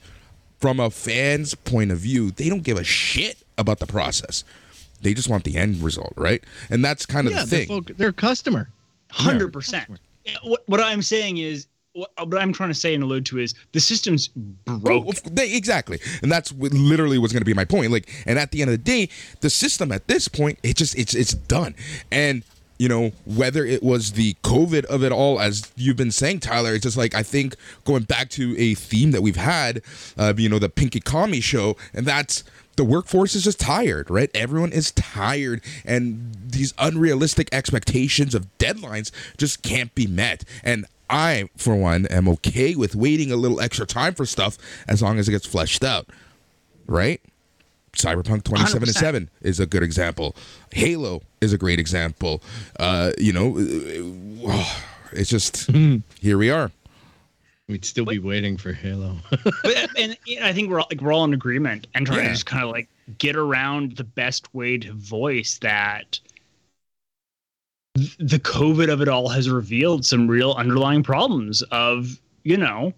from 0.60 0.80
a 0.80 0.90
fan's 0.90 1.56
point 1.56 1.92
of 1.92 2.00
view, 2.00 2.32
they 2.32 2.50
don't 2.50 2.64
give 2.64 2.78
a 2.78 2.84
shit 2.84 3.38
about 3.58 3.80
the 3.80 3.88
process. 3.88 4.44
They 5.02 5.14
just 5.14 5.28
want 5.30 5.44
the 5.44 5.58
end 5.58 5.82
result, 5.84 6.14
right? 6.16 6.42
And 6.70 6.84
that's 6.84 7.06
kind 7.06 7.28
of 7.28 7.34
Yeah, 7.34 7.44
the 7.44 7.50
they're, 7.50 7.60
thing. 7.60 7.68
folk- 7.68 7.98
they're 7.98 8.10
a 8.10 8.14
customer. 8.14 8.70
Hundred 9.12 9.52
percent. 9.54 9.90
What 10.44 10.64
what 10.68 10.80
I'm 10.80 11.02
saying 11.02 11.38
is 11.38 11.68
what, 11.94 12.12
I'm 12.18 12.54
trying 12.54 12.70
to 12.70 12.76
say 12.76 12.94
and 12.94 13.04
allude 13.04 13.26
to 13.28 13.40
is 13.40 13.54
the 13.72 13.80
system's 13.80 14.30
Oh, 14.68 14.78
broke. 14.78 15.08
of- 15.26 15.36
they- 15.36 15.54
exactly, 15.54 16.00
and 16.22 16.32
that's 16.32 16.52
what 16.52 16.74
literally 16.74 17.18
was 17.18 17.32
going 17.32 17.42
to 17.42 17.46
be 17.46 17.54
my 17.54 17.66
point. 17.66 17.92
Like, 17.92 18.10
and 18.26 18.38
at 18.40 18.52
the 18.52 18.62
end 18.62 18.72
of 18.72 18.74
the 18.74 18.84
day, 18.84 19.10
the 19.42 19.50
system 19.50 19.92
at 19.92 20.08
this 20.08 20.28
point, 20.28 20.60
it 20.64 20.76
just 20.78 20.98
it's 20.98 21.14
it's 21.14 21.34
done. 21.34 21.76
And 22.12 22.44
you 22.80 22.90
know 22.90 23.12
whether 23.26 23.64
it 23.64 23.84
was 23.84 24.14
the 24.14 24.34
COVID 24.44 24.86
of 24.86 25.04
it 25.04 25.12
all, 25.12 25.40
as 25.40 25.72
you've 25.76 25.96
been 25.96 26.12
saying, 26.12 26.40
Tyler, 26.40 26.74
it's 26.74 26.84
just 26.84 26.98
like 26.98 27.14
I 27.14 27.22
think 27.24 27.56
going 27.86 28.04
back 28.04 28.30
to 28.32 28.56
a 28.58 28.74
theme 28.74 29.12
that 29.12 29.22
we've 29.22 29.36
had, 29.36 29.82
uh, 30.18 30.34
you 30.36 30.50
know, 30.50 30.60
the 30.60 30.70
Pinky 30.70 31.00
Kami 31.00 31.40
show, 31.42 31.78
and 31.94 32.06
that's 32.08 32.44
the 32.76 32.84
workforce 32.84 33.36
is 33.36 33.44
just 33.44 33.60
tired, 33.60 34.10
right? 34.10 34.32
Everyone 34.34 34.72
is 34.72 34.92
tired, 34.94 35.62
and 35.86 36.36
these 36.44 36.74
unrealistic 36.80 37.48
expectations 37.54 38.34
of 38.34 38.48
deadlines 38.58 39.12
just 39.38 39.62
can't 39.62 39.94
be 39.94 40.08
met. 40.08 40.44
And 40.64 40.88
I, 41.14 41.50
for 41.58 41.76
one, 41.76 42.06
am 42.08 42.28
okay 42.30 42.76
with 42.76 42.96
waiting 42.96 43.32
a 43.32 43.36
little 43.36 43.62
extra 43.62 43.86
time 43.86 44.16
for 44.16 44.26
stuff 44.26 44.58
as 44.88 45.02
long 45.02 45.20
as 45.20 45.28
it 45.30 45.32
gets 45.32 45.46
fleshed 45.46 45.84
out, 45.84 46.08
right? 46.88 47.22
Cyberpunk 47.94 48.44
2077 48.44 49.30
is 49.44 49.60
a 49.60 49.68
good 49.68 49.84
example. 49.84 50.36
Halo 50.72 51.22
is 51.42 51.54
a 51.54 51.58
great 51.60 51.80
example. 51.80 52.42
Uh, 52.80 53.12
you 53.20 53.32
know, 53.32 53.56
uh, 54.50 54.66
it's 55.12 55.30
just 55.30 55.70
here 56.20 56.38
we 56.40 56.50
are. 56.50 56.72
We'd 57.70 57.86
still 57.86 58.06
be 58.06 58.20
waiting 58.20 58.58
for 58.58 58.74
Halo. 58.74 59.16
but, 59.64 59.90
and 59.98 60.18
I 60.42 60.52
think 60.52 60.70
we're 60.70 60.80
all, 60.80 60.88
like 60.90 61.00
we're 61.02 61.14
all 61.14 61.24
in 61.24 61.34
agreement 61.34 61.88
and 61.94 62.06
trying 62.06 62.20
Yeah. 62.20 62.26
to 62.26 62.34
just 62.34 62.46
kind 62.46 62.64
of 62.64 62.72
like 62.72 62.90
get 63.20 63.36
around 63.36 63.96
the 63.96 64.04
best 64.04 64.54
way 64.54 64.78
to 64.80 64.92
voice 64.94 65.60
that 65.60 66.12
th- 66.12 66.24
the 67.96 68.40
COVID 68.40 68.92
of 68.92 69.02
it 69.02 69.08
all 69.08 69.30
has 69.30 69.50
revealed 69.50 70.06
some 70.06 70.28
real 70.28 70.54
underlying 70.54 71.04
problems 71.04 71.62
of 71.64 72.20
you 72.44 72.58
know 72.58 72.92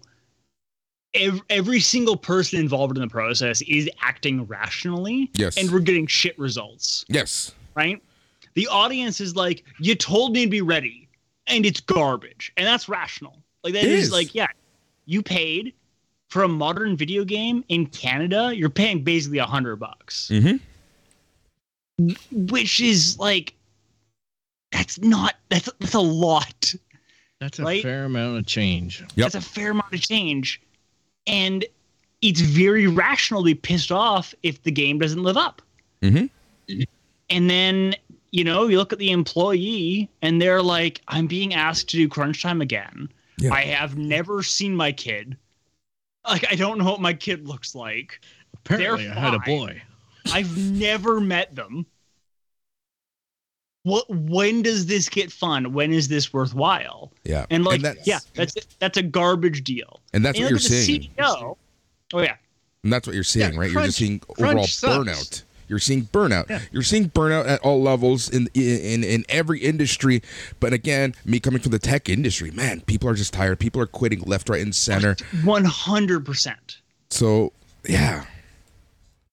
ev- 1.14 1.42
every 1.50 1.80
single 1.80 2.16
person 2.16 2.58
involved 2.58 2.96
in 2.96 3.02
the 3.02 3.08
process 3.08 3.60
is 3.62 3.88
acting 4.00 4.44
rationally 4.46 5.30
Yes. 5.34 5.56
and 5.58 5.70
we're 5.70 5.80
getting 5.80 6.06
shit 6.06 6.38
results 6.38 7.04
Yes. 7.08 7.52
right 7.74 8.02
the 8.54 8.66
audience 8.68 9.20
is 9.20 9.36
like 9.36 9.64
you 9.78 9.94
told 9.94 10.32
me 10.32 10.44
to 10.46 10.50
be 10.50 10.62
ready 10.62 11.08
and 11.46 11.66
it's 11.66 11.80
garbage 11.80 12.52
and 12.56 12.66
that's 12.66 12.88
rational 12.88 13.36
like 13.64 13.74
that 13.74 13.84
is 13.84 14.04
is. 14.04 14.12
like 14.12 14.34
yeah 14.34 14.46
you 15.04 15.22
paid 15.22 15.74
for 16.30 16.42
a 16.44 16.48
modern 16.48 16.96
video 16.96 17.22
game 17.22 17.62
in 17.68 17.84
canada 17.86 18.50
you're 18.54 18.70
paying 18.70 19.04
basically 19.04 19.38
a 19.38 19.46
hundred 19.46 19.76
bucks 19.76 20.30
Mm-hmm. 20.32 20.56
which 22.50 22.80
is 22.80 23.18
like 23.18 23.52
that's 24.76 24.98
not 24.98 25.34
that's 25.48 25.68
that's 25.80 25.94
a 25.94 26.00
lot 26.00 26.74
That's 27.40 27.58
a 27.58 27.62
Right? 27.64 27.82
fair 27.82 28.04
amount 28.04 28.38
of 28.38 28.46
change. 28.46 29.00
Yep. 29.00 29.08
that's 29.16 29.34
a 29.34 29.40
fair 29.40 29.70
amount 29.70 29.92
of 29.94 30.00
change 30.00 30.60
and 31.26 31.64
it's 32.22 32.40
very 32.40 32.86
rational 32.86 33.42
to 33.42 33.46
be 33.46 33.54
pissed 33.54 33.90
off 33.92 34.34
if 34.42 34.62
the 34.62 34.70
game 34.70 34.98
doesn't 34.98 35.22
live 35.22 35.36
up 35.36 35.62
Mhm. 36.02 36.28
and 37.30 37.50
then 37.50 37.94
you 38.32 38.44
know 38.44 38.66
you 38.68 38.76
look 38.76 38.92
at 38.92 38.98
the 38.98 39.10
employee 39.10 40.08
and 40.22 40.40
they're 40.42 40.62
like 40.62 41.00
i'm 41.08 41.26
being 41.26 41.54
asked 41.54 41.88
to 41.90 41.96
do 41.96 42.08
crunch 42.08 42.42
time 42.42 42.60
again 42.60 43.08
Yeah. 43.38 43.52
i 43.54 43.62
have 43.62 43.96
never 43.96 44.42
seen 44.42 44.74
my 44.76 44.92
kid 44.92 45.36
like 46.28 46.44
i 46.50 46.54
don't 46.54 46.78
know 46.78 46.84
what 46.84 47.00
my 47.00 47.14
kid 47.14 47.48
looks 47.48 47.74
like 47.74 48.20
Apparently, 48.64 49.04
They're 49.06 49.16
I 49.16 49.20
had 49.20 49.34
a 49.34 49.38
boy. 49.38 49.80
I've 50.32 50.56
never 50.58 51.20
met 51.20 51.54
them. 51.54 51.86
What? 53.86 54.10
When 54.10 54.62
does 54.62 54.86
this 54.86 55.08
get 55.08 55.30
fun? 55.30 55.72
When 55.72 55.92
is 55.92 56.08
this 56.08 56.32
worthwhile? 56.32 57.12
Yeah. 57.22 57.46
And 57.50 57.64
like, 57.64 57.82
that's, 57.82 58.04
yeah, 58.04 58.18
that's 58.34 58.54
that's 58.80 58.98
a 58.98 59.02
garbage 59.02 59.62
deal. 59.62 60.00
and 60.12 60.24
that's 60.24 60.36
And 60.36 60.44
what 60.46 60.50
you 60.50 60.56
you're 60.56 60.58
look 60.58 60.64
at 60.64 60.70
the 60.70 60.82
seeing. 60.82 61.10
CEO. 61.16 61.56
Oh 62.12 62.20
yeah, 62.20 62.34
And 62.82 62.92
that's 62.92 63.06
what 63.06 63.14
you're 63.14 63.22
seeing, 63.22 63.52
Yeah, 63.52 63.60
right? 63.60 63.70
you're 63.70 63.82
just 63.84 63.98
seeing 63.98 64.20
overall 64.28 64.64
burnout. 64.64 65.42
You're 65.68 65.78
seeing 65.78 66.02
burnout. 66.06 66.48
Yeah. 66.50 66.60
You're 66.72 66.82
seeing 66.82 67.10
burnout 67.10 67.46
at 67.46 67.60
all 67.60 67.80
levels 67.80 68.28
in, 68.28 68.48
in 68.54 69.04
in 69.04 69.24
every 69.28 69.60
industry. 69.60 70.20
But 70.58 70.72
again, 70.72 71.14
me 71.24 71.38
coming 71.38 71.60
from 71.60 71.70
the 71.70 71.78
tech 71.78 72.08
industry, 72.08 72.50
man, 72.50 72.80
people 72.82 73.08
are 73.08 73.14
just 73.14 73.32
tired. 73.32 73.60
People 73.60 73.80
are 73.82 73.86
quitting 73.86 74.20
left, 74.22 74.48
right, 74.48 74.62
and 74.62 74.74
center. 74.74 75.14
one 75.44 75.64
hundred 75.64 76.24
percent. 76.26 76.78
So 77.10 77.52
yeah, 77.88 78.24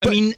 I 0.04 0.10
mean, 0.10 0.36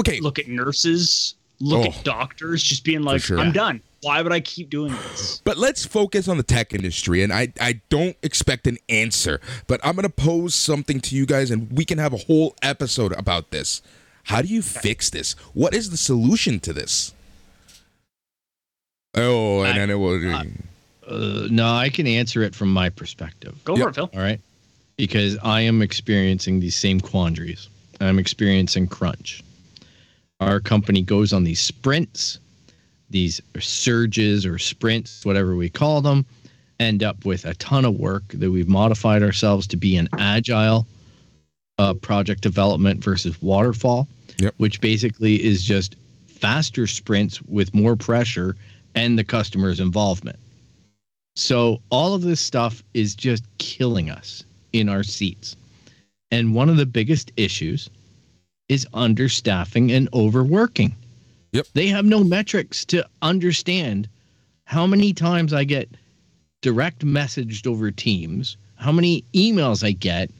okay. 0.00 0.18
look 0.20 0.38
at 0.38 0.46
nurses, 0.48 1.34
look 1.60 1.86
Oh. 1.86 1.90
at 1.90 2.04
doctors, 2.04 2.62
just 2.62 2.84
being 2.84 3.02
like, 3.02 3.20
sure. 3.22 3.38
I'm 3.38 3.52
done. 3.52 3.80
Why 4.02 4.20
would 4.20 4.32
I 4.32 4.40
keep 4.40 4.68
doing 4.68 4.92
this? 4.92 5.40
But 5.44 5.56
let's 5.56 5.86
focus 5.86 6.28
on 6.28 6.36
the 6.36 6.42
tech 6.42 6.74
industry. 6.74 7.22
And 7.22 7.32
I, 7.32 7.52
I 7.60 7.80
don't 7.88 8.16
expect 8.22 8.66
an 8.66 8.76
answer, 8.88 9.40
but 9.66 9.80
I'm 9.82 9.94
going 9.94 10.02
to 10.02 10.10
pose 10.10 10.54
something 10.54 11.00
to 11.00 11.16
you 11.16 11.24
guys 11.24 11.50
and 11.50 11.72
we 11.72 11.84
can 11.86 11.96
have 11.98 12.12
a 12.12 12.18
whole 12.18 12.54
episode 12.60 13.12
about 13.18 13.50
this. 13.50 13.80
How 14.24 14.42
do 14.42 14.48
you 14.48 14.60
fix 14.62 15.08
this? 15.10 15.32
What 15.54 15.74
is 15.74 15.90
the 15.90 15.96
solution 15.96 16.60
to 16.60 16.72
this? 16.72 17.12
Oh, 19.14 19.60
and 19.62 19.74
I- 19.74 19.78
then 19.78 19.90
it 19.90 19.94
will. 19.94 20.34
Uh, 21.06 21.46
no, 21.50 21.72
I 21.72 21.88
can 21.90 22.06
answer 22.06 22.42
it 22.42 22.54
from 22.54 22.72
my 22.72 22.88
perspective. 22.88 23.54
Go 23.64 23.76
Yep. 23.76 23.82
for 23.84 23.88
it, 23.90 23.94
Phil. 23.94 24.10
All 24.14 24.20
right. 24.20 24.40
Because 24.96 25.36
I 25.42 25.60
am 25.62 25.82
experiencing 25.82 26.60
these 26.60 26.76
same 26.76 27.00
quandaries. 27.00 27.68
I'm 28.00 28.18
experiencing 28.18 28.86
crunch. 28.88 29.42
Our 30.40 30.60
company 30.60 31.02
goes 31.02 31.32
on 31.32 31.44
these 31.44 31.60
sprints, 31.60 32.38
these 33.10 33.40
surges 33.60 34.44
or 34.44 34.58
sprints, 34.58 35.24
whatever 35.24 35.54
we 35.56 35.68
call 35.68 36.00
them, 36.00 36.26
end 36.80 37.02
up 37.02 37.24
with 37.24 37.44
a 37.44 37.54
ton 37.54 37.84
of 37.84 37.94
work 37.94 38.24
that 38.28 38.50
we've 38.50 38.68
modified 38.68 39.22
ourselves 39.22 39.66
to 39.68 39.76
be 39.76 39.96
an 39.96 40.08
agile 40.18 40.86
uh, 41.78 41.94
project 41.94 42.40
development 42.42 43.02
versus 43.02 43.40
waterfall, 43.40 44.08
Yep. 44.38 44.54
which 44.56 44.80
basically 44.80 45.42
is 45.44 45.62
just 45.62 45.94
faster 46.26 46.88
sprints 46.88 47.40
with 47.42 47.72
more 47.72 47.94
pressure 47.94 48.56
and 48.96 49.16
the 49.16 49.22
customer's 49.24 49.78
involvement. 49.78 50.38
So 51.36 51.80
all 51.90 52.14
of 52.14 52.22
this 52.22 52.40
stuff 52.40 52.82
is 52.94 53.14
just 53.14 53.44
killing 53.58 54.10
us 54.10 54.44
in 54.72 54.88
our 54.88 55.04
seats. 55.04 55.54
And 56.32 56.54
one 56.54 56.68
of 56.68 56.76
the 56.76 56.86
biggest 56.86 57.30
issues 57.36 57.88
is 58.68 58.86
understaffing 58.94 59.94
and 59.94 60.08
overworking. 60.12 60.94
Yep. 61.52 61.66
They 61.74 61.88
have 61.88 62.04
no 62.04 62.24
metrics 62.24 62.84
to 62.86 63.06
understand 63.22 64.08
how 64.64 64.86
many 64.86 65.12
times 65.12 65.52
I 65.52 65.64
get 65.64 65.88
direct 66.62 67.04
messaged 67.04 67.66
over 67.66 67.90
Teams, 67.90 68.56
how 68.76 68.90
many 68.90 69.22
emails 69.34 69.84
I 69.84 69.92
get, 69.92 70.30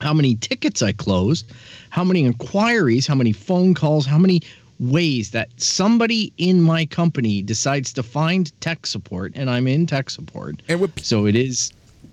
how 0.00 0.14
many 0.14 0.34
tickets 0.36 0.82
I 0.82 0.92
closed, 0.92 1.52
how 1.90 2.02
many 2.04 2.24
inquiries, 2.24 3.06
how 3.06 3.14
many 3.14 3.32
phone 3.32 3.74
calls, 3.74 4.06
how 4.06 4.18
many 4.18 4.40
ways 4.80 5.30
that 5.30 5.48
somebody 5.60 6.32
in 6.38 6.60
my 6.60 6.84
company 6.86 7.42
decides 7.42 7.92
to 7.92 8.02
find 8.02 8.58
tech 8.60 8.86
support 8.86 9.32
and 9.36 9.48
I'm 9.48 9.68
in 9.68 9.86
tech 9.86 10.10
support. 10.10 10.62
And 10.68 10.80
what, 10.80 10.98
So 10.98 11.26
it 11.26 11.36
is 11.36 11.72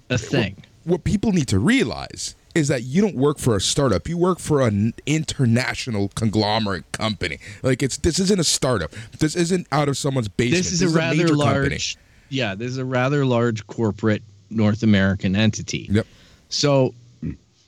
a 0.09 0.17
thing. 0.17 0.63
what 0.83 1.03
people 1.03 1.31
need 1.31 1.47
to 1.47 1.59
realize 1.59 2.35
is 2.53 2.67
that 2.67 2.83
you 2.83 3.01
don't 3.01 3.15
work 3.15 3.37
for 3.37 3.55
a 3.55 3.61
startup. 3.61 4.07
You 4.07 4.17
work 4.17 4.39
for 4.39 4.61
an 4.61 4.93
international 5.05 6.09
conglomerate 6.15 6.91
company. 6.91 7.39
Like 7.63 7.81
it's 7.81 7.97
this 7.97 8.19
isn't 8.19 8.39
a 8.39 8.43
startup. 8.43 8.91
This 9.19 9.35
isn't 9.35 9.67
out 9.71 9.87
of 9.89 9.97
someone's 9.97 10.27
basement. 10.27 10.63
This 10.63 10.71
is 10.71 10.81
a 10.81 10.89
rather 10.89 11.29
large 11.29 11.55
company. 11.55 11.79
Yeah, 12.29 12.55
this 12.55 12.69
is 12.71 12.77
a 12.77 12.85
rather 12.85 13.25
large 13.25 13.65
corporate 13.67 14.23
North 14.49 14.83
American 14.83 15.35
entity. 15.35 15.87
Yep. 15.91 16.07
So 16.49 16.93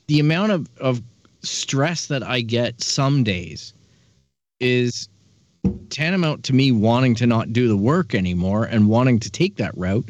the 0.06 0.20
amount 0.20 0.52
of, 0.52 0.68
of 0.78 1.02
stress 1.42 2.06
that 2.06 2.22
I 2.22 2.40
get 2.40 2.82
some 2.82 3.24
days 3.24 3.72
is 4.60 5.08
tantamount 5.90 6.44
to 6.44 6.52
me 6.52 6.72
wanting 6.72 7.14
to 7.16 7.26
not 7.26 7.52
do 7.52 7.68
the 7.68 7.76
work 7.76 8.14
anymore 8.14 8.64
and 8.64 8.88
wanting 8.88 9.18
to 9.20 9.30
take 9.30 9.56
that 9.56 9.76
route, 9.76 10.08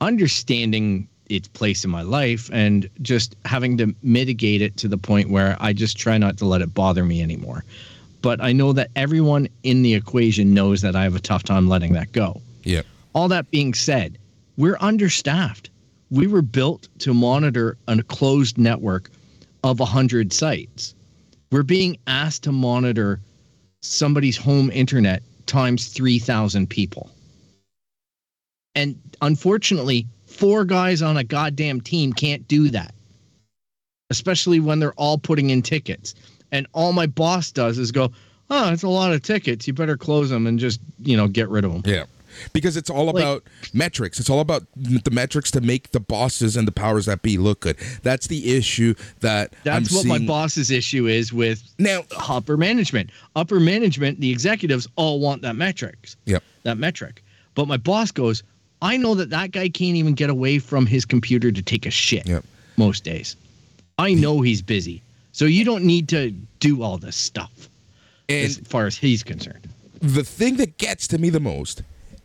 understanding 0.00 1.08
its 1.30 1.48
place 1.48 1.84
in 1.84 1.90
my 1.90 2.02
life 2.02 2.50
and 2.52 2.88
just 3.02 3.36
having 3.44 3.76
to 3.78 3.94
mitigate 4.02 4.60
it 4.60 4.76
to 4.78 4.88
the 4.88 4.98
point 4.98 5.30
where 5.30 5.56
I 5.60 5.72
just 5.72 5.96
try 5.96 6.18
not 6.18 6.36
to 6.38 6.44
let 6.44 6.60
it 6.60 6.74
bother 6.74 7.04
me 7.04 7.22
anymore. 7.22 7.64
But 8.22 8.42
I 8.42 8.52
know 8.52 8.72
that 8.74 8.90
everyone 8.96 9.48
in 9.62 9.82
the 9.82 9.94
equation 9.94 10.52
knows 10.52 10.82
that 10.82 10.94
I 10.94 11.04
have 11.04 11.14
a 11.14 11.20
tough 11.20 11.42
time 11.42 11.68
letting 11.68 11.94
that 11.94 12.12
go. 12.12 12.40
Yeah. 12.64 12.82
All 13.14 13.28
that 13.28 13.50
being 13.50 13.72
said, 13.72 14.18
we're 14.56 14.76
understaffed. 14.80 15.70
We 16.10 16.26
were 16.26 16.42
built 16.42 16.88
to 16.98 17.14
monitor 17.14 17.78
a 17.88 18.02
closed 18.02 18.58
network 18.58 19.10
of 19.64 19.78
100 19.78 20.32
sites. 20.32 20.94
We're 21.50 21.62
being 21.62 21.96
asked 22.06 22.42
to 22.44 22.52
monitor 22.52 23.20
somebody's 23.80 24.36
home 24.36 24.70
internet 24.72 25.22
times 25.46 25.88
3,000 25.88 26.68
people. 26.68 27.10
And 28.74 29.00
unfortunately, 29.22 30.06
four 30.40 30.64
guys 30.64 31.02
on 31.02 31.16
a 31.18 31.22
goddamn 31.24 31.80
team 31.82 32.12
can't 32.12 32.48
do 32.48 32.70
that, 32.70 32.94
especially 34.10 34.58
when 34.60 34.80
they're 34.80 34.94
all 34.94 35.18
putting 35.18 35.50
in 35.50 35.62
tickets. 35.62 36.14
And 36.52 36.66
all 36.72 36.92
my 36.92 37.06
boss 37.06 37.52
does 37.52 37.78
is 37.78 37.92
go, 37.92 38.10
Oh, 38.52 38.72
it's 38.72 38.82
a 38.82 38.88
lot 38.88 39.12
of 39.12 39.22
tickets. 39.22 39.68
You 39.68 39.72
better 39.74 39.96
close 39.96 40.28
them 40.28 40.48
and 40.48 40.58
just, 40.58 40.80
you 41.04 41.16
know, 41.16 41.28
get 41.28 41.48
rid 41.48 41.64
of 41.64 41.72
them. 41.72 41.82
Yeah. 41.84 42.04
Because 42.52 42.76
it's 42.76 42.90
all 42.90 43.04
Like- 43.06 43.16
about 43.16 43.44
metrics. 43.72 44.18
It's 44.18 44.28
all 44.30 44.40
about 44.40 44.66
the 44.74 45.10
metrics 45.12 45.52
to 45.52 45.60
make 45.60 45.92
the 45.92 46.00
bosses 46.00 46.56
and 46.56 46.66
the 46.66 46.72
powers 46.72 47.06
that 47.06 47.22
be 47.22 47.38
look 47.38 47.60
good. 47.60 47.76
That's 48.02 48.26
the 48.26 48.56
issue 48.56 48.94
that 49.20 49.52
That's 49.62 49.90
I'm 49.92 49.96
what 49.96 50.06
my 50.06 50.18
boss's 50.26 50.70
issue 50.72 51.06
is 51.06 51.32
with 51.32 51.62
Now, 51.78 52.04
upper 52.28 52.56
management. 52.56 53.10
Upper 53.36 53.60
management, 53.60 54.18
the 54.20 54.30
executives 54.30 54.88
all 54.96 55.20
want 55.20 55.42
that 55.42 55.54
metrics. 55.54 56.16
Yep. 56.24 56.42
That 56.64 56.78
metric. 56.78 57.22
But 57.54 57.68
my 57.68 57.76
boss 57.76 58.10
goes, 58.10 58.42
I 58.82 58.96
know 58.96 59.14
that 59.14 59.30
that 59.30 59.50
guy 59.52 59.68
can't 59.68 59.96
even 59.96 60.14
get 60.14 60.30
away 60.30 60.58
from 60.58 60.86
his 60.86 61.04
computer 61.04 61.50
to 61.52 61.62
take 61.62 61.86
a 61.86 61.90
shit 61.90 62.26
Yep. 62.26 62.44
most 62.76 63.04
days. 63.04 63.36
I 63.98 64.14
know 64.14 64.40
he's 64.40 64.62
busy. 64.62 65.02
So 65.32 65.44
you 65.44 65.64
don't 65.64 65.84
need 65.84 66.08
to 66.08 66.30
do 66.60 66.82
all 66.82 66.98
this 66.98 67.16
stuff 67.16 67.68
as 68.28 68.58
far 68.58 68.86
as 68.86 68.96
he's 68.96 69.22
concerned. 69.22 69.68
the 70.00 70.24
thing 70.24 70.56
that 70.56 70.78
gets 70.78 71.06
to 71.08 71.18
me 71.18 71.28
the 71.30 71.40
most 71.40 71.82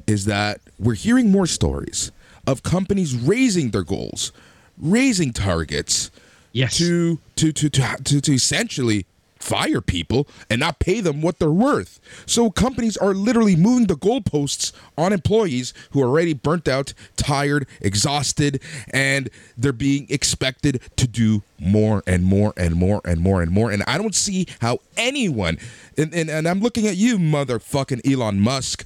is 0.07 0.25
that 0.25 0.61
we're 0.79 0.93
hearing 0.93 1.31
more 1.31 1.47
stories 1.47 2.11
of 2.47 2.63
companies 2.63 3.15
raising 3.15 3.71
their 3.71 3.83
goals, 3.83 4.31
raising 4.77 5.33
targets 5.33 6.11
Yes. 6.53 6.77
to 6.77 7.19
to 7.35 7.51
to 7.51 7.69
to, 7.69 7.97
to, 8.03 8.21
to 8.21 8.33
essentially 8.33 9.05
fire 9.45 9.81
people 9.81 10.27
and 10.49 10.59
not 10.59 10.79
pay 10.79 11.01
them 11.01 11.21
what 11.21 11.37
they're 11.37 11.49
worth. 11.51 11.99
So 12.25 12.49
companies 12.49 12.97
are 12.97 13.13
literally 13.13 13.55
moving 13.55 13.85
the 13.87 13.95
goalposts 13.95 14.73
on 14.97 15.13
employees 15.13 15.73
who 15.91 16.01
are 16.01 16.07
already 16.07 16.33
burnt 16.33 16.67
out, 16.67 16.93
tired, 17.15 17.67
exhausted, 17.79 18.61
and 18.89 19.29
they're 19.55 19.71
being 19.71 20.07
expected 20.09 20.81
to 20.97 21.07
do 21.07 21.43
more 21.59 22.01
and 22.07 22.23
more 22.23 22.53
and 22.57 22.75
more 22.75 23.01
and 23.05 23.21
more 23.21 23.41
and 23.41 23.51
more. 23.51 23.71
And 23.71 23.83
I 23.85 23.97
don't 23.97 24.15
see 24.15 24.47
how 24.61 24.79
anyone 24.97 25.57
and, 25.97 26.13
and, 26.13 26.29
and 26.29 26.47
I'm 26.47 26.59
looking 26.59 26.87
at 26.87 26.97
you, 26.97 27.17
motherfucking 27.17 28.11
Elon 28.11 28.39
Musk. 28.39 28.85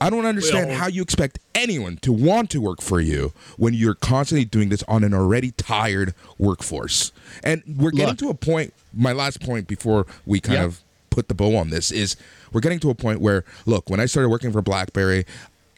I 0.00 0.10
don't 0.10 0.26
understand 0.26 0.72
how 0.72 0.88
you 0.88 1.02
expect 1.02 1.38
anyone 1.54 1.96
to 1.98 2.12
want 2.12 2.50
to 2.50 2.60
work 2.60 2.82
for 2.82 3.00
you 3.00 3.32
when 3.56 3.72
you're 3.74 3.94
constantly 3.94 4.44
doing 4.44 4.68
this 4.68 4.82
on 4.84 5.04
an 5.04 5.14
already 5.14 5.52
tired 5.52 6.14
workforce. 6.38 7.12
And 7.42 7.62
we're 7.66 7.92
getting 7.92 8.08
Look. 8.08 8.18
to 8.18 8.28
a 8.28 8.34
point, 8.34 8.74
my 8.92 9.12
last 9.12 9.40
point 9.40 9.66
before 9.66 10.06
we 10.26 10.40
kind 10.40 10.62
of 10.62 10.82
put 11.10 11.28
the 11.28 11.34
bow 11.34 11.56
on 11.56 11.70
this 11.70 11.90
is 11.90 12.16
we're 12.52 12.60
getting 12.60 12.78
to 12.80 12.90
a 12.90 12.94
point 12.94 13.20
where, 13.20 13.44
look, 13.64 13.88
when 13.88 14.00
I 14.00 14.06
started 14.06 14.28
working 14.28 14.52
for 14.52 14.60
BlackBerry, 14.60 15.24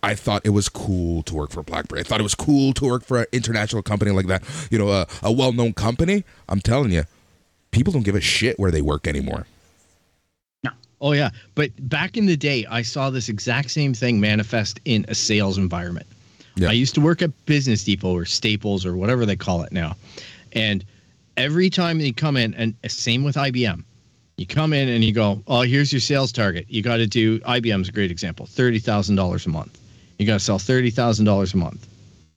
I 0.03 0.15
thought 0.15 0.43
it 0.45 0.51
was 0.51 0.69
cool 0.69 1.23
to 1.25 1.35
work 1.35 1.51
for 1.51 1.63
BlackBerry. 1.63 2.01
I 2.01 2.05
thought 2.05 2.21
it 2.21 2.25
was 2.25 2.35
cool 2.35 2.73
to 2.75 2.85
work 2.85 3.05
for 3.05 3.21
an 3.21 3.27
international 3.33 3.83
company 3.83 4.11
like 4.11 4.27
that, 4.27 4.43
you 4.71 4.79
know, 4.79 4.89
a, 4.89 5.07
a 5.23 5.33
well 5.33 5.53
known 5.53 5.73
company. 5.73 6.25
I'm 6.49 6.61
telling 6.61 6.93
you, 6.93 7.05
people 7.71 7.93
don't 7.93 8.05
give 8.05 8.15
a 8.15 8.21
shit 8.21 8.59
where 8.59 8.71
they 8.71 8.83
work 8.83 9.07
anymore. 9.07 9.47
Oh 11.01 11.13
yeah, 11.13 11.31
but 11.55 11.71
back 11.89 12.17
in 12.17 12.27
the 12.27 12.37
day, 12.37 12.67
I 12.69 12.83
saw 12.83 13.11
this 13.11 13.29
exact 13.29 13.71
same 13.71 13.95
thing 13.95 14.21
manifest 14.21 14.81
in 14.85 15.05
a 15.09 15.15
sales 15.15 15.59
environment. 15.59 16.07
Yeah. 16.57 16.69
I 16.69 16.73
used 16.73 16.95
to 16.97 17.01
work 17.01 17.23
at 17.23 17.31
Business 17.47 17.85
Depot 17.85 18.13
or 18.13 18.25
Staples 18.25 18.85
or 18.85 18.97
whatever 18.97 19.25
they 19.25 19.37
call 19.37 19.63
it 19.63 19.71
now, 19.71 19.97
and 20.53 20.85
every 21.37 21.71
time 21.71 22.01
you 22.01 22.13
come 22.13 22.37
in, 22.37 22.53
and 22.55 22.75
same 22.89 23.23
with 23.23 23.37
IBM, 23.37 23.85
you 24.39 24.47
come 24.47 24.73
in 24.73 24.89
and 24.89 25.05
you 25.05 25.13
go, 25.13 25.41
"Oh, 25.47 25.63
here's 25.63 25.93
your 25.93 26.01
sales 26.01 26.33
target. 26.33 26.67
You 26.69 26.83
got 26.83 26.97
to 26.97 27.07
do 27.07 27.39
IBM's 27.41 27.89
a 27.89 27.93
great 27.93 28.11
example, 28.11 28.47
thirty 28.47 28.81
thousand 28.81 29.17
dollars 29.17 29.47
a 29.47 29.51
month. 29.51 29.79
You 30.19 30.27
got 30.27 30.35
to 30.35 30.41
sell 30.41 30.59
thirty 30.59 30.91
thousand 30.91 31.27
dollars 31.27 31.55
a 31.55 31.59
month. 31.59 31.87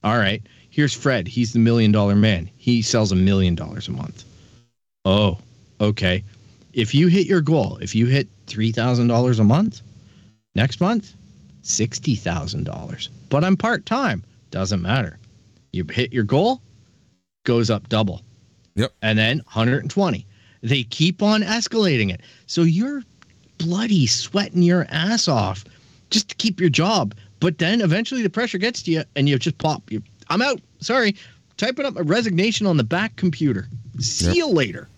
All 0.04 0.18
right, 0.18 0.42
here's 0.70 0.94
Fred. 0.94 1.26
He's 1.26 1.52
the 1.52 1.58
million 1.58 1.90
dollar 1.90 2.14
man. 2.14 2.48
He 2.56 2.82
sells 2.82 3.10
a 3.10 3.16
million 3.16 3.56
dollars 3.56 3.88
a 3.88 3.92
month. 3.92 4.24
Oh, 5.04 5.38
okay. 5.80 6.22
If 6.72 6.94
you 6.94 7.08
hit 7.08 7.26
your 7.26 7.40
goal, 7.40 7.78
if 7.82 7.94
you 7.94 8.06
hit 8.06 8.28
$3,000 8.46 9.38
a 9.40 9.44
month, 9.44 9.82
next 10.54 10.80
month, 10.80 11.14
$60,000. 11.62 13.08
But 13.28 13.44
I'm 13.44 13.56
part 13.56 13.86
time. 13.86 14.22
Doesn't 14.50 14.82
matter. 14.82 15.18
You 15.72 15.84
hit 15.90 16.12
your 16.12 16.24
goal, 16.24 16.60
goes 17.44 17.70
up 17.70 17.88
double. 17.88 18.22
Yep. 18.74 18.92
And 19.02 19.18
then 19.18 19.38
120. 19.38 20.26
They 20.62 20.82
keep 20.84 21.22
on 21.22 21.42
escalating 21.42 22.12
it. 22.12 22.20
So 22.46 22.62
you're 22.62 23.02
bloody 23.58 24.06
sweating 24.06 24.62
your 24.62 24.86
ass 24.90 25.28
off 25.28 25.64
just 26.10 26.28
to 26.30 26.34
keep 26.36 26.60
your 26.60 26.70
job. 26.70 27.14
But 27.40 27.58
then 27.58 27.80
eventually 27.80 28.22
the 28.22 28.30
pressure 28.30 28.58
gets 28.58 28.82
to 28.84 28.90
you 28.92 29.04
and 29.16 29.28
you 29.28 29.38
just 29.38 29.58
pop. 29.58 29.90
You, 29.90 30.02
I'm 30.28 30.42
out. 30.42 30.60
Sorry. 30.80 31.16
Typing 31.56 31.84
up 31.86 31.96
a 31.96 32.02
resignation 32.02 32.66
on 32.66 32.76
the 32.76 32.84
back 32.84 33.16
computer. 33.16 33.68
See 33.98 34.26
Yep. 34.26 34.36
you 34.36 34.48
later. 34.48 34.88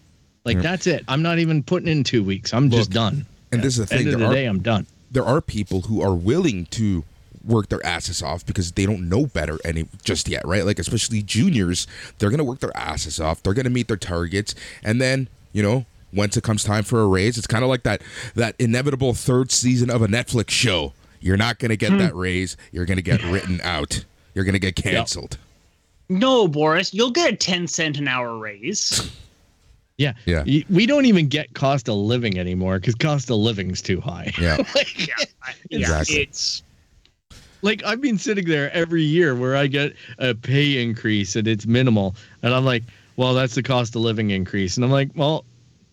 Like 0.45 0.57
Yep. 0.57 0.63
that's 0.63 0.87
it. 0.87 1.05
I'm 1.09 1.23
not 1.23 1.39
even 1.39 1.63
putting 1.63 1.89
in 1.89 2.05
two 2.05 2.23
weeks. 2.23 2.53
I'm 2.53 2.71
just 2.71 2.91
done. 2.91 3.27
And 3.53 3.63
this 3.63 3.79
is 3.79 3.81
the 3.81 3.87
thing. 3.87 4.07
End 4.07 4.15
of 4.15 4.21
the 4.21 4.27
are, 4.27 4.33
day, 4.33 4.47
I'm 4.47 4.61
done. 4.61 4.87
there 5.11 5.25
are 5.25 5.41
people 5.41 5.83
who 5.83 6.03
are 6.03 6.15
willing 6.15 6.67
to 6.67 7.05
work 7.47 7.69
their 7.69 7.85
asses 7.85 8.23
off 8.23 8.45
because 8.45 8.73
they 8.73 8.87
don't 8.87 9.09
know 9.09 9.27
better 9.27 9.59
any 9.65 9.87
just 10.03 10.29
yet, 10.29 10.47
right? 10.47 10.65
Like 10.65 10.79
especially 10.79 11.23
juniors, 11.23 11.87
they're 12.19 12.31
gonna 12.31 12.45
work 12.45 12.61
their 12.61 12.77
asses 12.77 13.21
off. 13.21 13.43
They're 13.43 13.55
gonna 13.55 13.71
meet 13.71 13.89
their 13.89 13.97
targets, 13.97 14.55
and 14.83 15.01
then 15.01 15.29
you 15.53 15.63
know 15.63 15.87
once 16.13 16.37
it 16.37 16.45
comes 16.45 16.65
time 16.65 16.85
for 16.85 17.01
a 17.01 17.07
raise, 17.07 17.37
it's 17.39 17.47
kind 17.47 17.65
of 17.65 17.71
like 17.71 17.83
that 17.85 18.03
that 18.35 18.55
inevitable 18.59 19.15
third 19.15 19.51
season 19.51 19.91
of 19.91 20.03
a 20.03 20.07
Netflix 20.07 20.51
show. 20.51 20.93
You're 21.21 21.37
not 21.37 21.59
gonna 21.59 21.77
get 21.77 21.93
hmm. 21.93 21.99
that 21.99 22.15
raise. 22.15 22.57
You're 22.73 22.87
gonna 22.87 23.03
get 23.03 23.23
written 23.25 23.61
out. 23.63 24.05
You're 24.35 24.45
gonna 24.45 24.59
get 24.59 24.77
canceled. 24.77 25.39
No, 26.09 26.47
Boris, 26.49 26.93
you'll 26.93 27.11
get 27.11 27.33
a 27.33 27.37
10 27.37 27.67
cent 27.67 27.97
an 27.99 28.09
hour 28.09 28.37
raise. 28.37 29.11
Yeah. 29.97 30.13
Yeah. 30.27 30.43
We 30.71 30.87
don't 30.87 31.07
even 31.07 31.29
get 31.29 31.55
cost 31.55 31.89
of 31.89 31.95
living 31.97 32.39
anymore 32.39 32.79
because 32.81 32.95
cost 32.97 33.31
of 33.31 33.37
living's 33.37 33.81
too 33.81 34.01
high. 34.01 34.33
Yeah. 34.41 34.57
like, 34.75 35.07
yeah, 35.09 35.15
I- 35.43 35.55
yeah, 35.71 35.79
Exactly. 35.79 36.17
it's 36.17 36.63
like 37.63 37.83
I've 37.85 38.01
been 38.01 38.19
sitting 38.19 38.47
there 38.47 38.73
every 38.73 39.03
year 39.03 39.35
where 39.35 39.57
I 39.57 39.67
get 39.69 39.95
a 40.19 40.35
pay 40.35 40.83
increase 40.83 41.37
and 41.37 41.47
it's 41.49 41.67
minimal. 41.67 42.15
And 42.43 42.53
I'm 42.53 42.65
like, 42.65 42.83
well, 43.17 43.35
that's 43.35 43.55
the 43.55 43.63
cost 43.63 43.95
of 43.95 44.03
living 44.03 44.31
increase. 44.31 44.77
And 44.77 44.85
I'm 44.85 44.91
like, 44.91 45.11
well, 45.15 45.45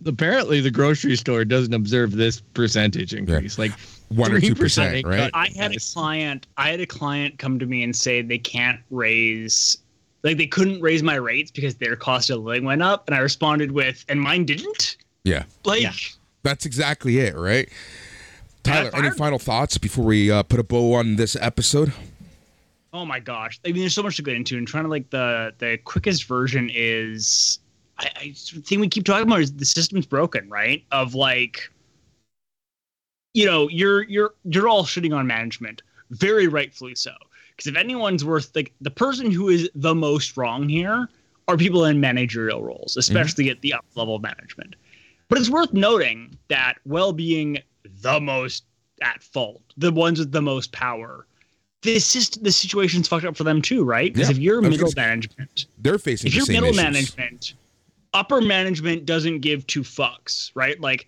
apparently 0.07 0.59
the 0.61 0.71
grocery 0.71 1.15
store 1.15 1.45
doesn't 1.45 1.73
observe 1.73 2.13
this 2.13 2.41
percentage 2.41 3.13
increase. 3.13 3.59
Like 3.59 3.71
One 4.09 4.31
or 4.31 4.39
two 4.39 4.55
3% 4.55 5.05
right? 5.05 5.29
I 5.35 5.49
had 5.55 5.75
a 5.75 5.79
client. 5.93 6.47
I 6.57 6.69
had 6.69 6.81
a 6.81 6.87
client 6.87 7.37
come 7.37 7.59
to 7.59 7.67
me 7.67 7.83
and 7.83 7.95
say 7.95 8.23
they 8.23 8.39
can't 8.39 8.79
raise, 8.89 9.77
like 10.23 10.37
they 10.37 10.47
couldn't 10.47 10.81
raise 10.81 11.03
my 11.03 11.15
rates 11.15 11.51
because 11.51 11.75
their 11.75 11.95
cost 11.95 12.29
of 12.29 12.43
living 12.43 12.65
went 12.65 12.81
up, 12.81 13.07
and 13.07 13.15
I 13.15 13.19
responded 13.19 13.71
with, 13.71 14.05
"And 14.07 14.21
mine 14.21 14.45
didn't." 14.45 14.97
Yeah. 15.23 15.43
Like, 15.65 15.81
Yeah. 15.81 15.93
That's 16.43 16.65
exactly 16.65 17.19
it, 17.19 17.35
right? 17.35 17.69
Tyler, 18.63 18.89
any 18.95 19.11
final 19.11 19.37
thoughts 19.37 19.77
before 19.77 20.05
we 20.05 20.31
uh, 20.31 20.41
put 20.41 20.59
a 20.59 20.63
bow 20.63 20.93
on 20.93 21.15
this 21.15 21.35
episode? 21.35 21.93
oh 22.93 23.05
my 23.05 23.19
gosh! 23.19 23.59
I 23.65 23.69
mean, 23.69 23.81
there's 23.81 23.93
so 23.93 24.03
much 24.03 24.17
to 24.17 24.21
get 24.21 24.35
into, 24.35 24.57
and 24.57 24.67
trying 24.67 24.83
to 24.83 24.89
like 24.89 25.09
the 25.09 25.53
the 25.59 25.77
quickest 25.83 26.25
version 26.25 26.69
is, 26.73 27.59
I, 27.97 28.09
I 28.15 28.33
think 28.35 28.81
we 28.81 28.87
keep 28.87 29.05
talking 29.05 29.27
about 29.27 29.41
is 29.41 29.53
the 29.53 29.65
system's 29.65 30.05
broken, 30.05 30.49
right? 30.49 30.83
Of 30.91 31.15
like, 31.15 31.71
you 33.33 33.45
know, 33.45 33.67
you're 33.69 34.03
you're 34.03 34.33
you're 34.45 34.67
all 34.67 34.83
shitting 34.83 35.15
on 35.15 35.27
management, 35.27 35.83
very 36.11 36.47
rightfully 36.47 36.95
so. 36.95 37.13
Because 37.61 37.75
if 37.75 37.77
anyone's 37.79 38.25
worth 38.25 38.55
like 38.55 38.73
the 38.81 38.89
person 38.89 39.29
who 39.29 39.47
is 39.49 39.69
the 39.75 39.93
most 39.93 40.35
wrong 40.35 40.67
here 40.67 41.07
are 41.47 41.55
people 41.55 41.85
in 41.85 41.99
managerial 41.99 42.63
roles, 42.63 42.97
especially 42.97 43.51
at 43.51 43.61
the 43.61 43.71
up 43.73 43.85
level 43.93 44.17
management. 44.17 44.75
But 45.27 45.37
it's 45.37 45.49
worth 45.49 45.71
noting 45.71 46.35
that 46.47 46.77
well 46.85 47.13
being 47.13 47.59
the 48.01 48.19
most 48.19 48.63
at 49.03 49.21
fault, 49.21 49.61
the 49.77 49.91
ones 49.91 50.17
with 50.17 50.31
the 50.31 50.41
most 50.41 50.71
power, 50.71 51.27
this 51.83 52.15
is 52.15 52.29
the 52.31 52.51
situation's 52.51 53.07
fucked 53.07 53.25
up 53.25 53.37
for 53.37 53.43
them 53.43 53.61
too, 53.61 53.83
right? 53.83 54.11
Because 54.11 54.29
Yeah. 54.29 54.37
if 54.37 54.39
you're 54.41 54.61
middle 54.61 54.91
management, 54.95 55.67
They're 55.77 55.99
facing 55.99 56.29
if 56.29 56.35
you're 56.35 56.47
middle 56.47 56.69
issues. 56.69 56.77
management, 56.77 57.53
upper 58.15 58.41
management 58.41 59.05
doesn't 59.05 59.41
give 59.41 59.67
two 59.67 59.83
fucks, 59.83 60.49
right? 60.55 60.81
Like, 60.81 61.07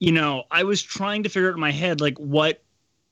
you 0.00 0.12
know, 0.12 0.44
I 0.50 0.64
was 0.64 0.82
trying 0.82 1.22
to 1.22 1.30
figure 1.30 1.48
out 1.48 1.54
in 1.54 1.60
my 1.60 1.72
head 1.72 2.02
like 2.02 2.18
what 2.18 2.62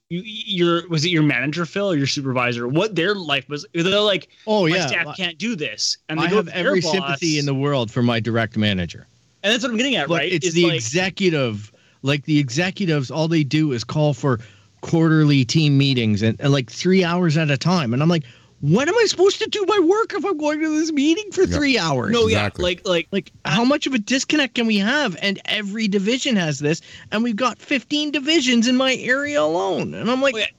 you 0.09 0.23
your 0.25 0.89
was 0.89 1.05
it 1.05 1.09
your 1.11 1.23
manager 1.23 1.67
Phil 1.67 1.91
or 1.91 1.97
your 1.97 2.07
supervisor 2.07 2.69
what 2.69 2.95
their 2.95 3.15
life 3.15 3.49
was. 3.49 3.67
They're 3.75 4.01
like, 4.01 4.29
oh 4.47 4.69
my 4.69 4.77
yeah. 4.77 4.87
staff 4.87 5.17
can't 5.17 5.39
do 5.39 5.57
this, 5.57 5.99
and 6.09 6.19
they 6.21 6.25
I 6.25 6.29
have 6.29 6.49
every 6.49 6.81
boss, 6.81 6.93
sympathy 6.93 7.39
in 7.39 7.47
the 7.47 7.55
world 7.55 7.91
for 7.91 8.03
my 8.03 8.21
direct 8.21 8.57
manager. 8.57 9.07
and 9.43 9.53
that's 9.53 9.63
what 9.65 9.71
I'm 9.73 9.77
getting 9.77 9.97
at, 9.97 10.09
but 10.09 10.19
right? 10.19 10.33
it's 10.33 10.47
Is 10.47 10.55
the 10.55 10.65
like, 10.67 10.75
executive 10.75 11.73
like 12.03 12.25
the 12.25 12.39
executives 12.39 13.11
all 13.11 13.27
they 13.27 13.43
do 13.43 13.73
is 13.73 13.83
call 13.83 14.15
for 14.15 14.39
quarterly 14.83 15.45
team 15.45 15.77
meetings 15.77 16.23
and, 16.23 16.41
and 16.41 16.53
like 16.53 16.71
three 16.71 17.03
hours 17.03 17.37
at 17.37 17.51
a 17.51 17.57
time 17.57 17.93
and 17.93 18.03
i'm 18.03 18.09
like 18.09 18.23
what 18.61 18.89
am 18.89 18.95
I 18.97 19.05
supposed 19.07 19.39
to 19.41 19.49
do 19.51 19.65
my 19.67 19.79
work 19.79 20.13
if 20.15 20.25
I'm 20.25 20.37
going 20.39 20.61
to 20.61 20.69
this 20.81 20.91
meeting 20.93 21.31
for 21.31 21.43
Yeah. 21.45 21.57
three 21.57 21.79
hours? 21.79 22.11
No, 22.11 22.27
Exactly. 22.27 22.63
yeah, 22.63 22.65
like 22.65 22.87
like 22.87 23.09
Like, 23.13 23.33
how 23.45 23.65
much 23.65 23.87
of 23.87 23.95
a 23.95 23.99
disconnect 23.99 24.55
can 24.55 24.67
we 24.67 24.79
have? 24.79 25.17
And 25.21 25.41
every 25.45 25.89
division 25.89 26.37
has 26.37 26.59
this, 26.59 26.81
and 27.13 27.23
we've 27.23 27.37
got 27.37 27.59
15 27.59 28.11
divisions 28.11 28.67
in 28.67 28.77
my 28.77 28.95
area 28.97 29.41
alone. 29.43 29.95
And 29.95 30.11
I'm 30.11 30.23
like, 30.23 30.35
Wait, 30.35 30.53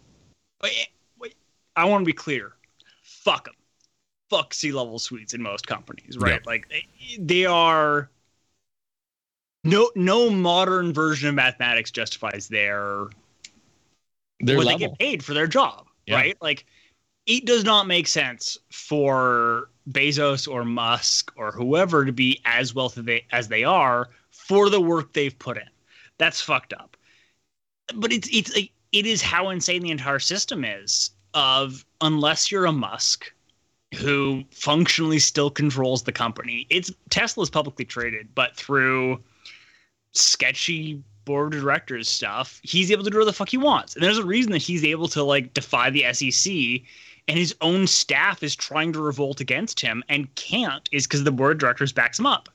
wait, 0.62 0.88
wait. 1.20 1.36
I 1.76 1.86
want 1.86 2.02
to 2.04 2.06
be 2.06 2.14
clear. 2.14 2.54
Fuck 3.04 3.46
them. 3.46 3.54
Fuck 4.30 4.54
C-level 4.54 5.00
suites 5.00 5.34
in 5.34 5.42
most 5.42 5.66
companies, 5.68 6.18
right? 6.18 6.34
Yeah. 6.34 6.40
Like 6.46 6.70
they- 6.70 6.88
they 7.20 7.46
are. 7.46 8.10
No, 9.64 9.92
no 9.96 10.30
modern 10.30 10.94
version 10.94 11.28
of 11.30 11.36
mathematics 11.36 11.92
justifies 11.92 12.48
their 12.48 13.08
their 14.40 14.56
what 14.58 14.66
level. 14.68 14.80
they 14.80 14.86
get 14.88 15.00
paid 15.00 15.24
for 15.26 15.34
their 15.34 15.48
job, 15.48 15.88
Yeah. 16.06 16.16
right? 16.16 16.38
Like, 16.42 16.66
it 17.28 17.46
does 17.46 17.64
not 17.66 17.88
make 17.88 18.08
sense 18.08 18.58
for 18.72 19.70
Bezos 19.92 20.52
or 20.52 20.64
Musk 20.64 21.32
or 21.36 21.52
whoever 21.52 22.06
to 22.06 22.14
be 22.14 22.42
as 22.46 22.74
wealthy 22.74 23.26
as 23.32 23.50
they 23.50 23.64
are 23.64 24.10
for 24.32 24.70
the 24.70 24.82
work 24.82 25.14
they've 25.14 25.38
put 25.38 25.58
in. 25.58 25.70
That's 26.18 26.42
fucked 26.42 26.74
up. 26.74 26.96
But 27.94 28.12
it's 28.12 28.30
it's 28.32 28.58
it 28.58 29.06
is 29.06 29.22
how 29.22 29.50
insane 29.50 29.84
the 29.84 29.92
entire 29.92 30.20
system 30.20 30.64
is. 30.64 31.12
Of 31.34 31.86
unless 32.02 32.52
you're 32.52 32.66
a 32.66 32.72
Musk 32.72 33.32
who 33.96 34.44
functionally 34.52 35.20
still 35.20 35.52
controls 35.52 36.02
the 36.02 36.12
company, 36.12 36.66
it's 36.70 36.92
Tesla's 37.10 37.50
publicly 37.50 37.86
traded, 37.86 38.34
but 38.34 38.56
through 38.56 39.22
sketchy 40.14 41.04
board 41.26 41.54
of 41.54 41.62
directors 41.62 42.08
stuff, 42.08 42.60
he's 42.64 42.90
able 42.90 43.04
to 43.04 43.10
do 43.12 43.18
whatever 43.18 43.30
the 43.30 43.34
fuck 43.34 43.50
he 43.50 43.58
wants. 43.58 43.94
And 43.94 44.04
there's 44.04 44.18
a 44.18 44.26
reason 44.26 44.52
that 44.54 44.62
he's 44.64 44.84
able 44.84 45.08
to 45.10 45.22
like 45.22 45.54
defy 45.54 45.92
the 45.92 46.12
SEC 46.14 46.82
and 47.28 47.38
his 47.38 47.56
own 47.62 47.88
staff 47.88 48.42
is 48.44 48.56
trying 48.56 48.94
to 48.94 49.02
revolt 49.02 49.40
against 49.42 49.80
him 49.80 50.04
and 50.10 50.34
can't 50.36 50.88
is 50.92 51.06
because 51.06 51.24
the 51.24 51.32
board 51.32 51.54
of 51.54 51.60
directors 51.60 51.92
backs 51.92 52.20
him 52.20 52.26
up. 52.26 52.50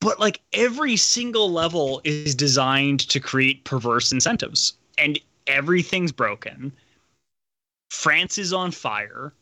But 0.00 0.20
like 0.20 0.40
every 0.52 0.96
single 0.96 1.50
level 1.50 2.00
is 2.04 2.34
designed 2.34 3.00
to 3.08 3.18
create 3.18 3.64
perverse 3.64 4.12
incentives 4.12 4.74
and 4.98 5.18
everything's 5.46 6.12
broken. 6.12 6.72
France 7.90 8.38
is 8.38 8.52
on 8.52 8.70
fire. 8.70 9.32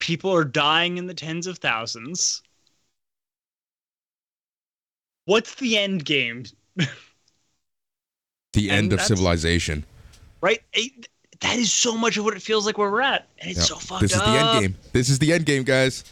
People 0.00 0.34
are 0.34 0.44
dying 0.44 0.96
in 0.96 1.06
the 1.06 1.14
tens 1.14 1.46
of 1.46 1.58
thousands. 1.58 2.42
What's 5.26 5.54
the 5.56 5.76
end 5.76 6.04
game? 6.04 6.44
The 8.52 8.68
And 8.70 8.78
end 8.78 8.92
of 8.94 9.00
civilization. 9.02 9.84
Right? 10.40 10.62
It- 11.42 11.46
that 11.46 11.58
is 11.58 11.72
so 11.72 11.96
much 11.96 12.16
of 12.16 12.24
what 12.24 12.34
it 12.36 12.42
feels 12.42 12.66
like 12.66 12.78
where 12.78 12.90
we're 12.90 13.00
at. 13.00 13.26
And 13.40 13.50
it's 13.50 13.60
Yeah. 13.60 13.64
so 13.66 13.76
fucked 13.76 13.92
up. 13.92 14.00
this 14.02 14.12
is 14.12 14.18
up. 14.18 14.26
the 14.26 14.38
end 14.38 14.60
game. 14.62 14.74
This 14.92 15.10
is 15.10 15.18
the 15.18 15.32
end 15.32 15.46
game, 15.46 15.62
guys. 15.62 16.04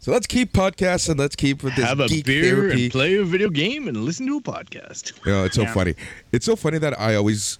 So 0.00 0.12
let's 0.12 0.26
keep 0.26 0.52
podcasts 0.52 1.08
and 1.08 1.18
let's 1.18 1.34
keep 1.34 1.62
with 1.62 1.74
this 1.76 1.84
Have 1.86 2.00
a 2.00 2.08
geek 2.08 2.26
beer 2.26 2.42
therapy. 2.54 2.82
and 2.84 2.92
play 2.92 3.14
a 3.16 3.24
video 3.24 3.48
game 3.48 3.88
and 3.88 4.04
listen 4.04 4.26
to 4.26 4.36
a 4.36 4.40
podcast. 4.42 5.12
You 5.24 5.32
know, 5.32 5.44
it's 5.44 5.56
so 5.56 5.62
Yeah. 5.62 5.72
funny. 5.72 5.94
It's 6.32 6.44
so 6.44 6.56
funny 6.56 6.76
that 6.78 6.98
I 7.00 7.14
always 7.14 7.58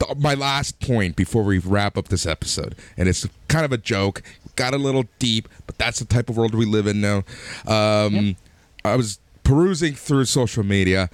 th- 0.00 0.16
my 0.18 0.32
last 0.34 0.80
point 0.80 1.14
before 1.14 1.42
we 1.44 1.58
wrap 1.58 1.98
up 1.98 2.08
this 2.08 2.24
episode, 2.26 2.74
and 2.96 3.06
it's 3.08 3.26
kind 3.48 3.64
of 3.66 3.72
a 3.72 3.76
joke. 3.76 4.22
Got 4.56 4.72
a 4.72 4.78
little 4.78 5.04
deep, 5.18 5.48
but 5.66 5.76
that's 5.78 5.98
the 5.98 6.04
type 6.06 6.30
of 6.30 6.36
world 6.38 6.54
we 6.54 6.64
live 6.64 6.86
in 6.86 7.00
now. 7.02 7.22
Um, 7.66 8.36
I 8.84 8.96
was 8.96 9.18
perusing 9.42 9.94
through 9.94 10.24
social 10.24 10.62
media, 10.64 11.10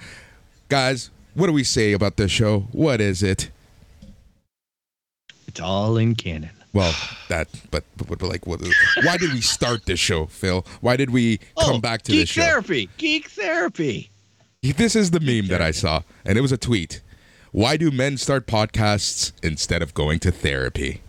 guys. 0.69 1.09
What 1.33 1.47
do 1.47 1.53
we 1.53 1.63
say 1.65 1.91
about 1.91 2.15
this 2.17 2.31
show? 2.31 2.67
What 2.71 3.01
is 3.01 3.21
it? 3.23 3.49
It's 5.51 5.59
all 5.59 5.97
in 5.97 6.15
canon. 6.15 6.51
Well, 6.71 6.95
that, 7.27 7.49
but, 7.71 7.83
but, 7.97 8.07
but 8.07 8.21
like, 8.21 8.47
what, 8.47 8.61
why 9.03 9.17
did 9.17 9.33
we 9.33 9.41
start 9.41 9.85
this 9.85 9.99
show, 9.99 10.27
Phil? 10.27 10.65
Why 10.79 10.95
did 10.95 11.09
we 11.09 11.41
oh, 11.57 11.65
come 11.65 11.81
back 11.81 12.03
to 12.03 12.13
Oh, 12.13 12.15
geek 12.15 12.21
this 12.21 12.29
show? 12.29 12.41
Geek 12.41 12.47
therapy. 12.47 12.89
Geek 12.97 13.29
therapy. 13.29 14.11
This 14.63 14.95
is 14.95 15.11
the 15.11 15.19
meme 15.19 15.47
that 15.49 15.61
I 15.61 15.71
saw, 15.71 16.03
and 16.23 16.37
it 16.37 16.41
was 16.41 16.53
a 16.53 16.57
tweet. 16.57 17.01
Why 17.51 17.75
do 17.75 17.91
men 17.91 18.15
start 18.15 18.47
podcasts 18.47 19.33
instead 19.43 19.81
of 19.81 19.93
going 19.93 20.19
to 20.19 20.31
therapy? 20.31 21.01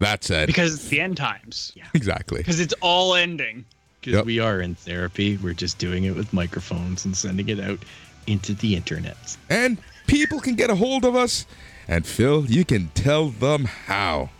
That 0.00 0.24
said, 0.24 0.48
Because 0.48 0.74
it's 0.74 0.88
the 0.88 1.00
end 1.00 1.16
times. 1.16 1.70
Yeah. 1.76 1.84
exactly. 1.94 2.38
Because 2.38 2.58
it's 2.58 2.74
all 2.80 3.14
ending. 3.14 3.64
Because 4.00 4.14
Yep. 4.14 4.24
we 4.24 4.40
are 4.40 4.60
in 4.60 4.74
therapy. 4.74 5.36
We're 5.36 5.54
just 5.54 5.78
doing 5.78 6.02
it 6.02 6.16
with 6.16 6.32
microphones 6.32 7.04
and 7.04 7.16
sending 7.16 7.48
it 7.48 7.60
out 7.60 7.78
into 8.26 8.52
the 8.54 8.74
internet. 8.74 9.36
And 9.48 9.78
people 10.06 10.40
can 10.40 10.54
get 10.54 10.70
a 10.70 10.74
hold 10.74 11.04
of 11.04 11.16
us, 11.16 11.46
and 11.88 12.06
Phil, 12.06 12.46
you 12.46 12.64
can 12.64 12.90
tell 12.94 13.28
them 13.28 13.64
how. 13.64 14.30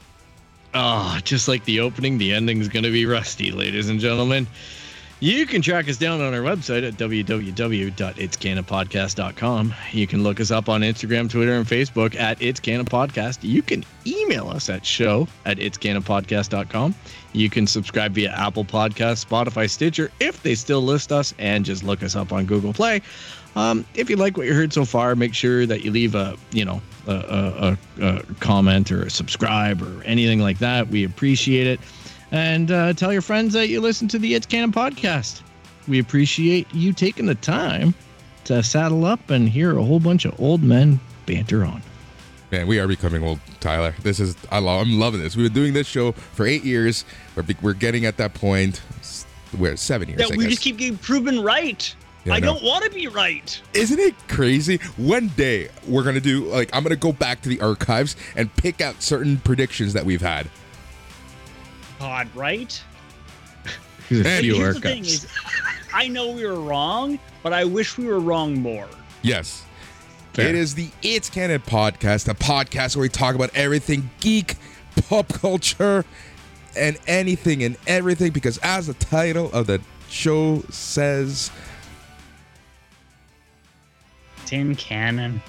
Oh, 0.74 1.18
just 1.22 1.48
like 1.48 1.64
the 1.64 1.80
opening, 1.80 2.18
the 2.18 2.32
ending's 2.32 2.68
going 2.68 2.84
to 2.84 2.92
be 2.92 3.04
rusty, 3.04 3.50
ladies 3.50 3.88
and 3.88 4.00
gentlemen. 4.00 4.46
You 5.22 5.46
can 5.46 5.62
track 5.62 5.88
us 5.88 5.96
down 5.98 6.20
on 6.20 6.34
our 6.34 6.40
website 6.40 6.84
at 6.84 6.94
www.itscanonpodcast.com. 6.94 9.74
You 9.92 10.06
can 10.08 10.24
look 10.24 10.40
us 10.40 10.50
up 10.50 10.68
on 10.68 10.80
Instagram, 10.80 11.30
Twitter, 11.30 11.54
and 11.54 11.64
Facebook 11.64 12.16
at 12.16 12.42
It's 12.42 12.58
Canon 12.58 12.86
Podcast. 12.86 13.38
You 13.42 13.62
can 13.62 13.84
email 14.04 14.48
us 14.48 14.68
at 14.68 14.84
show 14.84 15.28
at 15.44 15.58
itscanonpodcast.com. 15.58 16.96
You 17.34 17.48
can 17.48 17.68
subscribe 17.68 18.14
via 18.14 18.32
Apple 18.32 18.64
Podcasts, 18.64 19.24
Spotify, 19.24 19.70
Stitcher, 19.70 20.10
if 20.18 20.42
they 20.42 20.56
still 20.56 20.82
list 20.82 21.12
us, 21.12 21.32
and 21.38 21.64
just 21.64 21.84
look 21.84 22.02
us 22.02 22.16
up 22.16 22.32
on 22.32 22.44
Google 22.44 22.72
Play. 22.72 23.00
Um, 23.54 23.84
if 23.94 24.08
you 24.08 24.16
like 24.16 24.36
what 24.36 24.46
you 24.46 24.54
heard 24.54 24.72
so 24.72 24.84
far, 24.84 25.14
make 25.14 25.34
sure 25.34 25.66
that 25.66 25.82
you 25.84 25.90
leave 25.90 26.14
a, 26.14 26.36
you 26.52 26.64
know, 26.64 26.80
a, 27.06 27.12
a, 27.12 27.78
a, 28.00 28.06
a 28.06 28.22
comment 28.40 28.90
or 28.90 29.02
a 29.02 29.10
subscribe 29.10 29.82
or 29.82 30.02
anything 30.04 30.40
like 30.40 30.58
that. 30.60 30.88
We 30.88 31.04
appreciate 31.04 31.66
it. 31.66 31.80
And 32.30 32.70
uh, 32.70 32.94
tell 32.94 33.12
your 33.12 33.22
friends 33.22 33.52
that 33.52 33.68
you 33.68 33.80
listen 33.80 34.08
to 34.08 34.18
the 34.18 34.34
It's 34.34 34.46
Canon 34.46 34.72
podcast. 34.72 35.42
We 35.86 35.98
appreciate 35.98 36.72
you 36.72 36.92
taking 36.92 37.26
the 37.26 37.34
time 37.34 37.94
to 38.44 38.62
saddle 38.62 39.04
up 39.04 39.30
and 39.30 39.48
hear 39.48 39.76
a 39.76 39.82
whole 39.82 40.00
bunch 40.00 40.24
of 40.24 40.40
old 40.40 40.62
men 40.62 40.98
banter 41.26 41.64
on. 41.64 41.82
Man, 42.50 42.66
we 42.66 42.78
are 42.78 42.86
becoming 42.86 43.22
old, 43.22 43.40
Tyler. 43.60 43.94
This 44.02 44.20
is 44.20 44.36
I 44.50 44.58
love. 44.58 44.86
I'm 44.86 44.98
loving 44.98 45.20
this. 45.20 45.36
We've 45.36 45.46
been 45.46 45.62
doing 45.62 45.72
this 45.72 45.86
show 45.86 46.12
for 46.12 46.46
eight 46.46 46.64
years. 46.64 47.04
We're 47.34 47.44
we're 47.62 47.72
getting 47.72 48.04
at 48.04 48.18
that 48.18 48.34
point. 48.34 48.82
We're 49.58 49.76
seven 49.76 50.08
years. 50.08 50.20
Yeah, 50.20 50.26
I 50.26 50.36
we 50.36 50.44
guess. 50.44 50.50
just 50.52 50.62
keep 50.62 50.76
getting 50.76 50.98
proven 50.98 51.42
right. 51.42 51.94
Yeah, 52.24 52.34
I 52.34 52.36
I 52.36 52.40
know. 52.40 52.54
don't 52.54 52.62
want 52.62 52.84
to 52.84 52.90
be 52.90 53.08
right. 53.08 53.60
Isn't 53.74 53.98
it 53.98 54.14
crazy? 54.28 54.76
One 54.96 55.28
day 55.28 55.68
we're 55.88 56.04
gonna 56.04 56.20
do 56.20 56.44
like 56.44 56.70
I'm 56.72 56.82
gonna 56.82 56.96
go 56.96 57.12
back 57.12 57.40
to 57.42 57.48
the 57.48 57.60
archives 57.60 58.14
and 58.36 58.54
pick 58.56 58.80
out 58.80 59.02
certain 59.02 59.38
predictions 59.38 59.92
that 59.94 60.04
we've 60.04 60.20
had. 60.20 60.48
God, 61.98 62.28
right? 62.34 62.82
There's 64.08 64.26
a 64.26 64.40
few 64.40 64.54
here's 64.56 64.74
the 64.76 64.80
thing 64.80 64.98
archives. 64.98 65.24
is, 65.24 65.30
I 65.94 66.08
know 66.08 66.30
we 66.32 66.44
were 66.46 66.60
wrong, 66.60 67.18
but 67.42 67.52
I 67.52 67.64
wish 67.64 67.96
we 67.96 68.06
were 68.06 68.20
wrong 68.20 68.54
more. 68.60 68.88
Yes. 69.22 69.64
Fair. 70.34 70.48
It 70.48 70.54
is 70.54 70.74
the 70.74 70.90
It's 71.02 71.28
Canon 71.30 71.60
podcast, 71.60 72.28
a 72.28 72.34
podcast 72.34 72.96
where 72.96 73.02
we 73.02 73.08
talk 73.08 73.34
about 73.34 73.50
everything 73.54 74.10
geek, 74.20 74.56
pop 75.08 75.28
culture, 75.28 76.04
and 76.76 76.98
anything 77.06 77.62
and 77.62 77.76
everything. 77.86 78.32
Because 78.32 78.58
as 78.62 78.86
the 78.86 78.94
title 78.94 79.50
of 79.52 79.66
the 79.66 79.80
show 80.08 80.62
says, 80.70 81.50
Tin 84.52 84.76
cannon. 84.76 85.40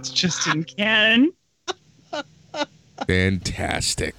it's 0.00 0.10
just 0.10 0.44
in 0.48 0.64
canon. 0.64 1.32
fantastic. 3.06 4.14